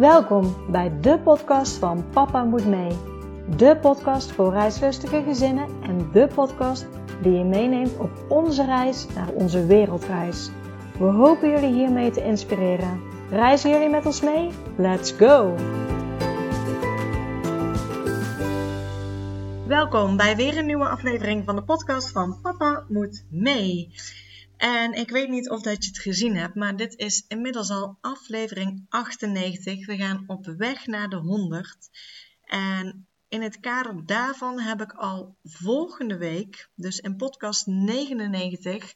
Welkom 0.00 0.56
bij 0.70 1.00
de 1.00 1.18
podcast 1.18 1.76
van 1.76 2.04
Papa 2.10 2.44
Moet 2.44 2.66
Mee. 2.66 2.98
De 3.56 3.76
podcast 3.80 4.32
voor 4.32 4.52
reislustige 4.52 5.22
gezinnen 5.22 5.68
en 5.82 6.10
de 6.12 6.28
podcast 6.34 6.86
die 7.22 7.32
je 7.32 7.44
meeneemt 7.44 7.98
op 7.98 8.10
onze 8.28 8.64
reis 8.64 9.06
naar 9.14 9.28
onze 9.28 9.66
wereldreis. 9.66 10.50
We 10.98 11.04
hopen 11.04 11.50
jullie 11.50 11.72
hiermee 11.72 12.10
te 12.10 12.24
inspireren. 12.24 13.00
Reizen 13.30 13.70
jullie 13.70 13.88
met 13.88 14.06
ons 14.06 14.20
mee? 14.20 14.50
Let's 14.76 15.12
go! 15.12 15.54
Welkom 19.66 20.16
bij 20.16 20.36
weer 20.36 20.58
een 20.58 20.66
nieuwe 20.66 20.88
aflevering 20.88 21.44
van 21.44 21.56
de 21.56 21.62
podcast 21.62 22.10
van 22.10 22.38
Papa 22.42 22.84
Moet 22.88 23.24
Mee. 23.30 23.92
En 24.60 24.92
ik 24.92 25.10
weet 25.10 25.28
niet 25.28 25.50
of 25.50 25.62
dat 25.62 25.84
je 25.84 25.90
het 25.90 25.98
gezien 25.98 26.36
hebt, 26.36 26.54
maar 26.54 26.76
dit 26.76 26.96
is 26.96 27.24
inmiddels 27.28 27.70
al 27.70 27.98
aflevering 28.00 28.86
98. 28.88 29.86
We 29.86 29.96
gaan 29.96 30.24
op 30.26 30.46
weg 30.46 30.86
naar 30.86 31.08
de 31.08 31.16
100. 31.16 31.88
En 32.44 33.06
in 33.28 33.42
het 33.42 33.60
kader 33.60 34.06
daarvan 34.06 34.60
heb 34.60 34.80
ik 34.80 34.92
al 34.92 35.36
volgende 35.44 36.16
week, 36.16 36.68
dus 36.74 36.98
in 36.98 37.16
podcast 37.16 37.66
99, 37.66 38.94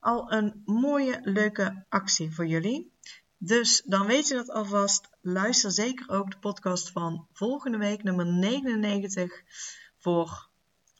al 0.00 0.32
een 0.32 0.62
mooie, 0.64 1.20
leuke 1.22 1.84
actie 1.88 2.34
voor 2.34 2.46
jullie. 2.46 2.92
Dus 3.38 3.82
dan 3.84 4.06
weet 4.06 4.28
je 4.28 4.34
dat 4.34 4.50
alvast. 4.50 5.08
Luister 5.20 5.70
zeker 5.70 6.08
ook 6.08 6.30
de 6.30 6.38
podcast 6.38 6.90
van 6.90 7.26
volgende 7.32 7.78
week, 7.78 8.02
nummer 8.02 8.26
99, 8.26 9.42
voor 9.98 10.48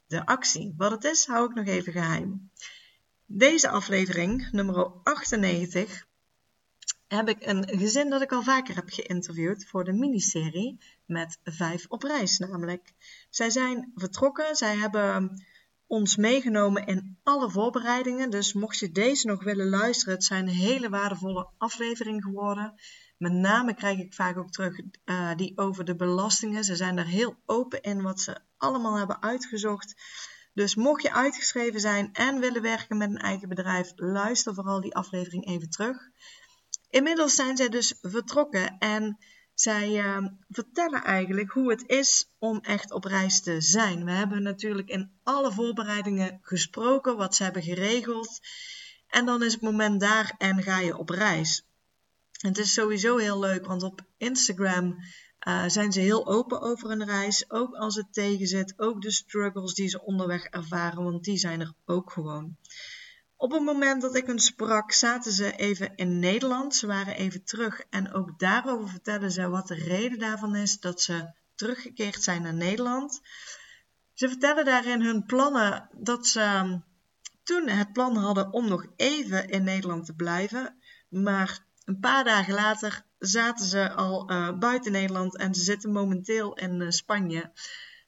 de 0.06 0.26
actie. 0.26 0.74
Wat 0.76 0.90
het 0.90 1.04
is, 1.04 1.26
hou 1.26 1.48
ik 1.48 1.54
nog 1.54 1.66
even 1.66 1.92
geheim. 1.92 2.50
Deze 3.28 3.68
aflevering, 3.68 4.50
nummer 4.50 4.92
98, 5.02 6.06
heb 7.08 7.28
ik 7.28 7.46
een 7.46 7.68
gezin 7.78 8.10
dat 8.10 8.22
ik 8.22 8.32
al 8.32 8.42
vaker 8.42 8.74
heb 8.74 8.88
geïnterviewd 8.88 9.66
voor 9.66 9.84
de 9.84 9.92
miniserie 9.92 10.78
met 11.06 11.38
vijf 11.44 11.86
op 11.88 12.02
reis 12.02 12.38
namelijk. 12.38 12.92
Zij 13.30 13.50
zijn 13.50 13.92
vertrokken, 13.94 14.56
zij 14.56 14.76
hebben 14.76 15.42
ons 15.86 16.16
meegenomen 16.16 16.86
in 16.86 17.18
alle 17.22 17.50
voorbereidingen. 17.50 18.30
Dus 18.30 18.52
mocht 18.52 18.78
je 18.78 18.92
deze 18.92 19.26
nog 19.26 19.44
willen 19.44 19.68
luisteren, 19.68 20.14
het 20.14 20.24
zijn 20.24 20.48
hele 20.48 20.88
waardevolle 20.88 21.48
afleveringen 21.58 22.22
geworden. 22.22 22.74
Met 23.16 23.32
name 23.32 23.74
krijg 23.74 23.98
ik 23.98 24.14
vaak 24.14 24.36
ook 24.36 24.50
terug 24.50 24.80
uh, 25.04 25.34
die 25.34 25.58
over 25.58 25.84
de 25.84 25.96
belastingen. 25.96 26.64
Ze 26.64 26.76
zijn 26.76 26.98
er 26.98 27.06
heel 27.06 27.36
open 27.46 27.82
in 27.82 28.02
wat 28.02 28.20
ze 28.20 28.38
allemaal 28.56 28.96
hebben 28.96 29.22
uitgezocht. 29.22 29.94
Dus 30.56 30.74
mocht 30.74 31.02
je 31.02 31.12
uitgeschreven 31.12 31.80
zijn 31.80 32.12
en 32.12 32.40
willen 32.40 32.62
werken 32.62 32.96
met 32.96 33.10
een 33.10 33.18
eigen 33.18 33.48
bedrijf, 33.48 33.92
luister 33.96 34.54
vooral 34.54 34.80
die 34.80 34.94
aflevering 34.94 35.46
even 35.46 35.70
terug. 35.70 35.96
Inmiddels 36.90 37.34
zijn 37.34 37.56
zij 37.56 37.68
dus 37.68 37.94
vertrokken 38.00 38.78
en 38.78 39.18
zij 39.54 39.90
uh, 39.90 40.26
vertellen 40.48 41.04
eigenlijk 41.04 41.50
hoe 41.50 41.70
het 41.70 41.84
is 41.86 42.30
om 42.38 42.58
echt 42.60 42.92
op 42.92 43.04
reis 43.04 43.40
te 43.40 43.60
zijn. 43.60 44.04
We 44.04 44.10
hebben 44.10 44.42
natuurlijk 44.42 44.88
in 44.88 45.10
alle 45.22 45.52
voorbereidingen 45.52 46.38
gesproken, 46.42 47.16
wat 47.16 47.34
ze 47.34 47.42
hebben 47.42 47.62
geregeld. 47.62 48.40
En 49.08 49.26
dan 49.26 49.42
is 49.42 49.52
het 49.52 49.62
moment 49.62 50.00
daar 50.00 50.34
en 50.38 50.62
ga 50.62 50.78
je 50.78 50.96
op 50.96 51.08
reis. 51.08 51.66
het 52.40 52.58
is 52.58 52.72
sowieso 52.72 53.16
heel 53.16 53.38
leuk, 53.38 53.66
want 53.66 53.82
op 53.82 54.00
Instagram 54.16 54.96
uh, 55.48 55.64
zijn 55.66 55.92
ze 55.92 56.00
heel 56.00 56.26
open 56.26 56.60
over 56.60 56.90
een 56.90 57.04
reis. 57.04 57.50
Ook 57.50 57.74
als 57.74 57.94
het 57.94 58.12
tegenzit, 58.12 58.74
ook 58.76 59.02
de 59.02 59.10
struggles 59.10 59.74
die 59.74 59.88
ze 59.88 60.04
onderweg 60.04 60.44
ervaren, 60.44 61.04
want 61.04 61.24
die 61.24 61.36
zijn 61.36 61.60
er 61.60 61.72
ook 61.84 62.10
gewoon. 62.10 62.56
Op 63.36 63.52
het 63.52 63.62
moment 63.62 64.02
dat 64.02 64.16
ik 64.16 64.26
hun 64.26 64.38
sprak, 64.38 64.92
zaten 64.92 65.32
ze 65.32 65.56
even 65.56 65.96
in 65.96 66.18
Nederland. 66.18 66.74
Ze 66.74 66.86
waren 66.86 67.16
even 67.16 67.44
terug 67.44 67.80
en 67.90 68.12
ook 68.12 68.38
daarover 68.38 68.88
vertellen 68.88 69.30
ze 69.30 69.48
wat 69.48 69.68
de 69.68 69.74
reden 69.74 70.18
daarvan 70.18 70.56
is 70.56 70.80
dat 70.80 71.02
ze 71.02 71.30
teruggekeerd 71.54 72.22
zijn 72.22 72.42
naar 72.42 72.54
Nederland. 72.54 73.20
Ze 74.12 74.28
vertellen 74.28 74.64
daarin 74.64 75.02
hun 75.02 75.24
plannen 75.24 75.88
dat 75.92 76.26
ze 76.26 76.40
um, 76.40 76.84
toen 77.42 77.68
het 77.68 77.92
plan 77.92 78.16
hadden 78.16 78.52
om 78.52 78.68
nog 78.68 78.86
even 78.96 79.48
in 79.48 79.64
Nederland 79.64 80.06
te 80.06 80.14
blijven, 80.14 80.76
maar 81.08 81.64
een 81.84 82.00
paar 82.00 82.24
dagen 82.24 82.54
later 82.54 83.05
zaten 83.18 83.66
ze 83.66 83.92
al 83.92 84.30
uh, 84.30 84.58
buiten 84.58 84.92
Nederland 84.92 85.36
en 85.36 85.54
ze 85.54 85.62
zitten 85.62 85.92
momenteel 85.92 86.54
in 86.54 86.80
uh, 86.80 86.90
Spanje. 86.90 87.50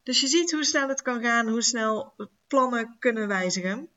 Dus 0.03 0.21
je 0.21 0.27
ziet 0.27 0.53
hoe 0.53 0.65
snel 0.65 0.89
het 0.89 1.03
kan 1.03 1.23
gaan, 1.23 1.49
hoe 1.49 1.63
snel 1.63 2.15
plannen 2.47 2.97
kunnen 2.99 3.29
wijzigen. 3.29 3.89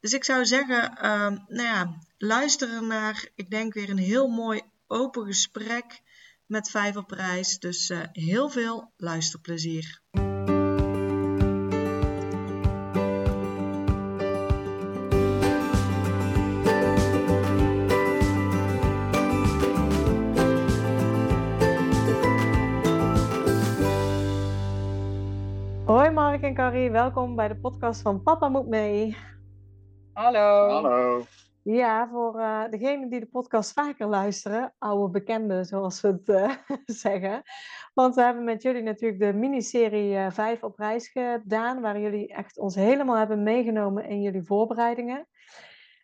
Dus 0.00 0.12
ik 0.12 0.24
zou 0.24 0.44
zeggen, 0.44 0.92
uh, 0.96 1.26
nou 1.48 1.68
ja, 1.68 1.98
luister 2.18 2.82
naar, 2.82 3.28
ik 3.34 3.50
denk 3.50 3.74
weer 3.74 3.90
een 3.90 3.98
heel 3.98 4.28
mooi 4.28 4.60
open 4.86 5.26
gesprek 5.26 6.02
met 6.46 6.70
reis. 7.06 7.58
Dus 7.58 7.90
uh, 7.90 8.00
heel 8.12 8.50
veel 8.50 8.92
luisterplezier. 8.96 10.02
Welkom 26.74 27.36
bij 27.36 27.48
de 27.48 27.56
podcast 27.56 28.02
van 28.02 28.22
Papa 28.22 28.48
Moet 28.48 28.66
Mee. 28.66 29.16
Hallo. 30.12 30.68
Hallo. 30.68 31.24
Ja, 31.62 32.08
voor 32.08 32.40
uh, 32.40 32.68
degenen 32.70 33.08
die 33.08 33.20
de 33.20 33.26
podcast 33.26 33.72
vaker 33.72 34.06
luisteren, 34.06 34.74
oude 34.78 35.10
bekenden 35.10 35.64
zoals 35.64 36.00
we 36.00 36.08
het 36.08 36.28
uh, 36.28 36.50
zeggen. 37.02 37.42
Want 37.92 38.14
we 38.14 38.22
hebben 38.22 38.44
met 38.44 38.62
jullie 38.62 38.82
natuurlijk 38.82 39.20
de 39.20 39.32
miniserie 39.32 40.12
uh, 40.14 40.30
5 40.30 40.62
op 40.62 40.78
reis 40.78 41.08
gedaan, 41.08 41.80
waar 41.80 42.00
jullie 42.00 42.28
echt 42.28 42.58
ons 42.58 42.74
helemaal 42.74 43.16
hebben 43.16 43.42
meegenomen 43.42 44.04
in 44.04 44.22
jullie 44.22 44.42
voorbereidingen. 44.42 45.28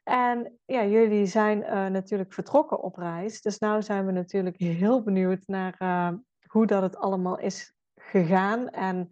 En 0.04 0.58
ja, 0.66 0.84
jullie 0.84 1.26
zijn 1.26 1.58
natuurlijk 1.92 2.32
vertrokken 2.32 2.82
op 2.82 2.96
reis. 2.96 3.42
Dus 3.42 3.58
nu 3.58 3.82
zijn 3.82 4.06
we 4.06 4.12
natuurlijk 4.12 4.56
heel 4.56 5.02
benieuwd 5.02 5.46
naar 5.46 5.76
hoe 6.46 6.66
dat 6.66 6.82
het 6.82 6.96
allemaal 6.96 7.38
is 7.38 7.74
gegaan. 7.94 8.68
En 8.68 9.10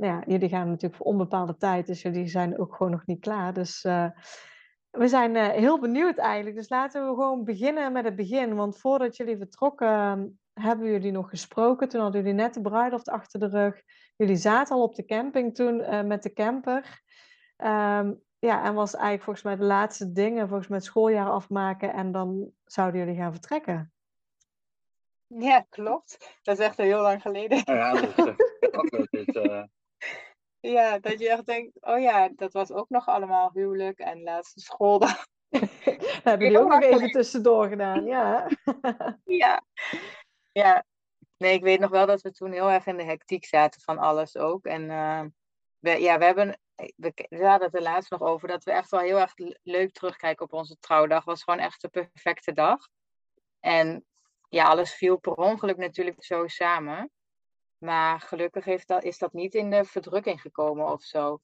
ja, 0.00 0.22
jullie 0.26 0.48
gaan 0.48 0.68
natuurlijk 0.68 0.94
voor 0.94 1.06
onbepaalde 1.06 1.56
tijd, 1.56 1.86
dus 1.86 2.02
jullie 2.02 2.28
zijn 2.28 2.58
ook 2.58 2.74
gewoon 2.74 2.92
nog 2.92 3.06
niet 3.06 3.20
klaar. 3.20 3.52
Dus 3.52 3.84
uh, 3.84 4.10
we 4.90 5.08
zijn 5.08 5.34
uh, 5.34 5.48
heel 5.48 5.80
benieuwd 5.80 6.18
eigenlijk. 6.18 6.56
Dus 6.56 6.68
laten 6.68 7.02
we 7.02 7.08
gewoon 7.08 7.44
beginnen 7.44 7.92
met 7.92 8.04
het 8.04 8.16
begin. 8.16 8.54
Want 8.54 8.78
voordat 8.78 9.16
jullie 9.16 9.36
vertrokken, 9.36 10.40
hebben 10.52 10.90
jullie 10.90 11.12
nog 11.12 11.30
gesproken. 11.30 11.88
Toen 11.88 12.00
hadden 12.00 12.20
jullie 12.20 12.36
net 12.36 12.54
de 12.54 12.60
bruiloft 12.60 13.08
achter 13.08 13.40
de 13.40 13.48
rug. 13.48 13.82
Jullie 14.16 14.36
zaten 14.36 14.76
al 14.76 14.82
op 14.82 14.94
de 14.94 15.04
camping 15.04 15.54
toen 15.54 15.80
uh, 15.80 16.02
met 16.02 16.22
de 16.22 16.32
camper. 16.32 17.02
Um, 17.56 18.22
ja, 18.38 18.64
en 18.64 18.74
was 18.74 18.94
eigenlijk 18.94 19.22
volgens 19.22 19.44
mij 19.44 19.56
de 19.56 19.64
laatste 19.64 20.12
dingen, 20.12 20.48
volgens 20.48 20.68
mij 20.68 20.76
het 20.76 20.86
schooljaar 20.86 21.30
afmaken. 21.30 21.92
En 21.92 22.12
dan 22.12 22.50
zouden 22.64 23.00
jullie 23.00 23.16
gaan 23.16 23.32
vertrekken. 23.32 23.92
Ja, 25.26 25.66
klopt. 25.68 26.38
Dat 26.42 26.58
is 26.58 26.64
echt 26.64 26.76
heel 26.76 27.00
lang 27.00 27.22
geleden. 27.22 27.62
Ja, 27.64 27.92
dat 27.92 29.06
is, 29.10 29.26
uh, 29.26 29.62
ja, 30.60 30.98
dat 30.98 31.18
je 31.18 31.30
echt 31.30 31.46
denkt, 31.46 31.70
oh 31.80 32.00
ja, 32.00 32.28
dat 32.28 32.52
was 32.52 32.72
ook 32.72 32.88
nog 32.88 33.06
allemaal 33.06 33.50
huwelijk 33.52 33.98
en 33.98 34.22
laatste 34.22 34.60
schooldag. 34.60 35.26
Hebben 36.22 36.46
jullie 36.46 36.62
ook 36.62 36.70
nog 36.70 36.82
even 36.82 37.10
tussendoor 37.10 37.68
gedaan, 37.68 38.04
ja. 38.04 38.48
ja. 39.24 39.62
Ja. 40.52 40.84
Nee, 41.36 41.54
ik 41.54 41.62
weet 41.62 41.80
nog 41.80 41.90
wel 41.90 42.06
dat 42.06 42.20
we 42.20 42.30
toen 42.30 42.52
heel 42.52 42.70
erg 42.70 42.86
in 42.86 42.96
de 42.96 43.04
hectiek 43.04 43.44
zaten 43.44 43.80
van 43.80 43.98
alles 43.98 44.36
ook. 44.36 44.64
En 44.64 44.82
uh, 44.82 45.24
we, 45.78 45.90
ja, 45.90 46.18
we 46.18 46.24
hebben, 46.24 46.60
we, 46.96 47.26
we 47.28 47.46
hadden 47.46 47.66
het 47.66 47.76
er 47.76 47.82
laatst 47.82 48.10
nog 48.10 48.20
over, 48.20 48.48
dat 48.48 48.64
we 48.64 48.72
echt 48.72 48.90
wel 48.90 49.00
heel 49.00 49.18
erg 49.18 49.32
leuk 49.62 49.92
terugkijken 49.92 50.44
op 50.44 50.52
onze 50.52 50.76
trouwdag. 50.78 51.24
Was 51.24 51.42
gewoon 51.42 51.60
echt 51.60 51.80
de 51.80 51.88
perfecte 51.88 52.52
dag. 52.52 52.88
En 53.60 54.04
ja, 54.48 54.64
alles 54.64 54.94
viel 54.94 55.16
per 55.16 55.34
ongeluk 55.34 55.76
natuurlijk 55.76 56.24
zo 56.24 56.46
samen. 56.46 57.10
Maar 57.80 58.20
gelukkig 58.20 58.64
heeft 58.64 58.88
dat, 58.88 59.04
is 59.04 59.18
dat 59.18 59.32
niet 59.32 59.54
in 59.54 59.70
de 59.70 59.84
verdrukking 59.84 60.40
gekomen 60.40 60.86
of 60.86 61.02
zo. 61.02 61.40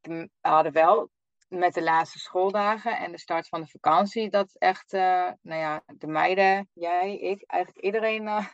We 0.00 0.30
hadden 0.40 0.72
wel 0.72 1.10
met 1.48 1.74
de 1.74 1.82
laatste 1.82 2.18
schooldagen 2.18 2.98
en 2.98 3.12
de 3.12 3.18
start 3.18 3.48
van 3.48 3.60
de 3.60 3.66
vakantie 3.66 4.30
dat 4.30 4.54
echt, 4.58 4.92
uh, 4.92 5.30
nou 5.40 5.60
ja, 5.60 5.82
de 5.86 6.06
meiden, 6.06 6.68
jij, 6.72 7.18
ik, 7.18 7.42
eigenlijk 7.46 7.84
iedereen 7.84 8.22
uh, 8.22 8.46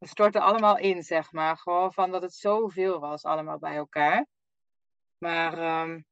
stortte 0.00 0.40
allemaal 0.40 0.78
in, 0.78 1.02
zeg 1.02 1.32
maar. 1.32 1.56
Gewoon 1.56 1.92
van 1.92 2.10
dat 2.10 2.22
het 2.22 2.34
zoveel 2.34 3.00
was 3.00 3.24
allemaal 3.24 3.58
bij 3.58 3.76
elkaar. 3.76 4.26
Maar 5.18 5.82
um, 5.82 6.04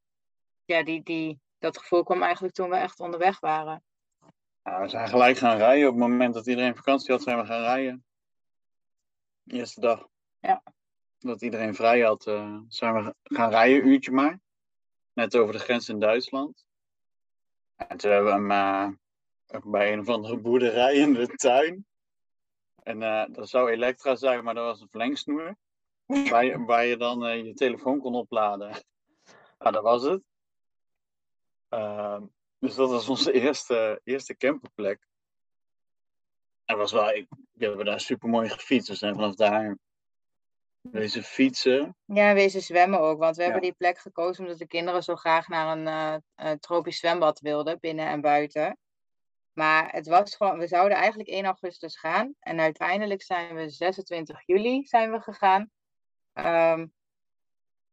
ja, 0.64 0.82
die, 0.82 1.02
die, 1.02 1.40
dat 1.58 1.78
gevoel 1.78 2.02
kwam 2.02 2.22
eigenlijk 2.22 2.54
toen 2.54 2.70
we 2.70 2.76
echt 2.76 3.00
onderweg 3.00 3.40
waren. 3.40 3.82
We 4.62 4.88
zijn 4.88 5.08
gelijk 5.08 5.38
gaan 5.38 5.56
rijden. 5.56 5.88
Op 5.88 5.94
het 5.94 6.08
moment 6.08 6.34
dat 6.34 6.46
iedereen 6.46 6.76
vakantie 6.76 7.12
had, 7.12 7.22
zijn 7.22 7.38
we 7.38 7.46
gaan 7.46 7.60
rijden. 7.60 8.04
De 9.42 9.56
eerste 9.56 9.80
dag. 9.80 10.06
Ja. 10.40 10.62
Dat 11.18 11.42
iedereen 11.42 11.74
vrij 11.74 12.00
had, 12.00 12.26
uh, 12.26 12.58
zijn 12.68 12.94
we 12.94 13.14
gaan 13.22 13.50
rijden, 13.50 13.82
een 13.82 13.88
uurtje 13.88 14.10
maar. 14.10 14.40
Net 15.12 15.36
over 15.36 15.52
de 15.52 15.58
grens 15.58 15.88
in 15.88 15.98
Duitsland. 15.98 16.64
En 17.76 17.96
toen 17.96 18.10
hebben 18.10 18.48
we 18.48 18.54
hem 18.54 18.96
uh, 19.52 19.62
bij 19.64 19.92
een 19.92 20.00
of 20.00 20.08
andere 20.08 20.38
boerderij 20.38 20.94
in 20.94 21.12
de 21.12 21.26
tuin. 21.26 21.86
En 22.82 23.00
uh, 23.00 23.24
dat 23.28 23.48
zou 23.48 23.70
Elektra 23.70 24.14
zijn, 24.14 24.44
maar 24.44 24.54
dat 24.54 24.64
was 24.64 24.80
een 24.80 24.88
verlengsnoer. 24.88 25.56
waar, 26.66 26.84
je, 26.84 26.96
dan 26.96 27.44
je 27.44 27.54
telefoon 27.54 27.98
kon 27.98 28.14
opladen. 28.14 28.70
Nou, 29.58 29.72
dat 29.72 29.82
was 29.82 30.02
het. 30.02 30.22
Uh, 31.70 32.20
dus 32.58 32.74
dat 32.74 32.90
was 32.90 33.08
onze 33.08 33.32
eerste, 33.32 34.00
eerste 34.04 34.36
camperplek. 34.36 35.06
En 36.64 36.76
was 36.76 36.92
wel, 36.92 37.10
ik, 37.10 37.26
we 37.52 37.64
hebben 37.64 37.84
daar 37.84 38.00
super 38.00 38.28
mooi 38.28 38.48
gefietst. 38.48 38.88
We 38.88 38.94
zijn 38.94 39.14
vanaf 39.14 39.34
daar 39.34 39.76
wezen 40.80 41.22
fietsen. 41.22 41.96
Ja, 42.04 42.34
wezen 42.34 42.60
zwemmen 42.60 43.00
ook. 43.00 43.18
Want 43.18 43.36
we 43.36 43.42
ja. 43.42 43.48
hebben 43.50 43.68
die 43.68 43.78
plek 43.78 43.98
gekozen 43.98 44.44
omdat 44.44 44.58
de 44.58 44.66
kinderen 44.66 45.02
zo 45.02 45.16
graag 45.16 45.48
naar 45.48 45.76
een 45.76 46.22
uh, 46.36 46.52
tropisch 46.52 46.98
zwembad 46.98 47.40
wilden, 47.40 47.78
binnen 47.80 48.06
en 48.06 48.20
buiten. 48.20 48.78
Maar 49.52 49.92
het 49.92 50.06
was 50.06 50.36
gewoon, 50.36 50.58
we 50.58 50.66
zouden 50.66 50.98
eigenlijk 50.98 51.28
1 51.28 51.44
augustus 51.44 51.98
gaan. 51.98 52.34
En 52.40 52.60
uiteindelijk 52.60 53.22
zijn 53.22 53.54
we 53.54 53.68
26 53.68 54.42
juli 54.46 54.84
zijn 54.84 55.10
we 55.10 55.20
gegaan. 55.20 55.70
Um, 56.34 56.92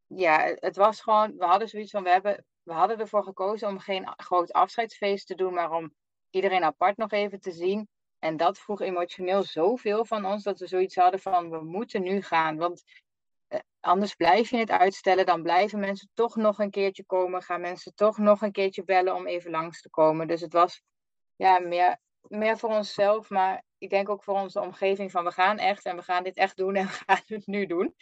ja, 0.08 0.54
het 0.56 0.76
was 0.76 1.02
gewoon, 1.02 1.38
we 1.38 1.46
hadden 1.46 1.68
zoiets 1.68 1.92
van, 1.92 2.04
we, 2.04 2.10
hebben, 2.10 2.46
we 2.64 2.74
hadden 2.74 3.00
ervoor 3.00 3.24
gekozen 3.24 3.68
om 3.68 3.80
geen 3.80 4.14
groot 4.18 4.52
afscheidsfeest 4.52 5.28
te 5.28 5.36
doen, 5.36 5.54
maar 5.54 5.72
om 5.72 5.94
iedereen 6.30 6.64
apart 6.64 6.98
nog 6.98 7.12
even 7.12 7.40
te 7.40 7.52
zien. 7.52 7.88
En 8.25 8.38
dat 8.38 8.60
vroeg 8.60 8.81
emotioneel 8.81 9.44
zoveel 9.44 10.06
van 10.06 10.25
ons 10.25 10.44
dat 10.44 10.60
we 10.60 10.68
zoiets 10.68 10.95
hadden 10.95 11.19
van, 11.19 11.50
we 11.50 11.63
moeten 11.63 12.04
nu 12.04 12.22
gaan. 12.22 12.57
Want 12.57 12.83
eh, 13.48 13.60
anders 13.80 14.16
blijf 14.16 14.50
je 14.50 14.57
het 14.57 14.69
uitstellen, 14.69 15.25
dan 15.25 15.44
blijven 15.44 15.80
mensen 15.80 16.10
toch 16.13 16.36
nog 16.36 16.60
een 16.60 16.69
keertje 16.69 17.06
komen, 17.06 17.42
gaan 17.42 17.62
mensen 17.62 17.95
toch 17.95 18.18
nog 18.18 18.42
een 18.42 18.51
keertje 18.51 18.83
bellen 18.83 19.16
om 19.16 19.27
even 19.27 19.51
langs 19.51 19.81
te 19.81 19.89
komen. 19.89 20.27
Dus 20.27 20.42
het 20.42 20.54
was 20.54 20.81
ja, 21.36 21.60
meer, 21.60 21.98
meer 22.22 22.57
voor 22.57 22.69
onszelf, 22.69 23.30
maar 23.30 23.63
ik 23.77 23.89
denk 23.89 24.10
ook 24.10 24.24
voor 24.24 24.39
onze 24.39 24.62
omgeving 24.62 25.12
van 25.12 25.24
we 25.24 25.31
gaan 25.31 25.57
echt 25.57 25.86
en 25.86 25.95
we 25.95 26.01
gaan 26.01 26.24
dit 26.24 26.38
echt 26.38 26.57
doen 26.57 26.75
en 26.75 26.86
we 26.86 26.92
gaan 27.06 27.22
het 27.25 27.48
nu 27.48 27.66
doen. 27.66 27.95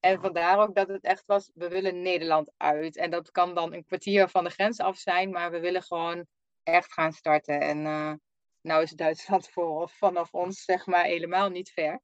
En 0.00 0.20
vandaar 0.20 0.58
ook 0.58 0.74
dat 0.74 0.88
het 0.88 1.04
echt 1.04 1.26
was, 1.26 1.50
we 1.54 1.68
willen 1.68 2.02
Nederland 2.02 2.52
uit. 2.56 2.96
En 2.96 3.10
dat 3.10 3.30
kan 3.30 3.54
dan 3.54 3.72
een 3.72 3.84
kwartier 3.84 4.28
van 4.28 4.44
de 4.44 4.50
grens 4.50 4.78
af 4.78 4.96
zijn, 4.96 5.30
maar 5.30 5.50
we 5.50 5.60
willen 5.60 5.82
gewoon 5.82 6.26
echt 6.62 6.92
gaan 6.92 7.12
starten. 7.12 7.60
En 7.60 7.78
uh, 7.78 8.12
nou 8.62 8.82
is 8.82 8.90
Duitsland 8.90 9.48
voor, 9.54 9.88
vanaf 9.88 10.34
ons 10.34 10.64
zeg 10.64 10.86
maar 10.86 11.04
helemaal 11.04 11.48
niet 11.48 11.70
ver. 11.70 12.00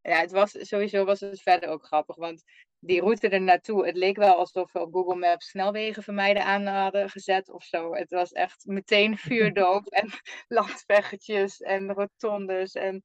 Ja, 0.00 0.20
het 0.20 0.30
was, 0.30 0.68
sowieso 0.68 1.04
was 1.04 1.20
het 1.20 1.42
verder 1.42 1.68
ook 1.68 1.84
grappig, 1.84 2.16
want 2.16 2.42
die 2.78 3.00
route 3.00 3.28
er 3.28 3.40
naartoe, 3.40 3.86
het 3.86 3.96
leek 3.96 4.16
wel 4.16 4.34
alsof 4.34 4.72
we 4.72 4.80
op 4.80 4.92
Google 4.92 5.14
Maps 5.14 5.48
snelwegen 5.48 6.02
vermijden 6.02 6.44
aan 6.44 6.66
hadden 6.66 7.10
gezet 7.10 7.50
of 7.50 7.64
zo. 7.64 7.94
Het 7.94 8.10
was 8.10 8.32
echt 8.32 8.64
meteen 8.66 9.18
vuurdoof 9.28 9.86
en 9.86 10.08
landweggetjes 10.58 11.60
en 11.60 11.92
rotondes 11.92 12.74
en 12.74 13.04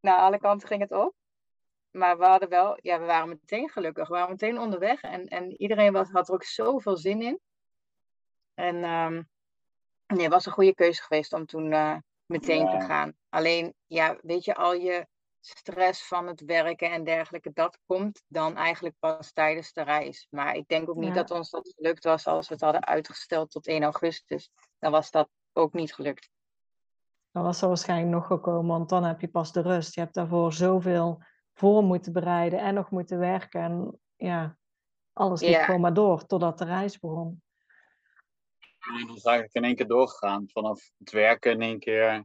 naar 0.00 0.18
alle 0.18 0.38
kanten 0.38 0.68
ging 0.68 0.80
het 0.80 0.92
op. 0.92 1.14
Maar 1.90 2.18
we 2.18 2.24
hadden 2.24 2.48
wel, 2.48 2.78
ja, 2.82 3.00
we 3.00 3.06
waren 3.06 3.28
meteen 3.28 3.68
gelukkig. 3.68 4.08
We 4.08 4.14
waren 4.14 4.30
meteen 4.30 4.58
onderweg 4.58 5.00
en, 5.00 5.26
en 5.26 5.60
iedereen 5.60 5.92
was, 5.92 6.10
had 6.10 6.28
er 6.28 6.34
ook 6.34 6.44
zoveel 6.44 6.96
zin 6.96 7.22
in. 7.22 7.40
En 8.54 8.84
um, 8.84 9.28
nee, 10.14 10.22
het 10.22 10.32
was 10.32 10.46
een 10.46 10.52
goede 10.52 10.74
keuze 10.74 11.02
geweest 11.02 11.32
om 11.32 11.46
toen 11.46 11.72
uh, 11.72 11.96
meteen 12.26 12.64
ja. 12.64 12.78
te 12.78 12.84
gaan. 12.84 13.12
Alleen, 13.28 13.74
ja, 13.86 14.18
weet 14.22 14.44
je, 14.44 14.54
al 14.54 14.74
je 14.74 15.06
stress 15.40 16.06
van 16.06 16.26
het 16.26 16.40
werken 16.40 16.90
en 16.90 17.04
dergelijke, 17.04 17.50
dat 17.52 17.78
komt 17.86 18.22
dan 18.28 18.56
eigenlijk 18.56 18.94
pas 18.98 19.32
tijdens 19.32 19.72
de 19.72 19.82
reis. 19.82 20.26
Maar 20.30 20.54
ik 20.54 20.68
denk 20.68 20.88
ook 20.88 20.96
niet 20.96 21.08
ja. 21.08 21.14
dat 21.14 21.30
ons 21.30 21.50
dat 21.50 21.74
gelukt 21.76 22.04
was 22.04 22.26
als 22.26 22.48
we 22.48 22.54
het 22.54 22.62
hadden 22.62 22.86
uitgesteld 22.86 23.50
tot 23.50 23.66
1 23.66 23.82
augustus. 23.82 24.50
Dan 24.78 24.92
was 24.92 25.10
dat 25.10 25.28
ook 25.52 25.72
niet 25.72 25.94
gelukt. 25.94 26.30
Dan 27.32 27.42
was 27.42 27.62
er 27.62 27.68
waarschijnlijk 27.68 28.10
nog 28.10 28.26
gekomen, 28.26 28.76
want 28.76 28.88
dan 28.88 29.04
heb 29.04 29.20
je 29.20 29.28
pas 29.28 29.52
de 29.52 29.60
rust. 29.60 29.94
Je 29.94 30.00
hebt 30.00 30.14
daarvoor 30.14 30.52
zoveel 30.52 31.22
voor 31.54 31.82
moeten 31.82 32.12
bereiden 32.12 32.58
en 32.58 32.74
nog 32.74 32.90
moeten 32.90 33.18
werken. 33.18 33.60
En 33.60 34.00
ja, 34.16 34.56
alles 35.12 35.40
liep 35.40 35.50
ja. 35.50 35.64
gewoon 35.64 35.80
maar 35.80 35.94
door 35.94 36.26
totdat 36.26 36.58
de 36.58 36.64
reis 36.64 36.98
begon. 36.98 37.42
En 38.88 39.06
dat 39.06 39.16
is 39.16 39.24
eigenlijk 39.24 39.54
in 39.54 39.64
één 39.64 39.76
keer 39.76 39.86
doorgegaan. 39.86 40.48
Vanaf 40.48 40.90
het 40.98 41.10
werken 41.10 41.52
in 41.52 41.62
één 41.62 41.78
keer 41.78 42.24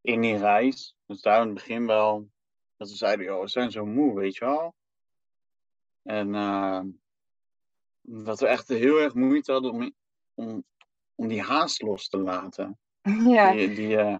in 0.00 0.20
die 0.20 0.36
reis. 0.36 0.94
Dus 1.06 1.20
daar 1.20 1.40
in 1.40 1.46
het 1.46 1.54
begin 1.54 1.86
wel, 1.86 2.28
dat 2.76 2.88
ze 2.88 2.96
zeiden, 2.96 3.24
joh, 3.24 3.40
we 3.40 3.48
zijn 3.48 3.70
zo 3.70 3.86
moe, 3.86 4.14
weet 4.14 4.34
je 4.34 4.44
wel. 4.44 4.74
En 6.02 6.34
uh, 6.34 6.80
dat 8.02 8.40
we 8.40 8.46
echt 8.46 8.68
heel 8.68 8.98
erg 8.98 9.14
moeite 9.14 9.52
hadden 9.52 9.70
om, 9.70 9.94
om, 10.34 10.64
om 11.14 11.28
die 11.28 11.42
haast 11.42 11.82
los 11.82 12.08
te 12.08 12.18
laten. 12.18 12.78
Ja. 13.26 13.52
Die, 13.52 13.74
die 13.74 13.96
uh, 13.96 14.16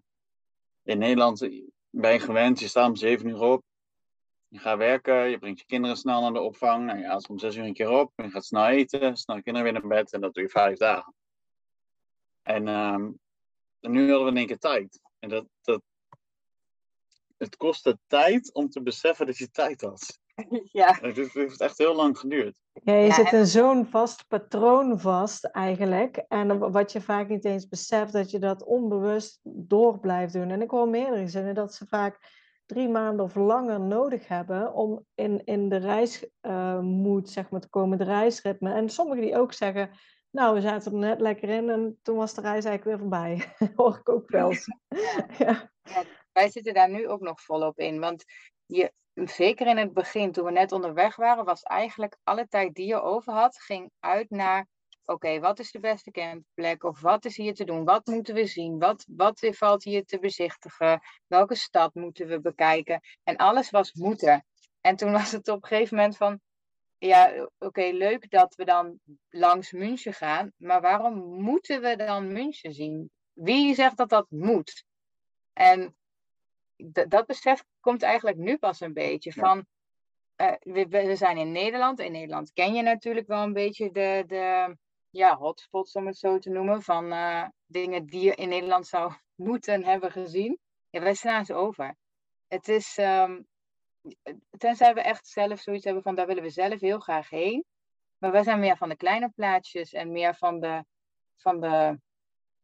in 0.82 0.98
Nederland 0.98 1.48
ben 1.90 2.12
je 2.12 2.20
gewend, 2.20 2.60
je 2.60 2.68
staat 2.68 2.88
om 2.88 2.96
zeven 2.96 3.28
uur 3.28 3.40
op. 3.40 3.62
Je 4.48 4.58
gaat 4.58 4.78
werken, 4.78 5.28
je 5.28 5.38
brengt 5.38 5.58
je 5.58 5.66
kinderen 5.66 5.96
snel 5.96 6.20
naar 6.20 6.32
de 6.32 6.40
opvang. 6.40 6.86
Nou, 6.86 6.98
je 6.98 7.04
gaat 7.04 7.28
om 7.28 7.38
zes 7.38 7.56
uur 7.56 7.64
een 7.64 7.72
keer 7.72 7.90
op, 7.90 8.12
je 8.16 8.30
gaat 8.30 8.44
snel 8.44 8.66
eten, 8.66 9.16
snel 9.16 9.42
kinderen 9.42 9.62
weer 9.62 9.80
naar 9.80 9.88
bed 9.88 10.12
en 10.12 10.20
dat 10.20 10.34
doe 10.34 10.42
je 10.42 10.48
vijf 10.48 10.78
dagen. 10.78 11.14
En, 12.46 12.66
uh, 12.66 12.92
en 13.80 13.90
nu 13.90 14.08
hadden 14.10 14.24
we 14.24 14.30
in 14.30 14.36
één 14.36 14.46
keer 14.46 14.58
tijd. 14.58 15.00
En 15.18 15.28
dat, 15.28 15.46
dat, 15.62 15.82
het 17.36 17.56
kostte 17.56 17.98
tijd 18.06 18.54
om 18.54 18.68
te 18.68 18.82
beseffen 18.82 19.26
dat 19.26 19.36
je 19.36 19.50
tijd 19.50 19.80
had. 19.80 20.18
Ja. 20.72 20.98
Het 21.00 21.32
heeft 21.32 21.60
echt 21.60 21.78
heel 21.78 21.94
lang 21.94 22.18
geduurd. 22.18 22.60
Ja, 22.72 22.94
je 22.94 23.06
ja, 23.06 23.14
zit 23.14 23.32
in 23.32 23.46
zo'n 23.46 23.86
vast 23.86 24.28
patroon 24.28 25.00
vast 25.00 25.44
eigenlijk. 25.44 26.24
En 26.28 26.58
wat 26.58 26.92
je 26.92 27.00
vaak 27.00 27.28
niet 27.28 27.44
eens 27.44 27.68
beseft, 27.68 28.12
dat 28.12 28.30
je 28.30 28.38
dat 28.38 28.64
onbewust 28.64 29.40
door 29.42 29.98
blijft 30.00 30.32
doen. 30.32 30.50
En 30.50 30.62
ik 30.62 30.70
hoor 30.70 30.88
meerdere 30.88 31.28
zinnen 31.28 31.54
dat 31.54 31.74
ze 31.74 31.86
vaak 31.86 32.18
drie 32.66 32.88
maanden 32.88 33.24
of 33.24 33.34
langer 33.34 33.80
nodig 33.80 34.28
hebben 34.28 34.74
om 34.74 35.04
in, 35.14 35.44
in 35.44 35.68
de 35.68 35.76
reismoed 35.76 37.26
uh, 37.26 37.32
zeg 37.32 37.50
maar, 37.50 37.60
te 37.60 37.68
komen, 37.68 37.98
de 37.98 38.04
reisritme. 38.04 38.72
En 38.72 38.88
sommigen 38.88 39.22
die 39.22 39.36
ook 39.36 39.52
zeggen, 39.52 39.90
nou, 40.36 40.54
we 40.54 40.60
zaten 40.60 40.92
er 40.92 40.98
net 40.98 41.20
lekker 41.20 41.48
in 41.48 41.70
en 41.70 41.98
toen 42.02 42.16
was 42.16 42.34
de 42.34 42.40
reis 42.40 42.64
eigenlijk 42.64 42.84
weer 42.84 42.98
voorbij. 42.98 43.54
hoor 43.76 43.96
ik 43.96 44.08
ook 44.08 44.30
wel 44.30 44.50
eens. 44.50 44.66
ja. 45.38 45.70
ja. 45.82 46.04
wij 46.32 46.50
zitten 46.50 46.74
daar 46.74 46.90
nu 46.90 47.08
ook 47.08 47.20
nog 47.20 47.42
volop 47.42 47.78
in. 47.78 48.00
Want 48.00 48.24
je, 48.66 48.92
zeker 49.14 49.66
in 49.66 49.76
het 49.76 49.92
begin, 49.92 50.32
toen 50.32 50.44
we 50.44 50.50
net 50.50 50.72
onderweg 50.72 51.16
waren, 51.16 51.44
was 51.44 51.62
eigenlijk 51.62 52.16
alle 52.22 52.46
tijd 52.48 52.74
die 52.74 52.86
je 52.86 53.00
over 53.00 53.32
had, 53.32 53.60
ging 53.60 53.90
uit 54.00 54.30
naar 54.30 54.66
oké, 55.04 55.26
okay, 55.26 55.40
wat 55.40 55.58
is 55.58 55.70
de 55.70 55.80
beste 55.80 56.10
campplek? 56.10 56.84
Of 56.84 57.00
wat 57.00 57.24
is 57.24 57.36
hier 57.36 57.54
te 57.54 57.64
doen? 57.64 57.84
Wat 57.84 58.06
moeten 58.06 58.34
we 58.34 58.46
zien? 58.46 58.78
Wat, 58.78 59.04
wat 59.16 59.48
valt 59.50 59.84
hier 59.84 60.04
te 60.04 60.18
bezichtigen? 60.18 61.00
Welke 61.26 61.54
stad 61.54 61.94
moeten 61.94 62.26
we 62.26 62.40
bekijken? 62.40 63.00
En 63.22 63.36
alles 63.36 63.70
was 63.70 63.92
moeten. 63.92 64.46
En 64.80 64.96
toen 64.96 65.12
was 65.12 65.32
het 65.32 65.48
op 65.48 65.62
een 65.62 65.68
gegeven 65.68 65.96
moment 65.96 66.16
van, 66.16 66.40
ja, 67.06 67.32
oké, 67.42 67.48
okay, 67.58 67.92
leuk 67.92 68.30
dat 68.30 68.54
we 68.54 68.64
dan 68.64 68.98
langs 69.28 69.72
München 69.72 70.12
gaan, 70.12 70.52
maar 70.56 70.80
waarom 70.80 71.42
moeten 71.42 71.80
we 71.80 71.96
dan 71.96 72.32
München 72.32 72.72
zien? 72.72 73.10
Wie 73.32 73.74
zegt 73.74 73.96
dat 73.96 74.08
dat 74.08 74.26
moet? 74.30 74.84
En 75.52 75.96
dat 77.08 77.26
besef 77.26 77.64
komt 77.80 78.02
eigenlijk 78.02 78.36
nu 78.36 78.56
pas 78.56 78.80
een 78.80 78.92
beetje 78.92 79.32
van, 79.32 79.66
uh, 80.36 80.52
we, 80.60 80.86
we, 80.88 81.16
zijn 81.16 81.36
in 81.36 81.52
Nederland. 81.52 81.98
In 82.00 82.12
Nederland 82.12 82.52
ken 82.52 82.74
je 82.74 82.82
natuurlijk 82.82 83.26
wel 83.26 83.42
een 83.42 83.52
beetje 83.52 83.90
de, 83.90 84.24
de 84.26 84.76
ja, 85.10 85.36
hotspots, 85.36 85.92
om 85.92 86.06
het 86.06 86.16
zo 86.16 86.38
te 86.38 86.50
noemen, 86.50 86.82
van 86.82 87.12
uh, 87.12 87.46
dingen 87.66 88.06
die 88.06 88.24
je 88.24 88.34
in 88.34 88.48
Nederland 88.48 88.86
zou 88.86 89.12
moeten 89.34 89.84
hebben 89.84 90.12
gezien. 90.12 90.58
Ja, 90.90 91.00
wij 91.00 91.14
slaan 91.14 91.44
ze 91.44 91.54
over. 91.54 91.96
Het 92.48 92.68
is, 92.68 92.96
um, 92.98 93.46
tenzij 94.58 94.94
we 94.94 95.00
echt 95.00 95.26
zelf 95.26 95.60
zoiets 95.60 95.84
hebben 95.84 96.02
van, 96.02 96.14
daar 96.14 96.26
willen 96.26 96.42
we 96.42 96.50
zelf 96.50 96.80
heel 96.80 96.98
graag 96.98 97.30
heen. 97.30 97.64
Maar 98.18 98.32
wij 98.32 98.42
zijn 98.42 98.60
meer 98.60 98.76
van 98.76 98.88
de 98.88 98.96
kleine 98.96 99.32
plaatjes 99.34 99.92
en 99.92 100.12
meer 100.12 100.34
van 100.34 100.60
de, 100.60 100.84
van 101.36 101.60
de 101.60 101.98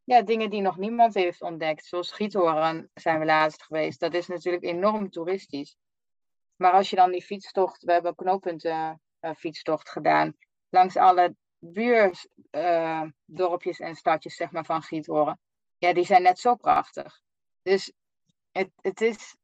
ja, 0.04 0.22
dingen 0.22 0.50
die 0.50 0.61
nog 0.61 0.76
niemand 0.76 1.14
heeft 1.14 1.42
ontdekt. 1.42 1.84
Zoals 1.84 2.12
Giethoorn 2.12 2.90
zijn 2.94 3.18
we 3.18 3.25
laatst 3.25 3.62
geweest. 3.62 4.00
Dat 4.00 4.14
is 4.14 4.26
natuurlijk 4.26 4.64
enorm 4.64 5.11
toeristisch. 5.11 5.76
Maar 6.56 6.72
als 6.72 6.90
je 6.90 6.96
dan 6.96 7.11
die 7.11 7.22
fietstocht, 7.22 7.82
we 7.82 7.92
hebben 7.92 8.14
knooppunten 8.14 9.00
uh, 9.20 9.30
fietstocht 9.37 9.90
gedaan. 9.90 10.37
Langs 10.68 10.96
alle 10.96 11.37
buurdorpjes 11.58 13.80
uh, 13.80 13.87
en 13.87 13.94
stadjes 13.94 14.37
zeg 14.37 14.50
maar, 14.50 14.64
van 14.64 14.82
Giethoorn. 14.82 15.38
Ja, 15.78 15.92
die 15.92 16.04
zijn 16.04 16.22
net 16.22 16.38
zo 16.38 16.54
prachtig. 16.54 17.20
Dus 17.62 17.92
het, 18.52 18.70
het 18.80 19.00
is 19.00 19.37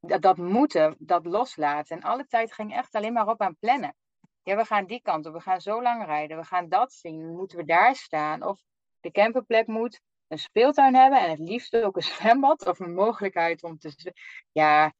dat, 0.00 0.22
dat 0.22 0.36
moeten, 0.36 0.96
dat 0.98 1.26
loslaten. 1.26 1.96
En 1.96 2.02
alle 2.02 2.26
tijd 2.26 2.52
ging 2.52 2.74
echt 2.74 2.94
alleen 2.94 3.12
maar 3.12 3.28
op 3.28 3.40
aan 3.40 3.56
plannen. 3.56 3.94
Ja, 4.42 4.56
we 4.56 4.64
gaan 4.64 4.86
die 4.86 5.02
kant 5.02 5.26
op, 5.26 5.32
we 5.32 5.40
gaan 5.40 5.60
zo 5.60 5.82
lang 5.82 6.04
rijden, 6.04 6.36
we 6.36 6.44
gaan 6.44 6.68
dat 6.68 6.92
zien, 6.92 7.36
moeten 7.36 7.58
we 7.58 7.64
daar 7.64 7.96
staan? 7.96 8.42
Of 8.42 8.62
de 9.00 9.10
camperplek 9.10 9.66
moet 9.66 10.00
een 10.28 10.38
speeltuin 10.38 10.94
hebben 10.94 11.20
en 11.20 11.30
het 11.30 11.38
liefst 11.38 11.76
ook 11.76 11.96
een 11.96 12.02
zwembad 12.02 12.66
of 12.66 12.78
een 12.78 12.94
mogelijkheid 12.94 13.62
om 13.62 13.78
te. 13.78 14.14
Ja, 14.52 14.92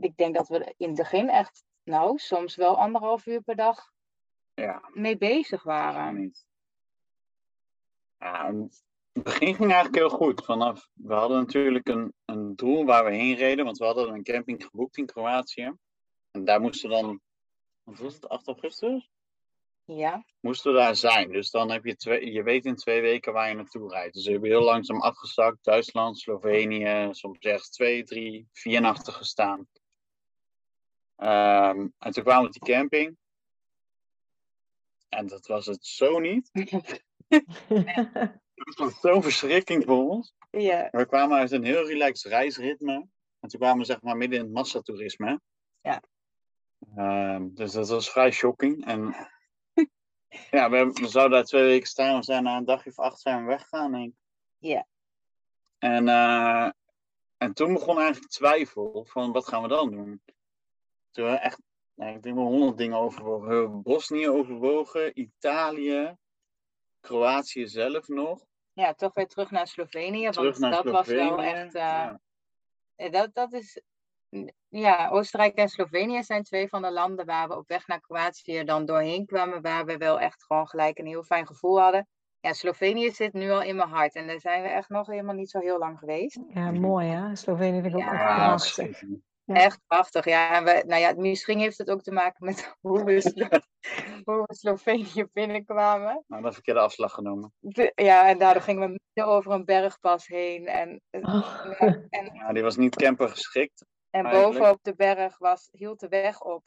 ik 0.00 0.16
denk 0.16 0.34
dat 0.34 0.48
we 0.48 0.74
in 0.76 0.88
het 0.88 0.96
begin 0.96 1.28
echt, 1.28 1.64
nou, 1.82 2.18
soms 2.18 2.56
wel 2.56 2.78
anderhalf 2.78 3.26
uur 3.26 3.42
per 3.42 3.56
dag 3.56 3.90
ja. 4.54 4.88
mee 4.92 5.16
bezig 5.16 5.62
waren. 5.62 6.32
Ja, 8.18 8.54
Het 9.16 9.24
begin 9.24 9.54
ging 9.54 9.72
eigenlijk 9.72 9.94
heel 9.94 10.18
goed. 10.18 10.44
Vanaf, 10.44 10.88
we 10.92 11.14
hadden 11.14 11.38
natuurlijk 11.38 11.88
een, 11.88 12.12
een 12.24 12.56
doel 12.56 12.84
waar 12.84 13.04
we 13.04 13.14
heen 13.14 13.36
reden, 13.36 13.64
want 13.64 13.78
we 13.78 13.84
hadden 13.84 14.08
een 14.08 14.22
camping 14.22 14.64
geboekt 14.64 14.96
in 14.96 15.06
Kroatië. 15.06 15.72
En 16.30 16.44
daar 16.44 16.60
moesten 16.60 16.88
we 16.88 16.94
dan, 16.94 17.20
wat 17.84 17.98
was 17.98 18.14
het, 18.14 18.28
8 18.28 18.46
augustus? 18.46 19.10
Ja, 19.84 20.24
Moesten 20.40 20.72
we 20.72 20.78
daar 20.78 20.96
zijn. 20.96 21.32
Dus 21.32 21.50
dan 21.50 21.70
heb 21.70 21.84
je 21.84 21.96
twee, 21.96 22.32
je 22.32 22.42
weet 22.42 22.64
in 22.64 22.76
twee 22.76 23.00
weken 23.00 23.32
waar 23.32 23.48
je 23.48 23.54
naartoe 23.54 23.90
rijdt. 23.90 24.14
Dus 24.14 24.24
we 24.24 24.30
hebben 24.32 24.50
heel 24.50 24.62
langzaam 24.62 25.00
afgezakt. 25.00 25.64
Duitsland, 25.64 26.18
Slovenië, 26.18 27.08
soms 27.10 27.38
ergens 27.38 27.70
twee, 27.70 28.04
drie, 28.04 28.48
vier 28.52 28.80
nachten 28.80 29.12
gestaan. 29.12 29.68
Ehm, 31.16 31.88
en 31.98 32.12
toen 32.12 32.22
kwamen 32.22 32.42
we 32.42 32.46
op 32.46 32.52
die 32.52 32.74
camping. 32.74 33.16
En 35.08 35.26
dat 35.26 35.46
was 35.46 35.66
het 35.66 35.86
zo 35.86 36.18
niet. 36.18 36.50
Het 38.64 38.78
was 38.78 39.00
zo'n 39.00 39.22
verschrikking 39.22 39.84
voor 39.84 40.08
ons. 40.08 40.34
ja, 40.50 40.88
We 40.90 41.06
kwamen 41.06 41.38
uit 41.38 41.50
een 41.50 41.64
heel 41.64 41.86
relaxed 41.86 42.32
reisritme. 42.32 43.06
En 43.40 43.48
toen 43.48 43.60
kwamen 43.60 43.78
we 43.78 43.84
zeg 43.84 44.02
maar 44.02 44.16
midden 44.16 44.38
in 44.38 44.44
het 44.44 44.54
massatoerisme. 44.54 45.40
Ja. 45.80 46.02
Ehm, 46.96 47.48
dus 47.54 47.72
dat 47.72 47.88
was 47.88 48.10
vrij 48.10 48.30
shocking. 48.30 48.86
En 48.86 49.14
ja, 50.50 50.70
we, 50.70 50.92
zouden 50.92 51.30
daar 51.30 51.44
twee 51.44 51.62
weken 51.62 51.88
staan. 51.88 52.16
We 52.16 52.24
zijn 52.24 52.42
na 52.42 52.56
een 52.56 52.64
dagje 52.64 52.90
of 52.90 52.98
acht 52.98 53.20
zijn 53.20 53.46
we 53.46 53.66
denk 53.70 53.94
ik. 53.94 54.14
Ja. 54.58 54.86
En, 55.78 56.08
eh, 56.08 56.70
en 57.36 57.52
toen 57.52 57.72
begon 57.72 57.98
eigenlijk 57.98 58.30
twijfel 58.32 59.04
van 59.08 59.32
wat 59.32 59.48
gaan 59.48 59.62
we 59.62 59.68
dan 59.68 59.90
doen. 59.90 60.22
Toen 61.10 61.30
we 61.30 61.36
echt, 61.36 61.60
nou, 61.94 62.16
ik 62.16 62.22
denk 62.22 62.34
wel 62.34 62.44
honderd 62.44 62.78
dingen 62.78 62.98
overwogen. 62.98 63.48
We 63.48 63.54
hebben 63.54 63.82
Bosnië 63.82 64.28
overwogen, 64.28 65.20
Italië, 65.20 66.16
Kroatië 67.00 67.66
zelf 67.68 68.08
nog. 68.08 68.45
Ja, 68.76 68.94
toch 68.94 69.14
weer 69.14 69.26
terug 69.26 69.50
naar 69.50 69.66
Slovenië. 69.66 70.30
Terug 70.30 70.58
Want 70.58 70.58
naar 70.58 70.70
dat 70.82 70.92
was 70.92 71.06
wel 71.06 71.42
echt. 71.42 71.74
eh, 71.74 71.80
Ja. 71.82 72.20
eh, 72.96 73.12
dat, 73.12 73.34
dat 73.34 73.52
is. 73.52 73.82
Ja, 74.68 75.08
Oostenrijk 75.08 75.54
en 75.54 75.68
Slovenië 75.68 76.22
zijn 76.22 76.42
twee 76.42 76.68
van 76.68 76.82
de 76.82 76.90
landen 76.92 77.26
waar 77.26 77.48
we 77.48 77.56
op 77.56 77.68
weg 77.68 77.86
naar 77.86 78.00
Kroatië 78.00 78.64
dan 78.64 78.84
doorheen 78.84 79.26
kwamen. 79.26 79.62
Waar 79.62 79.84
we 79.84 79.96
wel 79.96 80.20
echt 80.20 80.44
gewoon 80.44 80.68
gelijk 80.68 80.98
een 80.98 81.06
heel 81.06 81.22
fijn 81.22 81.46
gevoel 81.46 81.80
hadden. 81.80 82.08
Ja, 82.40 82.52
Slovenië 82.52 83.10
zit 83.10 83.32
nu 83.32 83.50
al 83.50 83.62
in 83.62 83.76
mijn 83.76 83.88
hart. 83.88 84.14
En 84.14 84.26
daar 84.26 84.40
zijn 84.40 84.62
we 84.62 84.68
echt 84.68 84.88
nog 84.88 85.06
helemaal 85.06 85.34
niet 85.34 85.50
zo 85.50 85.58
heel 85.58 85.78
lang 85.78 85.98
geweest. 85.98 86.38
Ja, 86.48 86.70
mooi 86.70 87.08
hè. 87.08 87.36
Slovenië 87.36 87.80
vind 87.80 87.94
ik 87.94 87.94
ook 87.94 88.00
Ja, 88.00 88.12
echt 88.12 88.22
prachtig. 88.34 89.02
Ja. 89.46 89.54
Echt 89.54 89.80
prachtig. 89.86 90.24
Ja, 90.24 90.54
en 90.56 90.64
we, 90.64 90.82
nou 90.86 91.00
ja, 91.00 91.12
misschien 91.16 91.58
heeft 91.58 91.78
het 91.78 91.90
ook 91.90 92.02
te 92.02 92.12
maken 92.12 92.44
met 92.46 92.74
hoe 92.80 93.04
we, 93.04 93.20
Slo- 93.20 93.48
hoe 94.24 94.42
we 94.46 94.54
Slovenië 94.54 95.26
binnenkwamen. 95.32 96.24
Nou, 96.26 96.42
de 96.42 96.52
verkeerde 96.52 96.80
afslag 96.80 97.12
genomen. 97.12 97.52
De- 97.58 97.92
ja, 97.94 98.28
en 98.28 98.38
daardoor 98.38 98.62
gingen 98.62 98.88
we 98.90 99.00
midden 99.14 99.34
over 99.34 99.52
een 99.52 99.64
bergpas 99.64 100.26
heen. 100.26 100.66
En, 100.66 101.00
Oh. 101.10 101.22
ja, 101.80 102.06
en, 102.10 102.30
Ja, 102.34 102.52
die 102.52 102.62
was 102.62 102.76
niet 102.76 102.96
camper 102.96 103.28
geschikt. 103.28 103.84
en 104.10 104.24
Eigenlijk. 104.24 104.58
bovenop 104.58 104.78
de 104.82 104.94
berg 104.94 105.38
was, 105.38 105.68
hield 105.72 106.00
de 106.00 106.08
weg 106.08 106.40
op. 106.40 106.64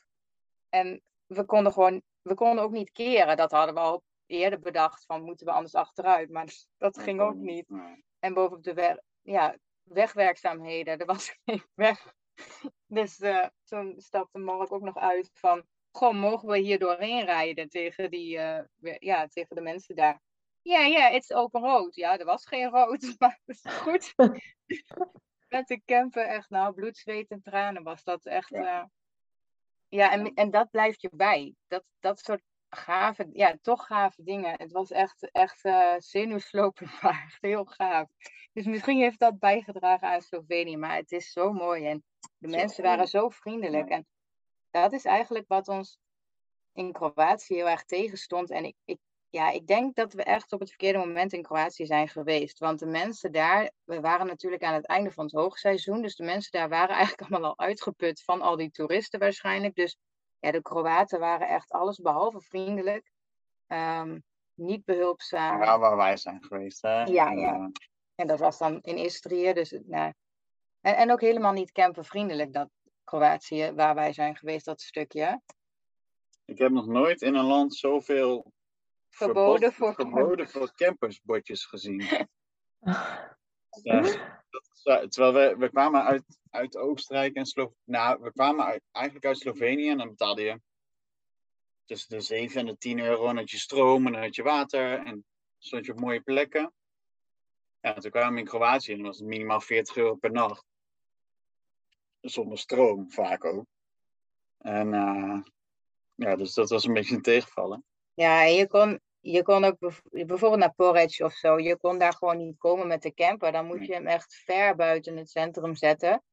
En 0.70 1.02
we 1.26 1.44
konden 1.46 1.74
gewoon, 1.74 2.02
we 2.22 2.34
konden 2.34 2.64
ook 2.64 2.72
niet 2.72 2.92
keren. 2.92 3.38
Dat 3.38 3.52
hadden 3.52 3.74
we 3.76 3.80
al 3.82 4.04
eerder 4.26 4.60
bedacht, 4.60 5.06
van 5.06 5.24
moeten 5.24 5.46
we 5.46 5.52
anders 5.52 5.76
achteruit. 5.76 6.30
Maar 6.30 6.48
dat 6.78 7.00
ging 7.00 7.22
ook 7.22 7.36
niet. 7.36 7.70
Nee. 7.70 8.04
En 8.20 8.34
bovenop 8.34 8.64
de 8.64 8.74
weg, 8.74 8.98
ja, 9.22 9.56
wegwerkzaamheden, 9.84 10.98
er 11.00 11.06
was 11.06 11.36
geen 11.46 11.64
weg. 11.74 12.14
Dus 12.88 13.20
eh, 13.20 13.48
toen 13.64 13.94
stapte 13.98 14.40
Mark 14.40 14.72
ook 14.72 14.82
nog 14.82 14.98
uit 14.98 15.32
van, 15.34 15.64
goh, 15.92 16.14
mogen 16.14 16.50
we 16.50 16.58
hier 16.58 16.80
doorheen 16.80 17.26
rijden 17.26 17.70
tegen, 17.70 18.12
die, 18.12 18.38
eh, 18.38 18.96
ja, 19.00 19.28
tegen 19.28 19.56
de 19.56 19.62
mensen 19.62 19.96
daar. 19.96 20.22
Ja, 20.62 20.86
ja, 20.86 21.10
it's 21.10 21.32
open 21.32 21.62
road. 21.62 21.96
Ja, 21.96 22.18
er 22.18 22.26
was 22.26 22.46
geen 22.46 22.70
rood, 22.70 23.02
maar 23.20 23.40
dat 23.46 23.56
is 23.56 23.72
goed. 23.72 24.14
Met 25.50 25.68
de 25.68 25.82
camper 25.86 26.26
echt, 26.26 26.50
nou, 26.50 26.74
bloed, 26.74 26.98
zweet 26.98 27.30
en 27.30 27.42
tranen 27.42 27.84
was 27.84 28.04
dat 28.04 28.26
echt. 28.26 28.50
Ja. 28.50 28.62
Ja, 28.62 28.90
ja 29.90 30.12
en, 30.12 30.34
en 30.34 30.52
dat 30.52 30.70
blijft 30.70 31.02
je 31.02 31.10
bij. 31.14 31.56
Dat, 31.68 31.84
dat 32.00 32.20
soort 32.20 32.42
gave, 32.70 33.30
ja, 33.34 33.58
toch 33.62 33.86
gave 33.86 34.24
dingen. 34.24 34.54
Het 34.58 34.72
was 34.72 34.92
echt, 34.92 35.32
echt 35.32 35.66
eh 35.66 35.94
zenuwslopend, 35.98 37.02
maar 37.02 37.24
echt 37.26 37.42
heel 37.42 37.66
gaaf. 37.66 38.08
Dus 38.54 38.66
misschien 38.66 39.00
heeft 39.00 39.20
dat 39.20 39.40
bijgedragen 39.40 40.08
aan 40.08 40.22
Slovenië, 40.22 40.78
maar 40.78 40.96
het 40.96 41.12
is 41.12 41.32
zo 41.32 41.54
mooi. 41.54 41.86
En 41.86 42.04
de 42.40 42.50
Zo 42.50 42.56
mensen 42.56 42.84
waren 42.84 43.08
zo 43.08 43.30
vriendelijk. 43.30 43.90
En 43.90 44.08
dat 44.72 44.94
is 44.94 45.06
eigenlijk 45.06 45.48
wat 45.48 45.68
ons 45.68 46.00
in 46.74 46.92
Kroatië 46.92 47.56
heel 47.56 47.70
erg 47.70 47.84
tegenstond. 47.84 48.50
En 48.50 48.66
ik, 48.66 48.76
ik, 48.86 49.00
ja, 49.30 49.50
ik 49.50 49.68
denk 49.68 49.96
dat 49.96 50.14
we 50.14 50.24
echt 50.24 50.54
op 50.54 50.60
het 50.60 50.70
verkeerde 50.70 51.00
moment 51.00 51.34
in 51.34 51.42
Kroatië 51.42 51.86
zijn 51.86 52.08
geweest. 52.08 52.60
Want 52.60 52.80
de 52.80 52.86
mensen 52.86 53.32
daar, 53.32 53.72
we 53.84 54.00
waren 54.00 54.28
natuurlijk 54.28 54.64
aan 54.64 54.74
het 54.74 54.86
einde 54.86 55.12
van 55.12 55.24
het 55.24 55.34
hoogseizoen. 55.34 56.02
Dus 56.02 56.16
de 56.16 56.24
mensen 56.24 56.52
daar 56.52 56.70
waren 56.70 56.96
eigenlijk 57.00 57.32
allemaal 57.32 57.50
al 57.50 57.66
uitgeput 57.66 58.24
van 58.24 58.42
al 58.42 58.56
die 58.56 58.72
toeristen 58.72 59.20
waarschijnlijk. 59.20 59.76
Dus 59.76 59.98
ja, 60.40 60.52
de 60.52 60.62
Kroaten 60.62 61.20
waren 61.20 61.48
echt 61.48 61.72
alles 61.72 61.98
behalve 61.98 62.42
vriendelijk. 62.42 63.12
Ehm, 63.68 64.20
niet 64.54 64.86
behulpzaam. 64.86 65.64
Ja, 65.64 65.80
waar 65.80 65.98
wij 65.98 66.18
zijn 66.18 66.44
geweest. 66.44 66.82
Hè? 66.82 67.04
Ja, 67.04 67.32
ja. 67.32 67.72
En 68.16 68.28
dat 68.28 68.40
was 68.40 68.58
dan 68.58 68.80
in 68.82 68.98
Istrië. 68.98 69.54
Dus, 69.54 69.80
nou, 69.86 70.14
en, 70.82 70.98
en 70.98 71.12
ook 71.12 71.22
helemaal 71.22 71.54
niet 71.54 71.72
campervriendelijk, 71.72 72.54
dat 72.54 72.70
Kroatië, 73.04 73.72
waar 73.76 73.96
wij 73.96 74.14
zijn 74.14 74.36
geweest, 74.36 74.66
dat 74.66 74.82
stukje. 74.82 75.42
ik 76.46 76.58
heb 76.58 76.72
nog 76.72 76.88
nooit 76.88 77.22
in 77.22 77.36
een 77.36 77.46
land 77.46 77.76
zoveel 77.76 78.52
Verboden 79.10 79.74
verbod- 79.74 79.96
voor 79.96 80.06
verboden 80.06 80.50
voor 80.50 80.74
campersbordjes 80.76 81.66
gezien. 81.66 82.04
Ja, 83.84 84.02
dat 84.84 85.12
terwijl 85.12 85.34
we, 85.34 85.56
we 85.58 85.70
kwamen 85.70 86.04
uit, 86.04 86.40
uit 86.50 86.78
Oostenrijk 86.78 87.36
en 87.36 87.46
Slovenië. 87.46 87.76
Nou, 87.84 88.22
we 88.22 88.32
kwamen 88.32 88.66
uit, 88.66 88.82
eigenlijk 88.92 89.26
uit 89.26 89.38
Slovenië 89.38 89.90
en 89.90 89.98
dan 89.98 90.10
betaalde 90.10 90.42
je 90.42 90.62
tussen 91.86 92.10
de 92.10 92.22
7 92.22 92.60
en 92.60 92.66
de 92.66 92.78
10 92.78 93.00
euro. 93.00 93.28
En 93.28 93.38
had 93.38 93.52
je 93.52 93.58
stroom 93.58 94.06
en 94.06 94.12
dan 94.12 94.22
had 94.22 94.36
je 94.36 94.44
water 94.44 95.06
en 95.06 95.26
stond 95.58 95.86
je 95.86 95.92
op 95.92 96.00
mooie 96.00 96.22
plekken. 96.22 96.74
Ja, 97.82 97.94
toen 97.94 98.12
kwamen 98.12 98.34
we 98.34 98.40
in 98.40 98.46
Kroatië 98.46 98.94
en 98.94 99.02
was 99.02 99.18
het 99.18 99.28
minimaal 99.28 99.62
40 99.62 99.96
euro 99.96 100.16
per 100.16 100.32
nacht. 100.32 100.66
Zonder 102.22 102.58
stroom 102.58 103.12
vaak 103.12 103.46
ook. 103.46 103.66
En 104.58 104.94
eh, 104.94 105.40
ja, 106.16 106.36
dus 106.36 106.54
dat 106.54 106.70
was 106.70 106.86
een 106.86 106.94
beetje 106.94 107.16
een 107.16 107.22
tegenvallen. 107.22 107.84
Ja, 108.14 108.46
en 108.46 108.54
je 108.54 108.68
kon, 108.68 109.00
je 109.20 109.44
kon 109.44 109.64
ook 109.64 109.78
bijvoorbeeld 110.02 110.60
naar 110.60 110.74
Porridge 110.74 111.24
of 111.24 111.34
zo. 111.34 111.60
Je 111.60 111.78
kon 111.78 111.98
daar 111.98 112.14
gewoon 112.14 112.38
niet 112.38 112.58
komen 112.58 112.88
met 112.88 113.02
de 113.02 113.14
camper. 113.14 113.52
Dan 113.52 113.66
moet 113.66 113.86
je 113.86 113.94
hem 113.94 114.08
echt 114.08 114.36
ver 114.46 114.76
buiten 114.76 115.18
het 115.18 115.30
centrum 115.30 115.76
zetten. 115.76 116.24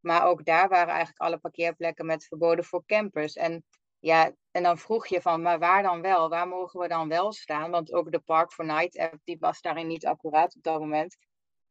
Maar 0.00 0.26
ook 0.26 0.44
daar 0.44 0.68
waren 0.68 0.88
eigenlijk 0.88 1.20
alle 1.20 1.38
parkeerplekken 1.38 2.06
met 2.06 2.26
verboden 2.26 2.64
voor 2.64 2.82
campers. 2.86 3.34
En 3.34 3.64
ja, 4.06 4.32
en 4.50 4.62
dan 4.62 4.78
vroeg 4.78 5.06
je 5.06 5.20
van, 5.20 5.42
maar 5.42 5.58
waar 5.58 5.82
dan 5.82 6.00
wel? 6.00 6.28
Waar 6.28 6.48
mogen 6.48 6.80
we 6.80 6.88
dan 6.88 7.08
wel 7.08 7.32
staan? 7.32 7.70
Want 7.70 7.92
ook 7.92 8.12
de 8.12 8.18
Park 8.18 8.52
for 8.52 8.64
Night 8.64 8.98
app, 8.98 9.18
die 9.24 9.36
was 9.40 9.60
daarin 9.60 9.86
niet 9.86 10.06
accuraat 10.06 10.56
op 10.56 10.62
dat 10.62 10.80
moment. 10.80 11.16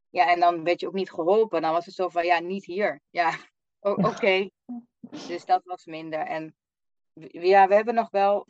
Ja, 0.09 0.31
en 0.31 0.39
dan 0.39 0.63
werd 0.63 0.79
je 0.79 0.87
ook 0.87 0.93
niet 0.93 1.11
geholpen. 1.11 1.61
Dan 1.61 1.71
was 1.71 1.85
het 1.85 1.95
zo 1.95 2.09
van, 2.09 2.25
ja, 2.25 2.39
niet 2.39 2.65
hier. 2.65 3.01
Ja, 3.09 3.37
oké. 3.79 4.49
Dus 5.27 5.45
dat 5.45 5.61
was 5.63 5.85
minder. 5.85 6.19
En 6.19 6.55
ja, 7.31 7.67
we 7.67 7.75
hebben 7.75 7.93
nog 7.93 8.09
wel 8.09 8.47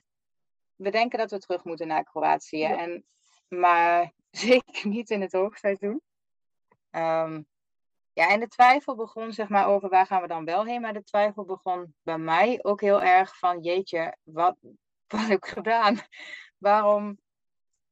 we 0.76 0.92
denken 0.92 1.20
dat 1.20 1.32
we 1.32 1.40
terug 1.40 1.64
moeten 1.64 1.88
naar 1.88 2.04
Kroatië. 2.04 2.58
Ja. 2.58 2.78
En, 2.78 3.06
maar 3.48 4.14
zeker 4.32 4.88
niet 4.88 5.10
in 5.10 5.22
het 5.22 5.32
hoogseizoen. 5.32 6.02
Ehm, 6.90 7.42
ja, 8.16 8.30
en 8.30 8.40
de 8.40 8.48
twijfel 8.48 8.96
begon 8.96 9.34
zeg 9.34 9.50
maar 9.50 9.68
over 9.68 9.90
waar 9.90 10.06
gaan 10.06 10.22
we 10.22 10.28
dan 10.28 10.46
wel 10.46 10.66
heen. 10.66 10.82
Maar 10.82 10.94
de 10.94 11.04
twijfel 11.04 11.46
begon 11.46 11.96
bij 12.04 12.18
mij 12.18 12.60
ook 12.62 12.82
heel 12.82 13.02
erg 13.02 13.38
van 13.38 13.62
jeetje, 13.62 14.18
wat, 14.24 14.58
wat 15.08 15.22
heb 15.22 15.38
ik 15.38 15.46
gedaan? 15.46 15.98
Waarom, 16.58 17.20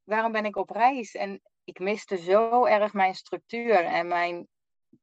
waarom 0.04 0.32
ben 0.32 0.46
ik 0.46 0.56
op 0.56 0.70
reis? 0.70 1.16
En 1.16 1.42
ik 1.64 1.80
miste 1.80 2.18
zo 2.18 2.66
erg 2.66 2.94
mijn 2.94 3.16
structuur 3.16 3.86
en 3.86 4.08
mijn 4.08 4.48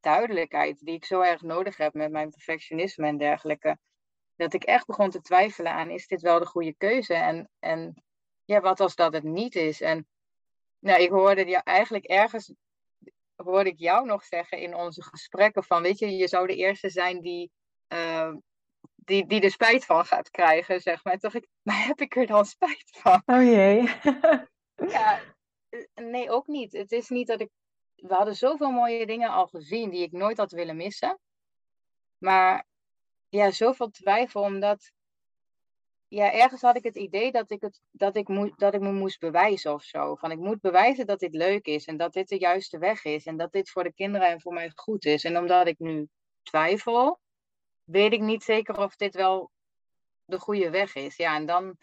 duidelijkheid 0.01 0.79
die 0.79 0.95
ik 0.95 1.05
zo 1.05 1.21
erg 1.21 1.43
nodig 1.43 1.77
heb 1.77 1.95
met 1.95 2.11
mijn 2.11 2.31
perfectionisme 2.31 3.07
en 3.07 3.17
dergelijke 3.17 3.79
dat 4.37 4.53
ik 4.55 4.65
echt 4.65 4.87
begon 4.87 5.11
te 5.11 5.21
twijfelen 5.21 5.73
aan, 5.73 5.91
is 5.91 6.07
dit 6.07 6.21
wel 6.21 6.39
de 6.39 6.47
goede 6.47 6.75
keuze? 6.75 7.15
En, 7.15 7.51
en 7.59 8.03
ja, 8.45 8.61
wat 8.61 8.81
als 8.81 8.95
dat 8.95 9.13
het 9.13 9.23
niet 9.23 9.55
is? 9.55 9.81
En 9.81 10.07
nou, 10.79 11.03
ik 11.03 11.11
hoorde 11.11 11.47
ja, 11.47 11.63
eigenlijk 11.63 12.05
ergens, 12.05 12.55
hoorde 13.45 13.71
ik 13.71 13.79
jou 13.79 14.07
nog 14.07 14.25
zeggen 14.25 14.59
in 14.59 14.75
onze 14.75 15.03
gesprekken 15.03 15.65
van, 15.65 15.83
weet 15.83 15.99
je, 15.99 16.17
je 16.17 16.29
zou 16.29 16.47
de 16.47 16.57
eerste 16.57 16.91
zijn 16.91 17.21
die, 17.21 17.51
eh, 17.87 18.33
die, 18.97 19.27
die 19.27 19.41
er 19.41 19.51
spijt 19.51 19.85
van 19.85 20.05
gaat 20.05 20.31
krijgen, 20.31 20.81
zeg 20.81 21.05
maar. 21.05 21.19
Toen 21.19 21.31
dacht 21.31 21.45
ik, 21.45 21.49
maar 21.67 21.87
heb 21.87 22.01
ik 22.01 22.17
er 22.17 22.27
dan 22.27 22.45
spijt 22.45 22.91
van? 22.91 23.23
Oh 23.27 23.43
jee. 23.43 23.89
Ja, 24.89 25.21
eh, 25.69 26.05
nee, 26.05 26.31
ook 26.31 26.47
niet. 26.47 26.73
Het 26.73 26.93
is 26.93 27.09
niet 27.09 27.27
dat 27.27 27.41
ik. 27.41 27.51
We 27.95 28.15
hadden 28.15 28.37
zoveel 28.37 28.71
mooie 28.71 29.07
dingen 29.07 29.31
al 29.31 29.47
gezien 29.47 29.91
die 29.91 30.03
ik 30.03 30.13
nooit 30.13 30.37
had 30.37 30.53
willen 30.53 30.77
missen. 30.77 31.19
Maar 32.19 32.67
ja, 33.29 33.51
zoveel 33.51 33.91
twijfel, 33.91 34.43
omdat 34.43 34.93
ja, 36.11 36.33
ergens 36.33 36.61
had 36.61 36.77
ik 36.77 36.85
het 36.85 36.97
idee 36.97 37.33
dat 37.33 37.51
ik, 37.51 37.61
het, 37.61 37.81
dat, 37.91 38.17
ik 38.17 38.29
moe, 38.29 38.53
dat 38.57 38.75
ik 38.75 38.81
me 38.81 38.93
moest 38.93 39.21
bewijzen 39.21 39.73
of 39.73 39.83
zo. 39.83 40.15
Van 40.15 40.31
ik 40.31 40.39
moet 40.39 40.61
bewijzen 40.61 41.07
dat 41.07 41.19
dit 41.19 41.35
leuk 41.35 41.67
is 41.67 41.85
en 41.85 41.97
dat 41.97 42.13
dit 42.13 42.29
de 42.29 42.39
juiste 42.39 42.79
weg 42.79 43.05
is 43.05 43.27
en 43.27 43.37
dat 43.37 43.53
dit 43.53 43.71
voor 43.71 43.83
de 43.83 43.93
kinderen 43.93 44.29
en 44.29 44.41
voor 44.41 44.53
mij 44.53 44.73
goed 44.75 45.05
is. 45.05 45.25
En 45.25 45.39
omdat 45.39 45.67
ik 45.67 45.79
nu 45.79 46.09
twijfel, 46.43 47.21
weet 47.85 48.13
ik 48.13 48.21
niet 48.21 48.43
zeker 48.43 48.79
of 48.79 48.97
dit 48.97 49.15
wel 49.15 49.51
de 50.25 50.39
goede 50.39 50.71
weg 50.71 50.95
is. 50.95 51.17
Ja, 51.17 51.35
en 51.35 51.47
dan, 51.47 51.77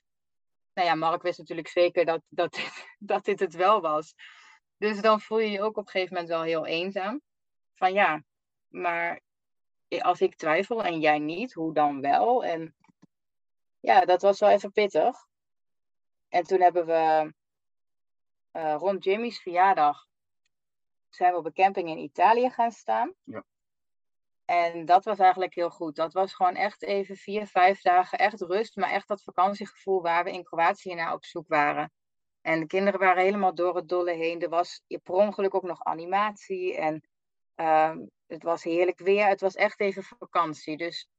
nou 0.74 0.88
ja, 0.88 0.96
Mark 0.96 1.22
wist 1.22 1.38
natuurlijk 1.38 1.68
zeker 1.68 2.06
dat, 2.06 2.22
dat, 2.30 2.54
dit, 2.54 2.88
dat 3.00 3.26
dit 3.26 3.40
het 3.40 3.56
wel 3.56 3.82
was. 3.82 4.14
Dus 4.78 5.02
dan 5.02 5.22
voel 5.22 5.40
je 5.40 5.52
je 5.52 5.62
ook 5.62 5.78
op 5.78 5.86
een 5.86 5.92
gegeven 5.92 6.14
moment 6.14 6.32
wel 6.32 6.44
heel 6.44 6.66
eenzaam. 6.66 7.22
Van 7.76 7.94
ja, 7.94 8.24
maar 8.68 9.22
als 10.00 10.22
ik 10.22 10.36
twijfel 10.36 10.84
en 10.84 11.00
jij 11.00 11.20
niet, 11.20 11.54
hoe 11.54 11.74
dan 11.74 12.02
wel? 12.02 12.46
En 12.46 12.76
ja, 13.88 14.06
dat 14.06 14.22
was 14.22 14.40
wel 14.40 14.50
even 14.50 14.72
pittig. 14.72 15.16
En 16.30 16.44
toen 16.44 16.62
hebben 16.62 16.86
we 16.86 17.34
uh, 18.54 18.76
rond 18.78 19.04
Jimmy's 19.04 19.42
verjaardag 19.42 20.08
zijn 21.10 21.32
we 21.32 21.38
op 21.38 21.46
een 21.46 21.54
camping 21.54 21.90
in 21.90 21.98
Italië 21.98 22.50
gaan 22.50 22.72
staan. 22.72 23.14
Ja. 23.24 23.44
En 24.46 24.86
dat 24.86 25.06
was 25.06 25.20
eigenlijk 25.20 25.56
heel 25.56 25.70
goed. 25.70 25.96
Dat 25.96 26.14
was 26.14 26.34
gewoon 26.34 26.56
echt 26.56 26.84
even 26.84 27.16
vier, 27.16 27.48
vijf 27.48 27.82
dagen 27.82 28.18
echt 28.18 28.42
rust, 28.42 28.76
maar 28.76 28.90
echt 28.90 29.08
dat 29.08 29.24
vakantiegevoel 29.24 30.02
waar 30.02 30.24
we 30.24 30.32
in 30.32 30.44
Kroatië 30.44 30.94
naar 30.94 31.14
op 31.14 31.26
zoek 31.26 31.48
waren. 31.48 31.92
En 32.42 32.60
de 32.60 32.68
kinderen 32.68 33.00
waren 33.00 33.24
helemaal 33.24 33.56
door 33.56 33.76
het 33.76 33.90
dolle 33.90 34.14
heen. 34.14 34.42
Er 34.42 34.50
was 34.50 34.82
per 35.04 35.14
ongeluk 35.14 35.56
ook 35.56 35.64
nog 35.64 35.84
animatie 35.84 36.78
en 36.78 37.08
uh, 37.56 37.96
het 38.28 38.44
was 38.44 38.64
heerlijk 38.64 39.00
weer. 39.00 39.28
Het 39.28 39.42
was 39.42 39.56
echt 39.56 39.80
even 39.80 40.04
vakantie. 40.04 40.78
Dus 40.78 41.10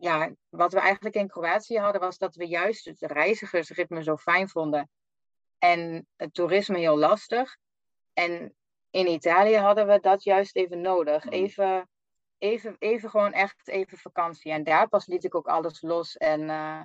ja, 0.00 0.30
wat 0.48 0.72
we 0.72 0.80
eigenlijk 0.80 1.14
in 1.14 1.28
Kroatië 1.28 1.78
hadden, 1.78 2.00
was 2.00 2.18
dat 2.18 2.34
we 2.34 2.46
juist 2.46 2.84
het 2.84 3.00
reizigersritme 3.00 4.02
zo 4.02 4.16
fijn 4.16 4.48
vonden. 4.48 4.90
En 5.58 6.06
het 6.16 6.34
toerisme 6.34 6.78
heel 6.78 6.98
lastig. 6.98 7.56
En 8.12 8.54
in 8.90 9.08
Italië 9.08 9.56
hadden 9.56 9.86
we 9.86 10.00
dat 10.00 10.22
juist 10.22 10.56
even 10.56 10.80
nodig. 10.80 11.24
Mm. 11.24 11.32
Even, 11.32 11.88
even, 12.38 12.76
even 12.78 13.10
gewoon 13.10 13.32
echt 13.32 13.68
even 13.68 13.98
vakantie. 13.98 14.52
En 14.52 14.64
daar 14.64 14.88
pas 14.88 15.06
liet 15.06 15.24
ik 15.24 15.34
ook 15.34 15.46
alles 15.46 15.82
los. 15.82 16.16
En 16.16 16.40
uh, 16.40 16.80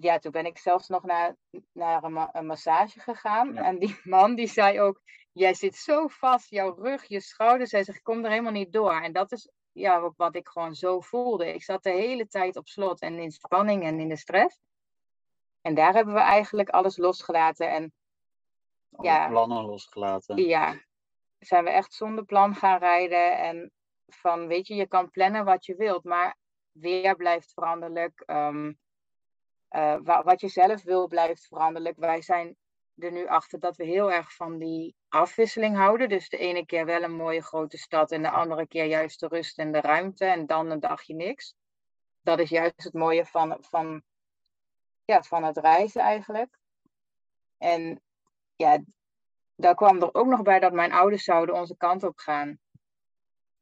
ja, 0.00 0.18
toen 0.18 0.32
ben 0.32 0.46
ik 0.46 0.58
zelfs 0.58 0.88
nog 0.88 1.02
naar, 1.02 1.36
naar 1.72 2.04
een, 2.04 2.12
ma 2.12 2.28
een 2.32 2.46
massage 2.46 3.00
gegaan. 3.00 3.52
Ja. 3.52 3.62
En 3.62 3.78
die 3.78 4.00
man 4.04 4.34
die 4.34 4.48
zei 4.48 4.80
ook, 4.80 5.00
jij 5.32 5.54
zit 5.54 5.76
zo 5.76 6.06
vast, 6.06 6.50
jouw 6.50 6.74
rug, 6.74 7.04
je 7.04 7.20
schouders. 7.20 7.70
Hij 7.70 7.84
zegt, 7.84 7.98
ik 7.98 8.04
kom 8.04 8.24
er 8.24 8.30
helemaal 8.30 8.52
niet 8.52 8.72
door. 8.72 9.00
En 9.00 9.12
dat 9.12 9.32
is 9.32 9.48
ja, 9.76 10.12
wat 10.16 10.34
ik 10.36 10.48
gewoon 10.48 10.74
zo 10.74 11.00
voelde. 11.00 11.54
Ik 11.54 11.62
zat 11.62 11.82
de 11.82 11.90
hele 11.90 12.26
tijd 12.28 12.56
op 12.56 12.66
slot 12.68 13.00
en 13.00 13.18
in 13.18 13.30
spanning 13.30 13.84
en 13.84 14.00
in 14.00 14.08
de 14.08 14.16
stress. 14.16 14.60
En 15.60 15.74
daar 15.74 15.94
hebben 15.94 16.14
we 16.14 16.20
eigenlijk 16.20 16.68
alles 16.68 16.96
losgelaten. 16.96 17.70
En 17.70 17.92
Alle 18.90 19.08
Ja. 19.08 19.28
plannen 19.28 19.64
losgelaten. 19.64 20.36
ja, 20.36 20.80
zijn 21.38 21.64
we 21.64 21.70
echt 21.70 21.92
zonder 21.92 22.24
plan 22.24 22.54
gaan 22.54 22.78
rijden. 22.78 23.38
En 23.38 23.72
van, 24.06 24.46
weet 24.46 24.66
je, 24.66 24.74
je 24.74 24.86
kan 24.88 25.10
plannen 25.10 25.44
wat 25.44 25.66
je 25.66 25.74
wilt, 25.74 26.04
maar 26.04 26.36
weer 26.72 27.16
blijft 27.16 27.52
veranderlijk. 27.52 28.20
Ehm, 28.26 28.72
eh, 29.68 29.96
wa- 30.02 30.22
wat 30.22 30.40
je 30.40 30.48
zelf 30.48 30.82
wil 30.82 31.06
blijft 31.06 31.46
veranderlijk. 31.46 31.96
Wij 31.98 32.22
zijn 32.22 32.56
er 32.96 33.12
nu 33.12 33.26
achter 33.26 33.58
dat 33.58 33.76
we 33.76 33.84
heel 33.84 34.12
erg 34.12 34.34
van 34.34 34.58
die 34.58 34.94
afwisseling 35.16 35.76
houden. 35.76 36.08
Dus 36.08 36.28
de 36.28 36.38
ene 36.38 36.66
keer 36.66 36.84
wel 36.84 37.02
een 37.02 37.16
mooie 37.16 37.42
grote 37.42 37.78
stad 37.78 38.12
en 38.12 38.22
de 38.22 38.30
andere 38.30 38.66
keer 38.66 38.84
juist 38.84 39.20
de 39.20 39.26
rust 39.26 39.58
en 39.58 39.72
de 39.72 39.80
ruimte 39.80 40.24
en 40.24 40.46
dan 40.46 40.70
een 40.70 40.80
dagje 40.80 41.14
niks. 41.14 41.54
Dat 42.22 42.38
is 42.38 42.48
juist 42.48 42.82
het 42.82 42.92
mooie 42.92 43.26
van, 43.26 43.56
van, 43.60 44.02
ja, 45.04 45.22
van 45.22 45.44
het 45.44 45.56
reizen 45.56 46.00
eigenlijk. 46.00 46.58
En 47.58 48.00
ja, 48.56 48.82
daar 49.54 49.74
kwam 49.74 50.02
er 50.02 50.14
ook 50.14 50.26
nog 50.26 50.42
bij 50.42 50.58
dat 50.58 50.72
mijn 50.72 50.92
ouders 50.92 51.24
zouden 51.24 51.54
onze 51.54 51.76
kant 51.76 52.02
op 52.02 52.18
gaan. 52.18 52.58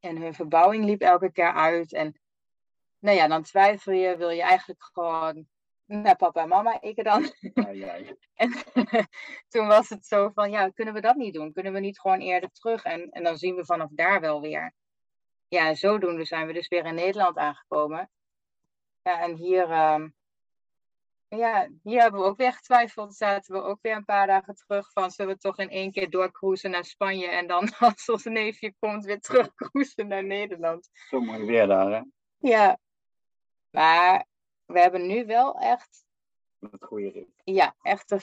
En 0.00 0.16
hun 0.16 0.34
verbouwing 0.34 0.84
liep 0.84 1.00
elke 1.00 1.32
keer 1.32 1.52
uit. 1.52 1.92
En 1.92 2.20
nou 2.98 3.16
ja, 3.16 3.28
dan 3.28 3.42
twijfel 3.42 3.92
je, 3.92 4.16
wil 4.16 4.30
je 4.30 4.42
eigenlijk 4.42 4.84
gewoon 4.92 5.46
naar 5.86 6.16
papa 6.16 6.42
en 6.42 6.48
mama, 6.48 6.80
ik 6.80 7.04
dan. 7.04 7.32
Ai. 7.54 8.16
En 8.34 8.52
toen 9.48 9.66
was 9.66 9.88
het 9.88 10.06
zo 10.06 10.30
van, 10.34 10.50
ja, 10.50 10.68
kunnen 10.68 10.94
we 10.94 11.00
dat 11.00 11.16
niet 11.16 11.34
doen? 11.34 11.52
Kunnen 11.52 11.72
we 11.72 11.80
niet 11.80 12.00
gewoon 12.00 12.20
eerder 12.20 12.50
terug? 12.50 12.84
En, 12.84 13.10
en 13.10 13.22
dan 13.22 13.36
zien 13.36 13.54
we 13.54 13.64
vanaf 13.64 13.88
daar 13.92 14.20
wel 14.20 14.40
weer. 14.40 14.74
Ja, 15.48 15.68
en 15.68 15.76
zodoende 15.76 16.24
zijn 16.24 16.46
we 16.46 16.52
dus 16.52 16.68
weer 16.68 16.84
in 16.84 16.94
Nederland 16.94 17.36
aangekomen. 17.36 18.10
Ja, 19.02 19.20
en 19.20 19.34
hier, 19.34 19.70
ehm, 19.70 20.08
ja, 21.28 21.68
hier 21.82 22.00
hebben 22.00 22.20
we 22.20 22.26
ook 22.26 22.36
weer 22.36 22.52
getwijfeld. 22.52 23.14
Zaten 23.14 23.54
we 23.54 23.62
ook 23.62 23.78
weer 23.82 23.96
een 23.96 24.04
paar 24.04 24.26
dagen 24.26 24.54
terug 24.54 24.92
van, 24.92 25.10
zullen 25.10 25.34
we 25.34 25.40
toch 25.40 25.58
in 25.58 25.70
één 25.70 25.92
keer 25.92 26.10
doorcruisen 26.10 26.70
naar 26.70 26.84
Spanje? 26.84 27.26
En 27.26 27.46
dan 27.46 27.68
als 27.78 28.08
ons 28.08 28.24
neefje 28.24 28.74
komt, 28.78 29.04
weer 29.04 29.20
terugcruisen 29.20 30.08
naar 30.08 30.24
Nederland. 30.24 30.90
Zo 30.92 31.20
mooi 31.20 31.44
weer 31.44 31.66
daar, 31.66 31.90
hè? 31.90 32.02
Ja, 32.38 32.78
maar 33.70 34.26
we 34.66 34.80
hebben 34.80 35.06
nu 35.06 35.26
wel 35.26 35.58
echt 35.58 36.06
Met 36.58 36.84
goede 36.84 37.10
rit. 37.10 37.28
ja, 37.44 37.74
echt 37.82 38.10
een 38.10 38.20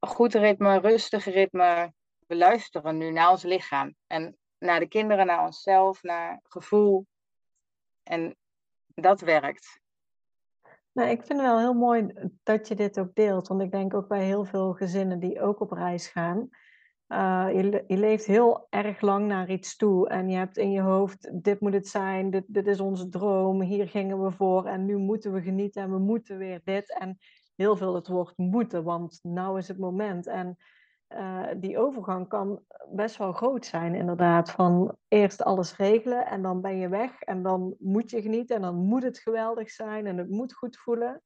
goed 0.00 0.34
ritme, 0.34 0.78
rustig 0.78 1.24
ritme. 1.24 1.92
We 2.26 2.36
luisteren 2.36 2.98
nu 2.98 3.10
naar 3.10 3.30
ons 3.30 3.42
lichaam. 3.42 3.94
En 4.06 4.36
naar 4.58 4.80
de 4.80 4.88
kinderen, 4.88 5.26
naar 5.26 5.44
onszelf, 5.44 6.02
naar 6.02 6.40
gevoel. 6.42 7.06
En 8.02 8.36
dat 8.94 9.20
werkt. 9.20 9.80
Nou, 10.92 11.08
ik 11.08 11.22
vind 11.24 11.40
het 11.40 11.48
wel 11.48 11.58
heel 11.58 11.74
mooi 11.74 12.12
dat 12.42 12.68
je 12.68 12.74
dit 12.74 12.98
ook 12.98 13.14
deelt. 13.14 13.48
Want 13.48 13.60
ik 13.60 13.70
denk 13.70 13.94
ook 13.94 14.08
bij 14.08 14.24
heel 14.24 14.44
veel 14.44 14.72
gezinnen 14.72 15.18
die 15.18 15.40
ook 15.40 15.60
op 15.60 15.70
reis 15.70 16.08
gaan. 16.08 16.48
Eh, 17.12 17.46
je, 17.52 17.84
je 17.86 17.96
leeft 17.96 18.26
heel 18.26 18.66
erg 18.70 19.00
lang 19.00 19.26
naar 19.26 19.50
iets 19.50 19.76
toe. 19.76 20.08
En 20.08 20.28
je 20.28 20.36
hebt 20.36 20.56
in 20.56 20.70
je 20.70 20.80
hoofd, 20.80 21.42
dit 21.42 21.60
moet 21.60 21.72
het 21.72 21.88
zijn, 21.88 22.30
dit, 22.30 22.44
dit 22.46 22.66
is 22.66 22.80
onze 22.80 23.08
droom, 23.08 23.60
hier 23.60 23.88
gingen 23.88 24.24
we 24.24 24.30
voor. 24.30 24.66
En 24.66 24.84
nu 24.84 24.96
moeten 24.96 25.32
we 25.32 25.42
genieten 25.42 25.82
en 25.82 25.90
we 25.90 25.98
moeten 25.98 26.38
weer 26.38 26.60
dit. 26.64 26.98
En 26.98 27.18
heel 27.56 27.76
veel 27.76 27.94
het 27.94 28.08
woord 28.08 28.36
moeten, 28.36 28.84
want 28.84 29.18
nou 29.22 29.58
is 29.58 29.68
het 29.68 29.78
moment. 29.78 30.26
En 30.26 30.56
eh, 31.06 31.46
die 31.56 31.78
overgang 31.78 32.28
kan 32.28 32.60
best 32.92 33.16
wel 33.16 33.32
groot 33.32 33.66
zijn, 33.66 33.94
inderdaad. 33.94 34.50
Van 34.50 34.96
eerst 35.08 35.42
alles 35.42 35.76
regelen 35.76 36.26
en 36.26 36.42
dan 36.42 36.60
ben 36.60 36.76
je 36.76 36.88
weg 36.88 37.22
en 37.22 37.42
dan 37.42 37.74
moet 37.78 38.10
je 38.10 38.22
genieten 38.22 38.56
en 38.56 38.62
dan 38.62 38.76
moet 38.76 39.02
het 39.02 39.18
geweldig 39.18 39.70
zijn 39.70 40.06
en 40.06 40.16
het 40.16 40.30
moet 40.30 40.54
goed 40.54 40.76
voelen. 40.76 41.22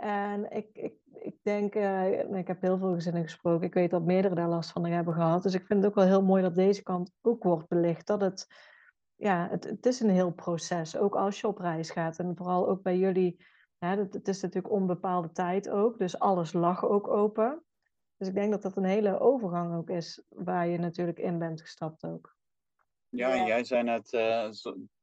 En 0.00 0.50
ik, 0.50 0.68
ik, 0.72 0.94
ik 1.12 1.36
denk, 1.42 1.74
eh, 1.74 2.34
ik 2.34 2.46
heb 2.46 2.60
heel 2.60 2.78
veel 2.78 2.94
gezinnen 2.94 3.22
gesproken. 3.22 3.66
Ik 3.66 3.74
weet 3.74 3.90
dat 3.90 4.02
meerdere 4.02 4.34
daar 4.34 4.48
last 4.48 4.72
van 4.72 4.84
hebben 4.84 5.14
gehad. 5.14 5.42
Dus 5.42 5.54
ik 5.54 5.66
vind 5.66 5.82
het 5.82 5.88
ook 5.88 5.98
wel 5.98 6.06
heel 6.06 6.22
mooi 6.22 6.42
dat 6.42 6.54
deze 6.54 6.82
kant 6.82 7.12
ook 7.20 7.42
wordt 7.42 7.68
belicht. 7.68 8.06
Dat 8.06 8.20
het, 8.20 8.46
ja, 9.16 9.48
het, 9.50 9.64
het 9.64 9.86
is 9.86 10.00
een 10.00 10.10
heel 10.10 10.32
proces. 10.32 10.96
Ook 10.96 11.16
als 11.16 11.40
je 11.40 11.46
op 11.46 11.58
reis 11.58 11.90
gaat. 11.90 12.18
En 12.18 12.36
vooral 12.36 12.68
ook 12.68 12.82
bij 12.82 12.98
jullie. 12.98 13.44
Hè, 13.78 13.96
het, 13.96 14.28
is 14.28 14.40
natuurlijk 14.40 14.74
onbepaalde 14.74 15.32
tijd 15.32 15.70
ook. 15.70 15.98
Dus 15.98 16.18
alles 16.18 16.52
lag 16.52 16.84
ook 16.84 17.08
open. 17.08 17.62
Dus 18.16 18.28
ik 18.28 18.34
denk 18.34 18.50
dat 18.50 18.62
dat 18.62 18.76
een 18.76 18.84
hele 18.84 19.20
overgang 19.20 19.76
ook 19.76 19.90
is. 19.90 20.22
Waar 20.28 20.68
je 20.68 20.78
natuurlijk 20.78 21.18
in 21.18 21.38
bent 21.38 21.60
gestapt 21.60 22.04
ook. 22.04 22.36
Ja, 23.08 23.30
en 23.30 23.46
jij 23.46 23.64
zei 23.64 23.82
net, 23.82 24.12
eh, 24.12 24.48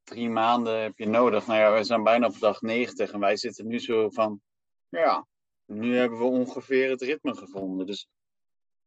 drie 0.04 0.30
maanden 0.30 0.82
heb 0.82 0.98
je 0.98 1.08
nodig. 1.08 1.48
Nou 1.48 1.60
ja, 1.60 1.74
we 1.74 1.84
zijn 1.84 2.04
bijna 2.04 2.28
op 2.28 2.40
dag 2.40 2.62
90 2.62 3.12
en 3.12 3.20
wij 3.20 3.38
zitten 3.38 3.68
nu 3.68 3.80
zo 3.80 4.10
van, 4.10 4.42
ja, 4.90 5.26
nu 5.66 5.96
hebben 5.98 6.18
we 6.18 6.24
ongeveer 6.24 6.90
het 6.90 7.02
ritme 7.02 7.36
gevonden. 7.36 7.86
Dus 7.86 8.10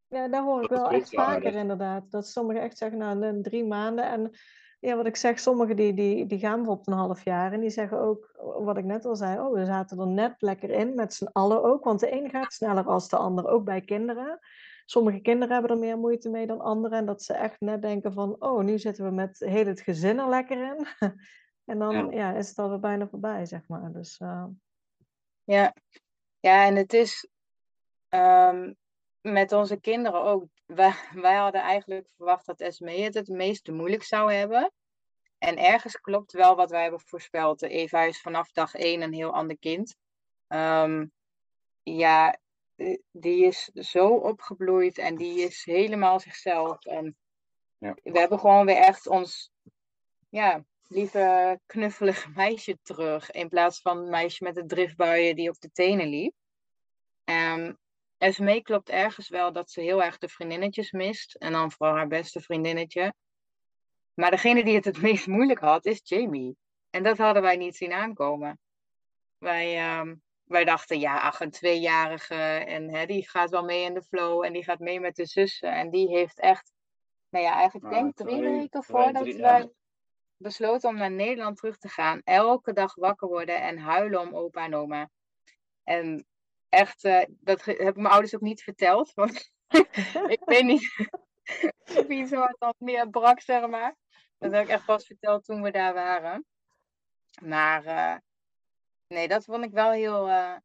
Ja, 0.08 0.28
daar 0.28 0.42
hoor 0.42 0.62
ik 0.62 0.68
Dat 0.68 0.78
wel 0.80 0.90
echt 0.90 1.10
vaker 1.14 1.34
aardig. 1.34 1.54
inderdaad. 1.54 2.10
Dat 2.10 2.28
sommigen 2.28 2.62
echt 2.62 2.78
zeggen, 2.78 2.98
nou, 2.98 3.42
drie 3.42 3.64
maanden. 3.64 4.04
En 4.04 4.30
ja, 4.80 4.96
wat 4.96 5.06
ik 5.06 5.16
zeg, 5.16 5.38
sommigen 5.38 5.76
die, 5.76 5.94
die, 5.94 6.26
die 6.26 6.38
gaan 6.38 6.56
bijvoorbeeld 6.56 6.86
een 6.86 6.92
half 6.92 7.24
jaar. 7.24 7.52
En 7.52 7.60
die 7.60 7.70
zeggen 7.70 8.00
ook, 8.00 8.30
wat 8.58 8.76
ik 8.76 8.84
net 8.84 9.04
al 9.04 9.16
zei, 9.16 9.40
oh, 9.40 9.52
we 9.52 9.64
zaten 9.64 9.98
er 9.98 10.06
net 10.06 10.34
lekker 10.38 10.70
in, 10.70 10.94
met 10.94 11.14
z'n 11.14 11.28
allen 11.32 11.62
ook. 11.64 11.84
Want 11.84 12.00
de 12.00 12.12
een 12.12 12.30
gaat 12.30 12.52
sneller 12.52 12.84
als 12.84 13.08
de 13.08 13.16
ander, 13.16 13.46
ook 13.48 13.64
bij 13.64 13.80
kinderen. 13.80 14.38
Sommige 14.84 15.20
kinderen 15.20 15.52
hebben 15.52 15.70
er 15.70 15.78
meer 15.78 15.98
moeite 15.98 16.30
mee 16.30 16.46
dan 16.46 16.60
anderen. 16.60 16.98
En 16.98 17.06
dat 17.06 17.22
ze 17.22 17.32
echt 17.32 17.60
net 17.60 17.82
denken 17.82 18.12
van, 18.12 18.36
oh, 18.38 18.62
nu 18.62 18.78
zitten 18.78 19.04
we 19.04 19.10
met 19.10 19.38
heel 19.38 19.66
het 19.66 19.80
gezin 19.80 20.18
er 20.18 20.28
lekker 20.28 20.62
in. 20.76 20.86
En 21.64 21.78
dan 21.78 21.94
Ja. 21.94 22.06
ja. 22.10 22.32
is 22.34 22.48
het 22.48 22.58
alweer 22.58 22.80
bijna 22.80 23.08
voorbij, 23.08 23.46
zeg 23.46 23.60
maar. 23.68 23.92
Dus 23.92 24.18
eh, 24.18 24.44
Ja, 25.50 25.74
ja 26.40 26.64
en 26.66 26.76
het 26.76 26.92
is 26.92 27.28
ehm, 28.08 28.72
met 29.20 29.52
onze 29.52 29.80
kinderen 29.80 30.22
ook. 30.22 30.44
Wij, 30.66 30.94
wij 31.12 31.34
hadden 31.34 31.60
eigenlijk 31.60 32.08
verwacht 32.16 32.46
dat 32.46 32.60
Esme 32.60 32.92
het 32.92 33.14
het 33.14 33.28
meest 33.28 33.68
moeilijk 33.68 34.02
zou 34.02 34.32
hebben. 34.32 34.72
En 35.38 35.58
ergens 35.58 35.96
klopt 36.00 36.32
wel 36.32 36.56
wat 36.56 36.70
wij 36.70 36.82
hebben 36.82 37.00
voorspeld. 37.00 37.62
Eva 37.62 38.02
is 38.02 38.20
vanaf 38.20 38.52
dag 38.52 38.74
één 38.74 39.02
een 39.02 39.12
heel 39.12 39.32
ander 39.32 39.58
kind. 39.58 39.96
Ehm, 40.48 41.06
ja, 41.82 42.38
eh, 42.76 42.98
die 43.10 43.44
is 43.44 43.64
zo 43.64 44.08
opgebloeid 44.08 44.98
en 44.98 45.16
die 45.16 45.40
is 45.40 45.64
helemaal 45.64 46.20
zichzelf. 46.20 46.84
En 46.84 47.16
Ja. 47.78 47.96
we 48.02 48.18
hebben 48.18 48.38
gewoon 48.38 48.66
weer 48.66 48.76
echt 48.76 49.06
ons, 49.06 49.50
ja, 50.28 50.64
lieve 50.90 51.61
knuffelige 51.66 52.29
meisje 52.35 52.79
terug. 52.83 53.31
In 53.31 53.48
plaats 53.48 53.81
van 53.81 53.98
het 53.98 54.09
meisje 54.09 54.44
met 54.44 54.55
de 54.55 54.66
driftbuien 54.66 55.37
die 55.37 55.48
op 55.48 55.61
de 55.61 55.70
tenen 55.72 56.09
liep. 56.09 56.33
Um, 57.24 57.79
Esmee 58.18 58.62
klopt 58.62 58.88
ergens 58.88 59.29
wel 59.29 59.53
dat 59.53 59.70
ze 59.70 59.81
heel 59.81 60.03
erg 60.03 60.18
de 60.18 60.29
vriendinnetjes 60.29 60.90
mist. 60.90 61.35
En 61.35 61.53
dan 61.53 61.72
vooral 61.72 61.96
haar 61.96 62.07
beste 62.07 62.40
vriendinnetje. 62.40 63.14
Maar 64.14 64.31
degene 64.31 64.64
die 64.64 64.74
het 64.74 64.85
het 64.85 65.03
meest 65.09 65.26
moeilijk 65.26 65.61
had, 65.61 65.85
is 65.87 66.00
Jamie. 66.03 66.57
En 66.90 67.03
dat 67.03 67.18
hadden 67.18 67.42
wij 67.42 67.57
niet 67.57 67.76
zien 67.76 67.92
aankomen. 67.92 68.59
Wij, 69.38 69.98
um, 69.98 70.22
wij 70.44 70.64
dachten, 70.64 70.98
ja, 70.98 71.20
ach, 71.20 71.40
een 71.40 71.50
tweejarige. 71.50 72.35
En 72.35 72.94
hè, 72.94 73.07
die 73.07 73.29
gaat 73.29 73.50
wel 73.50 73.64
mee 73.64 73.85
in 73.85 73.94
de 73.94 74.03
flow. 74.03 74.44
En 74.44 74.53
die 74.53 74.64
gaat 74.64 74.79
mee 74.79 75.00
met 75.00 75.16
de 75.16 75.26
zussen. 75.26 75.72
En 75.72 75.90
die 75.90 76.09
heeft 76.09 76.40
echt, 76.40 76.72
nou 77.29 77.44
ja, 77.44 77.55
eigenlijk 77.55 77.85
Nou, 77.90 78.03
denk 78.03 78.16
drie 78.16 78.38
twee- 78.38 78.50
weken 78.59 78.85
voordat 78.85 79.22
drie, 79.22 79.37
wij. 79.37 79.70
Besloten 80.42 80.88
om 80.88 80.96
naar 80.96 81.11
Nederland 81.11 81.57
terug 81.57 81.79
te 81.79 81.88
gaan. 81.88 82.20
Elke 82.24 82.72
dag 82.72 82.94
wakker 82.94 83.29
worden 83.29 83.62
en 83.62 83.79
huilen 83.79 84.20
om 84.20 84.35
opa 84.37 84.64
en 84.64 84.74
oma. 84.74 85.11
En 85.85 86.26
echt, 86.68 87.05
eh, 87.05 87.24
dat 87.29 87.64
heb 87.64 87.79
ik 87.79 87.96
mijn 87.96 88.07
ouders 88.07 88.35
ook 88.35 88.40
niet 88.40 88.62
verteld. 88.62 89.12
Want 89.20 89.50
ik 90.35 90.40
weet 90.44 90.64
niet 90.64 91.09
wie 92.09 92.26
zo 92.26 92.46
dan 92.59 92.74
meer 92.79 93.11
brak, 93.11 93.40
zeg 93.40 93.68
maar. 93.68 93.96
Dat 94.38 94.53
heb 94.53 94.64
ik 94.64 94.70
echt 94.70 94.85
pas 94.85 95.07
verteld 95.07 95.44
toen 95.44 95.62
we 95.62 95.70
daar 95.70 95.94
waren. 95.94 96.44
Maar 97.42 97.85
eh, 97.85 98.16
nee, 99.09 99.29
dat 99.29 99.44
vond 99.44 99.64
ik 99.64 99.72
wel 99.72 99.90
heel, 99.90 100.29
eh, 100.29 100.57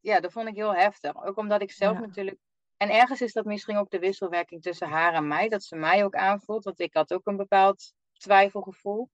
ja, 0.00 0.20
dat 0.20 0.32
vond 0.32 0.48
ik 0.48 0.54
heel 0.54 0.74
heftig. 0.74 1.24
Ook 1.24 1.36
omdat 1.36 1.62
ik 1.62 1.72
zelf 1.72 1.94
Ja. 1.98 2.06
natuurlijk. 2.06 2.38
En 2.76 2.90
ergens 2.90 3.20
is 3.20 3.32
dat 3.32 3.44
misschien 3.44 3.76
ook 3.76 3.90
de 3.90 3.98
wisselwerking 3.98 4.62
tussen 4.62 4.88
haar 4.88 5.14
en 5.14 5.28
mij, 5.28 5.48
dat 5.48 5.62
ze 5.62 5.76
mij 5.76 6.04
ook 6.04 6.14
aanvoelt. 6.14 6.64
Want 6.64 6.80
ik 6.80 6.94
had 6.94 7.12
ook 7.12 7.26
een 7.26 7.36
bepaald 7.36 7.92
twijfelgevoel. 8.22 9.10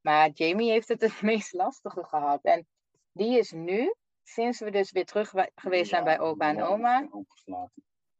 Maar 0.00 0.30
Jamie 0.30 0.70
heeft 0.70 0.88
het 0.88 1.00
het 1.00 1.22
meest 1.32 1.52
lastige 1.52 2.04
gehad. 2.04 2.44
En 2.44 2.66
die 3.12 3.38
is 3.38 3.50
nu, 3.52 3.94
sinds 4.22 4.60
we 4.60 4.70
dus 4.70 4.90
weer 4.90 5.04
terug 5.04 5.32
geweest 5.54 5.90
zijn 5.90 6.04
bij 6.04 6.20
opa 6.20 6.48
en 6.48 6.62
oma, 6.62 7.08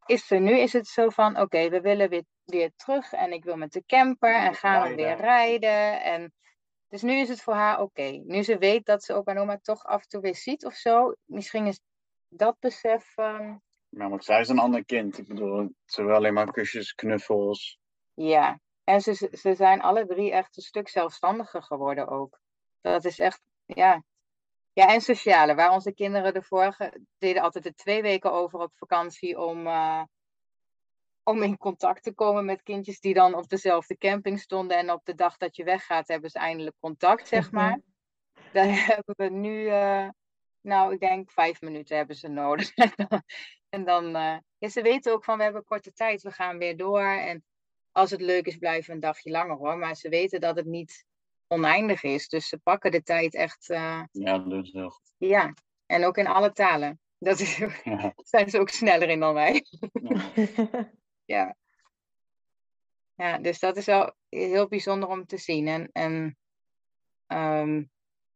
is 0.06 0.30
er 0.30 0.40
nu 0.40 0.58
is 0.58 0.72
het 0.72 0.86
zo 0.86 1.08
van, 1.08 1.40
oké, 1.40 1.68
we 1.68 1.80
willen 1.80 2.08
weer, 2.08 2.24
weer 2.44 2.70
terug 2.76 3.12
en 3.12 3.32
ik 3.32 3.44
wil 3.44 3.56
met 3.56 3.72
de 3.72 3.84
camper 3.86 4.34
en 4.34 4.54
gaan 4.54 4.88
we 4.88 4.94
weer 4.94 5.16
Rijden. 5.16 6.02
En 6.02 6.32
dus 6.88 7.02
nu 7.02 7.18
is 7.18 7.28
het 7.28 7.42
voor 7.42 7.54
haar 7.54 7.80
oké. 7.80 8.22
Nu 8.24 8.42
ze 8.42 8.58
weet 8.58 8.86
dat 8.86 9.04
ze 9.04 9.14
opa 9.14 9.32
en 9.32 9.38
oma 9.38 9.58
toch 9.62 9.84
af 9.84 10.02
en 10.02 10.08
toe 10.08 10.20
weer 10.20 10.36
ziet 10.36 10.64
of 10.64 10.74
zo, 10.74 11.14
misschien 11.24 11.66
is 11.66 11.80
dat 12.28 12.56
besef, 12.60 13.16
ehm, 13.16 13.54
Ja, 13.88 14.08
maar 14.08 14.22
zij 14.22 14.40
is 14.40 14.48
een 14.48 14.58
ander 14.58 14.84
kind. 14.84 15.18
Ik 15.18 15.28
bedoel, 15.28 15.74
ze 15.84 16.04
wil 16.04 16.14
alleen 16.14 16.34
maar 16.34 16.52
kusjes, 16.52 16.94
knuffels. 16.94 17.78
ja. 18.14 18.60
En 18.86 19.00
ze, 19.00 19.14
ze- 19.14 19.54
zijn 19.54 19.80
alle 19.82 20.06
drie 20.06 20.32
echt 20.32 20.56
een 20.56 20.62
stuk 20.62 20.88
zelfstandiger 20.88 21.62
geworden 21.62 22.08
ook. 22.08 22.40
Dat 22.80 23.04
is 23.04 23.18
echt, 23.18 23.42
ja. 23.64 24.04
Ja, 24.72 24.88
en 24.94 25.00
socialer. 25.00 25.56
Waar 25.56 25.70
onze 25.70 25.94
kinderen 25.94 26.34
de 26.34 26.42
vorige 26.42 27.00
deden 27.18 27.42
altijd 27.42 27.64
de 27.64 27.74
twee 27.74 28.02
weken 28.02 28.32
over 28.32 28.58
op 28.58 28.72
vakantie 28.74 29.38
om, 29.40 29.66
eh, 29.66 30.02
om 31.22 31.42
in 31.42 31.56
contact 31.56 32.02
te 32.02 32.14
komen 32.14 32.44
met 32.44 32.62
kindjes 32.62 33.00
die 33.00 33.14
dan 33.14 33.34
op 33.34 33.48
dezelfde 33.48 33.96
camping 33.98 34.40
stonden. 34.40 34.76
En 34.78 34.90
op 34.90 35.04
de 35.04 35.14
dag 35.14 35.36
dat 35.36 35.56
je 35.56 35.64
weggaat, 35.64 36.08
hebben 36.08 36.30
ze 36.30 36.38
eindelijk 36.38 36.76
contact, 36.80 37.28
zeg 37.28 37.50
maar. 37.50 37.80
Daar 38.52 38.66
hebben 38.94 39.14
we 39.16 39.28
nu, 39.28 39.68
eh, 39.68 40.08
nou, 40.60 40.92
ik 40.92 41.00
denk 41.00 41.30
vijf 41.30 41.60
minuten 41.60 41.96
hebben 41.96 42.16
ze 42.16 42.28
nodig. 42.28 42.70
en 43.68 43.84
dan, 43.84 44.16
eh, 44.16 44.36
ja, 44.58 44.68
ze 44.68 44.82
weten 44.82 45.12
ook 45.12 45.24
van, 45.24 45.36
we 45.36 45.42
hebben 45.42 45.64
korte 45.64 45.92
tijd, 45.92 46.22
we 46.22 46.30
gaan 46.30 46.58
weer 46.58 46.76
door. 46.76 47.04
En 47.04 47.44
als 47.96 48.10
het 48.10 48.20
leuk 48.20 48.46
is, 48.46 48.56
blijven 48.56 48.94
een 48.94 49.00
dagje 49.00 49.30
langer 49.30 49.56
hoor. 49.56 49.78
Maar 49.78 49.94
ze 49.94 50.08
weten 50.08 50.40
dat 50.40 50.56
het 50.56 50.66
niet 50.66 51.04
oneindig 51.46 52.02
is. 52.02 52.28
Dus 52.28 52.48
ze 52.48 52.58
pakken 52.58 52.90
de 52.90 53.02
tijd 53.02 53.34
echt, 53.34 53.70
eh, 53.70 54.02
Ja, 54.10 54.38
dus 54.38 54.72
heel 54.72 54.90
goed. 54.90 55.14
ja. 55.16 55.54
En 55.86 56.04
ook 56.04 56.16
in 56.16 56.26
alle 56.26 56.52
talen. 56.52 57.00
Dat 57.18 57.40
is, 57.40 57.56
Ja. 57.56 58.14
zijn 58.16 58.50
ze 58.50 58.58
ook 58.58 58.68
sneller 58.68 59.08
in 59.08 59.20
dan 59.20 59.34
wij. 59.34 59.64
Ja. 60.02 60.32
Ja. 61.24 61.56
Ja, 63.14 63.38
dus 63.38 63.58
dat 63.58 63.76
is 63.76 63.84
wel 63.86 64.14
heel 64.28 64.68
bijzonder 64.68 65.08
om 65.08 65.26
te 65.26 65.36
zien. 65.36 65.68
En, 65.68 65.88
en 65.92 66.38
ehm, 67.26 67.84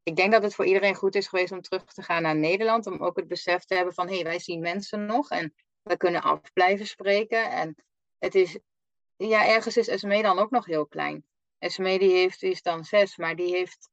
ik 0.02 0.16
denk 0.16 0.32
dat 0.32 0.42
het 0.42 0.54
voor 0.54 0.66
iedereen 0.66 0.94
goed 0.94 1.14
is 1.14 1.28
geweest 1.28 1.52
om 1.52 1.60
terug 1.60 1.84
te 1.84 2.02
gaan 2.02 2.22
naar 2.22 2.36
Nederland. 2.36 2.86
Om 2.86 2.98
ook 2.98 3.16
het 3.16 3.28
besef 3.28 3.64
te 3.64 3.74
hebben 3.74 3.94
van, 3.94 4.08
hé, 4.08 4.14
hey, 4.14 4.24
wij 4.24 4.38
zien 4.38 4.60
mensen 4.60 5.06
nog. 5.06 5.30
En 5.30 5.54
we 5.82 5.96
kunnen 5.96 6.22
af 6.22 6.52
blijven 6.52 6.86
spreken. 6.86 7.50
En 7.50 7.74
het 8.18 8.34
is, 8.34 8.58
ja, 9.28 9.46
ergens 9.46 9.76
is 9.76 9.88
Esmee 9.88 10.22
dan 10.22 10.38
ook 10.38 10.50
nog 10.50 10.66
heel 10.66 10.86
klein. 10.86 11.24
Esmee 11.58 11.98
die 11.98 12.12
heeft, 12.12 12.42
is 12.42 12.62
dan 12.62 12.84
zes, 12.84 13.16
maar 13.16 13.36
die 13.36 13.54
heeft 13.54 13.90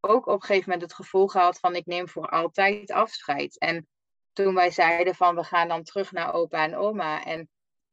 ook 0.00 0.26
op 0.26 0.34
een 0.34 0.40
gegeven 0.40 0.70
moment 0.70 0.82
het 0.82 0.94
gevoel 0.94 1.26
gehad 1.26 1.58
van, 1.58 1.74
ik 1.74 1.86
neem 1.86 2.08
voor 2.08 2.28
altijd 2.28 2.90
afscheid. 2.90 3.58
En 3.58 3.88
toen 4.32 4.54
wij 4.54 4.70
zeiden 4.70 5.14
van, 5.14 5.34
we 5.34 5.44
gaan 5.44 5.68
dan 5.68 5.82
terug 5.82 6.12
naar 6.12 6.34
opa 6.34 6.64
en 6.64 6.76
oma. 6.76 7.24
En 7.24 7.48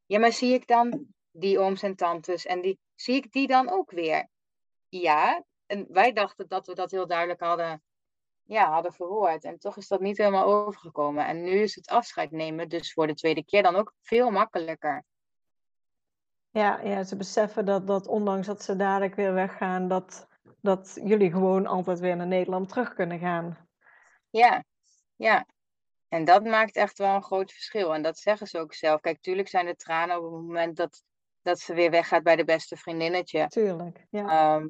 ja, 0.05 0.19
maar 0.19 0.31
zie 0.31 0.53
ik 0.53 0.67
dan 0.67 1.07
die 1.31 1.59
ooms 1.59 1.83
en 1.83 1.95
tantes 1.95 2.45
en 2.45 2.61
die, 2.61 2.79
zie 2.95 3.15
ik 3.15 3.31
die 3.31 3.47
dan 3.47 3.69
ook 3.69 3.91
weer? 3.91 4.27
Ja, 4.89 5.43
en 5.65 5.85
wij 5.89 6.13
dachten 6.13 6.47
dat 6.47 6.67
we 6.67 6.73
dat 6.73 6.91
heel 6.91 7.07
duidelijk 7.07 7.39
hadden, 7.39 7.83
ja, 8.43 8.71
hadden 8.71 8.93
verwoord. 8.93 9.43
En 9.43 9.59
toch 9.59 9.77
is 9.77 9.87
dat 9.87 9.99
niet 9.99 10.17
helemaal 10.17 10.45
overgekomen. 10.45 11.25
En 11.25 11.43
nu 11.43 11.61
is 11.61 11.75
het 11.75 11.87
afscheid 11.87 12.31
nemen, 12.31 12.69
dus 12.69 12.93
voor 12.93 13.07
de 13.07 13.13
tweede 13.13 13.45
keer 13.45 13.63
dan 13.63 13.75
ook 13.75 13.93
veel 14.01 14.29
makkelijker. 14.29 15.03
Ja, 16.55 16.79
ja, 16.83 17.03
ze 17.03 17.15
beseffen 17.15 17.65
dat, 17.65 17.87
dat 17.87 18.07
ondanks 18.07 18.47
dat 18.47 18.63
ze 18.63 18.75
dadelijk 18.75 19.15
weer 19.15 19.33
weggaan, 19.33 19.87
dat, 19.87 20.27
dat 20.61 20.99
jullie 21.03 21.31
gewoon 21.31 21.65
altijd 21.65 21.99
weer 21.99 22.15
naar 22.15 22.27
Nederland 22.27 22.69
terug 22.69 22.93
kunnen 22.93 23.19
gaan. 23.19 23.67
Ja, 24.29 24.63
ja. 25.15 25.45
En 26.07 26.25
dat 26.25 26.43
maakt 26.43 26.75
echt 26.75 26.97
wel 26.97 27.15
een 27.15 27.23
groot 27.23 27.51
verschil. 27.51 27.93
En 27.93 28.01
dat 28.01 28.17
zeggen 28.17 28.47
ze 28.47 28.59
ook 28.59 28.73
zelf. 28.73 29.01
Kijk, 29.01 29.21
tuurlijk 29.21 29.47
zijn 29.47 29.67
er 29.67 29.75
tranen 29.75 30.17
op 30.17 30.23
het 30.23 30.31
moment 30.31 30.75
dat, 30.75 31.03
dat 31.41 31.59
ze 31.59 31.73
weer 31.73 31.91
weggaat 31.91 32.23
bij 32.23 32.35
de 32.35 32.45
beste 32.45 32.75
vriendinnetje. 32.75 33.47
Tuurlijk, 33.47 34.05
ja. 34.09 34.27
Ehm, 34.27 34.67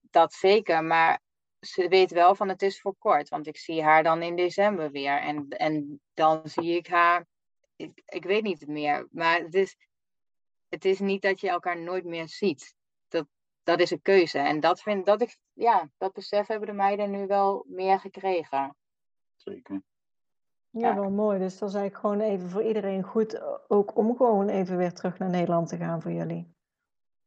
dat 0.00 0.32
zeker, 0.32 0.84
maar 0.84 1.20
ze 1.60 1.88
weet 1.88 2.10
wel 2.10 2.34
van 2.34 2.48
het 2.48 2.62
is 2.62 2.80
voor 2.80 2.94
kort, 2.98 3.28
want 3.28 3.46
ik 3.46 3.56
zie 3.56 3.82
haar 3.82 4.02
dan 4.02 4.22
in 4.22 4.36
december 4.36 4.90
weer. 4.90 5.20
En, 5.20 5.48
en 5.48 6.00
dan 6.14 6.40
zie 6.44 6.76
ik 6.76 6.86
haar, 6.86 7.26
ik, 7.76 8.02
ik 8.06 8.24
weet 8.24 8.42
niet 8.42 8.66
meer, 8.66 9.08
maar 9.10 9.40
het 9.40 9.54
is, 9.54 9.76
het 10.74 10.84
is 10.84 10.98
niet 10.98 11.22
dat 11.22 11.40
je 11.40 11.48
elkaar 11.48 11.80
nooit 11.80 12.04
meer 12.04 12.28
ziet. 12.28 12.74
Dat, 13.08 13.26
dat 13.62 13.80
is 13.80 13.90
een 13.90 14.02
keuze. 14.02 14.38
En 14.38 14.60
dat 14.60 14.80
vind 14.80 15.06
dat 15.06 15.22
ik, 15.22 15.36
ja, 15.52 15.90
dat 15.98 16.12
besef 16.12 16.46
hebben 16.46 16.68
de 16.68 16.74
meiden 16.74 17.10
nu 17.10 17.26
wel 17.26 17.64
meer 17.68 18.00
gekregen. 18.00 18.76
Zeker. 19.34 19.82
Ja, 20.70 20.88
Ja. 20.88 20.94
wel 20.94 21.10
mooi. 21.10 21.38
Dus 21.38 21.58
dat 21.58 21.68
is 21.68 21.74
eigenlijk 21.74 22.06
gewoon 22.06 22.30
even 22.30 22.50
voor 22.50 22.62
iedereen 22.62 23.02
goed, 23.02 23.34
eh, 23.34 23.42
ook 23.68 23.96
om 23.96 24.16
gewoon 24.16 24.48
even 24.48 24.76
weer 24.76 24.92
terug 24.92 25.18
naar 25.18 25.30
Nederland 25.30 25.68
te 25.68 25.76
gaan 25.76 26.02
voor 26.02 26.12
jullie. 26.12 26.52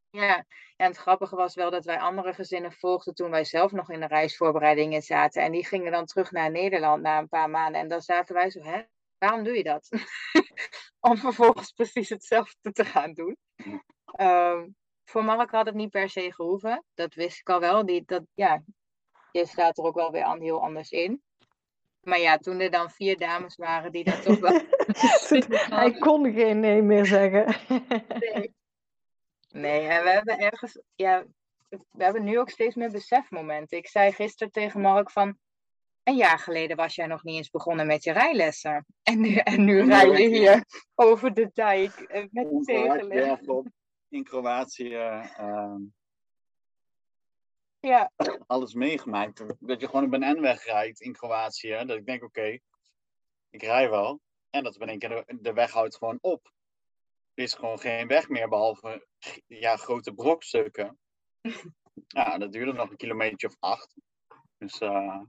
Ja, 0.10 0.46
en 0.76 0.88
het 0.88 0.98
grappige 0.98 1.36
was 1.36 1.56
wel 1.56 1.72
dat 1.72 1.86
wij 1.86 2.00
andere 2.00 2.34
gezinnen 2.34 2.72
volgden 2.72 3.14
toen 3.14 3.30
wij 3.30 3.44
zelf 3.44 3.72
nog 3.72 3.90
in 3.92 4.00
de 4.00 4.08
reisvoorbereidingen 4.08 5.02
zaten. 5.02 5.44
En 5.44 5.52
die 5.52 5.66
gingen 5.66 5.92
dan 5.92 6.06
terug 6.06 6.32
naar 6.32 6.52
Nederland 6.52 7.02
na 7.02 7.18
een 7.20 7.28
paar 7.28 7.50
maanden. 7.50 7.82
En 7.82 7.88
dan 7.88 8.02
zaten 8.02 8.36
wij 8.36 8.50
zo, 8.50 8.62
hè, 8.62 8.82
waarom 9.18 9.44
doe 9.44 9.58
je 9.58 9.64
dat? 9.64 9.90
Om 11.10 11.18
vervolgens 11.18 11.72
precies 11.72 12.10
hetzelfde 12.10 12.72
te 12.72 12.86
gaan 12.86 13.14
doen. 13.14 13.38
Ehm, 14.06 14.68
voor 15.04 15.24
Mark 15.24 15.52
had 15.52 15.66
het 15.66 15.76
niet 15.76 15.90
per 15.90 16.10
se 16.10 16.34
gehoeven. 16.34 16.84
Dat 16.94 17.14
wist 17.14 17.40
ik 17.40 17.50
al 17.50 17.60
wel. 17.60 17.86
Die, 17.86 18.04
dat, 18.06 18.24
ja, 18.34 18.64
je 19.32 19.46
staat 19.46 19.78
er 19.78 19.84
ook 19.84 19.96
wel 19.96 20.12
weer 20.12 20.24
aan, 20.24 20.42
heel 20.42 20.62
anders 20.62 20.90
in. 20.90 21.22
Maar 22.02 22.20
ja, 22.20 22.38
toen 22.38 22.60
er 22.60 22.72
dan 22.72 22.90
vier 22.90 23.18
dames 23.18 23.56
waren 23.56 23.92
die 23.92 24.04
dat 24.04 24.22
toch 24.22 24.40
wel... 24.40 24.62
Hij 25.80 25.92
kon 25.92 26.34
geen 26.34 26.60
nee 26.60 26.82
meer 26.82 27.06
zeggen. 27.06 27.56
Nee. 28.20 28.56
Nee, 29.50 29.88
en 29.88 30.04
we 30.04 30.10
hebben 30.10 30.40
ergens, 30.40 30.82
ja, 30.96 31.26
we 31.70 32.04
hebben 32.04 32.24
nu 32.24 32.40
ook 32.40 32.50
steeds 32.50 32.76
meer 32.76 32.92
besefmomenten. 32.92 33.78
Ik 33.78 33.88
zei 33.88 34.12
gisteren 34.12 34.52
tegen 34.52 34.82
Mark 34.82 35.12
van, 35.12 35.38
een 36.08 36.16
jaar 36.16 36.40
geleden 36.40 36.78
was 36.78 36.96
jij 36.96 37.06
nog 37.08 37.24
niet 37.24 37.36
eens 37.36 37.50
begonnen 37.50 37.88
met 37.88 38.04
je 38.04 38.12
rijlessen. 38.12 38.86
En 39.04 39.22
nu, 39.22 39.36
en 39.36 39.64
nu 39.66 39.86
rij 39.86 40.08
je 40.08 40.28
hier 40.28 40.66
over 40.96 41.34
de 41.34 41.50
dijk 41.54 41.94
eh, 42.00 42.26
met 42.32 43.08
bergop 43.08 43.68
in 44.10 44.24
Kroatië. 44.24 44.94
ehm, 44.94 45.82
Ja, 47.80 48.12
alles 48.48 48.74
meegemaakt. 48.74 49.44
Dat 49.60 49.82
je 49.82 49.86
gewoon 49.86 50.06
op 50.06 50.14
een 50.14 50.38
N-weg 50.38 50.64
rijdt 50.64 51.02
in 51.02 51.14
Kroatië. 51.14 51.84
Dat 51.86 51.98
ik 51.98 52.06
denk, 52.06 52.24
oké, 52.24 52.58
ik 53.50 53.62
rij 53.62 53.90
wel. 53.90 54.20
En 54.50 54.64
dat 54.64 54.76
in 54.76 54.90
één 54.90 55.00
keer 55.00 55.10
de, 55.10 55.38
de 55.42 55.54
weg 55.54 55.72
houdt 55.72 55.98
gewoon 55.98 56.18
op. 56.22 56.52
Er 57.34 57.44
is 57.44 57.54
gewoon 57.54 57.80
geen 57.80 58.08
weg 58.08 58.30
meer, 58.30 58.50
behalve 58.50 59.08
ja, 59.48 59.76
grote 59.76 60.14
brokstukken. 60.14 61.00
Ja, 62.08 62.38
dat 62.38 62.52
duurde 62.52 62.74
nog 62.74 62.90
een 62.90 62.98
kilometer 62.98 63.50
of 63.50 63.56
acht. 63.60 63.96
Dus 64.58 64.80
eh 64.80 65.22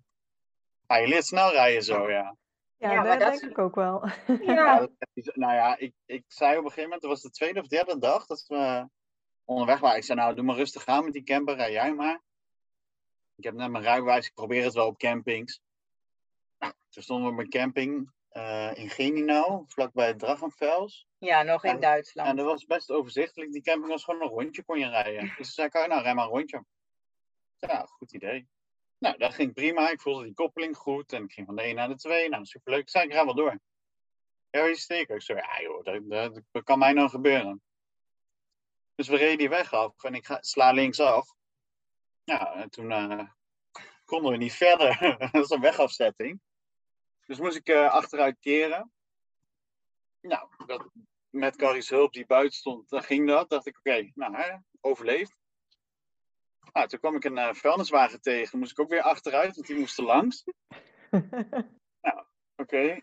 ah, 0.89 1.01
je 1.01 1.07
leert 1.09 1.27
snel 1.27 1.51
rijden 1.51 1.83
zo, 1.83 2.11
ja. 2.11 2.37
Ja, 2.77 3.03
dat 3.03 3.21
dat 3.21 3.31
denk 3.31 3.51
ik 3.51 3.59
ook 3.59 3.75
wel. 3.75 4.09
Ja, 4.55 4.89
is 5.15 5.31
nou 5.35 5.55
ja, 5.55 5.77
ik, 5.79 5.93
ik 6.07 6.25
zei 6.27 6.51
op 6.51 6.57
een 6.57 6.71
gegeven 6.71 6.83
moment, 6.83 7.01
dat 7.01 7.11
was 7.11 7.23
de 7.23 7.31
tweede 7.31 7.61
of 7.61 7.67
derde 7.67 7.99
dag, 7.99 8.27
dat 8.27 8.45
we 8.47 8.89
onderweg 9.45 9.81
waren. 9.81 9.97
Ik 9.97 10.05
zei, 10.05 10.19
nou, 10.19 10.35
doe 10.35 10.45
maar 10.45 10.57
rustig 10.57 10.87
aan 10.87 11.05
met 11.05 11.13
die 11.13 11.23
camper, 11.23 11.55
rij 11.57 11.73
jij 11.73 11.95
maar. 11.95 12.21
Ik 13.37 13.45
heb 13.45 13.55
net 13.55 13.71
mijn 13.71 13.85
rijbewijs, 13.85 14.27
ik 14.27 14.35
probeer 14.35 14.65
het 14.65 14.75
wel 14.75 14.87
op 14.87 14.99
campings. 14.99 15.61
Nou, 16.59 16.73
toen 16.91 17.03
stonden 17.03 17.27
we 17.27 17.33
op 17.33 17.39
een 17.41 17.51
camping 17.51 18.11
uh, 18.33 18.71
in 18.75 18.91
Genino, 18.91 19.65
vlakbij 19.69 20.15
Drachenfels. 20.15 21.07
Ja, 21.19 21.43
nog 21.43 21.65
in 21.65 21.71
En- 21.71 21.81
Duitsland. 21.81 22.29
En 22.29 22.37
dat 22.37 22.47
was 22.47 22.65
best 22.65 22.91
overzichtelijk. 22.91 23.53
Die 23.53 23.63
camping 23.63 23.89
was 23.91 24.05
gewoon 24.05 24.23
een 24.23 24.29
rondje, 24.29 24.65
kon 24.65 24.79
je 24.79 24.89
rijden. 24.89 25.21
Dus 25.23 25.35
toen 25.37 25.45
zei 25.45 25.67
ik, 25.67 25.89
nou, 25.89 26.03
rij 26.03 26.15
maar 26.15 26.25
een 26.25 26.31
rondje. 26.31 26.65
Ja, 27.59 27.85
goed 27.87 28.13
idee. 28.13 28.49
Nou, 28.99 29.19
dat 29.19 29.35
ging 29.35 29.53
prima. 29.53 29.91
Ik 29.91 30.01
voelde 30.01 30.25
die 30.25 30.35
koppeling 30.35 30.77
goed. 30.77 31.13
En 31.13 31.25
ik 31.25 31.33
ging 31.33 31.47
van 31.47 31.57
de 31.57 31.63
1 31.63 31.75
naar 31.75 31.89
de 31.89 31.97
2. 31.97 32.29
Nou, 32.29 32.45
superleuk. 32.45 32.81
Ik 32.81 32.89
zei, 32.89 33.07
ik 33.07 33.13
ga 33.13 33.25
wel 33.25 33.35
door. 33.35 33.59
Ja, 34.51 34.65
je 34.65 34.77
steken? 34.77 35.15
Ik 35.15 35.23
zei, 35.23 35.39
ja 35.39 35.63
joh, 35.63 35.85
dat, 36.53 36.65
kan 36.65 36.79
mij 36.79 36.93
nou 36.93 37.09
gebeuren. 37.09 37.63
Dus 38.95 39.09
we 39.09 39.17
reden 39.17 39.39
die 39.39 39.49
weg 39.49 39.73
af. 39.73 40.05
En 40.05 40.15
ik 40.15 40.27
ga, 40.27 40.39
sla 40.41 40.71
linksaf. 40.71 41.35
Ja, 42.25 42.55
en 42.55 42.71
toen 42.71 42.91
eh, 42.91 43.29
konden 44.05 44.31
we 44.33 44.37
niet 44.37 44.53
verder. 44.53 45.17
dat 45.33 45.45
is 45.45 45.51
een 45.51 45.61
wegafzetting. 45.61 46.41
Dus 47.27 47.39
moest 47.39 47.57
ik 47.57 47.69
eh, 47.69 47.91
achteruit 47.91 48.37
keren. 48.41 48.93
Nou, 50.21 50.49
dat, 50.67 50.91
met 51.31 51.57
Carrie's 51.57 51.89
hulp 51.89 52.13
die 52.13 52.27
buiten 52.27 52.59
stond, 52.59 52.89
dan 52.89 53.03
ging 53.03 53.29
dat. 53.29 53.51
Dacht 53.51 53.67
ik, 53.67 53.79
oké, 53.79 54.11
nou, 54.15 54.37
hè, 54.37 54.57
overleefd. 54.81 55.37
Nou, 56.73 56.89
toen 56.89 56.99
kwam 56.99 57.15
ik 57.17 57.25
een 57.25 57.39
eh, 57.39 57.55
vuilniswagen 57.55 58.21
tegen. 58.21 58.59
Moest 58.59 58.71
ik 58.71 58.81
ook 58.81 58.89
weer 58.89 59.03
achteruit, 59.03 59.55
want 59.55 59.67
die 59.67 59.79
moest 59.79 59.99
er 59.99 60.05
langs. 60.05 60.45
Oké. 62.57 63.01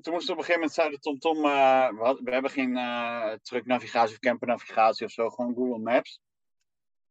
Toen 0.00 0.12
moesten 0.12 0.34
we 0.34 0.40
op 0.40 0.48
een 0.48 0.54
gegeven 0.54 0.54
moment 0.54 0.72
zeiden 0.72 1.00
TomTom, 1.00 1.36
eh, 1.44 1.88
we, 1.88 2.04
had- 2.04 2.20
we 2.20 2.30
hebben 2.30 2.50
geen 2.50 2.76
eh 2.76 3.32
trucknavigatie 3.42 4.12
of 4.14 4.18
campernavigatie 4.18 5.06
of 5.06 5.12
zo, 5.12 5.28
gewoon 5.30 5.54
Google 5.54 5.78
Maps. 5.78 6.20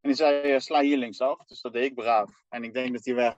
En 0.02 0.10
die 0.10 0.13
zei, 0.13 0.41
eh, 0.54 0.60
sla 0.60 0.82
hier 0.82 0.98
linksaf. 0.98 1.45
Dus 1.45 1.62
dat 1.62 1.74
deed 1.74 1.84
ik 1.86 1.95
braaf. 1.95 2.43
En 2.50 2.63
ik 2.63 2.74
denk 2.74 2.93
dat 2.93 3.04
die 3.04 3.13
weg 3.15 3.36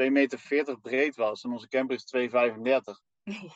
2,40 0.00 0.12
meter 0.12 0.80
breed 0.80 1.16
was 1.16 1.44
en 1.44 1.52
onze 1.52 1.68
camper 1.68 1.96
is 1.96 2.04
2,35. 2.04 3.00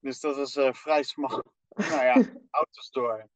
Dus 0.00 0.20
dat 0.20 0.36
was 0.36 0.52
vrij 0.78 1.02
smal. 1.02 1.44
nou 1.68 2.04
ja, 2.04 2.14
auto's 2.50 2.90
door. 2.90 3.28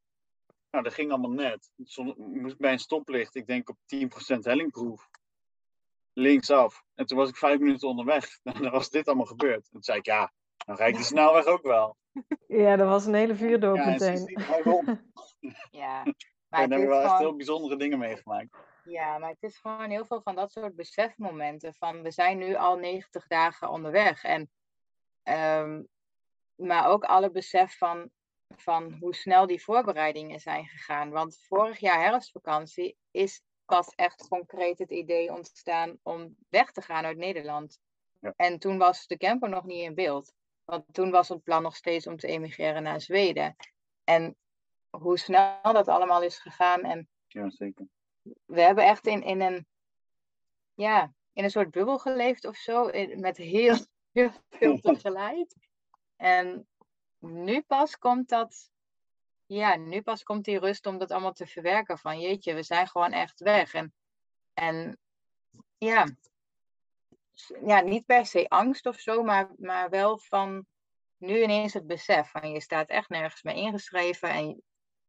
Nou, 0.73 0.85
dat 0.85 0.95
ging 0.95 1.11
allemaal 1.11 1.31
net. 1.31 1.71
Zonder, 1.85 2.15
moest 2.19 2.59
bij 2.59 2.73
een 2.73 2.79
stoplicht, 2.79 3.35
ik 3.35 3.47
denk 3.47 3.69
op 3.69 3.77
10% 3.77 4.39
hellingproef. 4.39 5.09
Linksaf. 6.13 6.83
En 6.95 7.07
toen 7.07 7.19
was 7.19 7.29
ik 7.29 7.37
vijf 7.37 7.59
minuten 7.59 7.89
onderweg. 7.89 8.39
En 8.43 8.55
dan 8.63 8.71
was 8.71 8.91
dit 8.91 9.07
allemaal 9.07 9.27
gebeurd. 9.27 9.65
En 9.65 9.71
toen 9.71 9.83
zei 9.83 9.99
ik, 9.99 10.07
ja, 10.07 10.33
dan 10.67 10.77
rijd 10.77 10.91
ik 10.91 10.97
die 10.97 11.05
snelweg 11.05 11.45
ook 11.45 11.63
wel. 11.63 11.97
Ja, 12.47 12.77
dat 12.77 12.89
was 12.89 13.07
een 13.07 13.15
hele 13.15 13.35
vuurdoop 13.35 13.77
Ja, 13.77 13.83
en 13.83 13.91
meteen. 13.91 14.39
Ja, 15.71 16.05
En 16.53 16.59
maar 16.59 16.69
dan 16.69 16.79
het 16.79 16.81
hebben 16.81 16.99
we 16.99 17.03
wel 17.03 17.13
echt 17.13 17.19
heel 17.19 17.37
bijzondere 17.37 17.77
dingen 17.77 17.99
meegemaakt. 17.99 18.57
Ja, 18.85 19.19
maar 19.19 19.29
het 19.29 19.43
is 19.43 19.59
gewoon 19.59 19.91
heel 19.91 20.05
veel 20.05 20.23
van 20.23 20.35
dat 20.35 20.53
soort 20.53 20.77
besefmomenten. 20.77 21.75
Van 21.75 22.03
we 22.03 22.11
zijn 22.11 22.39
nu 22.39 22.55
al 22.55 22.77
90 22.77 23.27
dagen 23.27 23.69
onderweg. 23.69 24.23
En, 24.23 24.51
ehm, 25.23 25.83
maar 26.55 26.89
ook 26.89 27.05
alle 27.05 27.31
besef 27.31 27.77
van, 27.79 28.11
van 28.61 28.97
hoe 29.01 29.15
snel 29.15 29.47
die 29.47 29.63
voorbereidingen 29.63 30.41
zijn 30.41 30.67
gegaan. 30.67 31.11
Want 31.11 31.39
vorig 31.49 31.79
jaar 31.79 32.01
herfstvakantie 32.03 32.97
is 33.11 33.43
pas 33.65 33.95
echt 33.95 34.29
concreet 34.29 34.79
het 34.79 34.91
idee 34.91 35.33
ontstaan 35.33 35.99
om 36.03 36.37
weg 36.49 36.73
te 36.73 36.83
gaan 36.83 37.05
uit 37.05 37.17
Nederland. 37.17 37.81
Ja. 38.21 38.33
En 38.37 38.59
toen 38.59 38.79
was 38.79 39.07
de 39.07 39.17
camper 39.17 39.49
nog 39.49 39.65
niet 39.65 39.83
in 39.83 39.95
beeld. 39.95 40.33
Want 40.65 40.85
toen 40.93 41.11
was 41.11 41.29
het 41.29 41.43
plan 41.43 41.63
nog 41.63 41.77
steeds 41.77 42.07
om 42.07 42.17
te 42.17 42.27
emigreren 42.27 42.83
naar 42.83 43.01
Zweden. 43.01 43.57
En 44.05 44.37
hoe 44.91 45.19
snel 45.19 45.61
dat 45.63 45.89
allemaal 45.89 46.23
is 46.23 46.39
gegaan 46.39 46.81
en 46.85 47.09
Ja, 47.29 47.51
zeker. 47.51 47.87
we 48.45 48.61
hebben 48.61 48.85
echt 48.85 49.07
in, 49.07 49.23
in 49.23 49.41
een 49.41 49.67
ja, 50.75 51.13
in 51.33 51.45
een 51.45 51.51
soort 51.51 51.71
bubbel 51.71 51.99
geleefd 51.99 52.45
of 52.47 52.57
zo, 52.57 52.87
in- 52.87 53.21
met 53.21 53.37
heel, 53.37 53.77
heel 54.13 54.31
veel 54.49 54.81
tegelijk. 54.91 55.53
En 56.17 56.67
nu 57.23 57.63
pas 57.63 57.99
komt 57.99 58.29
dat, 58.29 58.71
ja, 59.47 59.77
nu 59.77 60.03
pas 60.03 60.23
komt 60.23 60.45
die 60.45 60.59
rust 60.59 60.87
om 60.87 60.99
dat 60.99 61.11
allemaal 61.11 61.33
te 61.33 61.47
verwerken 61.47 61.99
van 61.99 62.21
jeetje, 62.21 62.55
we 62.55 62.63
zijn 62.63 62.89
gewoon 62.89 63.13
echt 63.13 63.41
weg. 63.41 63.75
En, 63.75 63.95
en 64.55 64.99
ja, 65.79 66.07
ja, 67.65 67.81
niet 67.81 68.07
per 68.07 68.27
se 68.27 68.49
angst 68.49 68.87
of 68.87 68.99
zo, 68.99 69.23
maar, 69.23 69.51
maar 69.57 69.91
wel 69.91 70.19
van 70.19 70.67
nu 71.17 71.43
ineens 71.43 71.73
het 71.73 71.87
besef 71.87 72.31
van 72.31 72.51
je 72.51 72.61
staat 72.61 72.89
echt 72.89 73.09
nergens 73.09 73.43
meer 73.43 73.55
ingeschreven 73.55 74.29
en 74.29 74.63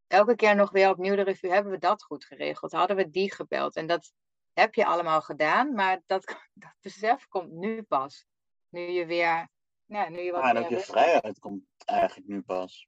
elke 0.08 0.36
keer 0.36 0.56
nog 0.56 0.72
weer 0.72 0.90
opnieuw 0.90 1.16
de 1.16 1.24
review, 1.24 1.52
hebben 1.52 1.72
we 1.72 1.78
dat 1.78 2.04
goed 2.04 2.26
geregeld? 2.26 2.72
Hadden 2.72 2.98
we 2.98 3.10
die 3.10 3.34
gebeld? 3.34 3.76
En 3.76 3.88
dat 3.88 4.14
heb 4.54 4.76
je 4.76 4.86
allemaal 4.86 5.22
gedaan, 5.22 5.74
maar 5.74 6.02
dat, 6.06 6.26
dat 6.54 6.74
besef 6.82 7.28
komt 7.28 7.52
nu 7.52 7.82
pas. 7.82 8.26
Nu 8.70 8.82
je 8.82 9.06
weer, 9.06 9.50
ja, 9.94 10.10
nu 10.10 10.20
je 10.20 10.32
wat 10.32 10.44
Ja, 10.44 10.50
en 10.50 10.58
ook 10.58 10.70
je 10.70 10.80
vrijheid 10.80 11.40
komt 11.40 11.64
eigenlijk 11.86 12.28
nu 12.28 12.42
pas. 12.42 12.88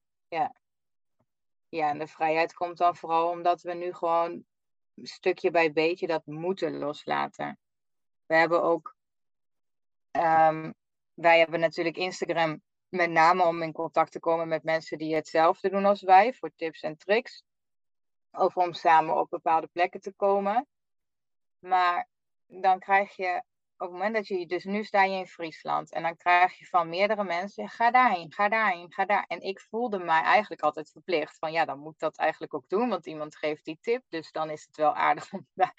Ja, 1.69 1.89
en 1.89 1.99
de 1.99 2.07
vrijheid 2.07 2.53
komt 2.53 2.77
dan 2.77 2.95
vooral 2.95 3.29
omdat 3.29 3.61
we 3.61 3.73
nu 3.73 3.93
gewoon 3.93 4.45
stukje 4.95 5.51
bij 5.51 5.73
beetje 5.73 6.07
dat 6.07 6.25
moeten 6.25 6.77
loslaten. 6.77 7.59
We 8.25 8.35
hebben 8.35 8.63
ook, 8.63 8.95
ehm, 10.11 10.71
wij 11.13 11.39
hebben 11.39 11.59
natuurlijk 11.59 11.97
Instagram 11.97 12.61
met 12.89 13.09
name 13.09 13.43
om 13.43 13.61
in 13.61 13.71
contact 13.71 14.11
te 14.11 14.19
komen 14.19 14.47
met 14.47 14.63
mensen 14.63 14.97
die 14.97 15.15
hetzelfde 15.15 15.69
doen 15.69 15.85
als 15.85 16.01
wij, 16.01 16.33
voor 16.33 16.51
tips 16.55 16.81
en 16.81 16.97
tricks. 16.97 17.43
Of 18.31 18.57
om 18.57 18.73
samen 18.73 19.17
op 19.17 19.29
bepaalde 19.29 19.67
plekken 19.67 20.01
te 20.01 20.13
komen. 20.13 20.67
Maar 21.59 22.07
dan 22.47 22.79
krijg 22.79 23.15
je, 23.15 23.43
op 23.77 23.88
het 23.88 23.91
moment 23.91 24.13
dat 24.15 24.27
je, 24.27 24.45
dus 24.45 24.63
nu 24.63 24.83
sta 24.83 25.03
je 25.03 25.17
in 25.17 25.27
Friesland 25.27 25.91
en 25.91 26.01
dan 26.01 26.15
krijg 26.17 26.57
je 26.57 26.65
van 26.65 26.89
meerdere 26.89 27.23
mensen, 27.23 27.69
ga 27.69 27.91
daarheen, 27.91 28.31
ga 28.31 28.49
daarheen, 28.49 28.91
ga 28.93 29.05
daar. 29.05 29.25
En 29.27 29.41
ik 29.41 29.59
voelde 29.59 29.97
mij 29.99 30.21
eigenlijk 30.21 30.61
altijd 30.61 30.91
verplicht 30.91 31.38
van 31.38 31.51
ja, 31.51 31.65
dan 31.65 31.79
moet 31.79 31.93
ik 31.93 31.99
dat 31.99 32.17
eigenlijk 32.17 32.53
ook 32.53 32.69
doen, 32.69 32.89
want 32.89 33.05
iemand 33.05 33.35
geeft 33.35 33.65
die 33.65 33.77
tip. 33.81 34.03
Dus 34.09 34.31
dan 34.31 34.49
is 34.49 34.65
het 34.65 34.77
wel 34.77 34.95
aardig 34.95 35.31
om, 35.33 35.47
da- 35.53 35.73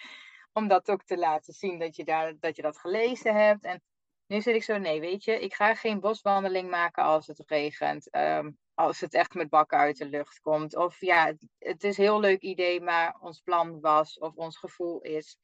om 0.52 0.68
dat 0.68 0.90
ook 0.90 1.04
te 1.04 1.18
laten 1.18 1.54
zien 1.54 1.78
dat 1.78 1.96
je, 1.96 2.04
daar, 2.04 2.38
dat 2.40 2.56
je 2.56 2.62
dat 2.62 2.78
gelezen 2.78 3.35
hebt. 3.35 3.64
En 3.64 3.82
nu 4.26 4.40
zit 4.40 4.54
ik 4.54 4.62
zo, 4.64 4.78
nee, 4.78 5.00
weet 5.00 5.24
je, 5.24 5.40
ik 5.40 5.54
ga 5.54 5.74
geen 5.74 6.00
boswandeling 6.00 6.70
maken 6.70 7.02
als 7.02 7.26
het 7.26 7.42
regent. 7.46 8.11
ehm, 8.11 8.50
als 8.76 9.00
het 9.00 9.14
echt 9.14 9.35
met 9.35 9.48
bakken 9.48 9.78
uit 9.78 9.96
de 9.96 10.06
lucht 10.06 10.40
komt. 10.40 10.76
Of 10.76 11.00
ja, 11.00 11.26
het, 11.26 11.46
het 11.59 11.85
is 11.85 11.98
een 11.98 12.04
heel 12.04 12.20
leuk 12.20 12.40
idee, 12.40 12.80
maar 12.80 13.16
ons 13.20 13.40
plan 13.40 13.80
was 13.80 14.18
of 14.18 14.35
ons 14.35 14.56
gevoel 14.59 15.00
is. 15.00 15.38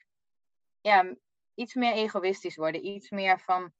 Ja, 0.81 1.15
iets 1.55 1.75
meer 1.75 1.93
egoïstisch 1.93 2.57
worden. 2.57 2.87
Iets 2.87 3.11
meer 3.11 3.41
van, 3.41 3.73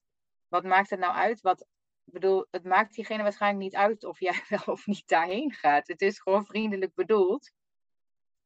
wat 0.49 0.65
maakt 0.65 0.91
het 0.91 0.99
nou 0.99 1.15
uit? 1.15 1.41
Wat, 1.41 1.67
bedoel, 2.05 2.47
het 2.51 2.65
maakt 2.65 2.95
diegene 2.95 3.23
waarschijnlijk 3.23 3.63
niet 3.65 3.77
uit 3.77 4.05
of 4.05 4.21
jij 4.21 4.43
wel 4.49 4.75
of 4.75 4.87
niet 4.87 5.09
daarheen 5.09 5.53
gaat. 5.53 5.87
Het 5.87 6.03
is 6.03 6.21
gewoon 6.21 6.47
vriendelijk 6.47 6.95
bedoeld. 6.95 7.53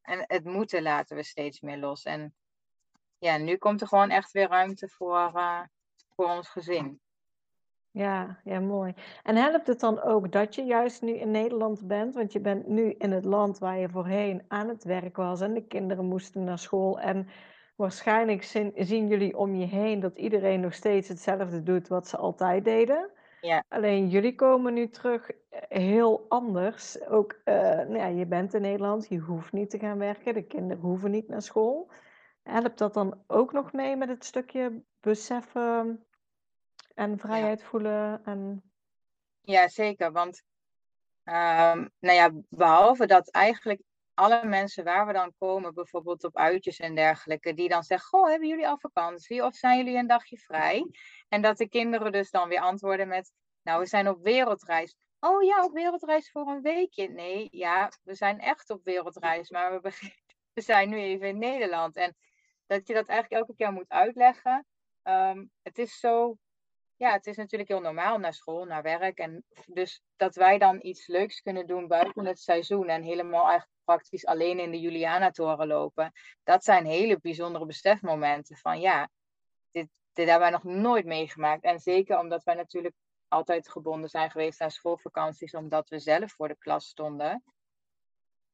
En 0.02 0.24
het 0.26 0.44
moeten 0.44 0.82
laten 0.82 1.16
we 1.16 1.22
steeds 1.22 1.60
meer 1.60 1.78
los. 1.78 2.02
En 2.02 2.34
ja, 3.18 3.36
nu 3.36 3.56
komt 3.56 3.80
er 3.80 3.88
gewoon 3.88 4.10
echt 4.10 4.32
weer 4.32 4.48
ruimte 4.48 4.88
voor, 4.88 5.30
eh, 5.34 5.62
voor 6.14 6.26
ons 6.26 6.48
gezin. 6.48 7.00
Ja, 7.90 8.40
ja, 8.44 8.60
mooi. 8.60 8.94
En 9.22 9.36
helpt 9.36 9.66
het 9.66 9.80
dan 9.80 10.02
ook 10.02 10.32
dat 10.32 10.54
je 10.54 10.62
juist 10.62 11.02
nu 11.02 11.12
in 11.12 11.30
Nederland 11.30 11.86
bent? 11.86 12.14
Want 12.14 12.32
je 12.32 12.40
bent 12.40 12.66
nu 12.66 12.94
in 12.98 13.12
het 13.12 13.24
land 13.24 13.58
waar 13.58 13.78
je 13.78 13.88
voorheen 13.88 14.44
aan 14.48 14.68
het 14.68 14.84
werk 14.84 15.16
was 15.16 15.40
en 15.40 15.54
de 15.54 15.66
kinderen 15.66 16.04
moesten 16.04 16.44
naar 16.44 16.58
school. 16.58 17.00
En 17.00 17.28
waarschijnlijk 17.76 18.42
zien, 18.42 18.72
zien 18.76 19.08
jullie 19.08 19.36
om 19.36 19.54
je 19.54 19.66
heen 19.66 20.00
dat 20.00 20.18
iedereen 20.18 20.60
nog 20.60 20.74
steeds 20.74 21.08
hetzelfde 21.08 21.62
doet 21.62 21.88
wat 21.88 22.08
ze 22.08 22.16
altijd 22.16 22.64
deden. 22.64 23.10
Ja. 23.40 23.64
Alleen 23.68 24.08
jullie 24.08 24.34
komen 24.34 24.74
nu 24.74 24.88
terug 24.88 25.30
eh, 25.30 25.60
heel 25.68 26.26
anders. 26.28 27.06
Ook, 27.06 27.40
eh, 27.44 27.54
nou 27.54 27.96
ja, 27.96 28.06
je 28.06 28.26
bent 28.26 28.54
in 28.54 28.60
Nederland, 28.62 29.08
je 29.08 29.18
hoeft 29.18 29.52
niet 29.52 29.70
te 29.70 29.78
gaan 29.78 29.98
werken, 29.98 30.34
de 30.34 30.46
kinderen 30.46 30.82
hoeven 30.82 31.10
niet 31.10 31.28
naar 31.28 31.42
school. 31.42 31.90
Helpt 32.42 32.78
dat 32.78 32.94
dan 32.94 33.22
ook 33.26 33.52
nog 33.52 33.72
mee 33.72 33.96
met 33.96 34.08
het 34.08 34.24
stukje 34.24 34.82
beseffen 35.00 36.04
en 36.94 37.18
vrijheid 37.18 37.62
voelen? 37.62 38.24
En... 38.24 38.62
Ja, 39.40 39.68
zeker. 39.68 40.12
Want 40.12 40.42
ehm, 41.24 41.86
nou 41.98 42.16
ja, 42.16 42.30
behalve 42.48 43.06
dat 43.06 43.30
eigenlijk 43.30 43.80
alle 44.16 44.44
mensen 44.44 44.84
waar 44.84 45.06
we 45.06 45.12
dan 45.12 45.34
komen, 45.38 45.74
bijvoorbeeld 45.74 46.24
op 46.24 46.36
uitjes 46.36 46.78
en 46.78 46.94
dergelijke, 46.94 47.54
die 47.54 47.68
dan 47.68 47.82
zeggen: 47.82 48.08
Goh, 48.08 48.28
hebben 48.28 48.48
jullie 48.48 48.68
al 48.68 48.78
vakantie? 48.78 49.44
Of 49.44 49.54
zijn 49.54 49.76
jullie 49.76 49.98
een 49.98 50.06
dagje 50.06 50.38
vrij? 50.38 50.90
En 51.28 51.42
dat 51.42 51.56
de 51.56 51.68
kinderen 51.68 52.12
dus 52.12 52.30
dan 52.30 52.48
weer 52.48 52.60
antwoorden 52.60 53.08
met: 53.08 53.32
Nou, 53.62 53.80
we 53.80 53.86
zijn 53.86 54.08
op 54.08 54.22
wereldreis. 54.22 54.96
Oh 55.20 55.42
ja, 55.42 55.64
op 55.64 55.72
wereldreis 55.72 56.30
voor 56.30 56.46
een 56.46 56.62
weekje. 56.62 57.08
Nee, 57.08 57.48
ja, 57.50 57.90
we 58.02 58.14
zijn 58.14 58.40
echt 58.40 58.70
op 58.70 58.84
wereldreis, 58.84 59.50
maar 59.50 59.80
we, 59.80 59.90
we 60.54 60.60
zijn 60.60 60.88
nu 60.88 60.96
even 60.96 61.28
in 61.28 61.38
Nederland. 61.38 61.96
En 61.96 62.16
dat 62.66 62.86
je 62.86 62.94
dat 62.94 63.08
eigenlijk 63.08 63.40
elke 63.42 63.56
keer 63.56 63.72
moet 63.72 63.88
uitleggen. 63.88 64.66
Ehm, 65.02 65.44
het 65.62 65.78
is 65.78 65.98
zo 65.98 66.36
ja, 66.96 67.12
het 67.12 67.26
is 67.26 67.36
natuurlijk 67.36 67.70
heel 67.70 67.80
normaal 67.80 68.18
naar 68.18 68.34
school, 68.34 68.64
naar 68.64 68.82
werk. 68.82 69.18
En 69.18 69.44
dus 69.66 70.02
dat 70.16 70.34
wij 70.34 70.58
dan 70.58 70.78
iets 70.82 71.06
leuks 71.06 71.40
kunnen 71.40 71.66
doen 71.66 71.88
buiten 71.88 72.26
het 72.26 72.40
seizoen 72.40 72.88
en 72.88 73.02
helemaal 73.02 73.48
eigenlijk 73.48 73.80
praktisch 73.84 74.26
alleen 74.26 74.58
in 74.58 74.70
de 74.70 74.80
Juliana-toren 74.80 75.66
lopen. 75.66 76.12
Dat 76.44 76.64
zijn 76.64 76.86
hele 76.86 77.20
bijzondere 77.20 77.66
besefmomenten 77.66 78.56
van 78.56 78.80
ja, 78.80 79.10
dit, 79.70 79.88
hebben 80.12 80.38
wij 80.38 80.50
nog 80.50 80.64
nooit 80.64 81.04
meegemaakt. 81.04 81.64
En 81.64 81.78
zeker 81.78 82.18
omdat 82.18 82.44
wij 82.44 82.54
natuurlijk 82.54 82.94
altijd 83.28 83.68
gebonden 83.68 84.10
zijn 84.10 84.30
geweest 84.30 84.60
aan 84.60 84.70
schoolvakanties, 84.70 85.54
omdat 85.54 85.88
we 85.88 85.98
zelf 85.98 86.32
voor 86.32 86.48
de 86.48 86.56
klas 86.58 86.86
stonden. 86.86 87.42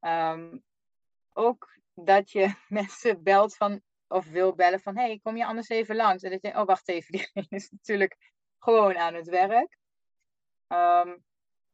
Ehm, 0.01 0.59
ook 1.33 1.79
dat 1.95 2.31
je 2.31 2.55
mensen 2.69 3.23
belt 3.23 3.57
van, 3.57 3.83
of 4.13 4.31
wil 4.31 4.55
bellen 4.55 4.81
van, 4.81 4.97
hey, 4.97 5.21
kom 5.23 5.37
je 5.37 5.47
anders 5.47 5.69
even 5.69 5.97
langs? 5.97 6.23
En 6.23 6.31
dat 6.31 6.43
je, 6.43 6.49
oh, 6.49 6.65
wacht 6.65 6.89
even, 6.89 7.13
diegene 7.19 7.47
is 7.49 7.71
natuurlijk 7.71 8.17
gewoon 8.59 8.97
aan 8.97 9.15
het 9.15 9.29
werk. 9.29 9.79
Ehm, 10.69 11.17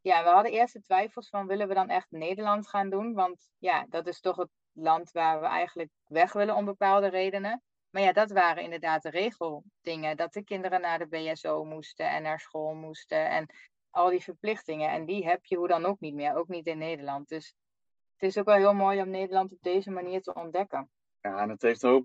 ja, 0.01 0.22
we 0.22 0.29
hadden 0.29 0.53
eerst 0.53 0.83
twijfels 0.83 1.29
van, 1.29 1.46
willen 1.46 1.68
we 1.68 1.74
dan 1.74 1.88
echt 1.88 2.11
Nederland 2.11 2.68
gaan 2.68 2.90
doen? 2.90 3.14
Want 3.14 3.51
ja, 3.59 3.87
dat 3.88 4.07
is 4.07 4.20
toch 4.20 4.37
het 4.37 4.51
land 4.72 5.11
waar 5.11 5.40
we 5.40 5.46
eigenlijk 5.46 5.90
weg 6.07 6.33
willen 6.33 6.55
om 6.55 6.64
bepaalde 6.64 7.09
redenen. 7.09 7.62
Maar 7.90 8.03
ja, 8.03 8.12
dat 8.12 8.31
waren 8.31 8.62
inderdaad 8.62 9.03
de 9.03 9.11
regeldingen. 9.11 10.16
Dat 10.16 10.33
de 10.33 10.44
kinderen 10.44 10.81
naar 10.81 10.98
de 10.98 11.07
BSO 11.07 11.64
moesten 11.64 12.11
en 12.11 12.22
naar 12.22 12.40
school 12.40 12.74
moesten. 12.74 13.29
En 13.29 13.46
al 13.90 14.11
die 14.11 14.22
verplichtingen. 14.22 14.90
En 14.90 15.05
die 15.05 15.27
heb 15.27 15.44
je 15.44 15.57
hoe 15.57 15.68
dan 15.68 15.85
ook 15.85 16.01
niet 16.01 16.14
meer. 16.14 16.37
Ook 16.37 16.48
niet 16.48 16.66
in 16.66 16.79
Nederland. 16.79 17.29
Dus 17.29 17.55
het 18.12 18.22
is 18.22 18.38
ook 18.38 18.44
wel 18.44 18.57
heel 18.57 18.74
mooi 18.74 19.01
om 19.01 19.11
Nederland 19.11 19.53
op 19.53 19.59
deze 19.61 19.90
manier 19.90 20.22
te 20.22 20.35
ontdekken. 20.35 20.90
Ja, 21.20 21.38
en 21.38 21.48
het 21.48 21.62
heeft 21.62 21.85
ook 21.85 22.05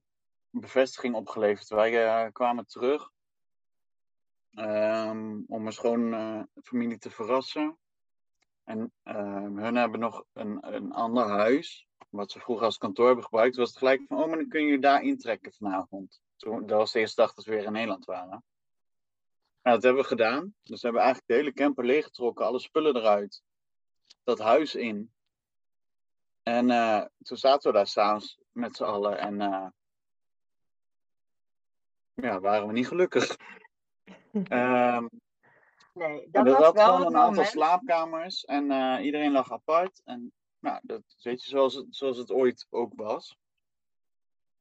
bevestiging 0.54 1.16
opgeleverd. 1.16 1.68
Wij 1.68 2.26
uh, 2.26 2.32
kwamen 2.32 2.66
terug 2.66 3.12
um, 4.56 5.44
om 5.48 5.62
mijn 5.62 5.74
schoonfamilie 5.74 6.94
uh, 6.94 6.98
te 6.98 7.10
verrassen. 7.10 7.78
En 8.64 8.92
uh, 9.04 9.14
hun 9.56 9.76
hebben 9.76 10.00
nog 10.00 10.24
een, 10.34 10.74
een 10.76 10.92
ander 10.92 11.28
huis, 11.28 11.88
wat 12.10 12.32
ze 12.32 12.40
vroeger 12.40 12.66
als 12.66 12.78
kantoor 12.78 13.06
hebben 13.06 13.24
gebruikt. 13.24 13.56
was 13.56 13.70
het 13.70 13.78
gelijk 13.78 14.02
van, 14.08 14.18
oh, 14.18 14.28
maar 14.28 14.38
dan 14.38 14.48
kun 14.48 14.66
je 14.66 14.80
daar 14.80 15.02
intrekken 15.02 15.54
vanavond. 15.54 16.22
Toen, 16.38 16.66
dat 16.66 16.78
was 16.78 16.92
de 16.92 17.00
eerste 17.00 17.22
dag 17.22 17.34
dat 17.34 17.46
we 17.46 17.52
weer 17.52 17.64
in 17.64 17.72
Nederland 17.72 18.06
waren. 18.06 18.44
Nou, 19.64 19.76
dat 19.76 19.84
hebben 19.84 20.02
we 20.02 20.08
gedaan. 20.08 20.56
Dus 20.64 20.82
we 20.82 20.88
hebben 20.88 21.02
eigenlijk 21.02 21.32
de 21.32 21.38
hele 21.38 21.54
camper 21.54 21.86
leeggetrokken, 21.86 22.46
alle 22.46 22.60
spullen 22.60 22.96
eruit. 22.96 23.44
Dat 24.24 24.40
huis 24.40 24.76
in. 24.76 25.12
En 26.44 26.70
uh, 26.70 27.06
toen 27.22 27.38
zaten 27.38 27.72
we 27.72 27.78
daar 27.78 27.88
s'avonds 27.88 28.40
met 28.52 28.76
z'n 28.76 28.84
allen 28.84 29.18
en 29.18 29.74
ja, 32.14 32.40
waren 32.40 32.68
we 32.68 32.74
niet 32.74 32.88
gelukkig. 32.88 33.38
um, 34.34 35.10
nee, 35.94 36.28
dat, 36.32 36.48
was 36.48 36.72
wel 36.72 36.74
gewoon 36.74 37.06
een 37.06 37.18
aantal 37.18 37.44
slaapkamers 37.44 38.46
en 38.46 38.72
uh, 38.72 38.98
iedereen 39.02 39.32
lag 39.32 39.52
apart. 39.52 40.02
En 40.04 40.32
nou, 40.60 40.80
dat 40.82 41.02
weet 41.22 41.44
je 41.44 41.50
zoals 41.50 41.74
het, 41.74 41.86
zoals 41.90 42.18
het 42.18 42.32
ooit 42.32 42.68
ook 42.70 42.94
was. 42.96 43.38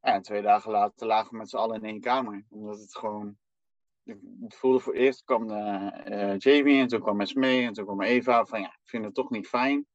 En 0.01 0.23
twee 0.23 0.43
dagen 0.43 0.71
later 0.71 1.07
lagen 1.07 1.31
we 1.31 1.37
met 1.37 1.51
z'n 1.51 1.57
allen 1.57 1.77
in 1.77 1.85
één 1.85 2.01
kamer. 2.01 2.45
Omdat 2.49 2.79
het 2.79 2.97
gewoon. 2.97 3.37
Het 4.41 4.55
voelde 4.55 4.81
voor 4.81 4.95
eerst 4.95 5.25
kwam 5.25 5.49
de, 5.49 6.35
Jamie 6.39 6.81
en 6.81 6.87
toen 6.87 7.01
kwam 7.01 7.21
Esmee 7.21 7.67
en 7.67 7.73
toen 7.73 7.85
kwam 7.85 8.03
Eva. 8.03 8.45
Van 8.45 8.61
ja, 8.61 8.67
ik 8.67 8.89
vind 8.89 9.05
het 9.05 9.15
toch 9.15 9.31
niet 9.31 9.49
fijn. 9.49 9.87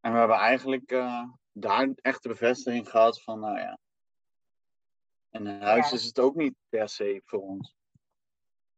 En 0.00 0.12
we 0.12 0.18
hebben 0.18 0.36
eigenlijk 0.36 0.92
uh, 0.92 1.24
daar 1.52 1.88
echt 1.94 2.22
de 2.22 2.28
bevestiging 2.28 2.90
gehad 2.90 3.22
van, 3.22 3.40
nou 3.40 3.58
ja, 3.58 3.78
een 5.46 5.62
huis 5.62 5.92
is 5.92 6.04
het 6.04 6.18
ook 6.18 6.34
niet 6.34 6.54
per 6.68 6.88
se 6.88 7.22
voor 7.24 7.40
ons. 7.40 7.76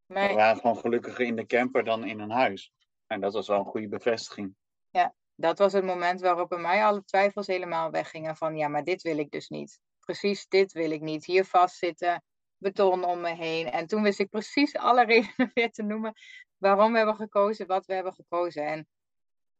Nee. 0.07 0.29
We 0.29 0.35
waren 0.35 0.61
gewoon 0.61 0.77
gelukkiger 0.77 1.27
in 1.27 1.37
de 1.37 1.47
camper 1.47 1.85
dan 1.85 2.05
in 2.05 2.21
een 2.21 2.31
huis. 2.31 2.73
En 3.07 3.21
dat 3.21 3.33
was 3.33 3.49
wel 3.49 3.59
een 3.59 3.65
goede 3.65 3.89
bevestiging. 3.89 4.55
Ja, 4.91 5.15
dat 5.35 5.59
was 5.59 5.73
het 5.73 5.85
moment 5.85 6.21
waarop 6.21 6.49
bij 6.49 6.59
mij 6.59 6.85
alle 6.85 7.05
twijfels 7.05 7.47
helemaal 7.47 7.91
weggingen 7.91 8.37
van, 8.37 8.57
ja, 8.57 8.69
maar 8.69 8.85
dit 8.85 9.03
wil 9.03 9.19
ik 9.19 9.31
dus 9.31 9.49
niet. 9.49 9.81
Precies 10.01 10.47
dit 10.49 10.73
wil 10.73 10.91
ik 10.91 11.01
niet. 11.01 11.25
Hier 11.25 11.45
vastzitten, 11.45 12.23
beton 12.57 13.05
om 13.05 13.21
me 13.21 13.35
heen. 13.35 13.71
En 13.71 13.87
toen 13.87 14.03
wist 14.03 14.19
ik 14.19 14.31
precies 14.31 14.77
alle 14.77 15.05
redenen 15.13 15.51
weer 15.55 15.71
te 15.71 15.83
noemen 15.83 16.13
waarom 16.57 16.91
we 16.91 16.97
hebben 16.97 17.17
gekozen 17.17 17.67
wat 17.67 17.87
we 17.87 17.95
hebben 17.95 18.15
gekozen. 18.15 18.67
En 18.67 18.89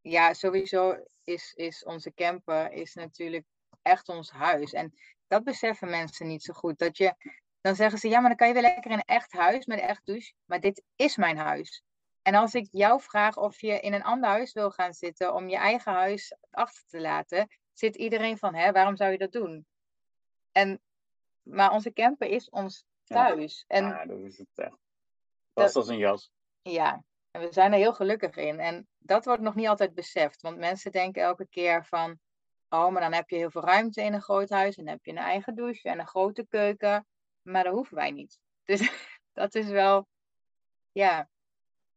ja, 0.01 0.35
sowieso 0.35 1.05
is, 1.25 1.53
is 1.53 1.85
onze 1.85 2.15
camper 2.15 2.73
is 2.73 2.95
natuurlijk 2.95 3.47
echt 3.83 4.09
ons 4.09 4.31
huis. 4.31 4.73
En 4.73 4.95
dat 5.29 5.45
beseffen 5.45 5.91
mensen 5.91 6.27
niet 6.27 6.43
zo 6.43 6.53
goed. 6.53 6.79
Dat 6.79 6.97
je, 6.97 7.15
dan 7.61 7.75
zeggen 7.75 7.99
ze, 7.99 8.09
ja, 8.09 8.21
maar 8.21 8.29
dan 8.29 8.37
kan 8.37 8.49
je 8.49 8.55
wel 8.55 8.63
lekker 8.63 8.91
in 8.91 8.97
een 8.97 9.05
echt 9.05 9.33
huis 9.33 9.67
met 9.67 9.79
een 9.79 9.89
echt 9.89 10.07
douche. 10.07 10.33
Maar 10.45 10.61
dit 10.61 10.83
is 10.97 11.17
mijn 11.17 11.37
huis. 11.37 11.83
En 12.23 12.35
als 12.35 12.55
ik 12.55 12.69
jou 12.71 13.01
vraag 13.01 13.37
of 13.37 13.61
je 13.61 13.81
in 13.81 13.93
een 13.93 14.03
ander 14.03 14.29
huis 14.29 14.53
wil 14.53 14.71
gaan 14.71 14.93
zitten 14.93 15.35
om 15.35 15.49
je 15.49 15.57
eigen 15.57 15.93
huis 15.93 16.35
achter 16.51 16.83
te 16.89 17.01
laten, 17.01 17.49
zit 17.73 17.97
iedereen 17.97 18.39
van, 18.39 18.55
hè, 18.55 18.73
waarom 18.73 18.97
zou 18.97 19.11
je 19.11 19.19
dat 19.19 19.33
doen? 19.33 19.67
En, 20.53 20.81
maar 21.43 21.73
onze 21.73 21.93
camper 21.93 22.29
is 22.29 22.51
ons 22.51 22.85
thuis. 23.05 23.65
Ja, 23.69 23.77
en, 23.77 23.85
ja 23.85 24.07
dat 24.07 24.19
is 24.19 24.39
het 24.39 24.49
echt. 24.55 24.77
Pas 25.53 25.75
als 25.75 25.89
een 25.89 25.99
jas. 25.99 26.31
Ja, 26.63 27.05
en 27.31 27.41
we 27.41 27.53
zijn 27.53 27.73
er 27.73 27.79
heel 27.79 27.95
gelukkig 27.95 28.37
in. 28.37 28.61
En 28.61 28.89
dat 28.99 29.25
wordt 29.25 29.43
nog 29.43 29.55
niet 29.55 29.69
altijd 29.69 29.95
beseft. 29.95 30.41
Want 30.41 30.59
mensen 30.59 30.93
denken 30.93 31.23
elke 31.23 31.47
keer 31.49 31.85
van, 31.85 32.19
oh, 32.71 32.89
maar 32.89 33.03
dan 33.03 33.13
heb 33.13 33.29
je 33.29 33.37
heel 33.37 33.51
veel 33.51 33.65
ruimte 33.65 34.03
in 34.03 34.13
een 34.13 34.23
groot 34.23 34.49
huis. 34.49 34.77
En 34.77 34.85
dan 34.85 34.93
heb 34.93 35.05
je 35.05 35.11
een 35.11 35.19
eigen 35.19 35.55
douche 35.55 35.89
en 35.89 35.99
een 35.99 36.07
grote 36.07 36.47
keuken. 36.49 37.07
Maar 37.43 37.65
dat 37.65 37.73
hoeven 37.73 37.97
wij 37.97 38.11
niet. 38.11 38.39
Dus 38.71 38.91
dat 39.33 39.55
is 39.55 39.67
wel, 39.69 40.07
ja, 40.93 41.29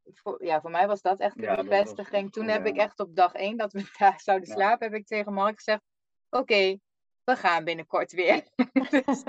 voor, 0.04 0.46
ja, 0.46 0.62
voor 0.62 0.72
mij 0.72 0.88
was 0.88 1.02
dat 1.02 1.20
echt 1.20 1.44
een 1.44 1.56
bevestiging. 1.56 2.32
Toen 2.32 2.48
heb 2.48 2.66
ik 2.66 2.78
echt 2.78 3.00
op 3.00 3.16
dag 3.16 3.34
één 3.34 3.58
dat 3.58 3.74
we 3.74 3.92
daar 3.98 4.20
zouden 4.20 4.48
slapen, 4.48 4.88
heb 4.88 5.00
ik 5.00 5.08
tegen 5.08 5.34
Mark 5.34 5.56
gezegd, 5.56 5.82
oké, 6.30 6.78
we 7.24 7.36
gaan 7.36 7.64
binnenkort 7.64 8.12
weer. 8.12 8.44
dus... 8.90 9.24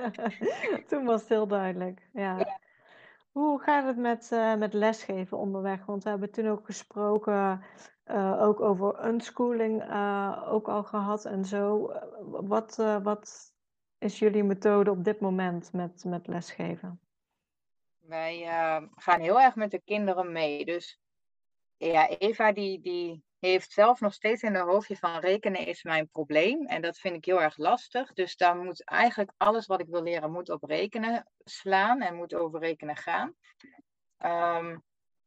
Toen 0.87 1.05
was 1.05 1.21
het 1.21 1.29
heel 1.29 1.47
duidelijk, 1.47 2.09
ja. 2.13 2.59
Hoe 3.35 3.61
gaat 3.61 3.85
het 3.85 3.97
met, 3.97 4.31
uh, 4.33 4.55
met 4.55 4.73
lesgeven 4.73 5.39
onderweg? 5.39 5.85
Want 5.85 6.03
we 6.05 6.11
hebben 6.11 6.31
toen 6.31 6.49
ook 6.49 6.67
gesproken, 6.67 7.65
uh, 8.07 8.43
ook 8.43 8.61
over 8.61 9.07
unschooling 9.07 9.83
uh, 9.83 10.43
ook 10.49 10.69
al 10.69 10.83
gehad 10.83 11.25
en 11.25 11.45
zo. 11.45 11.93
Wat, 12.23 12.77
wat 13.03 13.53
is 13.99 14.19
jullie 14.19 14.45
methode 14.45 14.91
op 14.91 15.05
dit 15.05 15.21
moment 15.21 15.73
met, 15.73 16.05
met 16.05 16.27
lesgeven? 16.27 17.01
Wij 17.99 18.39
gaan 18.95 19.21
heel 19.21 19.41
erg 19.41 19.55
met 19.55 19.71
de 19.71 19.83
kinderen 19.85 20.33
mee. 20.33 20.65
Dus 20.65 21.01
ja, 21.77 22.09
Eva 22.09 22.53
die, 22.53 22.81
die 22.81 23.25
heeft 23.49 23.73
zelf 23.73 24.01
nog 24.01 24.15
steeds 24.15 24.43
in 24.43 24.55
haar 24.55 24.67
hoofdje 24.67 24.97
van 24.97 25.19
rekenen 25.19 25.67
is 25.67 25.83
mijn 25.83 26.09
probleem. 26.09 26.67
En 26.67 26.83
dat 26.83 26.99
vind 26.99 27.17
ik 27.17 27.25
heel 27.25 27.43
erg 27.43 27.57
lastig. 27.57 28.13
Dus 28.13 28.37
daar 28.37 28.57
moet 28.57 28.85
eigenlijk 28.85 29.33
alles 29.37 29.67
wat 29.67 29.81
ik 29.81 29.89
wil 29.89 30.03
leren, 30.03 30.33
moet 30.33 30.51
op 30.51 30.63
rekenen 30.63 31.29
slaan 31.45 32.01
en 32.01 32.15
moet 32.15 32.35
over 32.35 32.61
rekenen 32.61 32.97
gaan. 32.97 33.35
Um, 34.19 34.83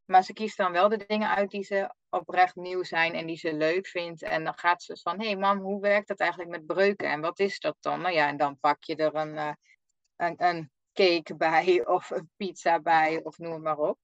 maar 0.06 0.24
ze 0.24 0.34
kiest 0.34 0.58
dan 0.58 0.72
wel 0.72 0.90
de 0.90 1.04
dingen 1.08 1.36
uit 1.36 1.52
die 1.52 1.64
ze 1.64 1.94
oprecht 2.10 2.56
nieuw 2.56 2.84
zijn 2.84 3.14
en 3.14 3.26
die 3.26 3.38
ze 3.38 3.54
leuk 3.54 3.88
vindt. 3.88 4.22
En 4.22 4.44
dan 4.44 4.58
gaat 4.58 4.84
ze 4.84 4.98
van, 4.98 5.20
hé 5.20 5.26
hey 5.26 5.38
mam, 5.38 5.60
hoe 5.60 5.82
werkt 5.82 6.08
dat 6.08 6.20
eigenlijk 6.20 6.50
met 6.50 6.66
breuken? 6.66 7.10
En 7.10 7.22
wat 7.22 7.40
is 7.40 7.60
dat 7.60 7.78
dan? 7.80 8.02
Nou 8.02 8.14
ja, 8.14 8.28
en 8.28 8.38
dan 8.38 8.60
pak 8.60 8.84
je 8.84 8.96
er 8.96 9.16
een, 9.16 9.34
uh, 9.34 9.54
een, 10.16 10.36
een 10.38 10.72
cake 10.94 11.36
bij 11.46 11.86
of 11.86 12.10
een 12.10 12.30
pizza 12.36 12.80
bij 12.80 13.24
of 13.24 13.38
noem 13.38 13.62
maar 13.62 13.78
op. 13.78 14.00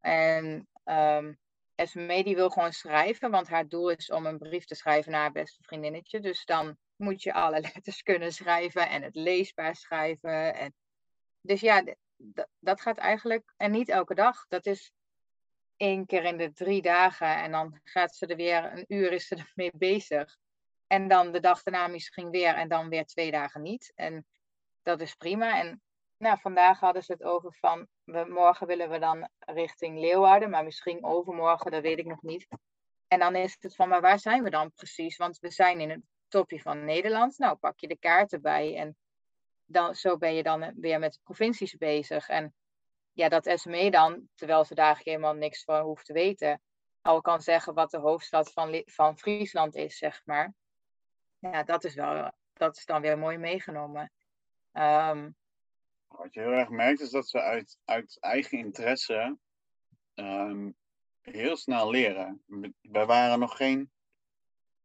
En 0.00 0.68
um, 0.84 1.38
Esme 1.78 2.24
die 2.24 2.34
wil 2.34 2.50
gewoon 2.50 2.72
schrijven, 2.72 3.30
want 3.30 3.48
haar 3.48 3.68
doel 3.68 3.90
is 3.90 4.10
om 4.10 4.26
een 4.26 4.38
brief 4.38 4.64
te 4.64 4.74
schrijven 4.74 5.12
naar 5.12 5.20
haar 5.20 5.32
beste 5.32 5.62
vriendinnetje. 5.62 6.20
Dus 6.20 6.44
dan 6.44 6.76
moet 6.96 7.22
je 7.22 7.32
alle 7.32 7.60
letters 7.74 8.02
kunnen 8.02 8.32
schrijven 8.32 8.88
en 8.88 9.02
het 9.02 9.14
leesbaar 9.14 9.76
schrijven. 9.76 10.54
En... 10.54 10.74
Dus 11.40 11.60
ja, 11.60 11.84
dat 12.58 12.80
gaat 12.80 12.98
eigenlijk, 12.98 13.52
en 13.56 13.70
niet 13.70 13.88
elke 13.88 14.14
dag. 14.14 14.46
Dat 14.48 14.66
is 14.66 14.92
één 15.76 16.06
keer 16.06 16.24
in 16.24 16.36
de 16.36 16.52
drie 16.52 16.82
dagen 16.82 17.36
en 17.36 17.50
dan 17.50 17.80
gaat 17.84 18.16
ze 18.16 18.26
er 18.26 18.36
weer, 18.36 18.72
een 18.72 18.84
uur 18.88 19.12
is 19.12 19.26
ze 19.26 19.36
ermee 19.54 19.72
bezig. 19.74 20.36
En 20.86 21.08
dan 21.08 21.32
de 21.32 21.40
dag 21.40 21.62
daarna 21.62 21.86
misschien 21.86 22.30
weer 22.30 22.54
en 22.54 22.68
dan 22.68 22.88
weer 22.88 23.04
twee 23.04 23.30
dagen 23.30 23.62
niet. 23.62 23.92
En 23.94 24.26
dat 24.82 25.00
is 25.00 25.14
prima. 25.14 25.58
En 25.58 25.82
nou, 26.18 26.38
vandaag 26.40 26.80
hadden 26.80 27.02
ze 27.02 27.12
het 27.12 27.22
over 27.22 27.52
van, 27.52 27.86
we, 28.04 28.24
morgen 28.28 28.66
willen 28.66 28.90
we 28.90 28.98
dan 28.98 29.28
richting 29.38 29.98
Leeuwarden, 29.98 30.50
maar 30.50 30.64
misschien 30.64 31.04
overmorgen, 31.04 31.70
dat 31.70 31.82
weet 31.82 31.98
ik 31.98 32.06
nog 32.06 32.22
niet. 32.22 32.46
En 33.08 33.18
dan 33.18 33.34
is 33.34 33.56
het 33.60 33.74
van, 33.74 33.88
maar 33.88 34.00
waar 34.00 34.18
zijn 34.18 34.42
we 34.42 34.50
dan 34.50 34.72
precies? 34.72 35.16
Want 35.16 35.38
we 35.38 35.50
zijn 35.50 35.80
in 35.80 35.90
het 35.90 36.00
topje 36.28 36.60
van 36.60 36.84
Nederland. 36.84 37.38
Nou, 37.38 37.56
pak 37.56 37.80
je 37.80 37.88
de 37.88 37.98
kaarten 37.98 38.42
bij 38.42 38.76
en 38.76 38.96
dan, 39.64 39.94
zo 39.94 40.16
ben 40.16 40.34
je 40.34 40.42
dan 40.42 40.72
weer 40.76 40.98
met 40.98 41.20
provincies 41.22 41.76
bezig. 41.76 42.28
En 42.28 42.54
ja, 43.12 43.28
dat 43.28 43.52
SME 43.54 43.90
dan, 43.90 44.28
terwijl 44.34 44.64
ze 44.64 44.74
daar 44.74 45.00
helemaal 45.02 45.34
niks 45.34 45.64
van 45.64 45.82
hoeft 45.82 46.06
te 46.06 46.12
weten, 46.12 46.60
al 47.02 47.20
kan 47.20 47.40
zeggen 47.40 47.74
wat 47.74 47.90
de 47.90 47.98
hoofdstad 47.98 48.52
van, 48.52 48.82
van 48.84 49.18
Friesland 49.18 49.74
is, 49.74 49.98
zeg 49.98 50.22
maar. 50.24 50.54
Ja, 51.38 51.62
dat 51.62 51.84
is 51.84 51.94
wel, 51.94 52.32
dat 52.52 52.76
is 52.76 52.84
dan 52.84 53.00
weer 53.00 53.18
mooi 53.18 53.38
meegenomen. 53.38 54.12
Um, 54.72 55.36
Wat 56.08 56.34
je 56.34 56.40
heel 56.40 56.52
erg 56.52 56.68
merkt 56.68 57.00
is 57.00 57.10
dat 57.10 57.28
ze 57.28 57.40
uit, 57.40 57.78
uit 57.84 58.16
eigen 58.20 58.58
interesse 58.58 59.38
ehm, 60.14 60.70
heel 61.20 61.56
snel 61.56 61.90
leren. 61.90 62.42
We 62.80 63.04
waren 63.04 63.38
nog 63.38 63.56
geen. 63.56 63.90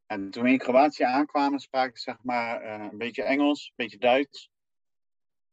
En 0.06 0.30
toen 0.30 0.44
we 0.44 0.50
in 0.50 0.58
Kroatië 0.58 1.04
aankwamen, 1.04 1.60
spraken 1.60 1.98
ze 1.98 2.04
zeg 2.04 2.24
maar 2.24 2.62
eh, 2.62 2.88
een 2.92 2.98
beetje 2.98 3.24
Engels, 3.24 3.66
een 3.68 3.74
beetje 3.76 3.98
Duits. 3.98 4.52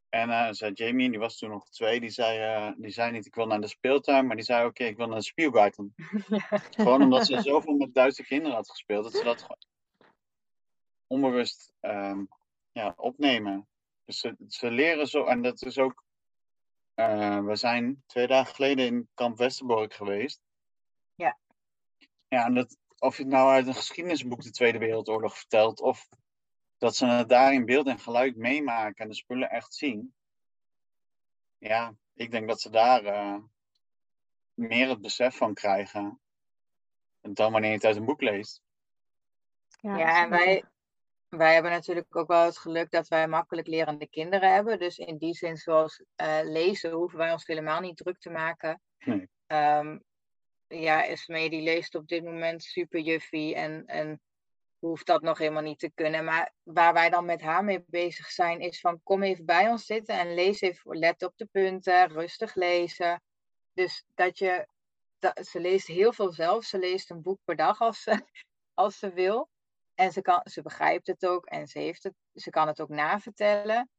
En 0.08 0.28
uh, 0.28 0.48
zei 0.50 0.72
Jamie, 0.72 1.10
die 1.10 1.18
was 1.18 1.38
toen 1.38 1.50
nog 1.50 1.70
twee, 1.70 2.00
die 2.00 2.10
zei, 2.10 2.66
uh, 2.68 2.72
die 2.76 2.90
zei 2.90 3.12
niet 3.12 3.26
ik 3.26 3.34
wil 3.34 3.46
naar 3.46 3.60
de 3.60 3.66
speeltuin, 3.66 4.26
maar 4.26 4.36
die 4.36 4.44
zei 4.44 4.66
oké, 4.66 4.84
ik 4.84 4.96
wil 4.96 5.06
naar 5.06 5.18
de 5.18 5.24
Spielgarten. 5.24 5.94
gewoon 6.76 7.02
omdat 7.02 7.26
ze 7.26 7.40
zoveel 7.40 7.74
met 7.74 7.94
Duitse 7.94 8.24
kinderen 8.24 8.56
had 8.56 8.70
gespeeld, 8.70 9.04
dat 9.04 9.12
ze 9.12 9.24
dat 9.24 9.40
gewoon 9.40 9.64
onbewust 11.06 11.72
um, 11.80 12.28
ja, 12.72 12.94
opnemen. 12.96 13.68
Ze, 14.12 14.36
ze 14.48 14.70
leren 14.70 15.06
zo, 15.06 15.24
en 15.24 15.42
dat 15.42 15.62
is 15.62 15.78
ook, 15.78 16.04
uh, 16.94 17.44
we 17.44 17.56
zijn 17.56 18.02
twee 18.06 18.26
dagen 18.26 18.54
geleden 18.54 18.86
in 18.86 19.08
kamp 19.14 19.38
Westerbork 19.38 19.94
geweest. 19.94 20.40
Ja. 21.14 21.38
Ja, 22.28 22.44
en 22.44 22.54
dat, 22.54 22.76
of 22.98 23.16
je 23.16 23.22
het 23.22 23.32
nou 23.32 23.50
uit 23.50 23.66
een 23.66 23.74
geschiedenisboek 23.74 24.42
de 24.42 24.50
Tweede 24.50 24.78
Wereldoorlog 24.78 25.38
vertelt, 25.38 25.80
of 25.80 26.08
dat 26.78 26.96
ze 26.96 27.06
het 27.06 27.28
daar 27.28 27.52
in 27.52 27.64
beeld 27.64 27.86
en 27.86 27.98
geluid 27.98 28.36
meemaken 28.36 29.04
en 29.04 29.08
de 29.08 29.14
spullen 29.14 29.50
echt 29.50 29.74
zien. 29.74 30.14
Ja, 31.58 31.94
ik 32.14 32.30
denk 32.30 32.48
dat 32.48 32.60
ze 32.60 32.70
daar 32.70 33.04
uh, 33.04 33.36
meer 34.54 34.88
het 34.88 35.00
besef 35.00 35.36
van 35.36 35.54
krijgen 35.54 36.20
dan 37.20 37.52
wanneer 37.52 37.70
je 37.70 37.76
het 37.76 37.84
uit 37.84 37.96
een 37.96 38.04
boek 38.04 38.20
leest. 38.20 38.62
Ja, 39.80 39.98
ja 39.98 40.22
en 40.22 40.30
wij, 40.30 40.64
wij 41.30 41.52
hebben 41.52 41.70
natuurlijk 41.70 42.16
ook 42.16 42.28
wel 42.28 42.44
het 42.44 42.58
geluk 42.58 42.90
dat 42.90 43.08
wij 43.08 43.28
makkelijk 43.28 43.66
lerende 43.66 44.08
kinderen 44.08 44.52
hebben. 44.52 44.78
Dus 44.78 44.98
in 44.98 45.18
die 45.18 45.34
zin, 45.34 45.56
zoals 45.56 46.04
uh, 46.22 46.38
lezen, 46.42 46.90
hoeven 46.90 47.18
wij 47.18 47.32
ons 47.32 47.46
helemaal 47.46 47.80
niet 47.80 47.96
druk 47.96 48.18
te 48.18 48.30
maken. 48.30 48.80
Nee. 48.98 49.28
Um, 49.46 50.02
ja, 50.68 51.06
Esmee 51.06 51.50
die 51.50 51.62
leest 51.62 51.94
op 51.94 52.08
dit 52.08 52.24
moment 52.24 52.62
super 52.62 53.00
juffie 53.00 53.54
en, 53.54 53.86
en 53.86 54.20
hoeft 54.78 55.06
dat 55.06 55.22
nog 55.22 55.38
helemaal 55.38 55.62
niet 55.62 55.78
te 55.78 55.90
kunnen. 55.94 56.24
Maar 56.24 56.52
waar 56.62 56.92
wij 56.92 57.10
dan 57.10 57.24
met 57.24 57.40
haar 57.40 57.64
mee 57.64 57.84
bezig 57.86 58.26
zijn, 58.26 58.60
is 58.60 58.80
van 58.80 59.00
kom 59.02 59.22
even 59.22 59.44
bij 59.44 59.68
ons 59.68 59.86
zitten 59.86 60.18
en 60.18 60.34
lees 60.34 60.60
even, 60.60 60.98
let 60.98 61.22
op 61.22 61.32
de 61.36 61.48
punten, 61.52 62.08
rustig 62.08 62.54
lezen. 62.54 63.22
Dus 63.72 64.04
dat 64.14 64.38
je, 64.38 64.66
dat, 65.18 65.46
ze 65.46 65.60
leest 65.60 65.86
heel 65.86 66.12
veel 66.12 66.32
zelf. 66.32 66.64
Ze 66.64 66.78
leest 66.78 67.10
een 67.10 67.22
boek 67.22 67.38
per 67.44 67.56
dag 67.56 67.80
als 67.80 68.02
ze, 68.02 68.20
als 68.74 68.98
ze 68.98 69.12
wil. 69.12 69.48
En 70.00 70.12
ze, 70.12 70.22
kan, 70.22 70.40
ze 70.44 70.62
begrijpt 70.62 71.06
het 71.06 71.26
ook 71.26 71.46
en 71.46 71.66
ze, 71.66 71.78
heeft 71.78 72.02
het, 72.02 72.14
ze 72.34 72.50
kan 72.50 72.66
het 72.66 72.80
ook 72.80 72.88
navertellen. 72.88 73.90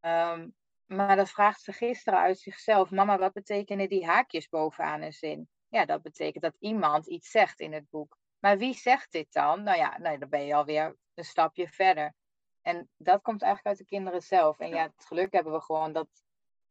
Um, 0.00 0.54
maar 0.86 1.16
dat 1.16 1.30
vraagt 1.30 1.60
ze 1.60 1.72
gisteren 1.72 2.18
uit 2.18 2.38
zichzelf. 2.38 2.90
Mama, 2.90 3.18
wat 3.18 3.32
betekenen 3.32 3.88
die 3.88 4.06
haakjes 4.06 4.48
bovenaan 4.48 5.02
een 5.02 5.12
zin? 5.12 5.48
Ja, 5.68 5.84
dat 5.84 6.02
betekent 6.02 6.44
dat 6.44 6.56
iemand 6.58 7.06
iets 7.06 7.30
zegt 7.30 7.60
in 7.60 7.72
het 7.72 7.90
boek. 7.90 8.18
Maar 8.38 8.58
wie 8.58 8.74
zegt 8.74 9.12
dit 9.12 9.32
dan? 9.32 9.62
Nou 9.62 9.78
ja, 9.78 9.98
nou, 9.98 10.18
dan 10.18 10.28
ben 10.28 10.46
je 10.46 10.54
alweer 10.54 10.96
een 11.14 11.24
stapje 11.24 11.68
verder. 11.68 12.14
En 12.62 12.88
dat 12.96 13.22
komt 13.22 13.42
eigenlijk 13.42 13.76
uit 13.76 13.88
de 13.88 13.94
kinderen 13.94 14.22
zelf. 14.22 14.58
En 14.58 14.68
ja, 14.68 14.82
het 14.82 15.06
geluk 15.06 15.32
hebben 15.32 15.52
we 15.52 15.60
gewoon 15.60 15.92
dat, 15.92 16.08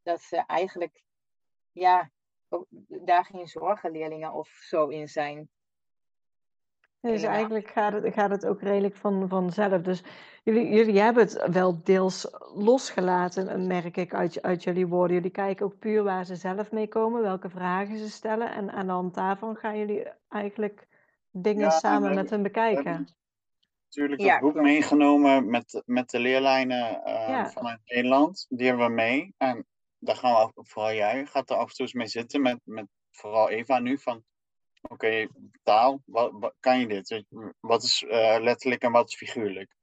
dat 0.04 0.22
ze 0.22 0.38
eigenlijk, 0.46 1.04
ja, 1.72 2.12
daar 2.88 3.26
geen 3.26 3.48
zorgenleerlingen 3.48 4.34
of 4.34 4.50
zo 4.50 4.88
in 4.88 5.08
zijn. 5.08 5.50
Dus 7.12 7.24
eigenlijk 7.24 7.68
gaat 7.68 7.94
het, 7.94 8.14
gaat 8.14 8.30
het 8.30 8.46
ook 8.46 8.62
redelijk 8.62 8.96
van, 8.96 9.30
vanzelf. 9.30 9.82
Dus 9.82 10.04
jullie, 10.44 10.70
jullie 10.70 11.00
hebben 11.00 11.24
het 11.24 11.48
wel 11.52 11.84
deels 11.84 12.28
losgelaten, 12.56 13.68
merk 13.68 13.98
ik 13.98 14.14
uit, 14.14 14.42
uit 14.42 14.64
jullie 14.64 14.88
woorden. 14.88 15.16
Jullie 15.16 15.32
kijken 15.32 15.66
ook 15.66 15.80
puur 15.80 16.04
waar 16.04 16.26
ze 16.26 16.36
zelf 16.36 16.72
mee 16.72 16.88
komen, 16.88 17.22
welke 17.22 17.50
vragen 17.50 17.98
ze 17.98 18.10
stellen. 18.10 18.52
En 18.52 18.72
aan 18.72 18.86
de 18.86 18.92
hand 18.92 19.14
daarvan 19.14 19.56
gaan 19.56 19.78
jullie 19.78 20.08
eigenlijk 20.30 20.88
dingen 21.32 21.72
samen 21.72 22.16
met 22.16 22.30
hen 22.30 22.44
bekijken. 22.44 23.08
Natuurlijk 23.86 24.22
het 24.22 24.40
boek 24.40 24.62
meegenomen 24.62 25.50
met, 25.50 25.84
met 25.86 26.10
de 26.10 26.20
leerlijnen 26.20 27.02
uh, 27.06 27.46
vanuit 27.46 27.80
Nederland. 27.86 28.46
Die 28.50 28.68
hebben 28.68 28.86
we 28.86 28.94
mee. 28.94 29.34
En 29.38 29.66
daar 30.00 30.16
gaan 30.16 30.52
we, 30.56 30.64
vooral 30.64 30.94
jij, 30.94 31.26
gaat 31.26 31.50
er 31.50 31.56
af 31.56 31.70
en 31.70 31.76
toe 31.76 31.86
eens 31.86 31.94
mee 31.94 32.08
zitten. 32.08 32.42
Met, 32.42 32.60
met 32.64 32.86
vooral 33.12 33.50
Eva 33.50 33.80
nu. 33.80 33.98
Van 33.98 34.24
oké, 34.88 35.28
taal, 35.64 36.02
kan 36.60 36.80
je 36.80 36.88
dit? 36.88 37.24
Wat 37.60 37.84
is 37.84 38.02
uh, 38.02 38.38
letterlijk 38.40 38.82
en 38.82 38.92
wat 38.92 39.10
is 39.10 39.16
figuurlijk? 39.16 39.76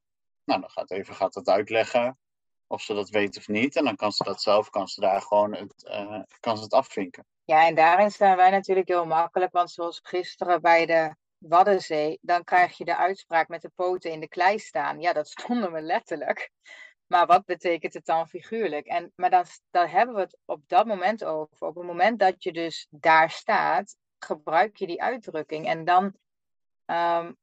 Nou, 0.44 0.61
dan 0.61 0.70
gaat 0.70 0.90
Eva 0.90 1.12
gaat 1.12 1.34
het 1.34 1.48
uitleggen. 1.48 2.18
Of 2.66 2.82
ze 2.82 2.94
dat 2.94 3.09
weet 3.09 3.36
of 3.36 3.48
niet. 3.48 3.76
En 3.76 3.84
dan 3.84 3.96
kan 3.96 4.12
ze 4.12 4.24
dat 4.24 4.42
zelf, 4.42 4.70
kan 4.70 4.88
ze 4.88 5.00
daar 5.00 5.22
gewoon 5.22 5.55
het, 5.55 5.88
uh, 5.90 6.22
kan 6.40 6.57
ze 6.57 6.62
het 6.62 6.72
afvinken. 6.72 7.26
Ja, 7.44 7.66
en 7.66 7.74
daarin 7.74 8.11
zijn 8.11 8.36
wij 8.36 8.50
natuurlijk 8.50 8.88
heel 8.88 9.07
makkelijk. 9.07 9.53
Want 9.53 9.70
zoals 9.70 10.00
gisteren 10.03 10.61
bij 10.61 10.86
de 10.86 11.14
Waddenzee, 11.38 12.18
dan 12.20 12.44
krijg 12.44 12.78
je 12.78 12.84
de 12.84 12.96
uitspraak 12.96 13.48
met 13.48 13.62
de 13.62 13.70
poten 13.74 14.11
in 14.11 14.20
de 14.20 14.28
klei 14.28 14.59
staan. 14.59 15.00
Ja, 15.00 15.12
dat 15.12 15.28
stonden 15.28 15.72
we 15.72 15.80
letterlijk. 15.80 16.50
Maar 17.07 17.26
wat 17.26 17.44
betekent 17.44 17.94
het 17.94 18.05
dan 18.05 18.28
figuurlijk? 18.28 18.86
En, 18.86 19.12
maar 19.14 19.30
dan, 19.30 19.44
dan 19.70 19.86
hebben 19.86 20.14
we 20.14 20.20
het 20.20 20.38
op 20.44 20.62
dat 20.66 20.86
moment 20.86 21.24
over. 21.24 21.57
Op 21.59 21.74
het 21.74 21.86
moment 21.86 22.18
dat 22.18 22.42
je 22.42 22.53
dus 22.53 22.86
daar 22.90 23.30
staat, 23.30 23.96
gebruik 24.24 24.76
je 24.76 24.86
die 24.86 25.02
uitdrukking. 25.02 25.66
En 25.66 25.84
dan, 25.84 26.04
um, 26.86 27.36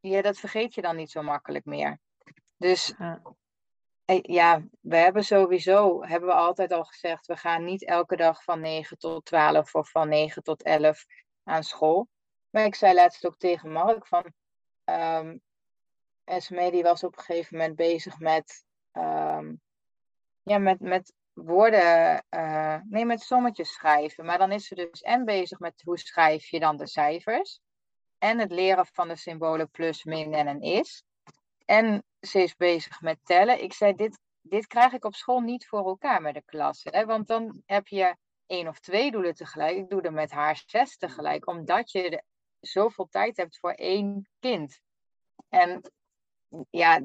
ja, 0.00 0.22
dat 0.22 0.38
vergeet 0.38 0.74
je 0.74 0.82
dan 0.82 0.96
niet 0.96 1.10
zo 1.10 1.22
makkelijk 1.22 1.64
meer. 1.64 1.98
Dus 2.56 2.94
ja. 2.98 3.20
Eh, 4.10 4.18
ja, 4.22 4.62
we 4.80 4.96
hebben 4.96 5.24
sowieso, 5.24 6.04
hebben 6.04 6.28
we 6.28 6.34
altijd 6.34 6.72
al 6.72 6.84
gezegd, 6.84 7.26
we 7.26 7.36
gaan 7.36 7.64
niet 7.64 7.84
elke 7.84 8.16
dag 8.16 8.44
van 8.44 8.60
9 8.60 8.98
tot 8.98 9.24
12 9.24 9.74
of 9.74 9.90
van 9.90 10.08
9 10.08 10.42
tot 10.42 10.62
11 10.62 11.04
aan 11.44 11.62
school. 11.62 12.08
Maar 12.50 12.64
ik 12.64 12.74
zei 12.74 12.94
laatst 12.94 13.26
ook 13.26 13.36
tegen 13.36 13.72
Mark 13.72 14.06
van, 14.06 14.32
um, 14.84 15.40
Esme 16.24 16.70
die 16.70 16.82
was 16.82 17.04
op 17.04 17.16
een 17.16 17.24
gegeven 17.24 17.56
moment 17.56 17.76
bezig 17.76 18.18
met, 18.18 18.64
um, 18.92 19.60
ja, 20.42 20.58
met, 20.58 20.80
met 20.80 21.12
woorden, 21.44 22.24
nee, 22.88 23.04
met 23.04 23.20
sommetjes 23.20 23.72
schrijven. 23.72 24.24
Maar 24.24 24.38
dan 24.38 24.52
is 24.52 24.66
ze 24.66 24.74
dus 24.74 25.00
en 25.00 25.24
bezig 25.24 25.58
met 25.58 25.82
hoe 25.84 25.98
schrijf 25.98 26.46
je 26.46 26.60
dan 26.60 26.76
de 26.76 26.86
cijfers. 26.86 27.60
En 28.18 28.38
het 28.38 28.50
leren 28.50 28.86
van 28.86 29.08
de 29.08 29.16
symbolen 29.16 29.70
plus, 29.70 30.04
min 30.04 30.34
en 30.34 30.46
een 30.46 30.60
is. 30.60 31.04
En 31.64 32.04
ze 32.20 32.42
is 32.42 32.56
bezig 32.56 33.00
met 33.00 33.18
tellen. 33.24 33.62
Ik 33.62 33.72
zei, 33.72 33.94
dit, 33.94 34.18
dit 34.40 34.66
krijg 34.66 34.92
ik 34.92 35.04
op 35.04 35.14
school 35.14 35.40
niet 35.40 35.66
voor 35.66 35.86
elkaar 35.86 36.22
met 36.22 36.34
de 36.34 36.42
klas. 36.44 36.84
Hè? 36.84 37.04
Want 37.04 37.26
dan 37.26 37.62
heb 37.66 37.86
je 37.86 38.16
één 38.46 38.68
of 38.68 38.78
twee 38.78 39.10
doelen 39.10 39.34
tegelijk. 39.34 39.76
Ik 39.76 39.90
doe 39.90 40.02
er 40.02 40.12
met 40.12 40.30
haar 40.30 40.62
zes 40.66 40.96
tegelijk. 40.96 41.46
Omdat 41.46 41.90
je 41.90 42.22
zoveel 42.60 43.08
tijd 43.10 43.36
hebt 43.36 43.58
voor 43.58 43.72
één 43.72 44.28
kind. 44.40 44.80
En 45.48 45.90
ja, 46.70 47.00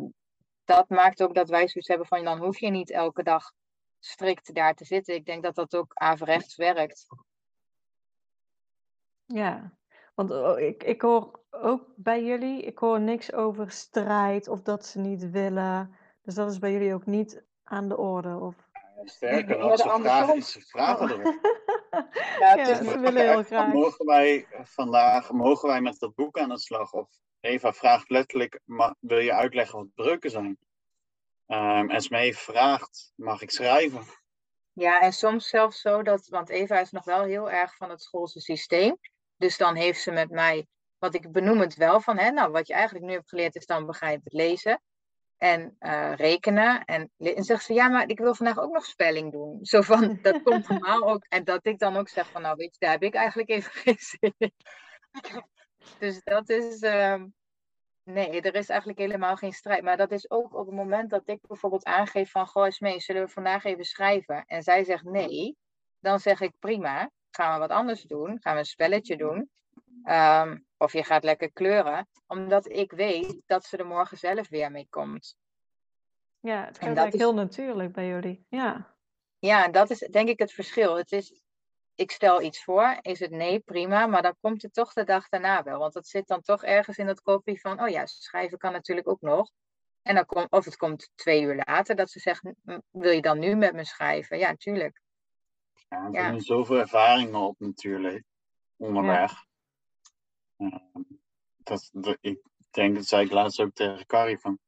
dat 0.66 0.90
maakt 0.90 1.24
ook 1.24 1.36
dat 1.36 1.50
wij 1.50 1.68
zoiets 1.68 1.88
hebben 1.88 2.08
van 2.08 2.24
dan 2.24 2.40
hoef 2.40 2.60
je 2.60 2.70
niet 2.70 2.92
elke 2.92 3.24
dag 3.24 3.52
strikt 4.06 4.54
daar 4.54 4.76
te 4.76 4.86
zitten. 4.86 5.16
Ik 5.16 5.26
denk 5.26 5.44
dat 5.44 5.56
dat 5.56 5.76
ook 5.76 5.92
averechts 5.94 6.56
werkt. 6.56 7.08
Ja, 9.26 9.72
want 10.16 10.32
oh, 10.32 10.60
ik, 10.60 10.84
ik 10.84 11.02
hoor 11.02 11.40
ook 11.52 11.84
bij 11.96 12.24
jullie, 12.24 12.62
ik 12.62 12.78
hoor 12.78 13.00
niks 13.00 13.34
over 13.34 13.72
strijd 13.72 14.48
of 14.48 14.62
dat 14.62 14.86
ze 14.86 15.00
niet 15.00 15.30
willen. 15.30 15.96
Dus 16.22 16.36
dat 16.36 16.52
is 16.52 16.60
bij 16.60 16.72
jullie 16.72 16.94
ook 16.94 17.06
niet 17.06 17.44
aan 17.64 17.90
de 17.90 17.98
orde? 17.98 18.40
Of... 18.40 18.56
Sterker 19.04 19.58
nog, 19.58 19.78
ze 19.78 20.00
vragen, 20.02 20.42
ze 20.42 20.62
vragen 20.62 21.10
erop. 21.10 21.40
ja, 22.40 22.56
ja 22.56 22.76
ze 22.76 23.00
willen 23.00 23.30
heel 23.30 23.44
graag. 23.54 23.74
Mogen 23.74 24.06
wij 24.06 24.48
vandaag, 24.64 25.32
mogen 25.32 25.70
wij 25.70 25.82
met 25.82 26.00
dat 26.00 26.16
boek 26.16 26.38
aan 26.38 26.50
de 26.50 26.60
slag? 26.60 26.94
Of 26.94 27.10
Eva 27.40 27.74
vraagt 27.74 28.10
letterlijk, 28.10 28.60
wil 29.00 29.20
je 29.20 29.34
uitleggen 29.34 29.80
wat 29.80 29.94
breuken 29.96 30.30
zijn? 30.30 30.58
Um, 31.48 31.90
en 31.90 32.02
Smee 32.02 32.38
vraagt, 32.38 33.12
mag 33.16 33.42
ik 33.42 33.52
schrijven? 33.52 34.04
Ja, 34.74 35.02
en 35.02 35.14
soms 35.14 35.50
zelfs 35.50 35.82
zo 35.82 36.04
dat, 36.04 36.28
want 36.28 36.50
Eva 36.50 36.80
is 36.80 36.92
nog 36.92 37.06
wel 37.06 37.24
heel 37.24 37.52
erg 37.52 37.76
van 37.76 37.90
het 37.90 38.02
schoolse 38.02 38.40
systeem. 38.40 38.98
Dus 39.38 39.58
dan 39.58 39.76
heeft 39.76 40.02
ze 40.02 40.12
met 40.12 40.30
mij, 40.30 40.68
wat 40.98 41.14
ik 41.14 41.32
benoem 41.32 41.60
het 41.60 41.76
wel 41.76 42.02
van, 42.02 42.18
hè, 42.18 42.32
nou 42.32 42.52
wat 42.52 42.68
je 42.68 42.74
eigenlijk 42.74 43.06
nu 43.06 43.12
hebt 43.12 43.30
geleerd 43.30 43.56
is 43.56 43.66
dan 43.66 43.86
begrijp 43.86 44.24
het 44.24 44.34
lezen 44.34 44.82
en 45.38 45.76
uh, 45.80 46.14
rekenen. 46.16 46.86
En, 46.86 47.12
zegt 47.44 47.64
ze, 47.64 47.74
ja, 47.74 47.88
maar 47.88 48.10
ik 48.10 48.20
wil 48.20 48.36
vandaag 48.36 48.60
ook 48.60 48.74
nog 48.74 48.86
spelling 48.86 49.32
doen. 49.32 49.60
Zo 49.66 49.82
van, 49.82 50.20
dat 50.22 50.44
komt 50.44 50.68
normaal 50.68 51.10
ook. 51.10 51.26
En 51.30 51.44
dat 51.44 51.66
ik 51.66 51.80
dan 51.80 51.98
ook 51.98 52.10
zeg 52.10 52.30
van, 52.30 52.42
nou 52.42 52.56
weet 52.56 52.72
je, 52.72 52.80
daar 52.80 52.92
heb 52.92 53.04
ik 53.04 53.16
eigenlijk 53.16 53.50
even 53.50 53.72
geen 53.84 53.98
zin 54.00 54.34
in. 54.38 54.54
dus 56.00 56.24
dat 56.24 56.50
is, 56.50 56.82
uh, 56.82 57.24
Nee, 58.06 58.42
er 58.42 58.56
is 58.56 58.70
eigenlijk 58.70 59.00
helemaal 59.00 59.36
geen 59.36 59.54
strijd. 59.54 59.84
Maar 59.84 59.98
dat 59.98 60.12
is 60.12 60.30
ook 60.30 60.54
op 60.54 60.66
het 60.66 60.76
moment 60.76 61.10
dat 61.10 61.22
ik 61.26 61.40
bijvoorbeeld 61.48 61.86
aangeef 61.86 62.32
van... 62.32 62.48
Goh, 62.48 62.70
mee, 62.80 63.00
zullen 63.00 63.26
we 63.26 63.32
vandaag 63.32 63.64
even 63.64 63.86
schrijven? 63.86 64.44
En 64.46 64.64
zij 64.64 64.84
zegt 64.84 65.04
nee. 65.04 65.58
Dan 66.00 66.20
zeg 66.20 66.42
ik 66.42 66.52
prima, 66.60 67.10
gaan 67.32 67.54
we 67.54 67.60
wat 67.60 67.70
anders 67.70 68.02
doen. 68.02 68.38
Gaan 68.42 68.54
we 68.54 68.60
een 68.60 68.66
spelletje 68.66 69.18
doen. 69.18 69.50
Um, 70.04 70.66
of 70.78 70.94
je 70.94 71.04
gaat 71.04 71.24
lekker 71.24 71.52
kleuren. 71.52 72.08
Omdat 72.28 72.70
ik 72.70 72.92
weet 72.92 73.42
dat 73.46 73.66
ze 73.66 73.78
er 73.78 73.86
morgen 73.86 74.18
zelf 74.18 74.50
weer 74.50 74.72
mee 74.72 74.88
komt. 74.90 75.38
Ja, 76.40 76.66
het 76.66 76.78
gaat 76.78 76.84
eigenlijk 76.84 77.14
is... 77.14 77.20
heel 77.20 77.34
natuurlijk 77.34 77.94
bij 77.94 78.08
jullie. 78.08 78.46
Ja. 78.50 78.96
ja, 79.40 79.68
dat 79.68 79.90
is 79.90 80.00
denk 80.00 80.30
ik 80.30 80.40
het 80.40 80.52
verschil. 80.52 80.96
Het 80.96 81.12
is, 81.12 81.42
ik 81.96 82.12
stel 82.12 82.42
iets 82.42 82.64
voor, 82.64 82.98
is 83.02 83.20
het 83.20 83.32
nee, 83.32 83.60
prima, 83.60 84.08
maar 84.08 84.22
dan 84.22 84.36
komt 84.42 84.62
het 84.62 84.74
toch 84.74 84.94
de 84.94 85.04
dag 85.04 85.30
daarna 85.30 85.64
wel. 85.64 85.80
Want 85.80 85.94
dat 85.94 86.08
zit 86.08 86.28
dan 86.28 86.42
toch 86.42 86.64
ergens 86.64 86.98
in 86.98 87.06
dat 87.06 87.22
kopie 87.22 87.60
van, 87.60 87.82
oh 87.82 87.90
ja, 87.90 88.06
schrijven 88.06 88.58
kan 88.58 88.72
natuurlijk 88.72 89.08
ook 89.08 89.22
nog. 89.22 89.52
En 90.02 90.16
dan 90.16 90.26
komt, 90.26 90.52
of 90.52 90.66
het 90.66 90.78
komt 90.78 91.12
twee 91.16 91.42
uur 91.42 91.64
later 91.66 91.96
dat 91.96 92.10
ze 92.10 92.20
zeggen, 92.20 92.56
wil 92.92 93.12
je 93.12 93.22
dan 93.22 93.40
nu 93.40 93.56
met 93.56 93.74
me 93.74 93.86
schrijven? 93.86 94.38
Ja, 94.38 94.50
natuurlijk. 94.50 95.02
Ja, 95.90 96.06
er 96.06 96.12
zijn 96.12 96.42
zoveel 96.42 96.78
ervaringen 96.78 97.40
op 97.40 97.60
natuurlijk, 97.60 98.24
onderweg. 98.78 99.32
Ja. 100.58 100.82
Dat, 101.58 101.92
ik 102.22 102.40
denk, 102.72 102.96
dat 102.96 103.06
zei 103.06 103.26
ik 103.26 103.32
laatst 103.32 103.60
ook 103.60 103.74
tegen 103.74 104.06
Carrie, 104.06 104.38
van, 104.38 104.60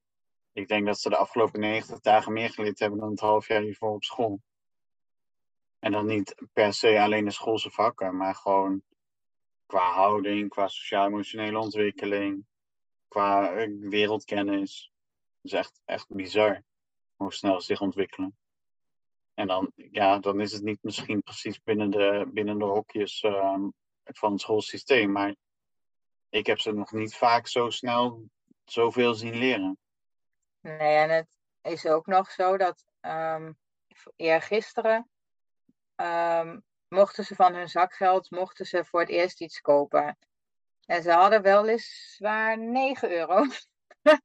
ik 0.53 0.67
denk 0.67 0.85
dat 0.85 0.99
ze 0.99 1.09
de 1.09 1.17
afgelopen 1.17 1.59
90 1.59 1.99
dagen 1.99 2.33
meer 2.33 2.49
geleerd 2.49 2.79
hebben 2.79 2.99
dan 2.99 3.09
het 3.09 3.19
half 3.19 3.47
jaar 3.47 3.61
hiervoor 3.61 3.93
op 3.93 4.03
school. 4.03 4.41
En 5.79 5.91
dan 5.91 6.05
niet 6.05 6.35
per 6.53 6.73
se 6.73 6.99
alleen 6.99 7.25
de 7.25 7.31
schoolse 7.31 7.69
vakken, 7.69 8.17
maar 8.17 8.35
gewoon 8.35 8.81
qua 9.65 9.91
houding, 9.91 10.49
qua 10.49 10.67
sociaal-emotionele 10.67 11.59
ontwikkeling, 11.59 12.45
qua 13.07 13.51
eh, 13.51 13.69
wereldkennis. 13.79 14.91
Het 15.41 15.51
is 15.51 15.57
echt, 15.57 15.81
echt 15.85 16.07
bizar 16.09 16.63
hoe 17.15 17.33
snel 17.33 17.59
ze 17.59 17.65
zich 17.65 17.81
ontwikkelen. 17.81 18.37
En 19.33 19.47
dan, 19.47 19.71
ja, 19.75 20.19
dan 20.19 20.39
is 20.41 20.51
het 20.51 20.63
niet 20.63 20.83
misschien 20.83 21.21
precies 21.23 21.63
binnen 21.63 21.89
de, 21.89 22.29
binnen 22.33 22.59
de 22.59 22.65
hokjes 22.65 23.21
ehm, 23.21 23.67
van 24.03 24.31
het 24.31 24.41
schoolsysteem, 24.41 25.11
maar 25.11 25.35
ik 26.29 26.45
heb 26.45 26.59
ze 26.59 26.71
nog 26.71 26.91
niet 26.91 27.15
vaak 27.15 27.47
zo 27.47 27.69
snel 27.69 28.29
zoveel 28.65 29.13
zien 29.13 29.35
leren. 29.35 29.77
Nee, 30.61 30.95
en 30.95 31.09
het 31.09 31.39
is 31.61 31.85
ook 31.85 32.05
nog 32.05 32.31
zo 32.31 32.57
dat 32.57 32.85
um, 33.01 33.57
eergisteren 34.15 35.09
um, 36.01 36.63
mochten 36.87 37.23
ze 37.25 37.35
van 37.35 37.53
hun 37.53 37.69
zakgeld 37.69 38.31
mochten 38.31 38.65
ze 38.65 38.85
voor 38.85 38.99
het 38.99 39.09
eerst 39.09 39.41
iets 39.41 39.61
kopen. 39.61 40.17
En 40.85 41.03
ze 41.03 41.11
hadden 41.11 41.41
weliswaar 41.41 42.57
9 42.57 43.11
euro. 43.11 43.45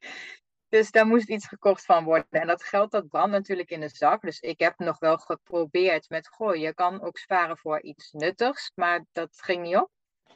dus 0.69 0.91
daar 0.91 1.07
moest 1.07 1.29
iets 1.29 1.47
gekocht 1.47 1.85
van 1.85 2.05
worden. 2.05 2.27
En 2.31 2.47
dat 2.47 2.63
geld 2.63 2.91
dat 2.91 3.09
brandt 3.09 3.31
natuurlijk 3.31 3.71
in 3.71 3.81
de 3.81 3.89
zak. 3.89 4.23
Dus 4.23 4.41
ik 4.41 4.61
heb 4.61 4.79
nog 4.79 4.99
wel 4.99 5.19
geprobeerd 5.19 6.09
met, 6.09 6.29
goh, 6.29 6.57
je 6.57 6.75
kan 6.75 7.03
ook 7.03 7.19
sparen 7.19 7.59
voor 7.59 7.83
iets 7.83 8.13
nuttigs. 8.13 8.73
Maar 8.75 9.05
dat 9.13 9.43
ging 9.43 9.63
niet 9.63 9.77
op. 9.77 9.91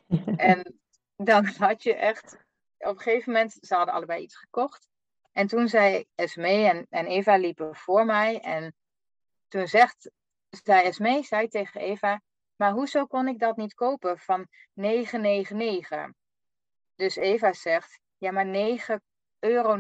en 0.37 0.81
dan 1.17 1.47
had 1.47 1.83
je 1.83 1.95
echt, 1.95 2.45
op 2.79 2.97
een 2.97 3.01
gegeven 3.01 3.33
moment, 3.33 3.57
ze 3.61 3.75
hadden 3.75 3.95
allebei 3.95 4.23
iets 4.23 4.37
gekocht. 4.37 4.89
En 5.33 5.47
toen 5.47 5.69
zei 5.69 6.05
Esme 6.15 6.69
en, 6.69 6.87
en 6.91 7.07
Eva 7.07 7.37
liepen 7.37 7.77
voor 7.77 8.05
mij. 8.05 8.41
En 8.41 8.75
toen 9.49 9.67
zegt 9.67 10.11
zei 10.65 10.83
Esme 10.83 11.23
zei 11.23 11.49
tegen 11.49 11.81
Eva, 11.81 12.23
maar 12.57 12.73
hoezo 12.73 13.07
kon 13.07 13.29
ik 13.29 13.39
dat 13.39 13.57
niet 13.57 13.75
kopen 13.75 14.19
van 14.19 14.47
9,99? 14.81 14.87
Dus 16.95 17.17
Eva 17.17 17.53
zegt, 17.53 18.01
ja 18.19 18.31
maar 18.31 18.47
9,99 18.47 18.53
euro, 19.39 19.77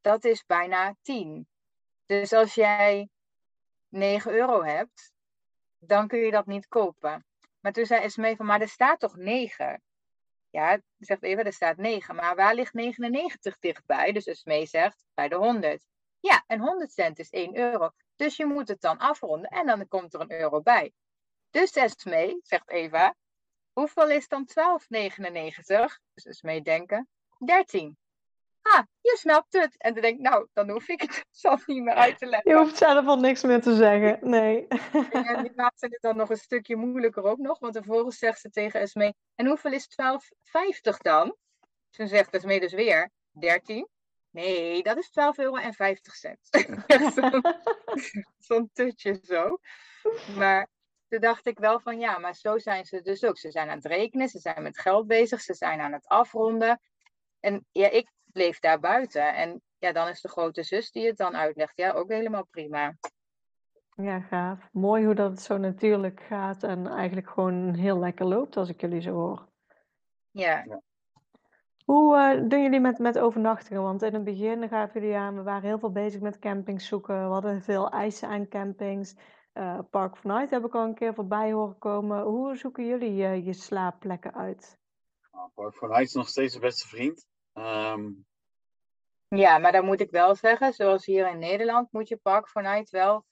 dat 0.00 0.24
is 0.24 0.46
bijna 0.46 0.96
10. 1.02 1.48
Dus 2.06 2.32
als 2.32 2.54
jij 2.54 3.08
9 3.88 4.32
euro 4.32 4.62
hebt, 4.62 5.12
dan 5.78 6.08
kun 6.08 6.18
je 6.18 6.30
dat 6.30 6.46
niet 6.46 6.68
kopen. 6.68 7.24
Maar 7.60 7.72
toen 7.72 7.86
zei 7.86 8.02
Esme 8.02 8.36
van, 8.36 8.46
maar 8.46 8.60
er 8.60 8.68
staat 8.68 9.00
toch 9.00 9.16
9? 9.16 9.82
Ja, 10.50 10.80
zegt 10.98 11.22
Eva, 11.22 11.42
er 11.42 11.52
staat 11.52 11.76
9. 11.76 12.14
Maar 12.14 12.36
waar 12.36 12.54
ligt 12.54 12.72
99 12.72 13.58
dichtbij? 13.58 14.12
Dus 14.12 14.26
Esme 14.26 14.66
zegt, 14.66 15.04
bij 15.14 15.28
de 15.28 15.36
100. 15.36 15.84
Ja, 16.24 16.44
en 16.46 16.60
100 16.60 16.92
cent 16.92 17.18
is 17.18 17.30
1 17.30 17.56
euro. 17.56 17.90
Dus 18.16 18.36
je 18.36 18.46
moet 18.46 18.68
het 18.68 18.80
dan 18.80 18.98
afronden 18.98 19.50
en 19.50 19.66
dan 19.66 19.88
komt 19.88 20.14
er 20.14 20.20
een 20.20 20.32
euro 20.32 20.60
bij. 20.60 20.92
Dus 21.50 21.70
Esme, 21.70 22.38
zegt 22.42 22.70
Eva, 22.70 23.14
hoeveel 23.72 24.08
is 24.10 24.28
dan 24.28 24.48
12,99? 24.48 24.86
Dus 26.14 26.24
Esme 26.24 26.62
denken, 26.62 27.08
13. 27.38 27.96
Ah, 28.62 28.82
je 29.00 29.16
snapt 29.20 29.52
het. 29.52 29.74
En 29.78 29.92
dan 29.92 30.02
denk 30.02 30.14
ik, 30.14 30.20
nou, 30.20 30.46
dan 30.52 30.70
hoef 30.70 30.88
ik 30.88 31.00
het 31.00 31.24
zelf 31.44 31.66
niet 31.66 31.82
meer 31.82 31.94
uit 31.94 32.18
te 32.18 32.26
leggen. 32.26 32.50
Je 32.50 32.56
hoeft 32.56 32.76
zelf 32.76 33.06
al 33.06 33.18
niks 33.18 33.42
meer 33.42 33.60
te 33.60 33.74
zeggen, 33.74 34.28
nee. 34.28 34.66
En 35.10 35.42
die 35.42 35.52
maakte 35.54 35.86
het 35.86 36.02
dan 36.02 36.16
nog 36.16 36.30
een 36.30 36.36
stukje 36.36 36.76
moeilijker 36.76 37.22
ook 37.22 37.38
nog, 37.38 37.58
want 37.58 37.76
vervolgens 37.76 38.18
zegt 38.18 38.40
ze 38.40 38.50
tegen 38.50 38.80
Esme, 38.80 39.14
en 39.34 39.46
hoeveel 39.46 39.72
is 39.72 39.88
12,50 39.88 40.96
dan? 40.96 41.36
Toen 41.90 42.08
zegt 42.08 42.34
Esme 42.34 42.60
dus 42.60 42.72
weer, 42.72 43.10
13. 43.30 43.88
Nee, 44.34 44.82
dat 44.82 44.96
is 44.96 45.08
12,50 45.08 45.14
euro 45.36 45.56
en 45.56 45.74
50 45.74 46.14
cent. 46.14 46.38
Zo'n 48.38 48.70
tutje 48.72 49.20
zo. 49.22 49.58
Maar 50.36 50.68
toen 51.08 51.20
dacht 51.20 51.46
ik 51.46 51.58
wel 51.58 51.80
van 51.80 51.98
ja, 51.98 52.18
maar 52.18 52.34
zo 52.34 52.58
zijn 52.58 52.84
ze 52.84 53.00
dus 53.00 53.24
ook. 53.24 53.38
Ze 53.38 53.50
zijn 53.50 53.68
aan 53.68 53.76
het 53.76 53.84
rekenen, 53.84 54.28
ze 54.28 54.38
zijn 54.38 54.62
met 54.62 54.78
geld 54.78 55.06
bezig, 55.06 55.40
ze 55.40 55.54
zijn 55.54 55.80
aan 55.80 55.92
het 55.92 56.06
afronden. 56.06 56.80
En 57.40 57.66
ja, 57.72 57.90
ik 57.90 58.10
bleef 58.24 58.58
daar 58.58 58.80
buiten. 58.80 59.34
En 59.34 59.62
ja, 59.78 59.92
dan 59.92 60.08
is 60.08 60.20
de 60.20 60.28
grote 60.28 60.62
zus 60.62 60.90
die 60.90 61.06
het 61.06 61.16
dan 61.16 61.36
uitlegt. 61.36 61.76
Ja, 61.76 61.92
ook 61.92 62.08
helemaal 62.08 62.46
prima. 62.50 62.96
Ja, 63.96 64.20
gaaf. 64.20 64.68
Mooi 64.72 65.04
hoe 65.04 65.14
dat 65.14 65.40
zo 65.40 65.56
natuurlijk 65.56 66.20
gaat 66.20 66.62
en 66.62 66.86
eigenlijk 66.86 67.30
gewoon 67.30 67.74
heel 67.74 67.98
lekker 67.98 68.26
loopt 68.26 68.56
als 68.56 68.68
ik 68.68 68.80
jullie 68.80 69.00
zo 69.00 69.12
hoor. 69.12 69.48
Ja. 70.30 70.80
Hoe 71.84 72.16
uh, 72.16 72.48
doen 72.48 72.62
jullie 72.62 72.80
met, 72.80 72.98
met 72.98 73.18
overnachtingen? 73.18 73.82
Want 73.82 74.02
in 74.02 74.14
het 74.14 74.24
begin 74.24 74.68
gaven 74.68 75.00
jullie 75.00 75.16
aan, 75.16 75.36
we 75.36 75.42
waren 75.42 75.68
heel 75.68 75.78
veel 75.78 75.92
bezig 75.92 76.20
met 76.20 76.38
campings 76.38 76.86
zoeken. 76.86 77.26
We 77.26 77.32
hadden 77.32 77.62
veel 77.62 77.90
eisen 77.90 78.28
aan 78.28 78.48
campings. 78.48 79.14
Uh, 79.54 79.78
Park 79.90 80.12
of 80.12 80.24
Night 80.24 80.50
heb 80.50 80.64
ik 80.64 80.74
al 80.74 80.84
een 80.84 80.94
keer 80.94 81.14
voorbij 81.14 81.52
horen 81.52 81.78
komen. 81.78 82.22
Hoe 82.22 82.56
zoeken 82.56 82.86
jullie 82.86 83.22
uh, 83.22 83.46
je 83.46 83.52
slaapplekken 83.52 84.34
uit? 84.34 84.78
Nou, 85.32 85.50
Park 85.54 85.74
for 85.74 85.88
Night 85.88 86.04
is 86.04 86.12
nog 86.12 86.28
steeds 86.28 86.54
de 86.54 86.60
beste 86.60 86.88
vriend. 86.88 87.26
Um... 87.54 88.26
Ja, 89.28 89.58
maar 89.58 89.72
dan 89.72 89.84
moet 89.84 90.00
ik 90.00 90.10
wel 90.10 90.34
zeggen, 90.34 90.72
zoals 90.72 91.06
hier 91.06 91.28
in 91.28 91.38
Nederland, 91.38 91.92
moet 91.92 92.08
je 92.08 92.16
Park 92.16 92.48
for 92.48 92.62
Night 92.62 92.90
wel 92.90 93.24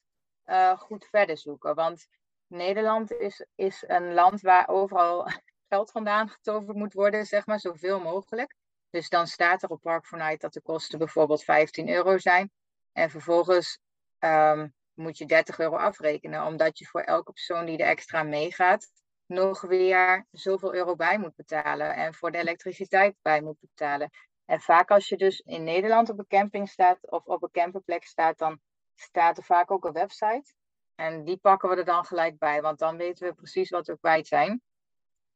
goed 0.77 1.07
verder 1.11 1.39
zoeken. 1.39 1.75
Want 1.75 2.07
Nederland 2.47 3.13
is, 3.13 3.47
is 3.55 3.85
een 3.87 4.15
land 4.15 4.41
waar 4.41 4.69
overal 4.69 5.27
geld 5.73 5.91
vandaan 5.91 6.29
getoverd 6.29 6.77
moet 6.77 6.93
worden, 6.93 7.27
zeg 7.27 7.47
maar, 7.47 7.61
zoveel 7.61 8.01
mogelijk. 8.01 8.55
Dus 8.91 9.09
dan 9.09 9.27
staat 9.27 9.63
er 9.63 9.69
op 9.69 9.81
Park 9.81 10.11
Night 10.11 10.41
dat 10.41 10.53
de 10.53 10.61
kosten 10.61 10.99
bijvoorbeeld 10.99 11.45
15 11.45 11.89
euro 11.89 12.19
zijn. 12.19 12.51
En 12.93 13.11
vervolgens 13.11 13.79
ehm, 14.19 14.69
moet 14.95 15.19
je 15.19 15.27
30 15.27 15.59
euro 15.59 15.77
afrekenen, 15.77 16.47
omdat 16.47 16.79
je 16.79 16.87
voor 16.87 17.01
elke 17.01 17.33
persoon 17.33 17.65
die 17.67 17.79
er 17.79 17.89
extra 17.89 18.23
meegaat, 18.23 18.91
nog 19.27 19.61
weer 19.61 20.27
zoveel 20.31 20.75
euro 20.75 20.97
bij 20.97 21.19
moet 21.19 21.37
betalen. 21.37 21.95
En 21.95 22.15
voor 22.15 22.31
de 22.31 22.39
elektriciteit 22.39 23.17
bij 23.23 23.43
moet 23.43 23.61
betalen. 23.61 24.11
En 24.45 24.61
vaak 24.61 24.91
als 24.91 25.09
je 25.09 25.17
dus 25.17 25.41
in 25.41 25.65
Nederland 25.65 26.11
op 26.11 26.19
een 26.19 26.27
camping 26.27 26.69
staat 26.69 27.11
of 27.11 27.25
op 27.25 27.43
een 27.43 27.51
camperplek 27.51 28.05
staat, 28.05 28.39
dan 28.39 28.61
staat 28.95 29.39
er 29.39 29.45
vaak 29.45 29.71
ook 29.71 29.85
een 29.85 29.93
website. 29.93 30.55
En 30.95 31.25
die 31.25 31.37
pakken 31.37 31.69
we 31.69 31.77
er 31.77 31.85
dan 31.85 32.05
gelijk 32.05 32.39
bij, 32.39 32.63
want 32.63 32.79
dan 32.79 32.97
weten 32.97 33.27
we 33.27 33.35
precies 33.35 33.71
wat 33.71 33.87
we 33.87 33.99
kwijt 33.99 34.27
zijn. 34.27 34.63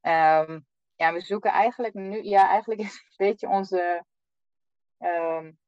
Um, 0.06 0.66
ja, 0.96 1.12
we 1.12 1.20
zoeken 1.20 1.50
eigenlijk 1.50 1.94
nu, 1.94 2.22
ja, 2.22 2.48
eigenlijk 2.48 2.80
is 2.86 2.94
een 2.94 3.26
beetje 3.26 3.48
onze 3.48 4.04
um, 4.98 5.58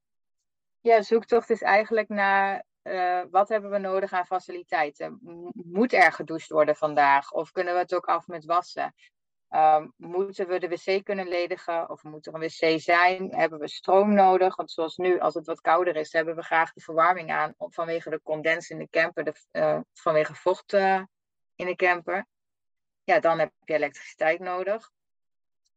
ja, 0.80 1.02
zoektocht 1.02 1.50
is 1.50 1.62
eigenlijk 1.62 2.08
naar 2.08 2.64
uh, 2.82 3.22
wat 3.30 3.48
hebben 3.48 3.70
we 3.70 3.78
nodig 3.78 4.12
aan 4.12 4.26
faciliteiten. 4.26 5.18
Moet 5.52 5.92
er 5.92 6.12
gedoucht 6.12 6.48
worden 6.48 6.76
vandaag? 6.76 7.30
Of 7.30 7.52
kunnen 7.52 7.74
we 7.74 7.80
het 7.80 7.94
ook 7.94 8.06
af 8.06 8.26
met 8.26 8.44
wassen? 8.44 8.94
Um, 9.50 9.92
moeten 9.96 10.48
we 10.48 10.58
de 10.58 10.68
wc 10.68 11.04
kunnen 11.04 11.28
ledigen? 11.28 11.90
Of 11.90 12.02
moet 12.02 12.26
er 12.26 12.34
een 12.34 12.40
wc 12.40 12.80
zijn? 12.80 13.34
Hebben 13.34 13.58
we 13.58 13.68
stroom 13.68 14.14
nodig? 14.14 14.56
Want 14.56 14.70
zoals 14.70 14.96
nu, 14.96 15.20
als 15.20 15.34
het 15.34 15.46
wat 15.46 15.60
kouder 15.60 15.96
is, 15.96 16.12
hebben 16.12 16.36
we 16.36 16.42
graag 16.42 16.72
de 16.72 16.80
verwarming 16.80 17.30
aan 17.30 17.54
vanwege 17.58 18.10
de 18.10 18.20
condens 18.22 18.70
in 18.70 18.78
de 18.78 18.88
camper, 18.90 19.24
de, 19.24 19.32
uh, 19.52 19.78
vanwege 19.92 20.34
vocht 20.34 20.72
uh, 20.72 21.02
in 21.54 21.66
de 21.66 21.76
camper 21.76 22.26
ja, 23.08 23.20
dan 23.20 23.38
heb 23.38 23.52
je 23.64 23.74
elektriciteit 23.74 24.40
nodig. 24.40 24.90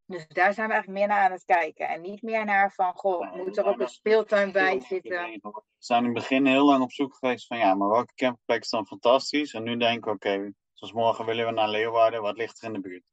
Dus 0.06 0.26
daar 0.28 0.54
zijn 0.54 0.66
we 0.66 0.72
eigenlijk 0.72 1.02
meer 1.02 1.08
naar 1.16 1.24
aan 1.24 1.32
het 1.32 1.44
kijken. 1.44 1.88
En 1.88 2.00
niet 2.00 2.22
meer 2.22 2.44
naar 2.44 2.72
van, 2.72 2.92
goh, 2.94 3.34
moet 3.34 3.56
er 3.56 3.64
ook 3.64 3.80
een 3.80 3.88
speeltuin 3.88 4.52
bij 4.52 4.80
zitten? 4.80 5.40
We 5.42 5.62
zijn 5.78 5.98
in 5.98 6.04
het 6.04 6.14
begin 6.18 6.46
heel 6.46 6.64
lang 6.64 6.82
op 6.82 6.92
zoek 6.92 7.14
geweest 7.14 7.46
van, 7.46 7.58
ja, 7.58 7.74
maar 7.74 7.88
welke 7.88 8.14
campingplek 8.14 8.62
is 8.62 8.70
dan 8.70 8.86
fantastisch? 8.86 9.54
En 9.54 9.62
nu 9.62 9.76
denken 9.76 10.10
we, 10.10 10.16
oké, 10.16 10.52
zoals 10.72 10.92
morgen 10.92 11.24
willen 11.24 11.46
we 11.46 11.52
naar 11.52 11.68
Leeuwarden, 11.68 12.22
wat 12.22 12.36
ligt 12.36 12.58
er 12.58 12.66
in 12.66 12.72
de 12.72 12.80
buurt? 12.80 13.04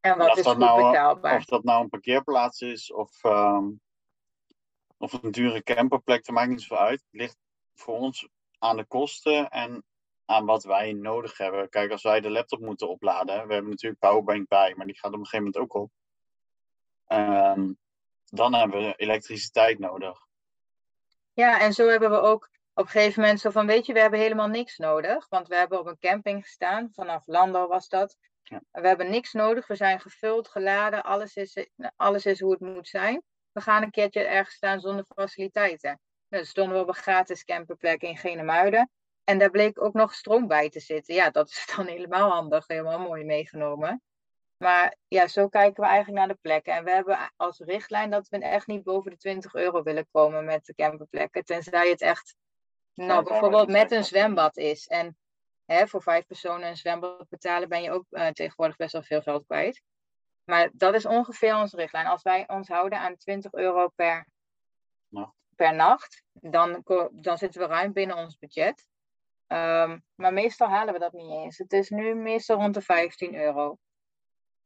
En 0.00 0.18
wat 0.18 0.36
is 0.38 0.44
nou, 0.44 0.56
betaalbaar? 0.90 1.36
Of 1.36 1.44
dat 1.44 1.64
nou 1.64 1.82
een 1.82 1.88
parkeerplaats 1.88 2.60
is, 2.60 2.92
of, 2.92 3.24
um, 3.24 3.80
of 4.96 5.12
een 5.12 5.30
dure 5.30 5.62
camperplek, 5.62 6.24
dat 6.24 6.34
maakt 6.34 6.48
niet 6.48 6.62
zoveel 6.62 6.84
uit. 6.84 7.00
Het 7.10 7.20
ligt 7.20 7.36
voor 7.74 7.98
ons 7.98 8.28
aan 8.58 8.76
de 8.76 8.84
kosten 8.84 9.48
en 9.50 9.84
aan 10.32 10.44
wat 10.44 10.64
wij 10.64 10.92
nodig 10.92 11.38
hebben. 11.38 11.68
Kijk, 11.68 11.90
als 11.90 12.02
wij 12.02 12.20
de 12.20 12.30
laptop 12.30 12.60
moeten 12.60 12.88
opladen, 12.88 13.46
we 13.46 13.52
hebben 13.52 13.70
natuurlijk 13.70 14.00
powerbank 14.00 14.48
bij, 14.48 14.74
maar 14.76 14.86
die 14.86 14.98
gaat 14.98 15.12
op 15.12 15.18
een 15.18 15.26
gegeven 15.26 15.44
moment 15.44 15.62
ook 15.62 15.74
op. 15.82 15.90
Um, 17.08 17.78
dan 18.24 18.54
hebben 18.54 18.80
we 18.80 18.94
elektriciteit 18.96 19.78
nodig. 19.78 20.18
Ja, 21.32 21.60
en 21.60 21.72
zo 21.72 21.88
hebben 21.88 22.10
we 22.10 22.20
ook 22.20 22.50
op 22.74 22.84
een 22.84 22.90
gegeven 22.90 23.20
moment 23.20 23.40
zo 23.40 23.50
van, 23.50 23.66
weet 23.66 23.86
je, 23.86 23.92
we 23.92 24.00
hebben 24.00 24.18
helemaal 24.18 24.48
niks 24.48 24.76
nodig. 24.76 25.28
Want 25.28 25.48
we 25.48 25.54
hebben 25.56 25.78
op 25.78 25.86
een 25.86 25.98
camping 25.98 26.42
gestaan, 26.42 26.90
vanaf 26.92 27.22
Landau 27.26 27.68
was 27.68 27.88
dat. 27.88 28.16
Ja. 28.42 28.62
We 28.70 28.88
hebben 28.88 29.10
niks 29.10 29.32
nodig, 29.32 29.66
we 29.66 29.74
zijn 29.74 30.00
gevuld, 30.00 30.48
geladen, 30.48 31.02
alles 31.02 31.36
is, 31.36 31.66
alles 31.96 32.26
is 32.26 32.40
hoe 32.40 32.50
het 32.50 32.60
moet 32.60 32.88
zijn. 32.88 33.22
We 33.52 33.60
gaan 33.60 33.82
een 33.82 33.90
keertje 33.90 34.20
ergens 34.20 34.56
staan 34.56 34.80
zonder 34.80 35.04
faciliteiten. 35.14 36.00
Dan 36.28 36.44
stonden 36.44 36.76
we 36.76 36.82
op 36.82 36.88
een 36.88 36.94
gratis 36.94 37.44
camperplek 37.44 38.02
in 38.02 38.16
Genemuiden. 38.16 38.90
En 39.24 39.38
daar 39.38 39.50
bleek 39.50 39.82
ook 39.82 39.94
nog 39.94 40.14
stroom 40.14 40.46
bij 40.46 40.70
te 40.70 40.80
zitten. 40.80 41.14
Ja, 41.14 41.30
dat 41.30 41.48
is 41.48 41.66
dan 41.76 41.86
helemaal 41.86 42.30
handig, 42.30 42.66
helemaal 42.66 42.98
mooi 42.98 43.24
meegenomen. 43.24 44.02
Maar 44.56 44.96
ja, 45.08 45.26
zo 45.26 45.48
kijken 45.48 45.82
we 45.82 45.88
eigenlijk 45.88 46.18
naar 46.18 46.28
de 46.28 46.40
plekken. 46.42 46.72
En 46.74 46.84
we 46.84 46.90
hebben 46.90 47.32
als 47.36 47.58
richtlijn 47.58 48.10
dat 48.10 48.28
we 48.28 48.38
echt 48.38 48.66
niet 48.66 48.82
boven 48.82 49.10
de 49.10 49.16
20 49.16 49.54
euro 49.54 49.82
willen 49.82 50.08
komen 50.10 50.44
met 50.44 50.64
de 50.64 50.74
camperplekken. 50.74 51.44
Tenzij 51.44 51.88
het 51.88 52.00
echt, 52.00 52.36
nou 52.94 53.24
bijvoorbeeld 53.24 53.68
met 53.68 53.90
een 53.90 54.04
zwembad 54.04 54.56
is. 54.56 54.86
En 54.86 55.16
hè, 55.64 55.86
voor 55.86 56.02
vijf 56.02 56.26
personen 56.26 56.68
een 56.68 56.76
zwembad 56.76 57.28
betalen 57.28 57.68
ben 57.68 57.82
je 57.82 57.90
ook 57.90 58.04
eh, 58.10 58.28
tegenwoordig 58.28 58.76
best 58.76 58.92
wel 58.92 59.02
veel 59.02 59.22
geld 59.22 59.46
kwijt. 59.46 59.82
Maar 60.44 60.70
dat 60.72 60.94
is 60.94 61.06
ongeveer 61.06 61.56
onze 61.56 61.76
richtlijn. 61.76 62.06
Als 62.06 62.22
wij 62.22 62.48
ons 62.48 62.68
houden 62.68 62.98
aan 62.98 63.16
20 63.16 63.52
euro 63.52 63.88
per 63.88 64.26
Nacht. 65.08 65.34
per 65.56 65.74
nacht, 65.74 66.22
dan, 66.32 66.82
dan 67.12 67.38
zitten 67.38 67.60
we 67.60 67.66
ruim 67.66 67.92
binnen 67.92 68.16
ons 68.16 68.38
budget. 68.38 68.86
Ehm, 69.52 69.98
maar 70.14 70.32
meestal 70.32 70.68
halen 70.68 70.92
we 70.92 71.00
dat 71.00 71.12
niet 71.12 71.30
eens. 71.30 71.58
Het 71.58 71.72
is 71.72 71.90
nu 71.90 72.14
meestal 72.14 72.56
rond 72.56 72.74
de 72.74 72.80
15 72.80 73.34
euro. 73.34 73.78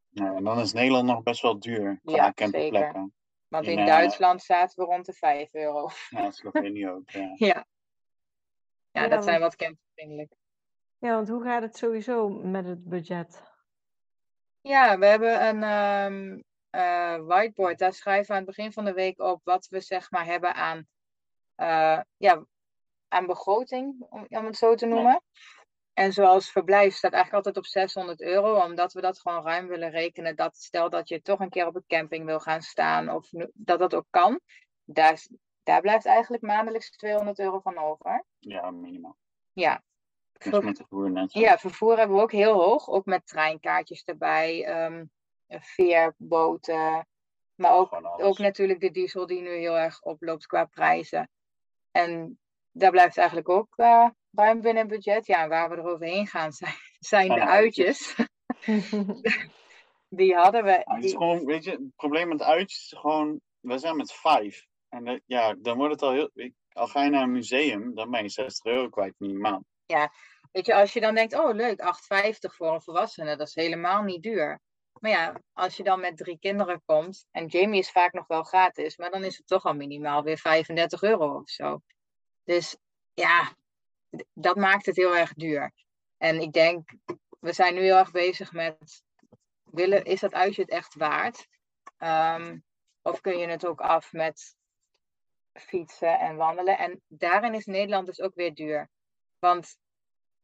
Nou, 0.09 0.37
en 0.37 0.43
dan 0.43 0.59
is 0.59 0.73
Nederland 0.73 1.07
nog 1.07 1.23
best 1.23 1.41
wel 1.41 1.59
duur 1.59 1.99
qua 2.03 2.15
Ja, 2.15 2.31
camperplekken. 2.33 3.13
Want 3.47 3.65
In, 3.65 3.71
in 3.71 3.79
eh, 3.79 3.85
Duitsland 3.85 4.43
zaten 4.43 4.79
we 4.79 4.85
rond 4.85 5.05
de 5.05 5.13
5 5.13 5.53
euro. 5.53 5.89
Ja, 6.09 6.31
Slovenië 6.31 6.89
ook. 6.89 7.09
Ja. 7.09 7.33
Ja. 7.47 7.65
Ja, 8.91 9.03
Ja, 9.03 9.07
dat 9.07 9.23
zijn 9.23 9.39
wat 9.39 9.55
campervriendelijk. 9.55 10.33
Ja, 10.97 11.15
want 11.15 11.29
hoe 11.29 11.43
gaat 11.43 11.61
het 11.61 11.77
sowieso 11.77 12.29
met 12.29 12.65
het 12.65 12.83
budget? 12.83 13.43
Ja, 14.61 14.97
we 14.97 15.05
hebben 15.05 15.47
een 15.47 15.63
ehm, 15.63 16.41
eh, 16.69 17.25
whiteboard. 17.25 17.79
Daar 17.79 17.93
schrijven 17.93 18.27
we 18.27 18.31
aan 18.31 18.45
het 18.45 18.55
begin 18.55 18.71
van 18.71 18.85
de 18.85 18.93
week 18.93 19.19
op 19.19 19.41
wat 19.43 19.67
we 19.67 19.81
zeg 19.81 20.11
maar 20.11 20.25
hebben 20.25 20.53
aan, 20.53 20.87
eh, 21.55 22.01
ja, 22.17 22.45
aan 23.07 23.25
begroting, 23.25 24.05
om, 24.09 24.25
om 24.29 24.45
het 24.45 24.57
zo 24.57 24.75
te 24.75 24.85
noemen. 24.85 25.21
En 25.93 26.13
zoals 26.13 26.51
verblijf 26.51 26.95
staat 26.95 27.13
eigenlijk 27.13 27.45
altijd 27.45 27.65
op 27.65 27.71
600 27.71 28.21
euro, 28.21 28.63
omdat 28.63 28.93
we 28.93 29.01
dat 29.01 29.19
gewoon 29.19 29.43
ruim 29.43 29.67
willen 29.67 29.89
rekenen. 29.89 30.35
Dat 30.35 30.57
stel 30.57 30.89
dat 30.89 31.09
je 31.09 31.21
toch 31.21 31.39
een 31.39 31.49
keer 31.49 31.67
op 31.67 31.75
een 31.75 31.83
camping 31.87 32.25
wil 32.25 32.39
gaan 32.39 32.61
staan, 32.61 33.09
of 33.09 33.29
dat 33.53 33.79
dat 33.79 33.93
ook 33.95 34.07
kan. 34.09 34.39
Daar, 34.83 35.25
daar 35.63 35.81
blijft 35.81 36.05
eigenlijk 36.05 36.43
maandelijks 36.43 36.91
200 36.91 37.39
euro 37.39 37.59
van 37.59 37.77
over. 37.77 38.25
ja, 38.39 38.71
minimaal. 38.71 39.17
Ja. 39.53 39.83
Ver- 40.33 40.63
met 40.63 40.77
de 40.77 40.85
voer 40.89 41.11
net 41.11 41.33
ja, 41.33 41.57
vervoer 41.57 41.97
hebben 41.97 42.15
we 42.15 42.21
ook 42.21 42.31
heel 42.31 42.53
hoog. 42.53 42.87
Ook 42.87 43.05
met 43.05 43.27
treinkaartjes 43.27 44.03
erbij, 44.03 44.65
ehm 44.65 45.05
veerboten. 45.47 47.07
Maar 47.55 47.73
ook, 47.73 47.99
ook 48.17 48.37
natuurlijk 48.37 48.79
de 48.79 48.91
diesel 48.91 49.25
die 49.25 49.41
nu 49.41 49.49
heel 49.49 49.77
erg 49.77 50.01
oploopt 50.01 50.45
qua 50.45 50.65
prijzen. 50.65 51.29
En 51.91 52.39
daar 52.77 52.91
blijft 52.91 53.17
eigenlijk 53.17 53.49
ook 53.49 53.73
eh, 53.75 54.09
ruim 54.31 54.61
binnen 54.61 54.87
budget. 54.87 55.27
Ja, 55.27 55.47
waar 55.47 55.69
we 55.69 55.75
er 55.75 55.91
overheen 55.91 56.27
gaan 56.27 56.51
zijn, 56.51 56.73
zijn 56.99 57.29
de 57.29 57.45
uitjes. 57.45 58.15
Die 60.09 60.35
hadden 60.35 60.63
we. 60.63 60.69
Ja, 60.69 60.95
het 60.95 61.03
is 61.03 61.11
gewoon, 61.11 61.45
weet 61.45 61.63
je, 61.63 61.71
het 61.71 61.95
probleem 61.95 62.27
met 62.27 62.41
uitjes 62.41 62.91
is 62.91 62.99
gewoon, 62.99 63.41
we 63.59 63.77
zijn 63.77 63.95
met 63.95 64.11
vijf. 64.11 64.65
En 64.89 65.21
ja, 65.25 65.55
dan 65.59 65.77
wordt 65.77 65.93
het 65.93 66.01
al 66.01 66.11
heel, 66.11 66.31
al 66.71 66.87
ga 66.87 67.03
je 67.03 67.09
naar 67.09 67.23
een 67.23 67.31
museum, 67.31 67.95
dan 67.95 68.11
ben 68.11 68.23
je 68.23 68.29
60 68.29 68.65
euro 68.65 68.89
kwijt 68.89 69.13
minimaal. 69.17 69.63
Weet 70.51 70.65
je, 70.65 70.75
als 70.75 70.93
je 70.93 70.99
dan 70.99 71.15
denkt, 71.15 71.33
oh 71.33 71.55
leuk, 71.55 71.81
8,50 71.81 72.37
voor 72.39 72.73
een 72.73 72.81
volwassene, 72.81 73.35
dat 73.35 73.47
is 73.47 73.55
helemaal 73.55 74.03
niet 74.03 74.23
duur. 74.23 74.61
Maar 74.99 75.11
ja, 75.11 75.41
als 75.53 75.77
je 75.77 75.83
dan 75.83 75.99
met 75.99 76.17
drie 76.17 76.39
kinderen 76.39 76.81
komt, 76.85 77.27
en 77.31 77.45
Jamie 77.45 77.79
is 77.79 77.91
vaak 77.91 78.13
nog 78.13 78.27
wel 78.27 78.43
gratis, 78.43 78.97
maar 78.97 79.11
dan 79.11 79.23
is 79.23 79.37
het 79.37 79.47
toch 79.47 79.65
al 79.65 79.73
minimaal 79.73 80.23
weer 80.23 80.37
35 80.37 81.01
euro 81.01 81.35
of 81.35 81.49
zo. 81.49 81.79
Dus 82.47 82.77
ja, 83.13 83.55
dat 84.33 84.55
maakt 84.55 84.85
het 84.85 84.95
heel 84.95 85.15
erg 85.15 85.33
duur. 85.33 85.71
En 86.17 86.41
ik 86.41 86.53
denk, 86.53 86.89
we 87.39 87.53
zijn 87.53 87.73
nu 87.73 87.81
heel 87.81 87.97
erg 87.97 88.11
bezig 88.11 88.51
met, 88.51 89.03
willen, 89.63 90.03
is 90.03 90.19
dat 90.19 90.33
uitje 90.33 90.61
het 90.61 90.71
echt 90.71 90.95
waard? 90.95 91.47
Ehm, 91.97 92.57
of 93.01 93.21
kun 93.21 93.37
je 93.37 93.47
het 93.47 93.65
ook 93.65 93.81
af 93.81 94.13
met 94.13 94.55
fietsen 95.53 96.19
en 96.19 96.35
wandelen? 96.35 96.77
En 96.77 97.01
daarin 97.07 97.53
is 97.53 97.65
Nederland 97.65 98.05
dus 98.05 98.21
ook 98.21 98.35
weer 98.35 98.53
duur. 98.53 98.89
Want 99.39 99.77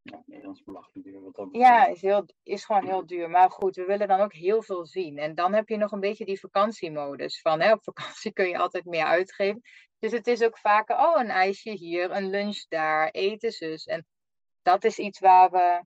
Ja, 0.01 0.24
Nederlands 0.26 0.64
belachelijk 0.64 1.08
duur 1.08 1.22
wat 1.22 1.36
dat 1.36 1.47
ja, 1.51 1.86
is, 1.86 2.01
heel, 2.01 2.26
is 2.43 2.66
gewoon 2.66 2.86
heel 2.86 3.06
duur. 3.06 3.30
Maar 3.30 3.51
goed, 3.51 3.76
we 3.76 3.86
willen 3.86 4.08
dan 4.08 4.20
ook 4.20 4.34
heel 4.34 4.64
veel 4.64 4.86
zien. 4.86 5.18
En 5.18 5.36
dan 5.36 5.54
heb 5.54 5.70
je 5.70 5.78
nog 5.78 5.91
een 5.91 5.99
beetje 5.99 6.26
die 6.26 6.39
vakantiemodus. 6.39 7.41
Van 7.41 7.62
hè, 7.62 7.72
op 7.72 7.84
vakantie 7.84 8.34
kun 8.34 8.47
je 8.47 8.58
altijd 8.58 8.86
meer 8.86 9.06
uitgeven. 9.06 9.62
Dus 10.04 10.12
het 10.12 10.28
is 10.28 10.43
ook 10.43 10.58
vaker, 10.58 10.97
oh, 10.97 11.20
een 11.20 11.30
ijsje 11.30 11.70
hier, 11.70 12.12
een 12.12 12.30
lunch 12.30 12.66
daar, 12.68 13.10
eten 13.10 13.51
zus. 13.51 13.86
En 13.86 14.06
dat 14.62 14.84
is 14.84 14.97
iets 14.99 15.20
waar 15.20 15.51
we, 15.51 15.84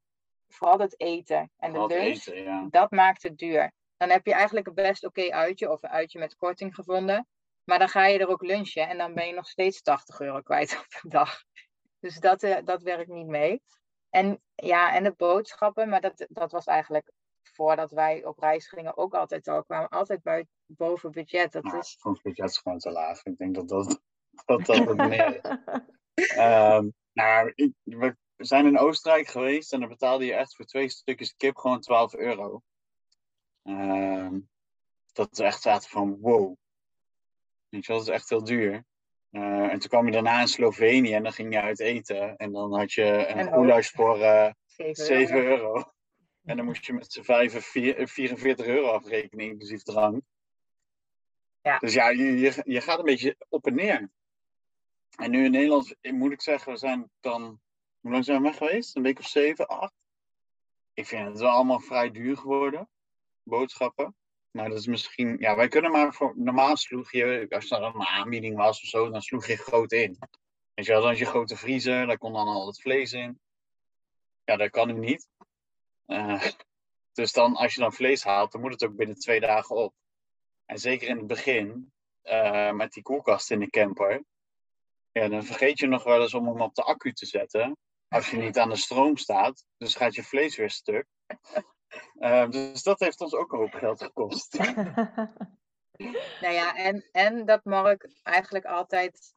vooral 0.48 0.80
het 0.80 1.00
eten 1.00 1.52
en 1.58 1.74
de 1.74 1.86
lunch, 1.86 2.26
eten, 2.26 2.44
ja. 2.44 2.68
dat 2.70 2.92
maakt 2.92 3.24
het 3.24 3.38
duur. 3.38 3.72
Dan 3.98 4.10
heb 4.10 4.26
je 4.26 4.34
eigenlijk 4.34 4.68
een 4.68 4.74
best 4.74 5.06
oké 5.06 5.32
uitje 5.32 5.72
of 5.72 5.84
een 5.84 5.90
uitje 5.90 6.20
met 6.20 6.36
korting 6.36 6.76
gevonden. 6.76 7.28
Maar 7.64 7.80
dan 7.80 7.90
ga 7.90 8.06
je 8.06 8.20
er 8.20 8.28
ook 8.28 8.42
lunchen 8.42 8.88
en 8.88 8.98
dan 8.98 9.14
ben 9.14 9.28
je 9.28 9.34
nog 9.34 9.48
steeds 9.48 9.82
80 9.82 10.20
euro 10.20 10.42
kwijt 10.42 10.78
op 10.86 11.02
een 11.04 11.10
dag. 11.10 11.44
Dus 12.00 12.20
dat, 12.20 12.44
eh, 12.44 12.58
dat 12.64 12.82
werkt 12.82 13.10
niet 13.10 13.28
mee. 13.28 13.62
En 14.10 14.42
ja, 14.56 14.94
en 14.94 15.04
de 15.04 15.14
boodschappen, 15.18 15.90
maar 15.90 16.02
dat, 16.02 16.26
dat 16.30 16.52
was 16.52 16.66
eigenlijk 16.66 17.12
voordat 17.54 17.92
wij 17.92 18.26
op 18.26 18.40
reis 18.40 18.68
gingen 18.68 18.98
ook 18.98 19.14
altijd 19.14 19.48
al. 19.48 19.64
kwamen 19.64 19.90
altijd 19.90 20.22
buiten, 20.22 20.54
boven 20.66 21.12
budget. 21.12 21.52
Dat 21.52 21.64
Nou, 21.64 21.78
is, 21.78 22.00
ons 22.04 22.22
budget 22.22 22.50
is 22.50 22.58
gewoon 22.58 22.78
te 22.78 22.92
laag. 22.92 23.24
Ik 23.24 23.38
denk 23.38 23.56
dat 23.56 23.68
dat, 23.68 24.02
dat, 24.46 24.66
dat 24.66 24.78
het 24.78 24.98
meer 24.98 25.36
is. 25.36 26.36
Nou, 27.18 27.52
ik, 27.56 27.74
we 27.84 28.16
zijn 28.38 28.66
in 28.66 28.80
Oostenrijk 28.80 29.28
geweest 29.28 29.74
en 29.74 29.80
dan 29.80 29.90
betaalde 29.90 30.26
je 30.26 30.34
echt 30.34 30.56
voor 30.56 30.66
twee 30.66 30.90
stukjes 30.90 31.36
kip 31.36 31.58
gewoon 31.58 31.82
12 31.82 32.16
euro. 32.16 32.62
Ehm, 33.64 34.40
dat 35.14 35.32
is 35.32 35.40
echt 35.40 35.62
zaten 35.62 35.90
van 35.90 36.18
wow. 36.20 36.56
Weet 37.70 37.86
je 37.86 37.92
wel, 37.92 37.98
dat 37.98 38.08
is 38.08 38.14
echt 38.14 38.30
heel 38.30 38.44
duur. 38.44 38.86
Eh, 39.30 39.42
en 39.42 39.80
toen 39.80 39.90
kwam 39.90 40.06
je 40.06 40.12
daarna 40.12 40.42
in 40.42 40.48
Slovenië 40.48 41.14
en 41.14 41.24
dan 41.24 41.32
ging 41.32 41.54
je 41.54 41.62
uit 41.62 41.80
eten. 41.80 42.38
En 42.38 42.52
dan 42.52 42.78
had 42.78 42.92
je 42.92 43.04
een 43.04 43.38
En 43.38 43.48
goulash 43.48 43.90
voor 43.90 44.22
eh 44.22 44.52
7 44.66 45.06
7 45.06 45.36
euro. 45.36 45.94
En 46.48 46.58
dan 46.58 46.66
moest 46.66 46.86
je 46.86 46.94
met 46.94 47.12
z'n 47.12 47.22
vijven 47.22 47.62
vier- 47.62 48.08
44 48.08 48.66
euro 48.66 48.88
afrekenen, 48.88 49.46
inclusief 49.46 49.84
drank. 49.84 50.22
Ja. 51.62 51.78
Dus 51.78 51.94
ja, 51.94 52.10
je, 52.10 52.40
je, 52.40 52.62
je 52.64 52.82
gaat 52.82 53.00
een 53.00 53.06
beetje 53.06 53.36
op 53.50 53.66
en 53.66 53.76
neer. 53.76 54.10
En 55.18 55.32
nu 55.32 55.46
in 55.46 55.52
Nederland, 55.52 55.96
eh, 56.02 56.14
moet 56.14 56.32
ik 56.32 56.42
zeggen, 56.42 56.72
we 56.72 56.78
zijn 56.78 57.10
dan... 57.20 57.60
Hoe 58.00 58.12
lang 58.12 58.26
zijn 58.26 58.42
we 58.42 58.48
weg 58.48 58.58
geweest? 58.58 58.96
Een 58.96 59.04
week 59.04 59.20
of 59.20 59.26
zeven, 59.26 59.68
acht? 59.68 59.94
Ik 60.94 61.06
vind 61.06 61.28
het 61.28 61.40
wel 61.40 61.50
allemaal 61.50 61.80
vrij 61.80 62.12
duur 62.12 62.38
geworden. 62.38 62.90
Boodschappen. 63.44 64.16
Maar 64.52 64.70
dat 64.70 64.78
is 64.78 64.88
misschien... 64.88 65.38
Ja, 65.40 65.56
wij 65.56 65.68
kunnen 65.68 65.92
maar 65.92 66.14
voor... 66.14 66.34
Normaal 66.36 66.78
sloeg 66.78 67.12
je... 67.12 67.46
Als 67.50 67.72
er 67.72 67.80
dan 67.80 67.96
een 67.96 68.08
aanbieding 68.08 68.56
was 68.56 68.82
of 68.82 68.88
zo, 68.88 69.10
dan 69.10 69.22
sloeg 69.22 69.48
je 69.48 69.58
groot 69.58 69.92
in. 69.92 70.18
Weet 70.74 70.86
je 70.86 70.92
wel, 70.92 71.02
dan 71.02 71.10
had 71.10 71.20
je 71.20 71.26
grote 71.26 71.58
vriezer. 71.58 72.08
Daar 72.08 72.18
kon 72.18 72.34
dan 72.34 72.48
al 72.48 72.68
het 72.68 72.82
vlees 72.82 73.14
in. 73.14 73.40
Ja, 74.44 74.56
dat 74.56 74.70
kan 74.70 74.88
nu 74.88 74.94
niet. 74.94 75.28
Eh, 76.08 76.44
dus 77.14 77.34
dan, 77.34 77.56
als 77.56 77.74
je 77.74 77.80
dan 77.80 77.94
vlees 77.94 78.24
haalt, 78.24 78.52
dan 78.52 78.62
moet 78.62 78.72
het 78.72 78.84
ook 78.84 78.96
binnen 78.96 79.20
twee 79.20 79.40
dagen 79.40 79.76
op. 79.76 79.94
En 80.66 80.78
zeker 80.78 81.08
in 81.08 81.18
het 81.18 81.28
begin, 81.28 81.92
eh, 82.22 82.72
met 82.72 82.92
die 82.94 83.04
koelkast 83.04 83.52
in 83.52 83.60
de 83.60 83.70
camper, 83.70 84.24
ja, 85.12 85.28
dan 85.28 85.44
vergeet 85.44 85.80
je 85.80 85.88
nog 85.88 86.04
wel 86.04 86.22
eens 86.22 86.34
om 86.34 86.48
hem 86.48 86.62
op 86.62 86.76
de 86.76 86.84
accu 86.84 87.14
te 87.14 87.26
zetten. 87.26 87.78
Als 88.08 88.30
je 88.30 88.38
niet 88.38 88.58
aan 88.58 88.70
de 88.70 88.76
stroom 88.76 89.18
staat. 89.18 89.66
Dus 89.78 89.96
gaat 89.96 90.16
je 90.16 90.24
vlees 90.24 90.56
weer 90.56 90.70
stuk. 90.70 91.06
Eh, 92.20 92.50
dus 92.50 92.84
dat 92.84 93.00
heeft 93.00 93.22
ons 93.22 93.34
ook 93.34 93.52
een 93.52 93.60
hoop 93.60 93.74
geld 93.74 94.04
gekost. 94.04 94.58
Nou 96.42 96.54
ja, 96.54 96.76
en, 96.76 97.10
en 97.12 97.46
dat 97.46 97.64
Mark 97.64 98.10
eigenlijk 98.24 98.66
altijd 98.66 99.36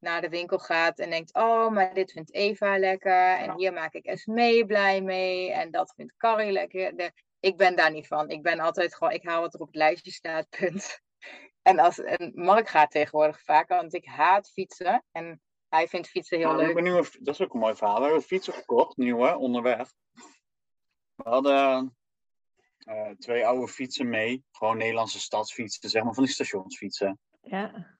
naar 0.00 0.20
de 0.20 0.28
winkel 0.28 0.58
gaat 0.58 0.98
en 0.98 1.10
denkt: 1.10 1.34
Oh, 1.34 1.70
maar 1.70 1.94
dit 1.94 2.12
vindt 2.12 2.34
Eva 2.34 2.78
lekker. 2.78 3.36
En 3.36 3.44
Ja. 3.44 3.56
hier 3.56 3.72
maak 3.72 3.92
ik 3.92 4.04
Esmee 4.06 4.66
blij 4.66 5.00
mee. 5.02 5.52
En 5.52 5.70
dat 5.70 5.92
vindt 5.96 6.16
Carrie 6.16 6.52
lekker. 6.52 6.96
De, 6.96 7.12
ik 7.40 7.56
ben 7.56 7.76
daar 7.76 7.90
niet 7.92 8.06
van. 8.06 8.28
Ik 8.30 8.42
ben 8.42 8.60
altijd 8.60 8.94
gewoon: 8.94 9.12
ik 9.12 9.24
haal 9.24 9.40
wat 9.40 9.54
er 9.54 9.60
op 9.60 9.66
het 9.66 9.76
lijstje 9.76 10.10
staat, 10.10 10.46
punt. 10.58 11.00
En, 11.62 11.78
als, 11.78 11.98
en 11.98 12.32
Mark 12.34 12.68
gaat 12.68 12.90
tegenwoordig 12.90 13.42
vaker, 13.42 13.76
want 13.76 13.94
ik 13.94 14.04
haat 14.04 14.50
fietsen. 14.50 15.04
En 15.12 15.40
hij 15.68 15.88
vindt 15.88 16.08
fietsen 16.08 16.38
heel 16.38 16.52
Nou, 16.52 16.66
leuk. 16.66 16.80
nieuwe, 16.80 17.08
dat 17.20 17.34
is 17.34 17.40
ook 17.40 17.54
een 17.54 17.60
mooi 17.60 17.74
verhaal. 17.74 17.96
We 17.98 18.02
hebben 18.04 18.22
fietsen 18.22 18.52
gekocht, 18.52 18.96
nieuwe, 18.96 19.36
onderweg. 19.36 19.92
We 21.14 21.28
hadden 21.28 21.96
eh, 22.78 23.08
twee 23.10 23.46
oude 23.46 23.68
fietsen 23.68 24.08
mee. 24.08 24.44
Gewoon 24.52 24.76
Nederlandse 24.76 25.20
stadsfietsen, 25.20 25.90
zeg 25.90 26.02
maar, 26.04 26.14
van 26.14 26.24
die 26.24 26.32
stationsfietsen. 26.32 27.18
ja. 27.42 27.98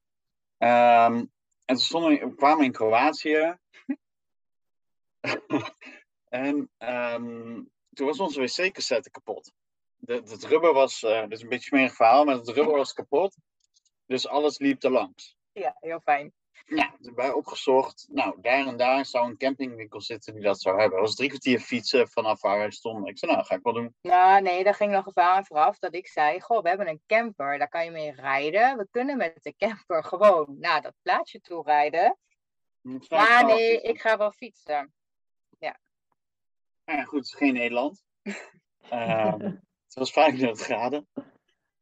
Ehm, 1.70 1.78
toen 1.78 1.86
stonden 1.86 2.36
kwamen 2.36 2.64
in 2.64 2.72
Kroatië. 2.72 3.56
en 6.28 6.70
ehm, 6.78 7.62
toen 7.92 8.06
was 8.06 8.20
onze 8.20 8.40
wc-cassette 8.40 9.10
kapot. 9.10 9.52
Het 10.04 10.44
rubber 10.44 10.72
was, 10.72 11.02
eh 11.02 11.20
dit 11.20 11.32
is 11.32 11.42
een 11.42 11.48
beetje 11.48 11.72
een 11.72 11.78
smerig 11.78 11.94
verhaal, 11.94 12.24
maar 12.24 12.34
het 12.34 12.48
rubber 12.48 12.76
was 12.76 12.92
kapot. 12.92 13.36
Dus 14.06 14.28
alles 14.28 14.58
liep 14.58 14.82
er 14.82 14.90
langs. 14.90 15.36
Ja, 15.52 15.76
heel 15.80 16.00
fijn. 16.00 16.32
Ja, 16.66 16.94
erbij 17.02 17.32
opgezocht. 17.32 18.06
Nou, 18.10 18.40
daar 18.40 18.66
en 18.66 18.76
daar 18.76 19.06
zou 19.06 19.28
een 19.28 19.36
campingwinkel 19.36 20.00
zitten 20.00 20.34
die 20.34 20.42
dat 20.42 20.60
zou 20.60 20.80
hebben. 20.80 20.98
Dat 20.98 21.06
was 21.06 21.16
drie 21.16 21.28
kwartier 21.28 21.60
fietsen 21.60 22.08
vanaf 22.08 22.40
waar 22.40 22.58
wij 22.58 22.70
stonden. 22.70 23.10
Ik 23.10 23.18
zei, 23.18 23.32
nou, 23.32 23.44
ga 23.44 23.54
ik 23.54 23.62
wel 23.62 23.72
doen. 23.72 23.94
Nou, 24.02 24.42
nee, 24.42 24.64
daar 24.64 24.74
ging 24.74 24.92
nog 24.92 25.06
een 25.06 25.12
verhaal 25.12 25.34
aan 25.34 25.46
vooraf 25.46 25.78
dat 25.78 25.94
ik 25.94 26.08
zei: 26.08 26.40
Goh, 26.40 26.62
we 26.62 26.68
hebben 26.68 26.88
een 26.88 27.02
camper, 27.06 27.58
daar 27.58 27.68
kan 27.68 27.84
je 27.84 27.90
mee 27.90 28.12
rijden. 28.12 28.76
We 28.76 28.88
kunnen 28.90 29.16
met 29.16 29.38
de 29.42 29.54
camper 29.56 30.04
gewoon 30.04 30.56
naar 30.58 30.82
dat 30.82 30.94
plaatsje 31.02 31.40
toe 31.40 31.62
rijden. 31.62 32.18
Maar 33.08 33.44
nee, 33.44 33.80
ik 33.80 34.00
ga 34.00 34.16
wel 34.16 34.30
fietsen. 34.30 34.92
Nou 36.90 37.02
ja, 37.02 37.08
goed, 37.08 37.18
het 37.18 37.28
is 37.28 37.34
geen 37.34 37.54
Nederland. 37.54 38.02
Ehm, 38.90 39.40
het 39.84 39.94
was 39.94 40.12
35 40.12 40.66
graden. 40.66 41.08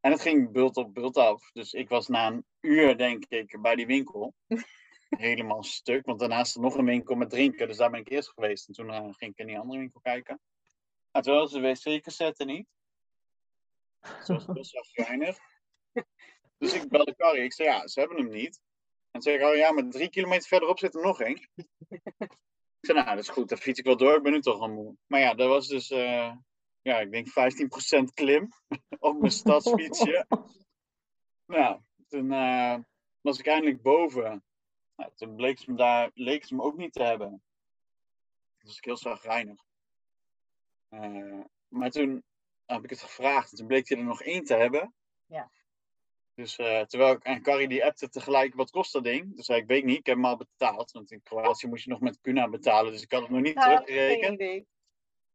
En 0.00 0.10
het 0.10 0.20
ging 0.20 0.52
bult 0.52 0.76
op 0.76 0.94
bult 0.94 1.16
af. 1.16 1.50
Dus 1.52 1.72
ik 1.72 1.88
was 1.88 2.08
na 2.08 2.26
een 2.26 2.44
uur, 2.60 2.96
denk 2.96 3.24
ik, 3.28 3.58
bij 3.60 3.74
die 3.74 3.86
winkel. 3.86 4.34
Helemaal 5.08 5.62
stuk. 5.62 6.06
Want 6.06 6.18
daarnaast 6.18 6.56
nog 6.56 6.74
een 6.74 6.84
winkel 6.84 7.14
met 7.14 7.30
drinken. 7.30 7.68
Dus 7.68 7.76
daar 7.76 7.90
ben 7.90 8.00
ik 8.00 8.08
eerst 8.08 8.28
geweest. 8.28 8.68
En 8.68 8.74
toen 8.74 8.90
eh, 8.90 9.00
ging 9.00 9.32
ik 9.32 9.38
in 9.38 9.46
die 9.46 9.58
andere 9.58 9.78
winkel 9.78 10.00
kijken. 10.00 10.40
Maar 11.10 11.22
toen 11.22 11.34
was 11.34 11.52
de 11.52 11.60
wc-cassette 11.60 12.44
niet. 12.44 12.66
Dus 14.00 14.26
dat 14.26 14.44
was 14.44 14.56
best 14.56 14.72
wel 14.72 15.04
geinig. 15.06 15.38
Dus 16.58 16.72
ik 16.72 16.88
belde 16.88 17.14
Carrie. 17.16 17.42
Ik 17.42 17.52
zei, 17.52 17.68
ja, 17.68 17.86
ze 17.86 18.00
hebben 18.00 18.18
hem 18.18 18.28
niet. 18.28 18.60
En 19.10 19.22
ze 19.22 19.30
zei, 19.30 19.44
oh 19.44 19.56
ja, 19.56 19.72
maar 19.72 19.88
drie 19.88 20.08
kilometer 20.08 20.48
verderop 20.48 20.78
zit 20.78 20.94
er 20.94 21.02
nog 21.02 21.20
één. 21.20 21.48
Ik 22.80 22.86
zei, 22.86 22.98
nou, 22.98 23.16
dat 23.16 23.24
is 23.24 23.28
goed, 23.30 23.48
dan 23.48 23.58
fiets 23.58 23.78
ik 23.78 23.84
wel 23.84 23.96
door, 23.96 24.16
ik 24.16 24.22
ben 24.22 24.32
nu 24.32 24.40
toch 24.40 24.60
al 24.60 24.68
moe. 24.68 24.96
Maar 25.06 25.20
ja, 25.20 25.34
dat 25.34 25.48
was 25.48 25.68
dus, 25.68 25.90
eh, 25.90 26.32
ja, 26.82 27.00
ik 27.00 27.10
denk 27.10 27.28
15% 27.28 28.04
klim 28.14 28.48
op 28.98 29.18
mijn 29.18 29.32
stadsfietsje. 29.32 30.26
nou, 31.46 31.80
toen 32.08 32.32
eh, 32.32 32.78
was 33.20 33.38
ik 33.38 33.46
eindelijk 33.46 33.82
boven. 33.82 34.44
Nou, 34.96 35.10
toen 35.14 35.36
bleek 35.36 35.58
ze 35.58 35.70
me 35.70 35.76
daar, 35.76 36.10
leek 36.14 36.44
ze 36.44 36.54
me 36.54 36.62
ook 36.62 36.76
niet 36.76 36.92
te 36.92 37.02
hebben. 37.02 37.30
Dat 38.58 38.66
was 38.66 38.76
ik 38.76 38.84
heel 38.84 38.96
zagrijnig. 38.96 39.64
Eh 40.88 41.40
maar 41.68 41.90
toen 41.90 42.24
heb 42.66 42.84
ik 42.84 42.90
het 42.90 43.00
gevraagd 43.00 43.50
en 43.50 43.56
toen 43.56 43.66
bleek 43.66 43.88
hij 43.88 43.98
er 43.98 44.04
nog 44.04 44.22
één 44.22 44.44
te 44.44 44.54
hebben. 44.54 44.94
Ja. 45.26 45.50
Dus 46.34 46.56
eh, 46.56 46.80
terwijl 46.80 47.12
ik 47.12 47.22
en 47.22 47.42
Carrie 47.42 47.68
die 47.68 47.84
appte 47.84 48.08
tegelijk, 48.08 48.54
wat 48.54 48.70
kost 48.70 48.92
dat 48.92 49.04
ding? 49.04 49.32
Zei 49.36 49.60
ik, 49.60 49.66
weet 49.66 49.84
niet, 49.84 49.98
ik 49.98 50.06
heb 50.06 50.14
hem 50.14 50.24
al 50.24 50.36
betaald. 50.36 50.90
Want 50.90 51.10
in 51.10 51.22
Kroatië 51.22 51.66
moest 51.66 51.84
je 51.84 51.90
nog 51.90 52.00
met 52.00 52.20
Kuna 52.20 52.48
betalen, 52.48 52.92
dus 52.92 53.02
ik 53.02 53.12
had 53.12 53.20
het 53.22 53.30
nog 53.30 53.40
niet 53.40 53.56
Ah, 53.56 53.62
teruggerekend. 53.64 54.66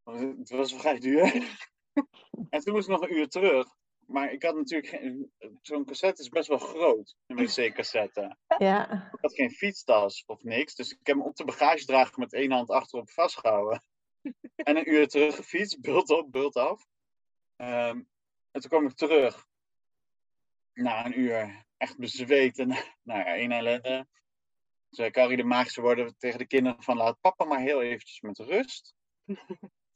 Het- 0.04 0.50
was 0.50 0.72
wel 0.72 0.80
vrij 0.80 1.00
duur. 1.00 1.24
en 2.50 2.60
toen 2.60 2.74
moest 2.74 2.88
ik 2.90 2.94
nog 2.94 3.02
een 3.02 3.16
uur 3.18 3.28
terug. 3.28 3.68
Maar 4.06 4.32
ik 4.32 4.44
had 4.44 4.56
natuurlijk 4.56 4.90
geen... 4.90 5.32
Zo'n 5.62 5.86
cassette 5.86 6.22
is 6.22 6.30
best 6.30 6.48
wel 6.48 6.58
groot, 6.58 7.16
een 7.28 7.36
wc-cassette. 7.38 8.38
Ja, 8.58 9.10
Ik 9.14 9.20
had 9.22 9.34
geen 9.34 9.52
fietstas 9.52 10.24
of 10.26 10.44
niks. 10.44 10.76
Dus 10.76 10.92
ik 10.92 11.08
heb 11.08 11.16
hem 11.16 11.26
op 11.26 11.36
de 11.36 11.46
bagagedrager 11.46 12.20
met 12.20 12.34
één 12.34 12.52
hand 12.52 12.70
achterop 12.70 13.10
vastgehouden. 13.10 13.84
en 14.56 14.78
een 14.78 14.92
uur 14.92 15.08
terug 15.08 15.36
gefietst, 15.36 15.82
bult 15.82 16.10
op, 16.10 16.32
bult 16.32 16.56
af. 16.56 16.86
Ehm, 17.56 18.02
en 18.52 18.62
toen 18.62 18.70
kwam 18.70 18.86
ik 18.86 18.96
terug. 18.96 19.48
Na 20.74 21.06
een 21.06 21.20
uur, 21.20 21.66
echt 21.78 21.98
bezweet 21.98 22.60
en 22.60 22.68
nou 23.04 23.20
ja, 23.20 23.26
één 23.36 23.52
ellende. 23.52 24.08
Toen 24.90 25.06
zei 25.06 25.12
Carrie 25.12 25.38
de 25.38 25.44
magische 25.44 25.82
woorden 25.82 26.16
tegen 26.18 26.40
de 26.40 26.48
kinderen 26.48 26.84
van 26.84 26.98
laat 26.98 27.22
papa 27.22 27.46
maar 27.46 27.60
heel 27.60 27.82
eventjes 27.82 28.22
met 28.22 28.38
rust. 28.38 28.96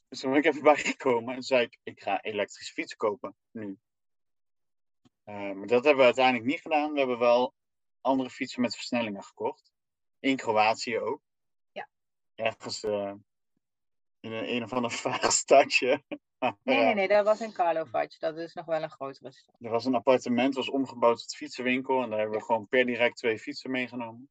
Dus 0.10 0.20
toen 0.20 0.30
ben 0.32 0.40
ik 0.40 0.46
even 0.46 0.64
bijgekomen 0.64 1.36
en 1.36 1.44
zei 1.44 1.64
ik, 1.64 1.78
ik 1.84 2.02
ga 2.02 2.22
elektrische 2.22 2.74
fiets 2.74 2.96
kopen, 2.96 3.36
nu. 3.52 3.78
Eh, 5.24 5.52
maar 5.52 5.68
dat 5.68 5.84
hebben 5.84 5.98
we 5.98 6.04
uiteindelijk 6.04 6.46
niet 6.46 6.62
gedaan. 6.62 6.92
We 6.92 7.00
hebben 7.00 7.20
wel 7.20 7.54
andere 8.02 8.30
fietsen 8.30 8.62
met 8.62 8.76
versnellingen 8.76 9.24
gekocht. 9.24 9.72
In 10.20 10.36
Kroatië 10.36 11.00
ook. 11.00 11.22
Ja. 11.72 11.88
Ergens 12.36 12.84
eh, 12.84 13.14
in 14.20 14.32
een, 14.32 14.54
een 14.56 14.64
of 14.64 14.74
ander 14.74 14.92
vaag 15.06 15.32
stadje. 15.32 16.04
Nee, 16.40 16.54
nee, 16.64 16.94
nee, 16.94 17.08
dat 17.08 17.26
was 17.26 17.42
in 17.42 17.52
Karlovac. 17.52 18.20
Dat 18.20 18.38
is 18.38 18.54
nog 18.54 18.66
wel 18.66 18.84
een 18.84 18.90
grotere 18.90 19.32
stad. 19.32 19.56
Er 19.60 19.70
was 19.70 19.86
een 19.86 19.96
appartement, 19.96 20.56
was 20.56 20.70
omgebouwd 20.70 21.20
tot 21.20 21.36
fietsenwinkel. 21.36 22.02
En 22.02 22.10
daar 22.10 22.20
hebben 22.20 22.38
we 22.38 22.46
gewoon 22.46 22.68
per 22.68 22.86
direct 22.86 23.18
twee 23.18 23.40
fietsen 23.40 23.72
meegenomen. 23.72 24.30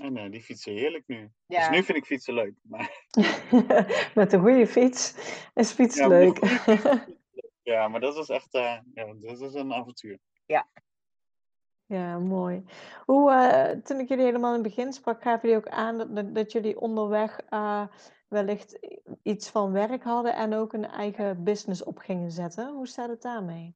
En 0.00 0.16
eh, 0.16 0.30
die 0.30 0.42
fietsen 0.42 0.72
heerlijk 0.72 1.04
nu. 1.06 1.20
Dus 1.46 1.58
Ja. 1.58 1.70
nu 1.70 1.82
vind 1.82 1.98
ik 1.98 2.04
fietsen 2.04 2.34
leuk. 2.34 2.54
Maar, 2.62 3.04
met 4.14 4.32
een 4.32 4.40
goede 4.40 4.66
fiets 4.66 5.14
is 5.54 5.72
fietsen 5.72 6.02
Ja, 6.02 6.08
leuk. 6.18 6.38
ja, 7.62 7.88
maar 7.88 8.00
dat 8.00 8.14
was 8.14 8.28
echt 8.28 8.54
eh, 8.54 8.78
ja, 8.94 9.14
dat 9.20 9.38
was 9.38 9.54
een 9.54 9.72
avontuur. 9.72 10.18
Ja, 11.86 12.18
mooi. 12.18 12.64
Hoe, 13.04 13.30
eh, 13.32 13.76
toen 13.82 14.00
ik 14.00 14.08
jullie 14.08 14.24
helemaal 14.24 14.54
in 14.54 14.62
het 14.62 14.74
begin 14.74 14.92
sprak, 14.92 15.22
gaven 15.22 15.48
jullie 15.48 15.64
ook 15.64 15.72
aan 15.72 15.98
dat, 15.98 16.16
dat, 16.16 16.34
dat 16.34 16.52
jullie 16.52 16.80
onderweg 16.80 17.40
eh, 17.48 17.86
wellicht 18.28 18.78
iets 19.22 19.48
van 19.50 19.72
werk 19.72 20.02
hadden 20.02 20.34
en 20.34 20.54
ook 20.54 20.72
een 20.72 20.86
eigen 20.86 21.44
business 21.44 21.82
op 21.84 21.98
gingen 21.98 22.30
zetten. 22.30 22.72
Hoe 22.72 22.86
staat 22.86 23.08
het 23.08 23.22
daarmee? 23.22 23.74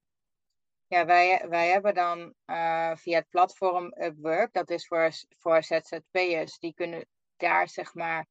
Ja, 0.95 1.05
wij, 1.05 1.49
wij 1.49 1.69
hebben 1.69 1.95
dan 1.95 2.35
eh, 2.45 2.91
via 2.95 3.19
het 3.19 3.29
platform 3.29 3.93
Upwork, 3.97 4.53
dat 4.53 4.71
is 4.71 4.87
voor, 4.87 5.11
voor 5.39 5.63
ZZP'ers, 5.63 6.59
die 6.59 6.75
kunnen 6.75 7.07
daar 7.37 7.69
zeg 7.69 7.95
maar 7.95 8.27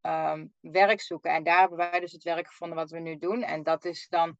ehm, 0.00 0.46
werk 0.60 1.00
zoeken. 1.00 1.30
En 1.30 1.42
daar 1.42 1.60
hebben 1.60 1.78
wij 1.78 2.00
dus 2.00 2.12
het 2.12 2.22
werk 2.22 2.46
gevonden 2.46 2.76
wat 2.76 2.90
we 2.90 2.98
nu 2.98 3.18
doen. 3.18 3.42
En 3.42 3.62
dat 3.62 3.84
is 3.84 4.08
dan 4.08 4.36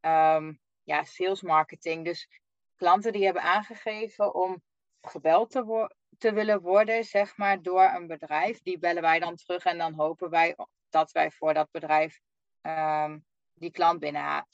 ehm, 0.00 0.52
ja, 0.82 1.04
sales 1.04 1.42
marketing. 1.42 2.04
Dus 2.04 2.28
klanten 2.76 3.12
die 3.12 3.24
hebben 3.24 3.42
aangegeven 3.42 4.34
om 4.34 4.62
gebeld 5.00 5.50
te, 5.50 5.90
te 6.18 6.32
willen 6.32 6.60
worden, 6.60 7.04
zeg 7.04 7.36
maar, 7.36 7.62
door 7.62 7.84
een 7.84 8.06
bedrijf, 8.06 8.62
die 8.62 8.78
bellen 8.78 9.02
wij 9.02 9.18
dan 9.18 9.36
terug 9.36 9.64
en 9.64 9.78
dan 9.78 9.94
hopen 9.94 10.30
wij 10.30 10.56
dat 10.90 11.12
wij 11.12 11.30
voor 11.30 11.54
dat 11.54 11.70
bedrijf 11.70 12.20
ehm, 12.60 13.18
die 13.54 13.70
klant 13.70 14.00
binnenhalen 14.00 14.46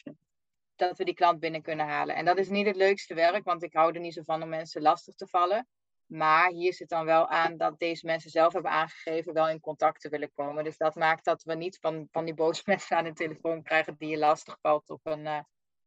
dat 0.80 0.98
we 0.98 1.04
die 1.04 1.14
klant 1.14 1.40
binnen 1.40 1.62
kunnen 1.62 1.86
halen. 1.86 2.14
En 2.14 2.24
dat 2.24 2.38
is 2.38 2.48
niet 2.48 2.66
het 2.66 2.76
leukste 2.76 3.14
werk, 3.14 3.44
want 3.44 3.62
ik 3.62 3.74
hou 3.74 3.94
er 3.94 4.00
niet 4.00 4.14
zo 4.14 4.22
van 4.22 4.42
om 4.42 4.48
mensen 4.48 4.82
lastig 4.82 5.14
te 5.14 5.26
vallen. 5.26 5.68
Maar 6.06 6.50
hier 6.50 6.74
zit 6.74 6.88
dan 6.88 7.04
wel 7.04 7.28
aan 7.28 7.56
dat 7.56 7.78
deze 7.78 8.06
mensen 8.06 8.30
zelf 8.30 8.52
hebben 8.52 8.70
aangegeven 8.70 9.32
wel 9.32 9.48
in 9.48 9.60
contact 9.60 10.00
te 10.00 10.08
willen 10.08 10.32
komen. 10.34 10.64
Dus 10.64 10.76
dat 10.76 10.94
maakt 10.94 11.24
dat 11.24 11.42
we 11.42 11.54
niet 11.54 11.78
van, 11.80 12.08
van 12.10 12.24
die 12.24 12.34
boze 12.34 12.62
mensen 12.70 12.96
aan 12.96 13.04
de 13.04 13.12
telefoon 13.12 13.62
krijgen 13.62 13.94
die 13.98 14.08
je 14.08 14.18
lastig 14.18 14.58
valt 14.60 14.90
op 14.90 15.00
een 15.02 15.26
eh, 15.26 15.40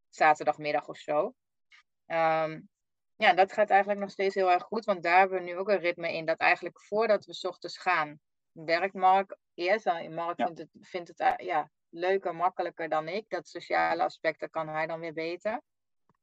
zaterdagmiddag 0.08 0.88
of 0.88 0.96
zo. 0.96 1.34
Ehm, 2.06 2.60
ja, 3.16 3.34
dat 3.34 3.52
gaat 3.52 3.70
eigenlijk 3.70 4.00
nog 4.00 4.10
steeds 4.10 4.34
heel 4.34 4.50
erg 4.50 4.62
goed, 4.62 4.84
want 4.84 5.02
daar 5.02 5.18
hebben 5.18 5.38
we 5.38 5.44
nu 5.44 5.56
ook 5.56 5.68
een 5.68 5.78
ritme 5.78 6.12
in. 6.12 6.24
Dat 6.24 6.38
eigenlijk 6.38 6.80
voordat 6.80 7.24
we 7.24 7.34
's 7.34 7.44
ochtends 7.44 7.78
gaan, 7.78 8.20
werkt 8.52 8.94
Mark 8.94 9.36
eerst. 9.54 9.84
Mark 10.08 10.38
Ja. 10.38 10.44
vindt 10.44 10.58
het, 10.58 10.68
vindt 10.80 11.08
het 11.08 11.20
eh, 11.20 11.46
ja, 11.46 11.70
leuker, 11.94 12.34
makkelijker 12.34 12.88
dan 12.88 13.08
ik. 13.08 13.28
Dat 13.28 13.48
sociale 13.48 14.02
aspect, 14.02 14.40
dat 14.40 14.50
kan 14.50 14.68
hij 14.68 14.86
dan 14.86 15.00
weer 15.00 15.12
beter. 15.12 15.60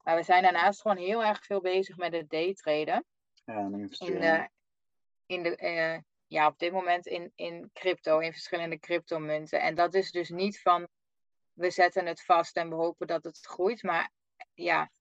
Maar 0.03 0.15
we 0.15 0.23
zijn 0.23 0.43
daarnaast 0.43 0.81
gewoon 0.81 0.97
heel 0.97 1.23
erg 1.23 1.45
veel 1.45 1.61
bezig 1.61 1.97
met 1.97 2.13
het 2.13 2.29
daytraden. 2.29 3.05
Ja, 3.45 3.55
een 3.57 3.89
In 3.89 4.19
de, 4.19 4.49
in 5.25 5.43
de, 5.43 5.55
eh, 5.55 5.99
ja, 6.27 6.47
op 6.47 6.59
dit 6.59 6.71
moment 6.71 7.05
in, 7.05 7.31
in 7.35 7.69
crypto, 7.73 8.19
in 8.19 8.31
verschillende 8.31 8.79
cryptomunten. 8.79 9.61
En 9.61 9.75
dat 9.75 9.93
is 9.93 10.11
dus 10.11 10.29
niet 10.29 10.61
van, 10.61 10.87
we 11.53 11.69
zetten 11.69 12.05
het 12.05 12.23
vast 12.23 12.57
en 12.57 12.69
we 12.69 12.75
hopen 12.75 13.07
dat 13.07 13.23
het 13.23 13.39
groeit. 13.39 13.83
Maar 13.83 14.11
ja, 14.53 14.91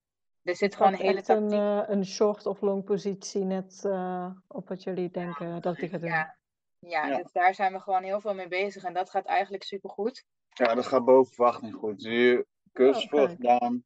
er 0.43 0.55
zit 0.55 0.75
gewoon 0.75 0.93
een 0.93 0.99
hele 0.99 1.17
echt 1.17 1.27
een, 1.27 1.51
eh, 1.51 1.83
een 1.87 2.05
short 2.05 2.45
of 2.45 2.61
long 2.61 2.83
positie 2.83 3.43
net 3.43 3.85
eh, 3.85 4.31
op 4.47 4.67
wat 4.67 4.83
jullie 4.83 5.11
denken 5.11 5.61
dat 5.61 5.75
die 5.75 5.89
gaat 5.89 6.01
doen. 6.01 6.09
Ja, 6.09 6.37
ja, 6.79 7.07
Ja. 7.07 7.17
dus 7.17 7.31
daar 7.31 7.55
zijn 7.55 7.73
we 7.73 7.79
gewoon 7.79 8.03
heel 8.03 8.21
veel 8.21 8.33
mee 8.33 8.47
bezig. 8.47 8.83
En 8.83 8.93
dat 8.93 9.09
gaat 9.09 9.25
eigenlijk 9.25 9.63
supergoed. 9.63 10.25
Ja, 10.53 10.73
dat 10.75 10.85
gaat 10.87 11.05
boven 11.05 11.33
verwachting 11.33 11.73
goed. 11.73 12.03
Nu 12.03 12.45
cursus 12.73 13.03
Oh, 13.03 13.09
voor 13.09 13.29
gedaan. 13.29 13.83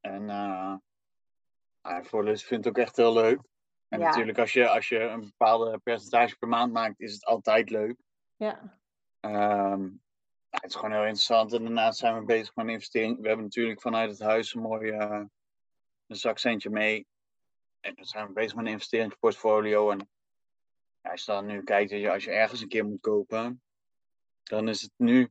En 0.00 0.30
eh 0.30 0.74
ja, 1.82 2.02
voorlezen 2.02 2.46
vind 2.46 2.60
ik 2.60 2.64
het 2.66 2.76
ook 2.78 2.84
echt 2.86 2.96
heel 2.96 3.12
leuk. 3.12 3.40
En 3.88 3.98
Ja. 3.98 4.06
natuurlijk, 4.06 4.38
als 4.38 4.52
je, 4.52 4.68
als 4.68 4.88
je 4.88 4.98
een 4.98 5.20
bepaalde 5.20 5.78
percentage 5.78 6.36
per 6.38 6.48
maand 6.48 6.72
maakt, 6.72 7.00
is 7.00 7.12
het 7.12 7.24
altijd 7.24 7.70
leuk. 7.70 7.96
Ja, 8.36 8.80
Ehm, 9.20 9.82
ja, 9.82 10.58
het 10.60 10.64
is 10.64 10.74
gewoon 10.74 10.90
heel 10.90 11.00
interessant. 11.00 11.52
En 11.52 11.62
daarnaast 11.62 11.98
zijn 11.98 12.18
we 12.18 12.24
bezig 12.24 12.54
met 12.54 12.66
investering. 12.68 13.20
We 13.20 13.26
hebben 13.26 13.44
natuurlijk 13.44 13.80
vanuit 13.80 14.10
het 14.10 14.20
huis 14.20 14.54
een 14.54 14.62
mooi 14.62 14.90
eh, 14.90 15.24
een 16.06 16.16
zakcentje 16.16 16.70
mee. 16.70 17.06
En 17.80 17.94
dan 17.94 18.04
zijn 18.04 18.26
we 18.26 18.32
bezig 18.32 18.54
met 18.54 18.64
een 18.66 18.72
investeringsportfolio. 18.72 19.90
En 19.90 20.08
ja, 21.00 21.10
als 21.10 21.24
je 21.24 21.32
dan 21.32 21.46
nu 21.46 21.62
kijkt, 21.62 22.06
als 22.08 22.24
je 22.24 22.30
ergens 22.30 22.60
een 22.60 22.68
keer 22.68 22.84
moet 22.84 23.00
kopen, 23.00 23.62
dan 24.42 24.68
is 24.68 24.80
het 24.82 24.92
nu 24.96 25.30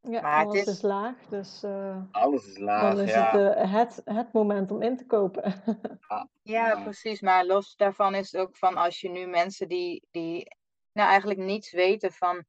Ja, 0.00 0.20
Maar 0.20 0.38
het 0.38 0.46
alles 0.48 0.60
is- 0.60 0.66
is 0.66 0.82
laag, 0.82 1.14
dus 1.28 1.62
eh, 1.62 2.02
Alles 2.10 2.46
is 2.46 2.58
laag, 2.58 2.80
dan 2.94 3.04
is 3.04 3.10
ja. 3.12 3.30
het, 3.30 3.56
eh, 3.56 3.72
het 3.72 4.00
het 4.04 4.32
moment 4.32 4.70
om 4.70 4.82
in 4.82 4.96
te 4.96 5.06
kopen. 5.06 5.42
Ja, 6.42 6.68
Ja. 6.68 6.82
precies. 6.82 7.20
Maar 7.20 7.46
los 7.46 7.76
daarvan 7.76 8.14
is 8.14 8.32
het 8.32 8.40
ook 8.40 8.56
van 8.56 8.76
als 8.76 9.00
je 9.00 9.08
nu 9.10 9.26
mensen 9.26 9.68
die, 9.68 10.06
die 10.10 10.56
nou 10.92 11.08
eigenlijk 11.08 11.40
niets 11.40 11.72
weten 11.72 12.12
van 12.12 12.44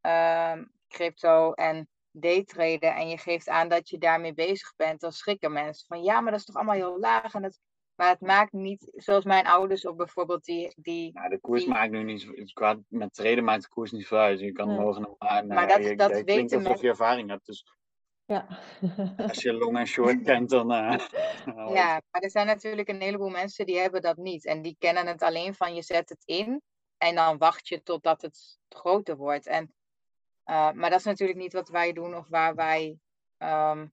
ehm, 0.00 0.64
crypto 0.88 1.52
en 1.52 1.88
daytraden 2.10 2.94
en 2.94 3.08
je 3.08 3.18
geeft 3.18 3.48
aan 3.48 3.68
dat 3.68 3.88
je 3.88 3.98
daarmee 3.98 4.34
bezig 4.34 4.74
bent, 4.76 5.00
dan 5.00 5.12
schrikken 5.12 5.52
mensen 5.52 5.86
van 5.86 6.02
ja, 6.02 6.20
maar 6.20 6.30
dat 6.30 6.40
is 6.40 6.46
toch 6.46 6.56
allemaal 6.56 6.74
heel 6.74 6.98
laag. 6.98 7.34
En 7.34 7.42
het, 7.42 7.60
maar 7.96 8.08
het 8.08 8.20
maakt 8.20 8.52
niet, 8.52 8.90
zoals 8.94 9.24
mijn 9.24 9.46
ouders 9.46 9.86
ook 9.86 9.96
bijvoorbeeld, 9.96 10.44
die, 10.44 10.72
die 10.76 11.12
Nou, 11.12 11.28
de 11.28 11.38
koers 11.40 11.60
Die- 11.64 11.72
maakt 11.72 11.90
nu 11.90 12.02
niet 12.02 12.52
qua 12.52 12.78
met 12.88 13.14
treden 13.14 13.44
maakt 13.44 13.62
de 13.62 13.68
koers 13.68 13.90
niet 13.92 14.06
veel 14.06 14.18
uit. 14.18 14.40
Je 14.40 14.52
kan 14.52 14.68
Nee. 14.68 14.78
morgen 14.78 15.02
nog 15.02 15.14
maar. 15.18 15.46
Maar 15.46 15.68
dat- 15.68 15.84
je, 15.84 15.96
dat 15.96 16.16
je 16.16 16.24
klinkt 16.24 16.52
alsof 16.52 16.80
je 16.80 16.88
ervaring 16.88 17.30
hebt. 17.30 17.46
Dus 17.46 17.66
Ja. 18.26 18.46
als 19.28 19.42
je 19.42 19.52
long 19.52 19.78
en 19.78 19.86
short 19.86 20.22
kent, 20.22 20.50
dan. 20.50 20.72
eh, 20.72 20.98
dan 21.56 21.72
Ja, 21.72 22.00
maar 22.10 22.20
er 22.22 22.30
zijn 22.30 22.46
natuurlijk 22.46 22.88
een 22.88 23.00
heleboel 23.00 23.28
mensen 23.30 23.66
die 23.66 23.78
hebben 23.78 24.02
dat 24.02 24.16
niet. 24.16 24.46
En 24.46 24.62
die 24.62 24.76
kennen 24.78 25.06
het 25.06 25.22
alleen 25.22 25.54
van 25.54 25.74
je 25.74 25.82
zet 25.82 26.08
het 26.08 26.22
in 26.24 26.62
en 26.98 27.14
dan 27.14 27.38
wacht 27.38 27.68
je 27.68 27.82
totdat 27.82 28.22
het 28.22 28.58
groter 28.68 29.16
wordt. 29.16 29.46
En, 29.46 29.74
eh, 30.44 30.72
maar 30.72 30.90
dat 30.90 30.98
is 30.98 31.04
natuurlijk 31.04 31.38
niet 31.38 31.52
wat 31.52 31.68
wij 31.68 31.92
doen 31.92 32.14
of 32.16 32.28
waar 32.28 32.54
wij 32.54 32.98
ehm, 33.38 33.86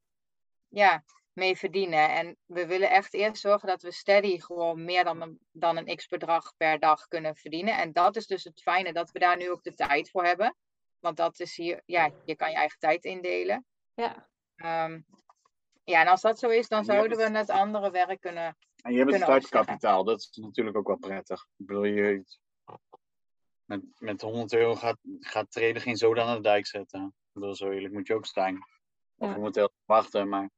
ja, 0.68 1.04
mee 1.34 1.58
verdienen. 1.58 2.10
En 2.10 2.38
we 2.46 2.66
willen 2.68 2.90
echt 2.90 3.14
eerst 3.14 3.42
zorgen 3.42 3.68
dat 3.68 3.82
we 3.82 3.92
steady 3.92 4.40
gewoon 4.40 4.84
meer 4.84 5.04
dan 5.04 5.22
een, 5.22 5.40
dan 5.52 5.78
een 5.78 5.96
x 5.96 6.08
bedrag 6.08 6.54
per 6.58 6.80
dag 6.80 7.08
kunnen 7.08 7.36
verdienen. 7.36 7.78
En 7.78 7.94
dat 7.94 8.16
is 8.16 8.28
dus 8.28 8.44
het 8.44 8.62
fijne 8.62 8.94
dat 8.94 9.12
we 9.12 9.20
daar 9.20 9.38
nu 9.38 9.50
ook 9.50 9.64
de 9.64 9.74
tijd 9.74 10.10
voor 10.10 10.26
hebben. 10.26 10.56
Want 11.00 11.18
dat 11.18 11.40
is 11.40 11.56
hier, 11.56 11.82
ja, 11.86 12.12
je 12.26 12.36
kan 12.36 12.50
je 12.50 12.56
eigen 12.56 12.80
tijd 12.80 13.04
indelen. 13.04 13.66
ja. 13.94 14.32
Ehm, 14.56 15.02
ja, 15.84 16.02
en 16.02 16.08
als 16.08 16.22
dat 16.22 16.40
zo 16.40 16.50
is, 16.50 16.68
dan 16.68 16.84
zouden 16.86 17.18
we 17.18 17.38
het 17.38 17.50
andere 17.50 17.92
werk 17.92 18.22
kunnen 18.22 18.58
En 18.82 18.92
je 18.92 18.98
hebt 18.98 19.12
het 19.12 19.22
startkapitaal, 19.22 20.04
dat 20.04 20.20
is 20.20 20.30
natuurlijk 20.32 20.78
ook 20.78 20.88
wel 20.88 20.98
prettig. 20.98 21.48
Ik 21.58 21.66
bedoel, 21.66 21.84
je, 21.84 22.24
met, 23.66 23.82
met 23.98 24.22
100 24.22 24.54
euro 24.54 24.76
gaat, 24.76 24.98
gaat 25.20 25.52
traden 25.52 25.82
geen 25.82 25.98
zoden 25.98 26.24
aan 26.24 26.36
de 26.36 26.42
dijk 26.42 26.68
zetten. 26.68 27.06
Ik 27.06 27.34
bedoel, 27.34 27.56
zo 27.56 27.70
eerlijk 27.70 27.94
moet 27.94 28.08
je 28.08 28.14
ook 28.14 28.26
zijn. 28.26 28.58
Of 29.18 29.28
Ja. 29.28 29.34
je 29.34 29.40
moet 29.40 29.56
heel 29.56 29.72
wachten, 29.86 30.30
maar 30.30 30.50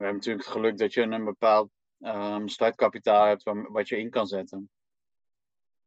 we 0.00 0.06
hebben 0.06 0.14
natuurlijk 0.24 0.44
het 0.44 0.54
geluk 0.54 0.78
dat 0.78 0.92
je 0.92 1.02
een 1.02 1.24
bepaald 1.24 1.70
ehm, 2.00 2.46
startkapitaal 2.46 3.26
hebt 3.26 3.42
waar- 3.42 3.72
wat 3.72 3.88
je 3.88 3.98
in 3.98 4.10
kan 4.10 4.26
zetten. 4.26 4.70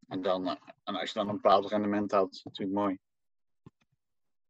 En, 0.08 0.22
dan, 0.22 0.48
eh, 0.48 0.56
en 0.84 0.96
als 0.96 1.12
je 1.12 1.20
dan 1.20 1.28
een 1.30 1.36
bepaald 1.36 1.70
rendement 1.70 2.12
haalt, 2.12 2.32
is 2.32 2.38
het 2.38 2.46
natuurlijk 2.46 2.78
mooi. 2.78 2.98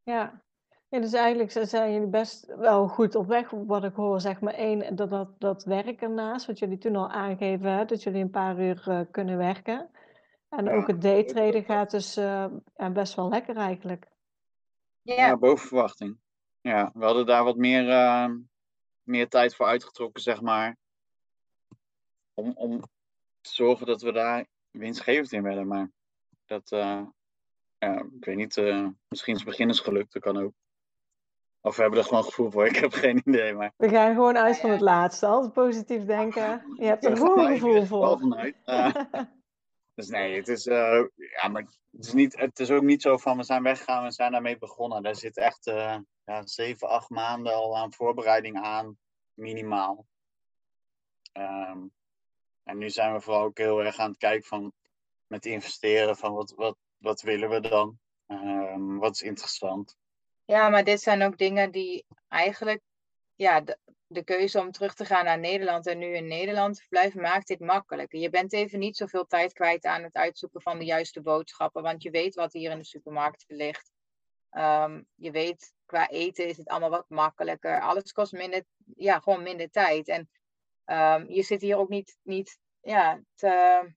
Ja. 0.03 0.41
ja, 0.89 0.99
dus 0.99 1.13
eigenlijk 1.13 1.51
zijn 1.51 1.93
jullie 1.93 2.07
best 2.07 2.45
wel 2.45 2.87
goed 2.87 3.15
op 3.15 3.27
weg, 3.27 3.49
wat 3.49 3.83
ik 3.83 3.93
hoor. 3.95 4.21
Zeg 4.21 4.39
maar 4.41 4.53
één, 4.53 4.95
dat, 4.95 5.09
dat, 5.09 5.39
dat 5.39 5.63
werk 5.63 6.01
ernaast, 6.01 6.45
wat 6.45 6.59
jullie 6.59 6.77
toen 6.77 6.95
al 6.95 7.09
aangeven, 7.09 7.71
hè, 7.71 7.85
dat 7.85 8.03
jullie 8.03 8.21
een 8.21 8.29
paar 8.29 8.59
uur 8.59 8.83
eh, 8.89 9.01
kunnen 9.11 9.37
werken. 9.37 9.89
En 10.49 10.65
Ja, 10.65 10.73
ook 10.73 10.87
het 10.87 11.01
daytraden 11.01 11.63
gaat 11.63 11.91
dus 11.91 12.17
eh, 12.17 12.45
best 12.93 13.15
wel 13.15 13.29
lekker 13.29 13.55
eigenlijk. 13.57 14.07
Ja, 15.01 15.15
Ja, 15.15 15.37
boven 15.37 15.67
verwachting. 15.67 16.17
Ja, 16.61 16.91
we 16.93 17.05
hadden 17.05 17.25
daar 17.25 17.43
wat 17.43 17.57
meer, 17.57 17.89
eh, 17.89 18.29
meer 19.03 19.29
tijd 19.29 19.55
voor 19.55 19.65
uitgetrokken, 19.65 20.21
zeg 20.21 20.41
maar. 20.41 20.77
Om, 22.33 22.51
om 22.55 22.81
te 23.41 23.53
zorgen 23.53 23.85
dat 23.85 24.01
we 24.01 24.11
daar 24.11 24.45
winstgevend 24.71 25.31
in 25.31 25.43
werden. 25.43 25.67
Maar 25.67 25.91
dat, 26.45 26.71
eh, 26.71 27.01
ja, 27.77 27.99
ik 27.99 28.25
weet 28.25 28.35
niet, 28.35 28.57
eh, 28.57 28.87
misschien 29.07 29.35
is 29.35 29.43
beginnersgeluk, 29.43 30.11
dat 30.11 30.21
kan 30.21 30.37
ook. 30.37 30.53
Of 31.61 31.75
we 31.75 31.81
hebben 31.81 31.99
er 31.99 32.05
gewoon 32.05 32.23
gevoel 32.23 32.51
voor, 32.51 32.65
ik 32.73 32.75
heb 32.75 32.93
geen 32.93 33.21
idee. 33.25 33.53
Maar 33.53 33.73
We 33.77 33.89
gaan 33.89 34.13
gewoon 34.13 34.37
uit 34.37 34.57
van 34.59 34.69
het 34.69 34.81
laatste. 34.81 35.25
Altijd 35.25 35.53
positief 35.53 36.05
denken. 36.05 36.75
Je 36.77 36.85
hebt 36.85 37.05
er 37.05 37.17
gewoon 37.17 37.39
een 37.45 37.53
gevoel 37.59 37.73
ga 37.73 38.23
er 38.23 38.29
wel 38.29 38.53
voor. 39.05 39.31
dus 39.95 40.07
nee, 40.07 40.35
het 40.35 40.47
is, 40.47 40.67
eh, 40.67 41.03
ja, 41.15 41.47
maar 41.47 41.61
het 41.91 42.05
is, 42.05 42.13
niet, 42.13 42.37
het 42.39 42.59
is 42.59 42.71
ook 42.71 42.83
niet 42.83 43.01
zo 43.01 43.17
van 43.17 43.37
we 43.37 43.43
zijn 43.43 43.63
weggegaan, 43.63 44.03
we 44.03 44.11
zijn 44.11 44.31
daarmee 44.31 44.57
begonnen. 44.57 45.03
Daar 45.03 45.15
zit 45.15 45.37
echt 45.37 45.67
eh, 45.67 45.97
ja, 46.25 46.45
zeven, 46.45 46.89
acht 46.89 47.09
maanden 47.09 47.53
al 47.53 47.77
aan 47.77 47.93
voorbereiding 47.93 48.61
aan, 48.61 48.97
minimaal. 49.33 50.05
Ehm, 51.31 51.79
en 52.63 52.77
nu 52.77 52.89
zijn 52.89 53.13
we 53.13 53.21
vooral 53.21 53.43
ook 53.43 53.57
heel 53.57 53.83
erg 53.83 53.97
aan 53.97 54.09
het 54.09 54.19
kijken 54.19 54.47
van 54.47 54.73
met 55.27 55.45
investeren 55.45 56.17
van 56.17 56.33
wat, 56.33 56.53
wat, 56.55 56.77
wat 56.97 57.21
willen 57.21 57.49
we 57.49 57.59
dan? 57.59 57.99
Ehm, 58.27 58.97
wat 58.97 59.13
is 59.13 59.21
interessant? 59.21 59.97
ja, 60.45 60.69
maar 60.69 60.83
dit 60.83 61.01
zijn 61.01 61.23
ook 61.23 61.37
dingen 61.37 61.71
die 61.71 62.05
eigenlijk, 62.27 62.81
ja, 63.35 63.63
de, 64.13 64.23
keuze 64.23 64.59
om 64.59 64.71
terug 64.71 64.93
te 64.93 65.05
gaan 65.05 65.25
naar 65.25 65.39
Nederland 65.39 65.87
en 65.87 65.97
nu 65.97 66.15
in 66.15 66.27
Nederland 66.27 66.75
te 66.75 66.85
blijven, 66.89 67.21
maakt 67.21 67.47
dit 67.47 67.59
makkelijker. 67.59 68.19
Je 68.19 68.29
bent 68.29 68.53
even 68.53 68.79
niet 68.79 68.97
zoveel 68.97 69.25
tijd 69.25 69.53
kwijt 69.53 69.85
aan 69.85 70.03
het 70.03 70.15
uitzoeken 70.15 70.61
van 70.61 70.79
de 70.79 70.85
juiste 70.85 71.21
boodschappen, 71.21 71.83
want 71.83 72.03
je 72.03 72.09
weet 72.09 72.35
wat 72.35 72.53
hier 72.53 72.71
in 72.71 72.77
de 72.77 72.85
supermarkt 72.85 73.43
ligt. 73.47 73.91
Ehm, 74.49 75.01
je 75.15 75.31
weet, 75.31 75.73
qua 75.85 76.09
eten 76.09 76.47
is 76.47 76.57
het 76.57 76.67
allemaal 76.67 76.89
wat 76.89 77.09
makkelijker. 77.09 77.81
Alles 77.81 78.11
kost 78.11 78.31
minder, 78.31 78.63
ja, 78.95 79.19
gewoon 79.19 79.43
minder 79.43 79.69
tijd. 79.69 80.07
En 80.07 80.29
ehm, 80.85 81.25
je 81.27 81.43
zit 81.43 81.61
hier 81.61 81.77
ook 81.77 81.89
niet, 81.89 82.17
niet 82.23 82.59
ja, 82.81 83.21
te, 83.35 83.93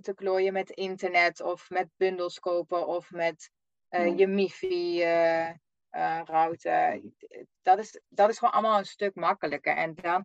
te 0.00 0.14
klooien 0.14 0.52
met 0.52 0.70
internet 0.70 1.40
of 1.40 1.70
met 1.70 1.88
bundels 1.96 2.38
kopen 2.38 2.86
of 2.86 3.10
met 3.10 3.50
eh, 3.88 4.18
je 4.18 4.26
MIFI 4.26 5.02
eh 5.02 5.50
eh, 5.96 6.20
router. 6.24 7.00
Dat 7.62 7.78
is, 7.78 8.00
dat 8.08 8.28
is 8.30 8.38
gewoon 8.38 8.54
allemaal 8.54 8.78
een 8.78 8.84
stuk 8.84 9.14
makkelijker. 9.14 9.76
En 9.76 9.94
dan, 9.94 10.24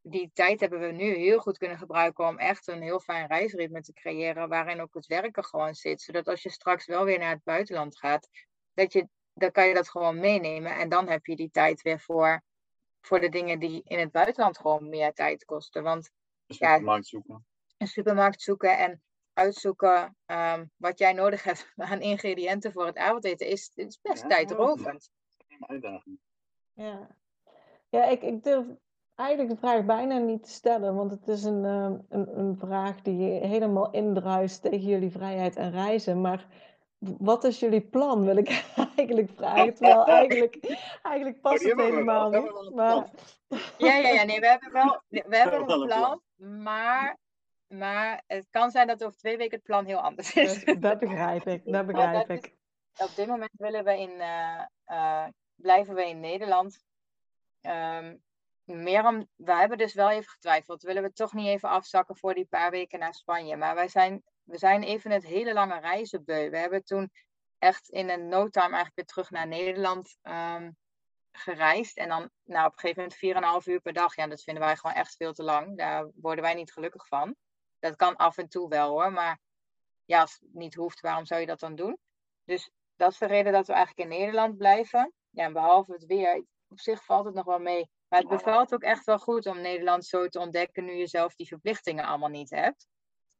die 0.00 0.30
tijd 0.34 0.60
hebben 0.60 0.80
we 0.80 0.86
nu 0.92 1.14
heel 1.14 1.38
goed 1.38 1.58
kunnen 1.58 1.78
gebruiken 1.78 2.26
om 2.26 2.38
echt 2.38 2.66
een 2.68 2.82
heel 2.82 3.00
fijn 3.00 3.26
reisritme 3.26 3.80
te 3.80 3.92
creëren, 3.92 4.48
waarin 4.48 4.80
ook 4.80 4.94
het 4.94 5.06
werken 5.06 5.44
gewoon 5.44 5.74
zit. 5.74 6.00
Zodat 6.00 6.28
als 6.28 6.42
je 6.42 6.50
straks 6.50 6.86
wel 6.86 7.04
weer 7.04 7.18
naar 7.18 7.30
het 7.34 7.44
buitenland 7.44 7.98
gaat, 7.98 8.28
dat 8.74 8.92
je, 8.92 9.08
dan 9.34 9.50
kan 9.50 9.66
je 9.68 9.74
dat 9.74 9.90
gewoon 9.90 10.18
meenemen. 10.20 10.76
En 10.76 10.88
dan 10.88 11.08
heb 11.08 11.26
je 11.26 11.36
die 11.36 11.50
tijd 11.50 11.82
weer 11.82 12.00
voor, 12.00 12.42
voor 13.00 13.20
de 13.20 13.28
dingen 13.28 13.58
die 13.58 13.82
in 13.84 13.98
het 13.98 14.10
buitenland 14.10 14.58
gewoon 14.58 14.88
meer 14.88 15.12
tijd 15.12 15.44
kosten. 15.44 15.82
Want 15.82 16.10
Dus 16.46 16.58
Ja. 16.58 16.78
de 16.78 16.84
markt 16.84 17.06
zoeken. 17.06 17.46
een 17.76 17.86
supermarkt 17.86 18.42
zoeken 18.42 18.78
en 18.78 19.02
uitzoeken 19.34 20.16
ehm, 20.26 20.64
wat 20.76 20.98
jij 20.98 21.12
nodig 21.12 21.42
hebt 21.42 21.72
aan 21.92 22.00
ingrediënten 22.00 22.72
voor 22.72 22.86
het 22.86 22.96
avondeten 22.96 23.46
is, 23.46 23.70
is 23.74 24.00
best 24.02 24.22
Ja, 24.22 24.28
tijdrovend. 24.28 25.10
Een 25.48 25.68
uitdaging. 25.68 26.18
Ja, 26.72 27.16
ja 27.88 28.04
ik, 28.04 28.22
ik 28.22 28.42
durf 28.42 28.66
eigenlijk 29.14 29.50
de 29.50 29.66
vraag 29.66 29.84
bijna 29.84 30.18
niet 30.18 30.42
te 30.42 30.50
stellen, 30.50 30.94
want 30.94 31.10
het 31.10 31.28
is 31.28 31.44
een, 31.44 31.64
eh, 31.64 31.92
een, 32.08 32.38
een 32.38 32.56
vraag 32.56 33.02
die 33.02 33.30
helemaal 33.30 33.90
indruist 33.90 34.62
tegen 34.62 34.86
jullie 34.88 35.10
vrijheid 35.10 35.56
en 35.56 35.70
reizen. 35.70 36.20
Maar 36.20 36.46
wat 36.98 37.44
is 37.44 37.60
jullie 37.60 37.80
plan, 37.80 38.24
wil 38.24 38.36
ik 38.36 38.48
eigenlijk 38.96 39.30
vragen. 39.36 39.74
Terwijl 39.74 40.06
eigenlijk, 40.06 40.56
eigenlijk 41.02 41.40
past 41.40 41.54
Oh, 41.54 41.60
die 41.60 41.70
het 41.70 41.94
helemaal 41.94 42.30
niet. 42.30 42.74
Maar 42.74 43.10
Ja, 43.78 43.96
ja, 43.96 44.08
ja, 44.08 44.24
nee, 44.24 44.40
we 44.40 44.46
hebben 44.46 44.72
wel 44.72 45.02
we 45.08 45.36
hebben 45.36 45.66
wel 45.66 45.74
een 45.74 45.80
een 45.80 45.86
plan, 45.86 46.20
maar, 46.62 47.18
maar 47.72 48.22
het 48.26 48.46
kan 48.50 48.70
zijn 48.70 48.86
dat 48.86 49.04
over 49.04 49.18
twee 49.18 49.36
weken 49.36 49.56
het 49.56 49.66
plan 49.66 49.84
heel 49.84 50.00
anders 50.00 50.34
is. 50.34 50.64
dat, 50.64 50.82
dat 50.82 50.98
begrijp 50.98 51.46
ik, 51.46 51.62
dat 51.64 51.86
begrijp 51.92 52.28
dat 52.28 52.44
ik. 52.44 52.54
Op 52.96 53.10
dit 53.16 53.26
moment 53.26 53.50
willen 53.52 53.84
we 53.84 53.98
in, 53.98 54.20
eh, 54.20 54.64
eh, 54.84 55.26
blijven 55.54 55.94
we 55.94 56.08
in 56.08 56.20
Nederland. 56.20 56.84
Ehm, 57.60 58.16
meer 58.64 59.06
om, 59.06 59.28
we 59.36 59.52
hebben 59.52 59.78
dus 59.78 59.94
wel 59.94 60.10
even 60.10 60.30
getwijfeld. 60.30 60.82
Willen 60.82 61.02
we 61.02 61.12
toch 61.12 61.32
niet 61.32 61.46
even 61.46 61.68
afzakken 61.68 62.16
voor 62.16 62.34
die 62.34 62.46
paar 62.46 62.70
weken 62.70 62.98
naar 62.98 63.14
Spanje? 63.14 63.56
Maar 63.56 63.74
wij 63.74 63.88
zijn, 63.88 64.22
we 64.42 64.58
zijn 64.58 64.82
even 64.82 65.10
het 65.10 65.26
hele 65.26 65.52
lange 65.52 65.80
reizen 65.80 66.24
beu. 66.24 66.50
We 66.50 66.58
hebben 66.58 66.84
toen 66.84 67.10
echt 67.58 67.88
in 67.88 68.08
een 68.08 68.28
no 68.28 68.48
time 68.48 68.74
eigenlijk 68.74 68.94
weer 68.94 69.06
terug 69.06 69.30
naar 69.30 69.46
Nederland 69.48 70.16
ehm, 70.22 70.70
gereisd. 71.32 71.96
En 71.96 72.08
dan 72.08 72.30
nou, 72.44 72.66
op 72.66 72.72
een 72.72 72.78
gegeven 72.78 73.02
moment 73.32 73.64
4,5 73.64 73.72
uur 73.72 73.80
per 73.80 73.92
dag. 73.92 74.16
Ja, 74.16 74.26
dat 74.26 74.42
vinden 74.42 74.62
wij 74.62 74.76
gewoon 74.76 74.96
echt 74.96 75.16
veel 75.16 75.32
te 75.32 75.42
lang. 75.42 75.76
Daar 75.78 76.10
worden 76.14 76.44
wij 76.44 76.54
niet 76.54 76.72
gelukkig 76.72 77.06
van. 77.06 77.36
Dat 77.82 77.96
kan 77.96 78.16
af 78.16 78.38
en 78.38 78.48
toe 78.48 78.68
wel 78.68 78.88
hoor. 78.88 79.12
Maar 79.12 79.40
ja, 80.04 80.20
als 80.20 80.38
het 80.40 80.54
niet 80.54 80.74
hoeft, 80.74 81.00
waarom 81.00 81.26
zou 81.26 81.40
je 81.40 81.46
dat 81.46 81.60
dan 81.60 81.74
doen? 81.74 81.98
Dus 82.44 82.70
dat 82.96 83.12
is 83.12 83.18
de 83.18 83.26
reden 83.26 83.52
dat 83.52 83.66
we 83.66 83.72
eigenlijk 83.72 84.10
in 84.10 84.18
Nederland 84.18 84.56
blijven. 84.56 85.12
Ja, 85.30 85.44
en 85.44 85.52
behalve 85.52 85.92
het 85.92 86.06
weer, 86.06 86.44
op 86.68 86.80
zich 86.80 87.04
valt 87.04 87.24
het 87.24 87.34
nog 87.34 87.44
wel 87.44 87.58
mee. 87.58 87.90
Maar 88.08 88.20
het 88.20 88.28
bevalt 88.28 88.74
ook 88.74 88.82
echt 88.82 89.04
wel 89.04 89.18
goed 89.18 89.46
om 89.46 89.60
Nederland 89.60 90.04
zo 90.04 90.28
te 90.28 90.38
ontdekken 90.38 90.84
nu 90.84 90.92
je 90.92 91.06
zelf 91.06 91.34
die 91.34 91.46
verplichtingen 91.46 92.04
allemaal 92.04 92.28
niet 92.28 92.50
hebt. 92.50 92.86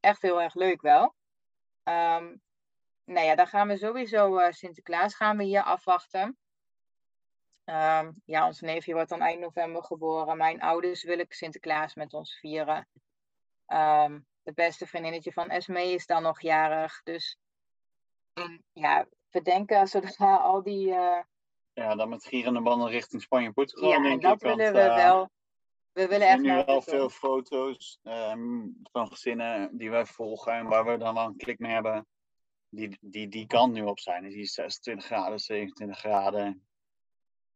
Echt 0.00 0.22
heel 0.22 0.42
erg 0.42 0.54
leuk 0.54 0.82
wel. 0.82 1.14
Ehm 1.82 2.34
nou 3.04 3.26
ja, 3.26 3.34
dan 3.34 3.46
gaan 3.46 3.68
we 3.68 3.76
sowieso 3.76 4.38
eh, 4.38 4.52
Sinterklaas 4.52 5.14
gaan 5.14 5.36
we 5.36 5.44
hier 5.44 5.62
afwachten. 5.62 6.36
Ehm, 7.64 8.10
ja, 8.24 8.46
ons 8.46 8.60
neefje 8.60 8.92
wordt 8.92 9.08
dan 9.08 9.20
eind 9.20 9.40
november 9.40 9.84
geboren. 9.84 10.36
Mijn 10.36 10.60
ouders 10.60 11.02
wil 11.02 11.18
ik 11.18 11.32
Sinterklaas 11.32 11.94
met 11.94 12.14
ons 12.14 12.38
vieren. 12.38 12.88
Ehm, 13.66 14.20
het 14.42 14.54
beste 14.54 14.86
vriendinnetje 14.86 15.32
van 15.32 15.48
Esme 15.48 15.82
is 15.82 16.06
dan 16.06 16.22
nog 16.22 16.40
jarig. 16.40 17.02
Dus 17.02 17.36
en 18.32 18.64
ja, 18.72 19.06
we 19.30 19.42
denken 19.42 19.86
zodra 19.88 20.36
al 20.36 20.62
die, 20.62 20.94
eh, 20.94 21.20
ja, 21.72 21.94
dan 21.94 22.08
met 22.08 22.24
gierende 22.24 22.60
banden 22.60 22.88
richting 22.88 23.22
Spanje 23.22 23.46
en 23.46 23.52
Portugal. 23.52 23.90
Ja, 23.90 24.02
denk 24.02 24.22
dat 24.22 24.34
ik, 24.34 24.42
want, 24.42 24.56
willen 24.56 24.72
we 24.72 24.80
eh, 24.80 24.94
wel. 24.94 25.30
We 25.92 26.08
willen 26.08 26.28
echt 26.28 26.40
nu 26.40 26.48
de 26.48 26.64
zon. 26.66 26.82
veel 26.82 27.08
foto's 27.08 27.98
ehm, 28.02 28.66
van 28.92 29.08
gezinnen 29.08 29.76
die 29.76 29.90
wij 29.90 30.06
volgen 30.06 30.52
en 30.52 30.66
waar 30.66 30.84
we 30.84 30.96
dan 30.96 31.14
wel 31.14 31.24
een 31.24 31.36
klik 31.36 31.58
mee 31.58 31.72
hebben. 31.72 32.06
Die 32.68 32.98
die, 33.00 33.28
die 33.28 33.46
kant 33.46 33.72
nu 33.72 33.82
op 33.82 34.00
zijn. 34.00 34.22
Dus 34.22 34.34
die 34.34 34.44
26 34.44 35.04
graden, 35.04 35.38
27 35.38 35.98
graden. 35.98 36.66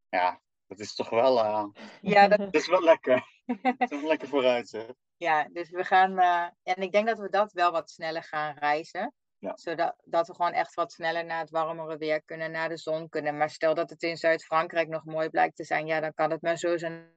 Ja, 0.08 0.40
dat 0.66 0.78
is 0.78 0.94
toch 0.94 1.10
wel, 1.10 1.38
eh, 1.38 1.64
Ja, 2.00 2.28
dat, 2.28 2.38
dat 2.52 2.54
is 2.54 2.68
wel 2.68 2.82
lekker. 2.82 3.34
Dat 3.78 3.90
is 3.90 4.00
wel 4.00 4.08
lekker 4.08 4.28
vooruitzicht. 4.28 4.94
Ja, 5.16 5.48
dus 5.52 5.70
we 5.70 5.84
gaan. 5.84 6.18
eh, 6.18 6.46
en 6.62 6.82
ik 6.82 6.92
denk 6.92 7.06
dat 7.06 7.18
we 7.18 7.28
dat 7.28 7.52
wel 7.52 7.72
wat 7.72 7.90
sneller 7.90 8.22
gaan 8.22 8.56
reizen. 8.58 9.14
Ja. 9.38 9.56
Zodat 9.56 9.94
dat 10.04 10.26
we 10.26 10.34
gewoon 10.34 10.52
echt 10.52 10.74
wat 10.74 10.92
sneller 10.92 11.24
naar 11.24 11.40
het 11.40 11.50
warmere 11.50 11.96
weer 11.96 12.22
kunnen, 12.24 12.50
naar 12.50 12.68
de 12.68 12.76
zon 12.76 13.08
kunnen. 13.08 13.36
Maar 13.36 13.50
stel 13.50 13.74
dat 13.74 13.90
het 13.90 14.02
in 14.02 14.16
Zuid-Frankrijk 14.16 14.88
nog 14.88 15.04
mooi 15.04 15.28
blijkt 15.28 15.56
te 15.56 15.64
zijn, 15.64 15.86
ja, 15.86 16.00
dan 16.00 16.14
kan 16.14 16.30
het 16.30 16.42
maar 16.42 16.56
zo 16.56 16.76
zijn 16.76 17.14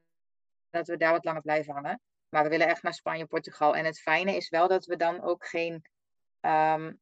dat 0.70 0.88
we 0.88 0.98
daar 0.98 1.12
wat 1.12 1.26
langer 1.26 1.42
blijven 1.42 1.74
hangen. 1.74 2.02
Maar 2.30 2.44
we 2.44 2.50
willen 2.50 2.68
echt 2.68 2.84
naar 2.84 2.94
Spanje, 2.94 3.26
Portugal. 3.26 3.76
En 3.76 3.86
het 3.86 4.00
fijne 4.00 4.36
is 4.36 4.50
wel 4.50 4.68
dat 4.68 4.86
we 4.86 4.96
dan 4.96 5.22
ook 5.22 5.46
geen. 5.48 5.82
ehm, 6.40 6.94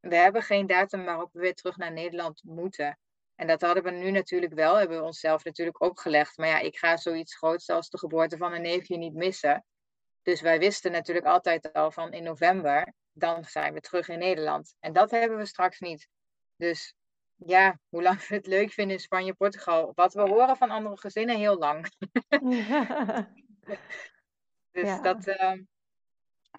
we 0.00 0.16
hebben 0.16 0.42
geen 0.42 0.66
datum 0.66 1.04
waarop 1.04 1.32
we 1.32 1.40
weer 1.40 1.54
terug 1.54 1.76
naar 1.76 1.92
Nederland 1.92 2.42
moeten. 2.44 2.98
En 3.34 3.46
dat 3.46 3.60
hadden 3.60 3.82
we 3.82 3.90
nu 3.90 4.10
natuurlijk 4.10 4.54
wel, 4.54 4.76
hebben 4.76 4.98
we 4.98 5.04
onszelf 5.04 5.44
natuurlijk 5.44 5.80
opgelegd. 5.80 6.36
Maar 6.36 6.48
ja, 6.48 6.58
ik 6.58 6.76
ga 6.78 6.96
zoiets 6.96 7.36
groots 7.36 7.70
als 7.70 7.90
de 7.90 7.98
geboorte 7.98 8.36
van 8.36 8.52
een 8.52 8.62
neefje 8.62 8.96
niet 8.96 9.14
missen. 9.14 9.64
Dus 10.28 10.40
wij 10.40 10.58
wisten 10.58 10.92
natuurlijk 10.92 11.26
altijd 11.26 11.72
al 11.72 11.90
van 11.90 12.12
in 12.12 12.22
november, 12.22 12.92
dan 13.12 13.44
zijn 13.44 13.74
we 13.74 13.80
terug 13.80 14.08
in 14.08 14.18
Nederland. 14.18 14.74
En 14.80 14.92
dat 14.92 15.10
hebben 15.10 15.38
we 15.38 15.46
straks 15.46 15.80
niet. 15.80 16.08
Dus 16.56 16.94
ja, 17.34 17.78
hoe 17.88 18.02
lang 18.02 18.26
we 18.26 18.34
het 18.34 18.46
leuk 18.46 18.72
vinden 18.72 18.96
in 18.96 19.02
Spanje, 19.02 19.34
Portugal. 19.34 19.92
Wat 19.94 20.14
we 20.14 20.20
horen 20.20 20.56
van 20.56 20.70
andere 20.70 20.98
gezinnen, 20.98 21.36
heel 21.36 21.58
lang. 21.58 21.86
Dus 24.70 24.88
Ja. 24.88 25.00
dat, 25.00 25.26
ehm, 25.26 25.62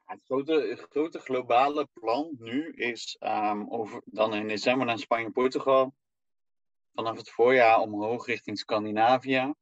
Het 0.06 0.22
grote, 0.24 0.54
het 0.54 0.80
grote 0.90 1.20
globale 1.20 1.88
plan 1.94 2.36
nu 2.40 2.72
is 2.72 3.16
ehm, 3.20 3.66
over, 3.68 4.02
dan 4.06 4.34
in 4.34 4.48
december 4.48 4.86
naar 4.86 5.00
Spanje 5.00 5.32
Portugal. 5.32 5.94
Vanaf 6.94 7.18
het 7.18 7.30
voorjaar 7.30 7.80
omhoog 7.80 8.26
richting 8.26 8.58
Scandinavië. 8.58 9.54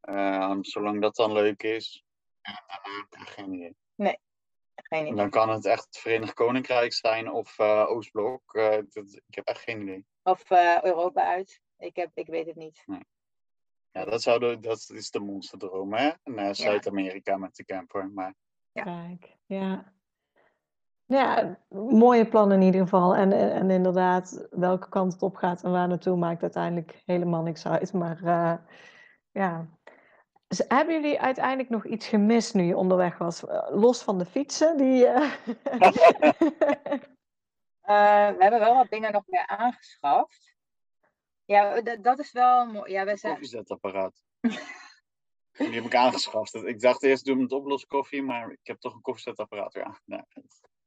Ehm, 0.00 0.62
zolang 0.62 1.00
dat 1.00 1.16
dan 1.16 1.32
leuk 1.32 1.62
is. 1.62 2.03
Geen 3.10 3.52
idee. 3.52 3.76
geen 3.96 4.18
En 4.88 5.00
idee. 5.00 5.14
dan 5.14 5.30
kan 5.30 5.48
het 5.48 5.64
echt 5.64 5.84
het 5.84 5.98
Verenigd 5.98 6.34
Koninkrijk 6.34 6.92
zijn 6.92 7.32
of 7.32 7.58
eh, 7.58 7.86
Oostblok. 7.88 8.54
Eh, 8.54 8.78
dat, 8.88 9.20
ik 9.26 9.34
heb 9.34 9.46
echt 9.46 9.60
geen 9.60 9.80
idee. 9.80 10.06
Of 10.22 10.50
eh, 10.50 10.82
Europa 10.82 11.22
uit. 11.22 11.60
Ik, 11.78 11.96
heb, 11.96 12.10
ik 12.14 12.26
weet 12.26 12.46
het 12.46 12.56
niet. 12.56 12.84
Ja, 13.90 14.04
dat, 14.04 14.22
zou 14.22 14.38
de, 14.40 14.60
dat 14.60 14.90
is 14.94 15.10
de 15.10 15.20
monsterdroom, 15.20 15.94
hè? 15.94 16.10
Naar 16.24 16.54
Zuid-Amerika 16.54 17.36
met 17.36 17.56
de 17.56 17.64
camper. 17.64 18.10
Maar 18.10 18.34
Ja. 18.72 18.82
Kijk, 18.82 19.36
ja. 19.46 19.92
Ja, 21.06 21.58
mooie 21.68 22.28
plannen 22.28 22.60
in 22.60 22.66
ieder 22.66 22.80
geval. 22.80 23.14
En, 23.14 23.32
en, 23.32 23.50
en 23.52 23.70
inderdaad, 23.70 24.46
welke 24.50 24.88
kant 24.88 25.12
het 25.12 25.22
op 25.22 25.36
gaat 25.36 25.62
en 25.62 25.70
waar 25.70 25.88
naartoe 25.88 26.16
maakt 26.16 26.42
uiteindelijk 26.42 27.02
helemaal 27.06 27.42
niks 27.42 27.66
uit. 27.66 27.92
Maar 27.92 28.22
eh, 28.24 28.54
ja. 29.30 29.66
Dus 30.56 30.66
hebben 30.68 30.94
jullie 30.94 31.20
uiteindelijk 31.20 31.68
nog 31.68 31.84
iets 31.86 32.08
gemist 32.08 32.54
nu 32.54 32.62
je 32.62 32.76
onderweg 32.76 33.18
was? 33.18 33.46
Eh, 33.46 33.66
Los 33.70 34.02
van 34.02 34.18
de 34.18 34.24
fietsen, 34.24 34.76
die... 34.76 35.06
eh, 35.06 35.32
Eh, 37.84 38.28
we 38.36 38.42
hebben 38.42 38.60
wel 38.60 38.74
wat 38.74 38.90
dingen 38.90 39.12
nog 39.12 39.22
weer 39.26 39.46
aangeschaft. 39.46 40.54
Ja, 41.44 41.80
dat 41.80 42.18
is 42.18 42.32
wel 42.32 42.66
mooi. 42.66 42.92
Ja, 42.92 43.04
we 43.04 43.16
zijn... 43.16 43.32
koffiezetapparaat. 43.32 44.22
Die 45.52 45.70
heb 45.70 45.84
ik 45.84 45.94
aangeschaft. 45.94 46.54
Ik 46.54 46.80
dacht 46.80 47.02
eerst 47.02 47.24
doe 47.24 47.36
met 47.36 47.52
oploskoffie, 47.52 48.22
maar 48.22 48.50
ik 48.50 48.58
heb 48.66 48.80
toch 48.80 48.94
een 48.94 49.00
koffiezetapparaat 49.00 49.72
weer 49.74 49.84
aangedaan. 49.84 50.26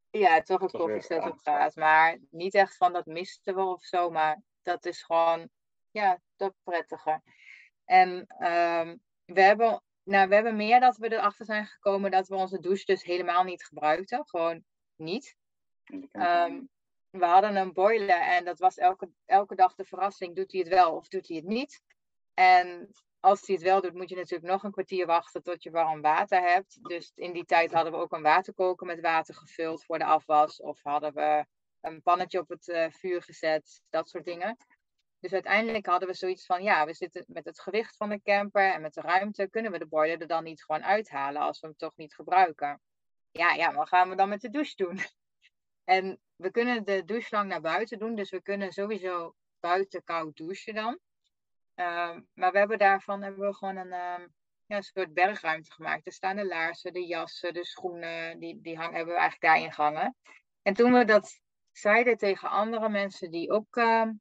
Ja, 0.09 0.41
toch 0.41 0.61
een 0.61 0.67
Toch 0.67 0.85
weer 0.85 0.95
koffiezet 0.95 1.17
op 1.17 1.23
aangeschaft. 1.23 1.57
gaat. 1.59 1.75
Maar 1.75 2.17
niet 2.29 2.53
echt 2.53 2.77
van 2.77 2.93
dat 2.93 3.05
misten 3.05 3.55
we 3.55 3.61
of 3.61 3.83
zo. 3.83 4.09
Maar 4.09 4.41
dat 4.61 4.85
is 4.85 5.03
gewoon, 5.03 5.49
ja, 5.91 6.19
dat 6.35 6.53
prettiger. 6.63 7.21
En 7.85 8.25
ehm, 8.27 8.95
we, 9.27 9.41
hebben, 9.41 9.81
nou, 10.03 10.27
we 10.27 10.33
hebben 10.33 10.55
meer 10.55 10.79
dat 10.79 10.97
we 10.97 11.11
erachter 11.11 11.45
zijn 11.45 11.65
gekomen 11.65 12.11
dat 12.11 12.27
we 12.27 12.35
onze 12.35 12.59
douche 12.59 12.85
dus 12.85 13.03
helemaal 13.03 13.43
niet 13.43 13.65
gebruikten. 13.65 14.27
Gewoon 14.27 14.63
niet. 14.95 15.35
Ehm, 16.11 16.61
we 17.09 17.25
hadden 17.25 17.55
een 17.55 17.73
boiler 17.73 18.21
en 18.21 18.45
dat 18.45 18.59
was 18.59 18.77
elke, 18.77 19.09
elke 19.25 19.55
dag 19.55 19.75
de 19.75 19.85
verrassing. 19.85 20.35
Doet 20.35 20.51
hij 20.51 20.61
het 20.61 20.69
wel 20.69 20.95
of 20.95 21.07
doet 21.07 21.27
hij 21.27 21.37
het 21.37 21.45
niet? 21.45 21.81
En 22.33 22.91
als 23.19 23.47
hij 23.47 23.55
het 23.55 23.63
wel 23.63 23.81
doet, 23.81 23.93
moet 23.93 24.09
je 24.09 24.15
natuurlijk 24.15 24.51
nog 24.51 24.63
een 24.63 24.71
kwartier 24.71 25.05
wachten 25.05 25.43
tot 25.43 25.63
je 25.63 25.71
warm 25.71 26.01
water 26.01 26.41
hebt. 26.41 26.79
Dus 26.81 27.11
in 27.15 27.33
die 27.33 27.45
tijd 27.45 27.71
hadden 27.71 27.91
we 27.91 27.99
ook 27.99 28.11
een 28.11 28.21
waterkoker 28.21 28.87
met 28.87 29.01
water 29.01 29.35
gevuld 29.35 29.85
voor 29.85 29.97
de 29.97 30.05
afwas. 30.05 30.61
Of 30.61 30.83
hadden 30.83 31.13
we 31.13 31.45
een 31.81 32.01
pannetje 32.01 32.39
op 32.39 32.49
het 32.49 32.69
eh, 32.69 32.85
vuur 32.89 33.21
gezet, 33.21 33.81
dat 33.89 34.09
soort 34.09 34.25
dingen. 34.25 34.57
Dus 35.19 35.33
uiteindelijk 35.33 35.85
hadden 35.85 36.07
we 36.07 36.13
zoiets 36.13 36.45
van, 36.45 36.63
ja, 36.63 36.85
we 36.85 36.93
zitten 36.93 37.25
met 37.27 37.45
het 37.45 37.59
gewicht 37.59 37.97
van 37.97 38.09
de 38.09 38.21
camper 38.21 38.73
en 38.73 38.81
met 38.81 38.93
de 38.93 39.01
ruimte, 39.01 39.49
kunnen 39.49 39.71
we 39.71 39.77
de 39.77 39.87
boiler 39.87 40.21
er 40.21 40.27
dan 40.27 40.43
niet 40.43 40.63
gewoon 40.63 40.83
uithalen 40.83 41.41
als 41.41 41.59
we 41.59 41.67
hem 41.67 41.75
toch 41.75 41.95
niet 41.95 42.15
gebruiken? 42.15 42.81
Ja, 43.31 43.53
ja, 43.53 43.73
wat 43.73 43.87
gaan 43.87 44.09
we 44.09 44.15
dan 44.15 44.29
met 44.29 44.41
de 44.41 44.49
douche 44.49 44.75
doen? 44.75 44.99
En 45.83 46.19
we 46.35 46.51
kunnen 46.51 46.85
de 46.85 47.03
doucheslang 47.05 47.49
naar 47.49 47.61
buiten 47.61 47.99
doen, 47.99 48.15
dus 48.15 48.29
we 48.29 48.41
kunnen 48.41 48.71
sowieso 48.71 49.35
buiten 49.59 50.03
koud 50.03 50.37
douchen 50.37 50.73
dan. 50.73 50.99
Ehm, 51.75 52.21
maar 52.33 52.51
we 52.51 52.57
hebben 52.57 52.77
daarvan 52.77 53.21
hebben 53.21 53.47
we 53.47 53.55
gewoon 53.55 53.75
een, 53.75 53.91
ehm, 53.91 54.27
ja, 54.65 54.75
een 54.75 54.83
soort 54.83 55.13
bergruimte 55.13 55.71
gemaakt. 55.71 56.05
Er 56.05 56.11
staan 56.11 56.35
de 56.35 56.45
laarzen, 56.45 56.93
de 56.93 57.05
jassen, 57.05 57.53
de 57.53 57.65
schoenen, 57.65 58.39
die, 58.39 58.61
die 58.61 58.77
hang, 58.77 58.93
hebben 58.93 59.13
we 59.13 59.19
eigenlijk 59.19 59.53
daarin 59.53 59.73
gehangen. 59.73 60.15
En 60.61 60.73
toen 60.73 60.93
we 60.93 61.05
dat 61.05 61.39
zeiden 61.71 62.17
tegen 62.17 62.49
andere 62.49 62.89
mensen 62.89 63.31
die 63.31 63.51
ook 63.51 63.75
ehm, 63.75 64.11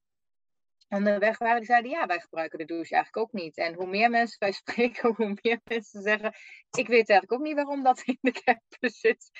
onderweg 0.89 1.39
waren, 1.39 1.57
die 1.57 1.67
zeiden 1.67 1.91
ja, 1.91 2.07
wij 2.07 2.21
gebruiken 2.21 2.59
de 2.59 2.65
douche 2.65 2.95
eigenlijk 2.95 3.27
ook 3.27 3.33
niet. 3.43 3.57
En 3.57 3.75
hoe 3.75 3.87
meer 3.87 4.11
mensen 4.11 4.39
wij 4.39 4.53
spreken, 4.63 5.15
hoe 5.15 5.39
meer 5.43 5.61
mensen 5.65 6.03
zeggen, 6.03 6.35
ik 6.71 6.89
weet 6.89 7.09
eigenlijk 7.09 7.33
ook 7.33 7.47
niet 7.47 7.55
waarom 7.55 7.83
dat 7.83 8.03
in 8.05 8.19
de 8.21 8.33
camper 8.33 8.91
zit. 8.91 9.31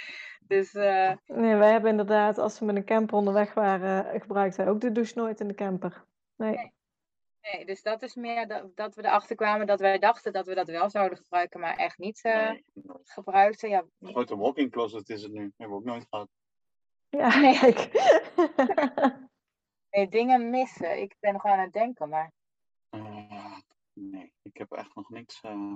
Dus 0.47 0.73
eh, 0.73 1.13
Nee, 1.27 1.55
wij 1.55 1.71
hebben 1.71 1.91
inderdaad, 1.91 2.39
als 2.39 2.59
we 2.59 2.65
met 2.65 2.77
een 2.77 2.85
camper 2.85 3.17
onderweg 3.17 3.55
waren, 3.55 4.13
eh, 4.13 4.21
gebruikten 4.21 4.65
wij 4.65 4.73
ook 4.73 4.81
de 4.81 4.93
douche 4.93 5.19
nooit 5.19 5.41
in 5.41 5.49
de 5.49 5.55
camper. 5.55 6.05
Nee. 6.37 6.75
Nee, 7.53 7.65
dus 7.67 7.83
dat 7.83 8.03
is 8.03 8.15
meer 8.15 8.49
dat, 8.49 8.77
dat 8.77 8.95
we 8.95 9.05
erachter 9.05 9.37
kwamen 9.37 9.67
dat 9.67 9.81
wij 9.81 9.99
dachten 9.99 10.33
dat 10.33 10.47
we 10.47 10.55
dat 10.55 10.69
wel 10.69 10.91
zouden 10.91 11.19
gebruiken, 11.19 11.61
maar 11.61 11.77
echt 11.77 11.99
niet 11.99 12.21
eh, 12.23 12.51
gebruikten. 13.05 13.69
Ja, 13.69 13.85
Een 14.01 14.09
grote 14.09 14.37
walk-in 14.37 14.71
closet 14.71 15.09
is 15.09 15.23
het 15.23 15.33
nu. 15.33 15.53
Hebben 15.57 15.77
we 15.77 15.83
ook 15.83 15.85
nooit 15.85 16.07
gehad. 16.11 16.29
Ja, 17.09 17.41
Nee. 17.41 17.59
kijk. 17.61 17.91
nee, 19.97 20.09
dingen 20.09 20.51
missen. 20.51 21.01
Ik 21.01 21.17
ben 21.21 21.33
nog 21.33 21.45
aan 21.45 21.59
het 21.59 21.73
denken, 21.73 22.09
maar 22.09 22.33
Eh, 22.89 23.59
nee, 23.93 24.33
ik 24.43 24.57
heb 24.57 24.73
echt 24.73 24.95
nog 24.95 25.11
niks. 25.11 25.41
eh, 25.41 25.75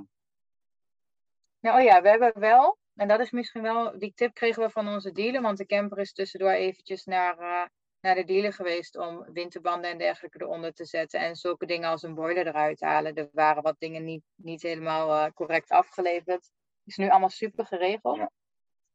nou 1.60 1.78
oh 1.78 1.84
ja, 1.84 2.02
we 2.02 2.08
hebben 2.08 2.40
wel, 2.40 2.78
en 2.94 3.08
dat 3.08 3.20
is 3.20 3.30
misschien 3.30 3.62
wel, 3.62 3.98
die 3.98 4.12
tip 4.14 4.34
kregen 4.34 4.62
we 4.62 4.70
van 4.70 4.88
onze 4.88 5.12
dealer, 5.12 5.42
want 5.42 5.58
de 5.58 5.66
camper 5.66 5.98
is 5.98 6.12
tussendoor 6.12 6.50
eventjes 6.50 7.04
naar, 7.04 7.38
eh, 7.38 7.66
naar 8.00 8.14
de 8.14 8.24
dealer 8.24 8.52
geweest 8.52 8.96
om 8.96 9.32
winterbanden 9.32 9.90
en 9.90 9.98
dergelijke 9.98 10.42
eronder 10.42 10.72
te 10.72 10.84
zetten 10.84 11.20
en 11.20 11.36
zulke 11.36 11.66
dingen 11.66 11.88
als 11.88 12.02
een 12.02 12.14
boiler 12.14 12.46
eruit 12.46 12.80
halen. 12.80 13.14
Er 13.14 13.28
waren 13.32 13.62
wat 13.62 13.76
dingen 13.78 14.04
niet, 14.04 14.22
niet 14.34 14.62
helemaal 14.62 15.32
correct 15.32 15.70
afgeleverd. 15.70 16.50
Is 16.84 16.96
nu 16.96 17.08
allemaal 17.10 17.28
super 17.28 17.66
geregeld. 17.66 18.16
Ja. 18.16 18.30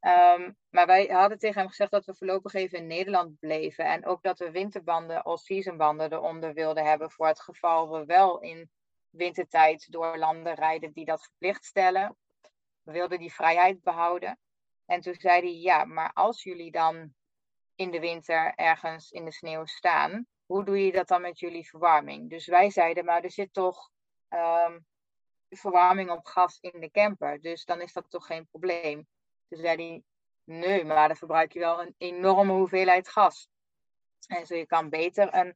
Ehm, 0.06 0.51
maar 0.70 0.86
wij 0.86 1.06
hadden 1.06 1.38
tegen 1.38 1.60
hem 1.60 1.70
gezegd 1.70 1.91
dat 1.91 2.06
we 2.06 2.16
voorlopig 2.16 2.53
even 2.53 2.78
in 2.78 2.88
Nederland 2.88 3.39
bleven. 3.39 3.86
En 3.86 4.06
ook 4.06 4.24
dat 4.24 4.39
we 4.39 4.51
winterbanden, 4.51 5.24
all-season 5.24 5.78
banden 5.78 6.14
eronder 6.14 6.53
wilden 6.53 6.86
hebben. 6.86 7.12
Voor 7.12 7.28
het 7.28 7.39
geval 7.39 7.91
we 7.91 8.06
wel 8.06 8.39
in 8.39 8.70
wintertijd 9.10 9.91
door 9.91 10.18
landen 10.18 10.53
rijden 10.53 10.91
die 10.91 11.06
dat 11.06 11.24
verplicht 11.24 11.66
stellen. 11.66 12.18
We 12.84 12.91
wilden 12.91 13.20
die 13.20 13.34
vrijheid 13.34 13.84
behouden. 13.84 14.39
En 14.86 15.01
toen 15.01 15.16
zei 15.18 15.41
hij, 15.41 15.60
ja, 15.60 15.86
maar 15.86 16.12
als 16.14 16.43
jullie 16.43 16.72
dan 16.72 17.14
in 17.76 17.91
de 17.91 17.99
winter 17.99 18.53
ergens 18.56 19.12
in 19.12 19.26
de 19.26 19.32
sneeuw 19.32 19.66
staan, 19.66 20.28
hoe 20.45 20.64
doe 20.64 20.86
je 20.86 20.91
dat 20.91 21.08
dan 21.08 21.22
met 21.22 21.39
jullie 21.39 21.70
verwarming? 21.70 22.30
Dus 22.30 22.47
wij 22.47 22.70
zeiden, 22.70 23.06
maar 23.06 23.24
er 23.24 23.32
zit 23.32 23.53
toch 23.53 23.89
ehm, 24.30 24.80
verwarming 25.49 26.10
op 26.12 26.26
gas 26.26 26.58
in 26.62 26.80
de 26.80 26.91
camper. 26.91 27.41
Dus 27.41 27.66
dan 27.66 27.82
is 27.82 27.93
dat 27.93 28.10
toch 28.10 28.26
geen 28.26 28.47
probleem. 28.47 29.08
Toen 29.48 29.60
zei 29.60 29.76
hij, 29.76 30.04
nee, 30.43 30.86
maar 30.86 31.08
dan 31.08 31.18
verbruik 31.18 31.54
je 31.54 31.60
wel 31.60 31.82
een 31.82 31.96
enorme 31.98 32.54
hoeveelheid 32.54 33.10
gas. 33.10 33.50
En 34.28 34.46
zo 34.46 34.56
je 34.56 34.66
kan 34.66 34.89
beter 34.89 35.34
een 35.34 35.56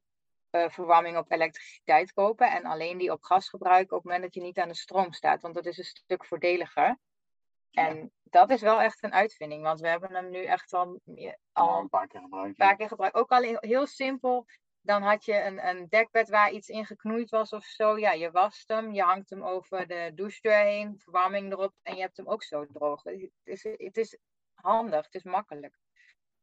eh, 0.49 0.69
verwarming 0.69 1.17
op 1.17 1.31
elektriciteit 1.31 2.13
kopen 2.13 2.51
en 2.51 2.65
alleen 2.65 2.97
die 2.97 3.11
op 3.11 3.23
gas 3.23 3.49
gebruiken 3.49 3.97
op 3.97 4.03
het 4.03 4.11
moment 4.11 4.23
dat 4.23 4.33
je 4.33 4.41
niet 4.41 4.59
aan 4.59 4.67
de 4.67 4.75
stroom 4.75 5.13
staat. 5.13 5.41
Want 5.41 5.55
dat 5.55 5.65
is 5.65 5.77
een 5.77 5.83
stuk 5.83 6.25
voordeliger. 6.25 6.97
En 7.71 8.11
dat 8.23 8.49
is 8.49 8.61
wel 8.61 8.81
echt 8.81 9.03
een 9.03 9.13
uitvinding, 9.13 9.63
want 9.63 9.79
we 9.79 9.87
hebben 9.87 10.13
hem 10.13 10.29
nu 10.29 10.43
echt 10.43 10.73
al, 10.73 10.99
al 11.51 11.79
een 11.79 11.89
paar 11.89 12.07
keer 12.07 12.21
gebruikt. 12.21 12.49
een 12.49 12.67
paar 12.67 12.75
keer 12.75 12.87
gebruikt. 12.87 13.15
Ook 13.15 13.31
al 13.31 13.57
heel 13.59 13.87
simpel 13.87 14.45
dan 14.81 15.01
had 15.01 15.25
je 15.25 15.43
een, 15.43 15.67
een 15.67 15.87
dekbed 15.89 16.29
waar 16.29 16.51
iets 16.51 16.67
in 16.67 16.85
geknoeid 16.85 17.29
was 17.29 17.53
of 17.53 17.63
zo. 17.63 17.97
Ja, 17.97 18.11
je 18.11 18.31
wast 18.31 18.67
hem, 18.67 18.93
je 18.93 19.01
hangt 19.01 19.29
hem 19.29 19.43
over 19.43 19.87
de 19.87 20.11
douchedeur 20.15 20.63
heen, 20.63 20.99
verwarming 20.99 21.51
erop 21.51 21.73
en 21.81 21.95
je 21.95 22.01
hebt 22.01 22.17
hem 22.17 22.27
ook 22.27 22.43
zo 22.43 22.65
droog. 22.65 23.03
Het 23.03 23.31
is, 23.43 23.63
het 23.63 23.97
is 23.97 24.17
handig, 24.53 25.05
het 25.05 25.15
is 25.15 25.23
makkelijk. 25.23 25.77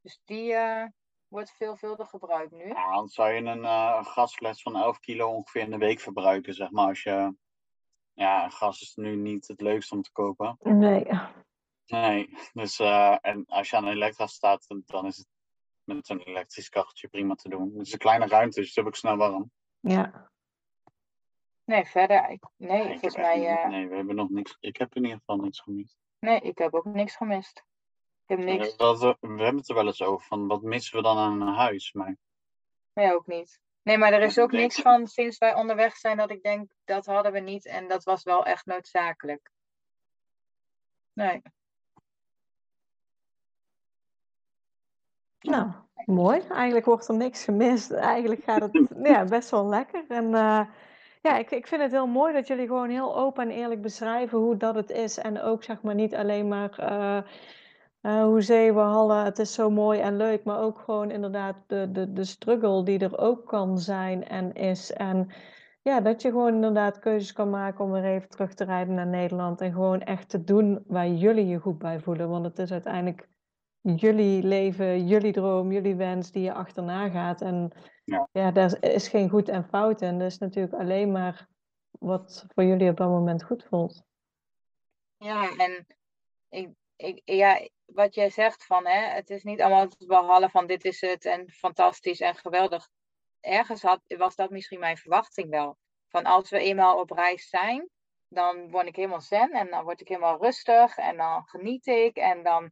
Dus 0.00 0.20
die 0.24 0.52
uh, 0.52 0.84
wordt 1.28 1.50
veelvuldig 1.50 2.08
gebruikt 2.08 2.52
nu. 2.52 2.68
Ja, 2.68 2.94
dan 2.94 3.08
zou 3.08 3.32
je 3.32 3.40
een 3.40 3.62
uh, 3.62 4.04
gasfles 4.04 4.62
van 4.62 4.76
11 4.76 5.00
kilo 5.00 5.30
ongeveer 5.30 5.62
in 5.62 5.70
de 5.70 5.78
week 5.78 6.00
verbruiken, 6.00 6.54
zeg 6.54 6.70
maar. 6.70 6.88
Als 6.88 7.02
je, 7.02 7.34
ja, 8.12 8.48
gas 8.48 8.80
is 8.80 8.94
nu 8.94 9.16
niet 9.16 9.48
het 9.48 9.60
leukste 9.60 9.94
om 9.94 10.02
te 10.02 10.12
kopen. 10.12 10.56
Nee. 10.60 11.06
Nee, 11.86 12.36
dus 12.52 12.80
uh, 12.80 13.16
en 13.20 13.44
als 13.46 13.70
je 13.70 13.76
aan 13.76 13.86
een 13.86 13.92
elektra 13.92 14.26
staat, 14.26 14.66
dan 14.86 15.06
is 15.06 15.16
het 15.16 15.28
met 15.86 16.08
een 16.08 16.20
elektrisch 16.20 16.68
kacheltje 16.68 17.08
prima 17.08 17.34
te 17.34 17.48
doen. 17.48 17.72
Het 17.76 17.86
is 17.86 17.92
een 17.92 17.98
kleine 17.98 18.26
ruimte, 18.26 18.60
dus 18.60 18.68
het 18.68 18.76
heb 18.76 18.86
ik 18.86 18.94
snel 18.94 19.16
warm. 19.16 19.50
Ja. 19.80 20.30
Nee, 21.64 21.84
verder. 21.84 22.38
Nee, 22.56 22.82
volgens 22.82 23.14
heb 23.14 23.24
mij. 23.24 23.46
eh, 23.46 23.68
nee, 23.68 23.88
we 23.88 23.96
hebben 23.96 24.14
nog 24.14 24.30
niks. 24.30 24.56
Ik 24.60 24.76
heb 24.76 24.94
in 24.94 25.02
ieder 25.02 25.18
geval 25.18 25.36
niks 25.36 25.60
gemist. 25.60 25.96
nee, 26.18 26.40
ik 26.40 26.58
heb 26.58 26.74
ook 26.74 26.84
niks 26.84 27.16
gemist. 27.16 27.64
Ik 28.26 28.36
heb 28.36 28.38
niks. 28.38 28.76
We, 28.76 29.16
hebben 29.20 29.56
het 29.56 29.68
er 29.68 29.74
wel 29.74 29.86
eens 29.86 30.02
over 30.02 30.26
van 30.26 30.46
wat 30.46 30.62
missen 30.62 30.96
we 30.96 31.02
dan 31.02 31.18
aan 31.18 31.40
een 31.40 31.54
huis. 31.54 31.92
Maar 31.92 32.16
Nee, 32.92 33.14
ook 33.14 33.26
niet. 33.26 33.60
Nee, 33.82 33.98
maar 33.98 34.12
er 34.12 34.22
is 34.22 34.38
ook 34.38 34.52
niks 34.52 34.80
van 34.80 35.06
sinds 35.06 35.38
wij 35.38 35.54
onderweg 35.54 35.96
zijn 35.96 36.16
dat 36.16 36.30
ik 36.30 36.42
denk 36.42 36.72
dat 36.84 37.06
hadden 37.06 37.32
we 37.32 37.38
niet 37.40 37.66
en 37.66 37.88
dat 37.88 38.04
was 38.04 38.22
wel 38.22 38.44
echt 38.44 38.66
noodzakelijk. 38.66 39.50
Nee. 41.12 41.42
Nou, 45.40 45.70
mooi. 46.04 46.40
Eigenlijk 46.48 46.86
wordt 46.86 47.08
er 47.08 47.14
niks 47.16 47.44
gemist. 47.44 47.90
Eigenlijk 47.90 48.42
gaat 48.44 48.60
het 48.62 48.88
ja, 49.02 49.24
best 49.24 49.50
wel 49.50 49.66
lekker. 49.68 50.04
En 50.08 50.34
eh, 50.34 50.60
ja, 51.22 51.36
ik, 51.38 51.50
ik 51.50 51.66
vind 51.66 51.82
het 51.82 51.90
heel 51.90 52.06
mooi 52.06 52.32
dat 52.32 52.46
jullie 52.46 52.66
gewoon 52.66 52.90
heel 52.90 53.16
open 53.16 53.42
en 53.50 53.56
eerlijk 53.56 53.82
beschrijven 53.82 54.38
hoe 54.38 54.56
dat 54.56 54.74
het 54.74 54.90
is. 54.90 55.18
En 55.18 55.40
ook 55.40 55.62
zeg 55.64 55.82
maar 55.82 55.94
niet 55.94 56.14
alleen 56.14 56.48
maar 56.48 56.78
eh 56.78 57.16
eh 58.00 58.22
hoe 58.24 58.40
zeewenhallen, 58.42 59.24
het 59.24 59.38
is 59.38 59.54
zo 59.54 59.70
mooi 59.70 60.00
en 60.00 60.16
leuk. 60.16 60.44
Maar 60.44 60.60
ook 60.60 60.78
gewoon 60.78 61.10
inderdaad 61.10 61.56
de, 61.66 61.90
de, 61.92 62.12
de 62.12 62.24
struggle 62.24 62.82
die 62.84 62.98
er 62.98 63.18
ook 63.18 63.46
kan 63.46 63.78
zijn 63.78 64.24
en 64.28 64.52
is. 64.52 64.92
En 64.92 65.28
ja, 65.82 66.00
dat 66.00 66.22
je 66.22 66.30
gewoon 66.30 66.54
inderdaad 66.54 66.98
keuzes 66.98 67.32
kan 67.32 67.50
maken 67.50 67.84
om 67.84 67.90
weer 67.90 68.04
even 68.04 68.28
terug 68.28 68.54
te 68.54 68.64
rijden 68.64 68.94
naar 68.94 69.06
Nederland. 69.06 69.60
En 69.60 69.72
gewoon 69.72 70.00
echt 70.00 70.28
te 70.28 70.44
doen 70.44 70.84
waar 70.86 71.08
jullie 71.08 71.46
je 71.46 71.58
goed 71.58 71.78
bij 71.78 72.00
voelen. 72.00 72.28
Want 72.28 72.44
het 72.44 72.58
is 72.58 72.72
uiteindelijk 72.72 73.28
jullie 73.94 74.42
leven, 74.42 75.06
jullie 75.06 75.32
droom, 75.32 75.72
jullie 75.72 75.94
wens 75.94 76.30
die 76.30 76.42
je 76.42 76.52
achterna 76.52 77.08
gaat. 77.08 77.40
En 77.40 77.72
Ja. 78.04 78.28
ja, 78.32 78.50
daar 78.50 78.82
is 78.82 79.08
geen 79.08 79.28
goed 79.28 79.48
en 79.48 79.64
fout 79.64 80.00
in. 80.00 80.18
Dat 80.18 80.26
is 80.26 80.38
natuurlijk 80.38 80.74
alleen 80.74 81.12
maar 81.12 81.48
wat 81.90 82.46
voor 82.54 82.64
jullie 82.64 82.90
op 82.90 82.96
dat 82.96 83.08
moment 83.08 83.44
goed 83.44 83.64
voelt. 83.64 84.02
Ja, 85.18 85.56
en 85.56 85.86
ik, 86.48 86.68
ik, 86.96 87.20
ja, 87.24 87.68
wat 87.84 88.14
jij 88.14 88.30
zegt 88.30 88.64
van, 88.64 88.86
hè, 88.86 89.06
het 89.06 89.30
is 89.30 89.42
niet 89.42 89.60
allemaal 89.60 89.80
het 89.80 90.06
behalve 90.06 90.48
van 90.48 90.66
dit 90.66 90.84
is 90.84 91.00
het 91.00 91.24
en 91.24 91.50
fantastisch 91.50 92.20
en 92.20 92.34
geweldig. 92.34 92.88
Ergens 93.40 93.82
had, 93.82 94.00
was 94.06 94.34
dat 94.34 94.50
misschien 94.50 94.80
mijn 94.80 94.96
verwachting 94.96 95.50
wel. 95.50 95.76
Van 96.08 96.24
als 96.24 96.50
we 96.50 96.58
eenmaal 96.58 96.98
op 97.00 97.10
reis 97.10 97.48
zijn, 97.48 97.88
dan 98.28 98.70
word 98.70 98.86
ik 98.86 98.96
helemaal 98.96 99.20
zen 99.20 99.50
en 99.50 99.70
dan 99.70 99.84
word 99.84 100.00
ik 100.00 100.08
helemaal 100.08 100.42
rustig 100.42 100.96
en 100.96 101.16
dan 101.16 101.46
geniet 101.46 101.86
ik 101.86 102.16
en 102.16 102.42
dan 102.42 102.70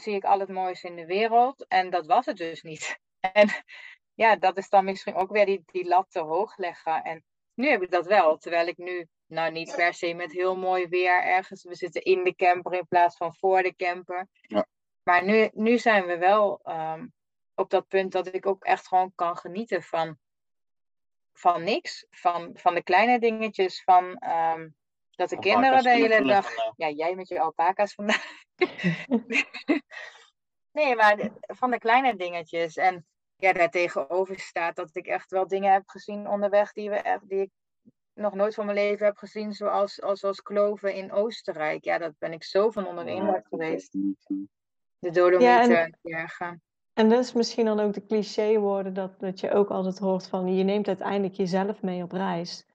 zie 0.00 0.14
ik 0.14 0.24
al 0.24 0.40
het 0.40 0.48
moois 0.48 0.82
in 0.82 0.96
de 0.96 1.06
wereld. 1.06 1.66
En 1.68 1.90
dat 1.90 2.06
was 2.06 2.26
het 2.26 2.36
dus 2.36 2.62
niet. 2.62 2.98
En 3.32 3.48
ja, 4.14 4.36
dat 4.36 4.56
is 4.56 4.68
dan 4.68 4.84
misschien 4.84 5.14
ook 5.14 5.30
weer 5.30 5.46
die, 5.46 5.62
die 5.66 5.88
lat 5.88 6.10
te 6.10 6.20
hoog 6.20 6.56
leggen. 6.56 7.02
En 7.02 7.24
nu 7.54 7.68
heb 7.68 7.82
ik 7.82 7.90
dat 7.90 8.06
wel, 8.06 8.36
terwijl 8.38 8.66
ik 8.66 8.76
nu 8.76 9.08
nou 9.26 9.52
niet 9.52 9.74
per 9.76 9.94
se 9.94 10.14
met 10.14 10.32
heel 10.32 10.56
mooi 10.56 10.88
weer 10.88 11.22
ergens. 11.22 11.62
We 11.62 11.74
zitten 11.74 12.02
in 12.02 12.24
de 12.24 12.34
camper 12.34 12.72
in 12.72 12.86
plaats 12.86 13.16
van 13.16 13.34
voor 13.34 13.62
de 13.62 13.76
camper. 13.76 14.28
Ja. 14.40 14.66
Maar 15.02 15.24
nu, 15.24 15.50
nu 15.52 15.78
zijn 15.78 16.06
we 16.06 16.18
wel 16.18 16.60
ehm, 16.62 17.06
op 17.54 17.70
dat 17.70 17.88
punt 17.88 18.12
dat 18.12 18.34
ik 18.34 18.46
ook 18.46 18.64
echt 18.64 18.88
gewoon 18.88 19.12
kan 19.14 19.36
genieten 19.36 19.82
van, 19.82 20.18
van 21.32 21.64
niks. 21.64 22.06
Van, 22.10 22.50
van 22.54 22.74
de 22.74 22.82
kleine 22.82 23.18
dingetjes. 23.18 23.82
Van 23.82 24.16
ehm, 24.16 24.68
dat 25.20 25.28
de 25.28 25.36
Alpaca's 25.36 25.82
kinderen 25.82 25.82
de 25.82 25.90
hele 25.90 26.28
dag. 26.28 26.46
Ja, 26.76 26.88
jij 26.88 27.14
met 27.14 27.28
je 27.28 27.40
alpaca's 27.40 27.94
vandaag. 27.94 28.24
nee, 30.78 30.96
maar 30.96 31.30
van 31.40 31.70
de 31.70 31.78
kleine 31.78 32.16
dingetjes. 32.16 32.76
En 32.76 33.06
ja, 33.36 33.52
daartegenover 33.52 34.38
staat 34.38 34.76
dat 34.76 34.90
ik 34.92 35.06
echt 35.06 35.30
wel 35.30 35.46
dingen 35.46 35.72
heb 35.72 35.88
gezien 35.88 36.28
onderweg 36.28 36.72
die, 36.72 36.90
we 36.90 36.96
echt, 36.96 37.28
die 37.28 37.40
ik 37.40 37.50
nog 38.14 38.34
nooit 38.34 38.54
van 38.54 38.64
mijn 38.64 38.76
leven 38.76 39.06
heb 39.06 39.16
gezien, 39.16 39.52
zoals, 39.52 40.02
als, 40.02 40.20
zoals 40.20 40.42
kloven 40.42 40.94
in 40.94 41.12
Oostenrijk. 41.12 41.84
Ja, 41.84 41.98
dat 41.98 42.14
ben 42.18 42.32
ik 42.32 42.44
zo 42.44 42.70
van 42.70 42.86
onder 42.86 43.04
de 43.04 43.10
indruk 43.10 43.46
geweest. 43.48 43.92
De 44.98 45.10
Dolomieten 45.10 45.70
Ja, 45.70 45.84
en- 45.84 45.98
bergen. 46.02 46.62
En 46.92 47.08
dat 47.08 47.24
is 47.24 47.32
misschien 47.32 47.64
dan 47.64 47.80
ook 47.80 47.92
de 47.92 48.06
clichéwoorden 48.06 48.94
dat, 48.94 49.20
dat 49.20 49.40
je 49.40 49.50
ook 49.50 49.70
altijd 49.70 49.98
hoort 49.98 50.28
van 50.28 50.54
je 50.54 50.64
neemt 50.64 50.88
uiteindelijk 50.88 51.34
jezelf 51.34 51.82
mee 51.82 52.02
op 52.02 52.12
reis. 52.12 52.66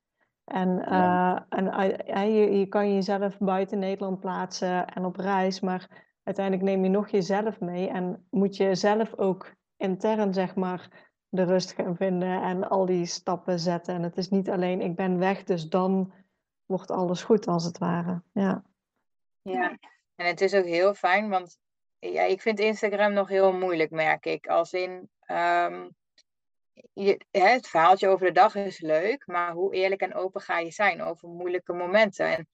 En, 0.45 0.69
Ja. 0.89 1.47
eh, 1.49 2.15
en 2.17 2.33
je, 2.33 2.57
je 2.59 2.65
kan 2.65 2.93
jezelf 2.93 3.37
buiten 3.37 3.79
Nederland 3.79 4.19
plaatsen 4.19 4.87
en 4.87 5.05
op 5.05 5.15
reis, 5.15 5.59
maar 5.59 6.13
uiteindelijk 6.23 6.65
neem 6.65 6.83
je 6.83 6.89
nog 6.89 7.09
jezelf 7.09 7.59
mee 7.59 7.89
en 7.89 8.27
moet 8.29 8.57
je 8.57 8.75
zelf 8.75 9.13
ook 9.17 9.53
intern 9.77 10.33
zeg 10.33 10.55
maar 10.55 11.07
de 11.29 11.43
rust 11.43 11.71
gaan 11.71 11.95
vinden 11.95 12.41
en 12.41 12.69
al 12.69 12.85
die 12.85 13.05
stappen 13.05 13.59
zetten. 13.59 13.95
En 13.95 14.03
het 14.03 14.17
is 14.17 14.29
niet 14.29 14.49
alleen 14.49 14.81
ik 14.81 14.95
ben 14.95 15.17
weg, 15.17 15.43
dus 15.43 15.69
dan 15.69 16.13
wordt 16.65 16.91
alles 16.91 17.23
goed 17.23 17.47
als 17.47 17.63
het 17.63 17.77
ware. 17.77 18.21
Ja. 18.31 18.63
Ja, 19.41 19.77
en 20.15 20.25
het 20.25 20.41
is 20.41 20.53
ook 20.53 20.65
heel 20.65 20.93
fijn, 20.93 21.29
want 21.29 21.57
ja, 21.99 22.21
ik 22.21 22.41
vind 22.41 22.59
Instagram 22.59 23.13
nog 23.13 23.27
heel 23.27 23.53
moeilijk, 23.53 23.91
merk 23.91 24.25
ik. 24.25 24.47
Als 24.47 24.73
in, 24.73 25.09
ehm, 25.19 25.89
je, 26.93 27.21
het 27.31 27.67
verhaaltje 27.67 28.07
over 28.07 28.25
de 28.25 28.31
dag 28.31 28.55
is 28.55 28.79
leuk, 28.79 29.27
maar 29.27 29.51
hoe 29.51 29.73
eerlijk 29.73 30.01
en 30.01 30.13
open 30.13 30.41
ga 30.41 30.59
je 30.59 30.71
zijn 30.71 31.01
over 31.01 31.29
moeilijke 31.29 31.73
momenten? 31.73 32.25
En 32.25 32.47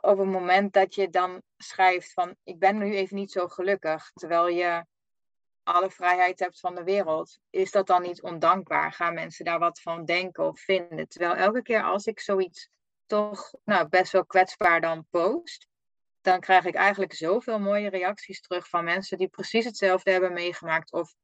over 0.00 0.24
het 0.24 0.32
moment 0.32 0.72
dat 0.72 0.94
je 0.94 1.10
dan 1.10 1.42
schrijft 1.56 2.12
van, 2.12 2.36
ik 2.44 2.58
ben 2.58 2.78
nu 2.78 2.94
even 2.94 3.16
niet 3.16 3.32
zo 3.32 3.48
gelukkig, 3.48 4.10
terwijl 4.14 4.48
je 4.48 4.84
alle 5.62 5.90
vrijheid 5.90 6.40
hebt 6.40 6.60
van 6.60 6.74
de 6.74 6.84
wereld, 6.84 7.38
is 7.50 7.70
dat 7.70 7.86
dan 7.86 8.02
niet 8.02 8.22
ondankbaar? 8.22 8.92
Gaan 8.92 9.14
mensen 9.14 9.44
daar 9.44 9.58
wat 9.58 9.80
van 9.80 10.04
denken 10.04 10.44
of 10.44 10.60
vinden? 10.60 11.08
Terwijl 11.08 11.34
elke 11.34 11.62
keer 11.62 11.82
als 11.82 12.06
ik 12.06 12.20
zoiets 12.20 12.68
toch 13.06 13.54
nou, 13.64 13.88
best 13.88 14.12
wel 14.12 14.26
kwetsbaar 14.26 14.80
dan 14.80 15.06
post, 15.10 15.66
dan 16.20 16.40
krijg 16.40 16.64
ik 16.64 16.74
eigenlijk 16.74 17.12
zoveel 17.12 17.58
mooie 17.58 17.88
reacties 17.88 18.40
terug 18.40 18.68
van 18.68 18.84
mensen 18.84 19.18
die 19.18 19.28
precies 19.28 19.64
hetzelfde 19.64 20.10
hebben 20.10 20.32
meegemaakt 20.32 20.92
of 20.92 21.14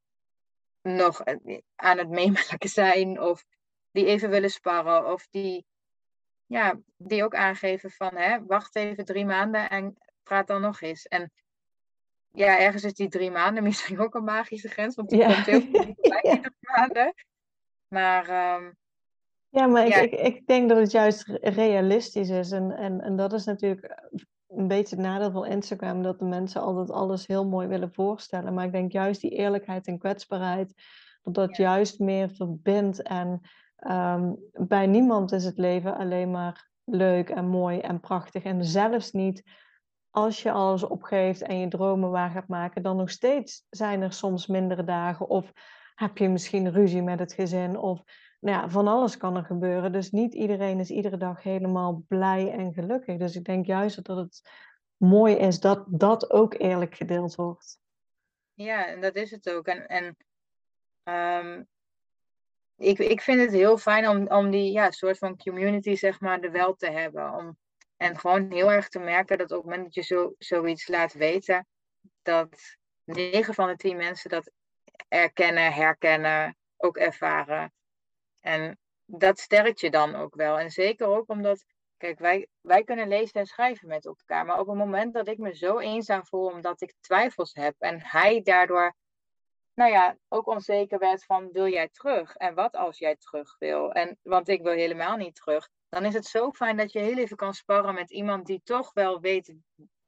nog 0.83 1.21
eh, 1.21 1.59
aan 1.75 1.99
het 1.99 2.09
meemaken 2.09 2.69
zijn 2.83 3.21
of 3.21 3.45
die 3.91 4.07
even 4.07 4.31
willen 4.31 4.51
sparren 4.51 5.13
of 5.13 5.27
die, 5.31 5.67
ja, 6.47 6.81
die 6.97 7.25
ook 7.25 7.35
aangeven 7.35 7.91
van 7.91 8.17
hè, 8.17 8.45
wacht 8.45 8.77
even 8.77 9.05
drie 9.05 9.25
maanden 9.25 9.71
en 9.71 9.97
praat 10.23 10.47
dan 10.47 10.61
nog 10.61 10.81
eens. 10.81 11.07
En 11.07 11.33
ja, 12.33 12.59
ergens 12.59 12.85
is 12.85 12.95
die 12.95 13.09
drie 13.09 13.31
maanden 13.31 13.63
misschien 13.73 14.01
ook 14.01 14.15
een 14.15 14.25
magische 14.25 14.69
grens, 14.69 14.95
want 14.95 15.09
die 15.09 15.19
Ja. 15.19 15.33
komt 15.33 15.47
heel 15.47 15.61
veel 15.61 15.81
voorbij, 15.95 16.21
Ja. 16.23 16.41
drie 16.41 16.53
maanden. 16.61 17.15
Maar 17.89 18.29
ehm, 18.29 18.71
Ja, 19.49 19.67
maar 19.67 19.87
ik, 19.87 19.95
Ja. 19.95 20.01
ik, 20.01 20.13
ik 20.13 20.47
denk 20.47 20.69
dat 20.69 20.79
het 20.79 20.91
juist 20.91 21.27
re- 21.27 21.39
realistisch 21.49 22.29
is. 22.29 22.51
En, 22.51 22.71
en, 22.71 23.01
en 23.01 23.17
dat 23.17 23.33
is 23.33 23.45
natuurlijk 23.45 24.11
een 24.57 24.69
beetje 24.69 24.97
het 24.97 25.05
nadeel 25.05 25.31
van 25.31 25.47
Instagram, 25.47 26.03
dat 26.03 26.19
de 26.19 26.25
mensen 26.25 26.61
altijd 26.61 26.91
alles 26.91 27.27
heel 27.27 27.47
mooi 27.47 27.67
willen 27.67 27.93
voorstellen. 27.93 28.55
Maar 28.55 28.65
ik 28.65 28.73
denk 28.73 28.93
juist 28.93 29.21
die 29.21 29.31
eerlijkheid 29.31 29.87
en 29.87 29.99
kwetsbaarheid, 29.99 30.75
dat 31.23 31.35
dat 31.35 31.57
Ja. 31.57 31.65
juist 31.65 31.99
meer 31.99 32.31
verbindt. 32.31 33.03
En 33.03 33.41
ehm, 33.77 34.33
bij 34.53 34.87
niemand 34.87 35.33
is 35.33 35.45
het 35.45 35.59
leven 35.59 35.97
alleen 35.97 36.31
maar 36.31 36.71
leuk 36.85 37.31
en 37.31 37.49
mooi 37.49 37.79
en 37.79 38.01
prachtig. 38.01 38.43
En 38.43 38.65
zelfs 38.65 39.13
niet 39.13 39.43
als 40.11 40.43
je 40.43 40.51
alles 40.53 40.83
opgeeft 40.83 41.43
en 41.43 41.59
je 41.59 41.69
dromen 41.69 42.11
waar 42.11 42.31
gaat 42.31 42.49
maken, 42.49 42.83
dan 42.83 42.97
nog 42.97 43.11
steeds 43.11 43.67
zijn 43.71 44.03
er 44.03 44.13
soms 44.13 44.47
mindere 44.47 44.85
dagen. 44.85 45.29
Of 45.29 45.53
heb 45.95 46.19
je 46.19 46.29
misschien 46.29 46.73
ruzie 46.73 47.03
met 47.03 47.19
het 47.19 47.33
gezin. 47.33 47.79
Of 47.79 48.03
nou 48.43 48.57
ja, 48.63 48.69
van 48.69 48.89
alles 48.89 49.17
kan 49.17 49.37
er 49.37 49.45
gebeuren. 49.45 49.93
Dus 49.93 50.11
niet 50.11 50.35
iedereen 50.35 50.79
is 50.79 50.91
iedere 50.91 51.17
dag 51.17 51.43
helemaal 51.43 52.05
blij 52.09 52.53
en 52.53 52.73
gelukkig. 52.73 53.19
Dus 53.19 53.37
ik 53.37 53.45
denk 53.45 53.67
juist 53.67 54.05
dat 54.05 54.17
het 54.17 54.43
mooi 54.97 55.35
is 55.35 55.61
dat 55.61 55.85
dat 55.87 56.31
ook 56.31 56.55
eerlijk 56.59 56.95
gedeeld 56.95 57.35
wordt. 57.35 57.79
Ja, 58.55 58.87
en 58.87 59.01
dat 59.01 59.15
is 59.15 59.31
het 59.31 59.51
ook. 59.51 59.67
En, 59.67 59.87
en 59.87 60.17
ehm, 61.03 61.63
ik, 62.77 62.99
ik 62.99 63.21
vind 63.21 63.41
het 63.41 63.53
heel 63.53 63.79
fijn 63.79 64.09
om, 64.09 64.27
om 64.27 64.51
die 64.51 64.73
ja, 64.73 64.91
soort 64.91 65.19
van 65.19 65.37
community, 65.37 65.95
zeg 65.95 66.21
maar, 66.21 66.41
er 66.41 66.53
wel 66.53 66.75
te 66.75 66.91
hebben. 66.91 67.35
Om, 67.35 67.57
en 67.97 68.19
gewoon 68.19 68.51
heel 68.51 68.73
erg 68.73 68.89
te 68.89 68.99
merken 68.99 69.39
dat 69.39 69.51
op 69.51 69.57
het 69.57 69.65
moment 69.65 69.85
dat 69.85 69.95
je 69.95 70.15
zo, 70.15 70.35
zoiets 70.39 70.89
laat 70.89 71.13
weten, 71.13 71.67
dat 72.23 72.77
9 73.05 73.55
van 73.55 73.69
de 73.69 73.77
10 73.77 73.97
mensen 73.97 74.31
dat 74.31 74.51
erkennen, 75.09 75.73
herkennen, 75.73 76.57
ook 76.77 76.97
ervaren. 76.97 77.73
En 78.43 78.79
dat 79.07 79.39
sterkt 79.39 79.81
je 79.81 79.91
dan 79.91 80.15
ook 80.15 80.35
wel. 80.35 80.59
En 80.59 80.71
zeker 80.71 81.07
ook 81.07 81.29
omdat, 81.29 81.65
kijk, 81.97 82.19
wij, 82.19 82.49
wij 82.61 82.85
kunnen 82.85 83.09
lezen 83.09 83.41
en 83.41 83.47
schrijven 83.47 83.89
met 83.89 84.07
elkaar. 84.07 84.47
Maar 84.47 84.59
op 84.59 84.67
het 84.67 84.77
moment 84.77 85.15
dat 85.15 85.29
ik 85.29 85.39
me 85.39 85.57
zo 85.57 85.79
eenzaam 85.79 86.27
voel 86.27 86.47
omdat 86.47 86.81
ik 86.81 86.95
twijfels 87.01 87.55
heb 87.55 87.75
en 87.79 88.01
hij 88.03 88.43
daardoor, 88.43 88.95
nou 89.75 89.91
ja, 89.91 90.17
ook 90.29 90.47
onzeker 90.47 90.99
werd 90.99 91.25
van, 91.25 91.53
wil 91.53 91.69
jij 91.69 91.89
terug? 91.89 92.35
En 92.37 92.55
wat 92.55 92.75
als 92.75 92.99
jij 92.99 93.17
terug 93.17 93.57
wil? 93.59 93.93
En, 93.93 94.19
want 94.23 94.49
ik 94.49 94.63
wil 94.63 94.73
helemaal 94.73 95.17
niet 95.17 95.35
terug. 95.35 95.69
Dan 95.89 96.05
is 96.05 96.15
het 96.15 96.27
zo 96.27 96.51
fijn 96.51 96.77
dat 96.77 96.93
je 96.93 96.99
heel 96.99 97.19
even 97.19 97.37
kan 97.37 97.55
sparren 97.55 97.95
met 97.95 98.11
iemand 98.11 98.47
die 98.47 98.61
toch 98.65 98.93
wel 98.93 99.21
weet 99.21 99.55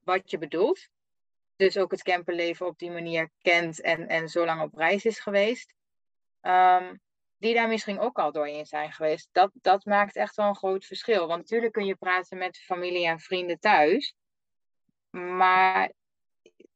wat 0.04 0.30
je 0.30 0.38
bedoelt. 0.38 0.88
Dus 1.56 1.78
ook 1.78 1.90
het 1.90 2.02
camperleven 2.02 2.66
op 2.66 2.78
die 2.78 2.90
manier 2.90 3.30
kent 3.42 3.80
en, 3.80 4.08
en 4.08 4.28
zo 4.28 4.44
lang 4.44 4.62
op 4.62 4.74
reis 4.74 5.04
is 5.04 5.20
geweest. 5.20 5.74
Um, 6.42 7.00
die 7.44 7.54
daar 7.54 7.68
misschien 7.68 7.98
ook 7.98 8.18
al 8.18 8.32
doorheen 8.32 8.66
zijn 8.66 8.92
geweest. 8.92 9.28
Dat, 9.32 9.50
dat 9.54 9.84
maakt 9.84 10.16
echt 10.16 10.36
wel 10.36 10.48
een 10.48 10.56
groot 10.56 10.84
verschil. 10.84 11.26
Want 11.26 11.40
natuurlijk 11.40 11.72
kun 11.72 11.86
je 11.86 11.94
praten 11.94 12.38
met 12.38 12.58
familie 12.58 13.06
en 13.06 13.18
vrienden 13.18 13.58
thuis. 13.58 14.16
Maar 15.10 15.92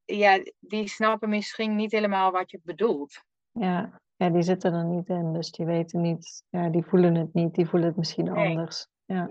ja, 0.04 0.42
die 0.58 0.88
snappen 0.88 1.28
misschien 1.28 1.76
niet 1.76 1.92
helemaal 1.92 2.30
wat 2.30 2.50
je 2.50 2.60
bedoelt. 2.62 3.22
Ja, 3.50 4.00
ja 4.16 4.30
die 4.30 4.42
zitten 4.42 4.72
er 4.72 4.84
niet 4.84 5.08
in. 5.08 5.32
Dus 5.32 5.50
die 5.50 5.66
weten 5.66 6.00
niet, 6.00 6.42
ja, 6.48 6.68
die 6.68 6.84
voelen 6.84 7.14
het 7.14 7.34
niet. 7.34 7.54
Die 7.54 7.66
voelen 7.66 7.88
het 7.88 7.98
misschien 7.98 8.28
anders. 8.28 8.86
Ja. 9.04 9.30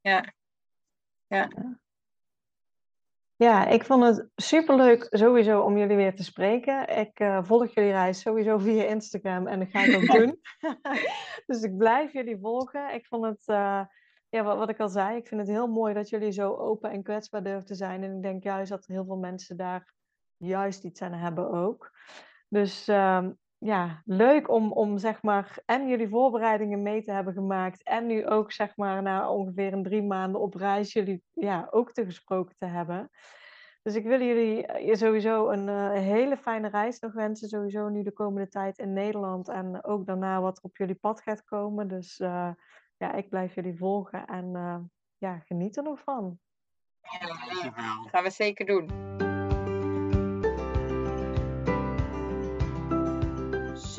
ja. 0.00 0.32
ja. 1.26 1.48
Ja, 1.48 1.78
ik 3.52 3.84
vond 3.84 4.04
het 4.04 4.28
superleuk 4.36 5.06
sowieso 5.10 5.60
om 5.60 5.78
jullie 5.78 5.96
weer 5.96 6.16
te 6.16 6.24
spreken. 6.24 6.98
Ik 6.98 7.20
uh, 7.20 7.38
volg 7.42 7.74
jullie 7.74 7.90
reis 7.90 8.20
sowieso 8.20 8.58
via 8.66 8.84
Instagram 8.84 9.46
en 9.46 9.58
dat 9.58 9.68
ga 9.68 9.84
ik 9.84 9.96
ook 9.96 10.18
doen. 10.18 10.40
dus 11.46 11.62
ik 11.62 11.76
blijf 11.76 12.12
jullie 12.12 12.38
volgen. 12.40 12.94
Ik 12.94 13.06
vond 13.06 13.24
het, 13.24 13.42
uh, 13.46 13.80
ja, 14.28 14.42
wat, 14.42 14.68
ik 14.68 14.80
al 14.80 14.88
zei, 14.88 15.16
ik 15.16 15.26
vind 15.26 15.40
het 15.40 15.50
heel 15.50 15.66
mooi 15.66 15.94
dat 15.94 16.08
jullie 16.08 16.32
zo 16.32 16.54
open 16.54 16.90
en 16.90 17.02
kwetsbaar 17.02 17.42
durven 17.42 17.66
te 17.66 17.74
zijn. 17.74 18.02
En 18.02 18.16
ik 18.16 18.22
denk 18.22 18.42
juist 18.42 18.70
dat 18.70 18.86
heel 18.86 19.04
veel 19.04 19.16
mensen 19.16 19.56
daar 19.56 19.94
juist 20.36 20.84
iets 20.84 21.02
aan 21.02 21.12
hebben 21.12 21.50
ook. 21.50 21.90
Dus 22.48 22.88
uh, 22.88 23.26
ja, 23.64 24.02
leuk 24.04 24.50
om, 24.50 24.72
om 24.72 24.98
zeg 24.98 25.22
maar 25.22 25.58
en 25.66 25.88
jullie 25.88 26.08
voorbereidingen 26.08 26.82
mee 26.82 27.02
te 27.02 27.12
hebben 27.12 27.32
gemaakt. 27.32 27.82
En 27.82 28.06
nu 28.06 28.26
ook 28.26 28.52
zeg 28.52 28.76
maar 28.76 29.02
na 29.02 29.30
ongeveer 29.30 29.72
een 29.72 29.82
drie 29.82 30.02
maanden 30.02 30.40
op 30.40 30.54
reis 30.54 30.92
jullie 30.92 31.22
ja, 31.32 31.68
ook 31.70 31.92
te 31.92 32.04
gesproken 32.04 32.54
te 32.58 32.66
hebben. 32.66 33.10
Dus 33.82 33.94
ik 33.94 34.04
wil 34.04 34.20
jullie 34.20 34.66
eh, 34.66 34.94
sowieso 34.94 35.48
een 35.48 35.68
uh, 35.68 35.92
hele 35.92 36.36
fijne 36.36 36.68
reis 36.68 36.98
nog 36.98 37.12
wensen. 37.12 37.48
Sowieso 37.48 37.88
nu 37.88 38.02
de 38.02 38.12
komende 38.12 38.48
tijd 38.48 38.78
in 38.78 38.92
Nederland. 38.92 39.48
En 39.48 39.84
ook 39.84 40.06
daarna 40.06 40.40
wat 40.40 40.56
er 40.56 40.64
op 40.64 40.76
jullie 40.76 40.94
pad 40.94 41.20
gaat 41.20 41.44
komen. 41.44 41.88
Dus 41.88 42.18
uh, 42.20 42.50
ja, 42.96 43.12
ik 43.12 43.28
blijf 43.28 43.54
jullie 43.54 43.76
volgen. 43.76 44.26
En 44.26 44.52
ja, 45.18 45.38
geniet 45.38 45.76
er 45.76 45.82
nog 45.82 46.00
van. 46.00 46.38
Ja, 47.00 47.72
gaan 48.10 48.22
we 48.22 48.30
zeker 48.30 48.66
doen. 48.66 49.33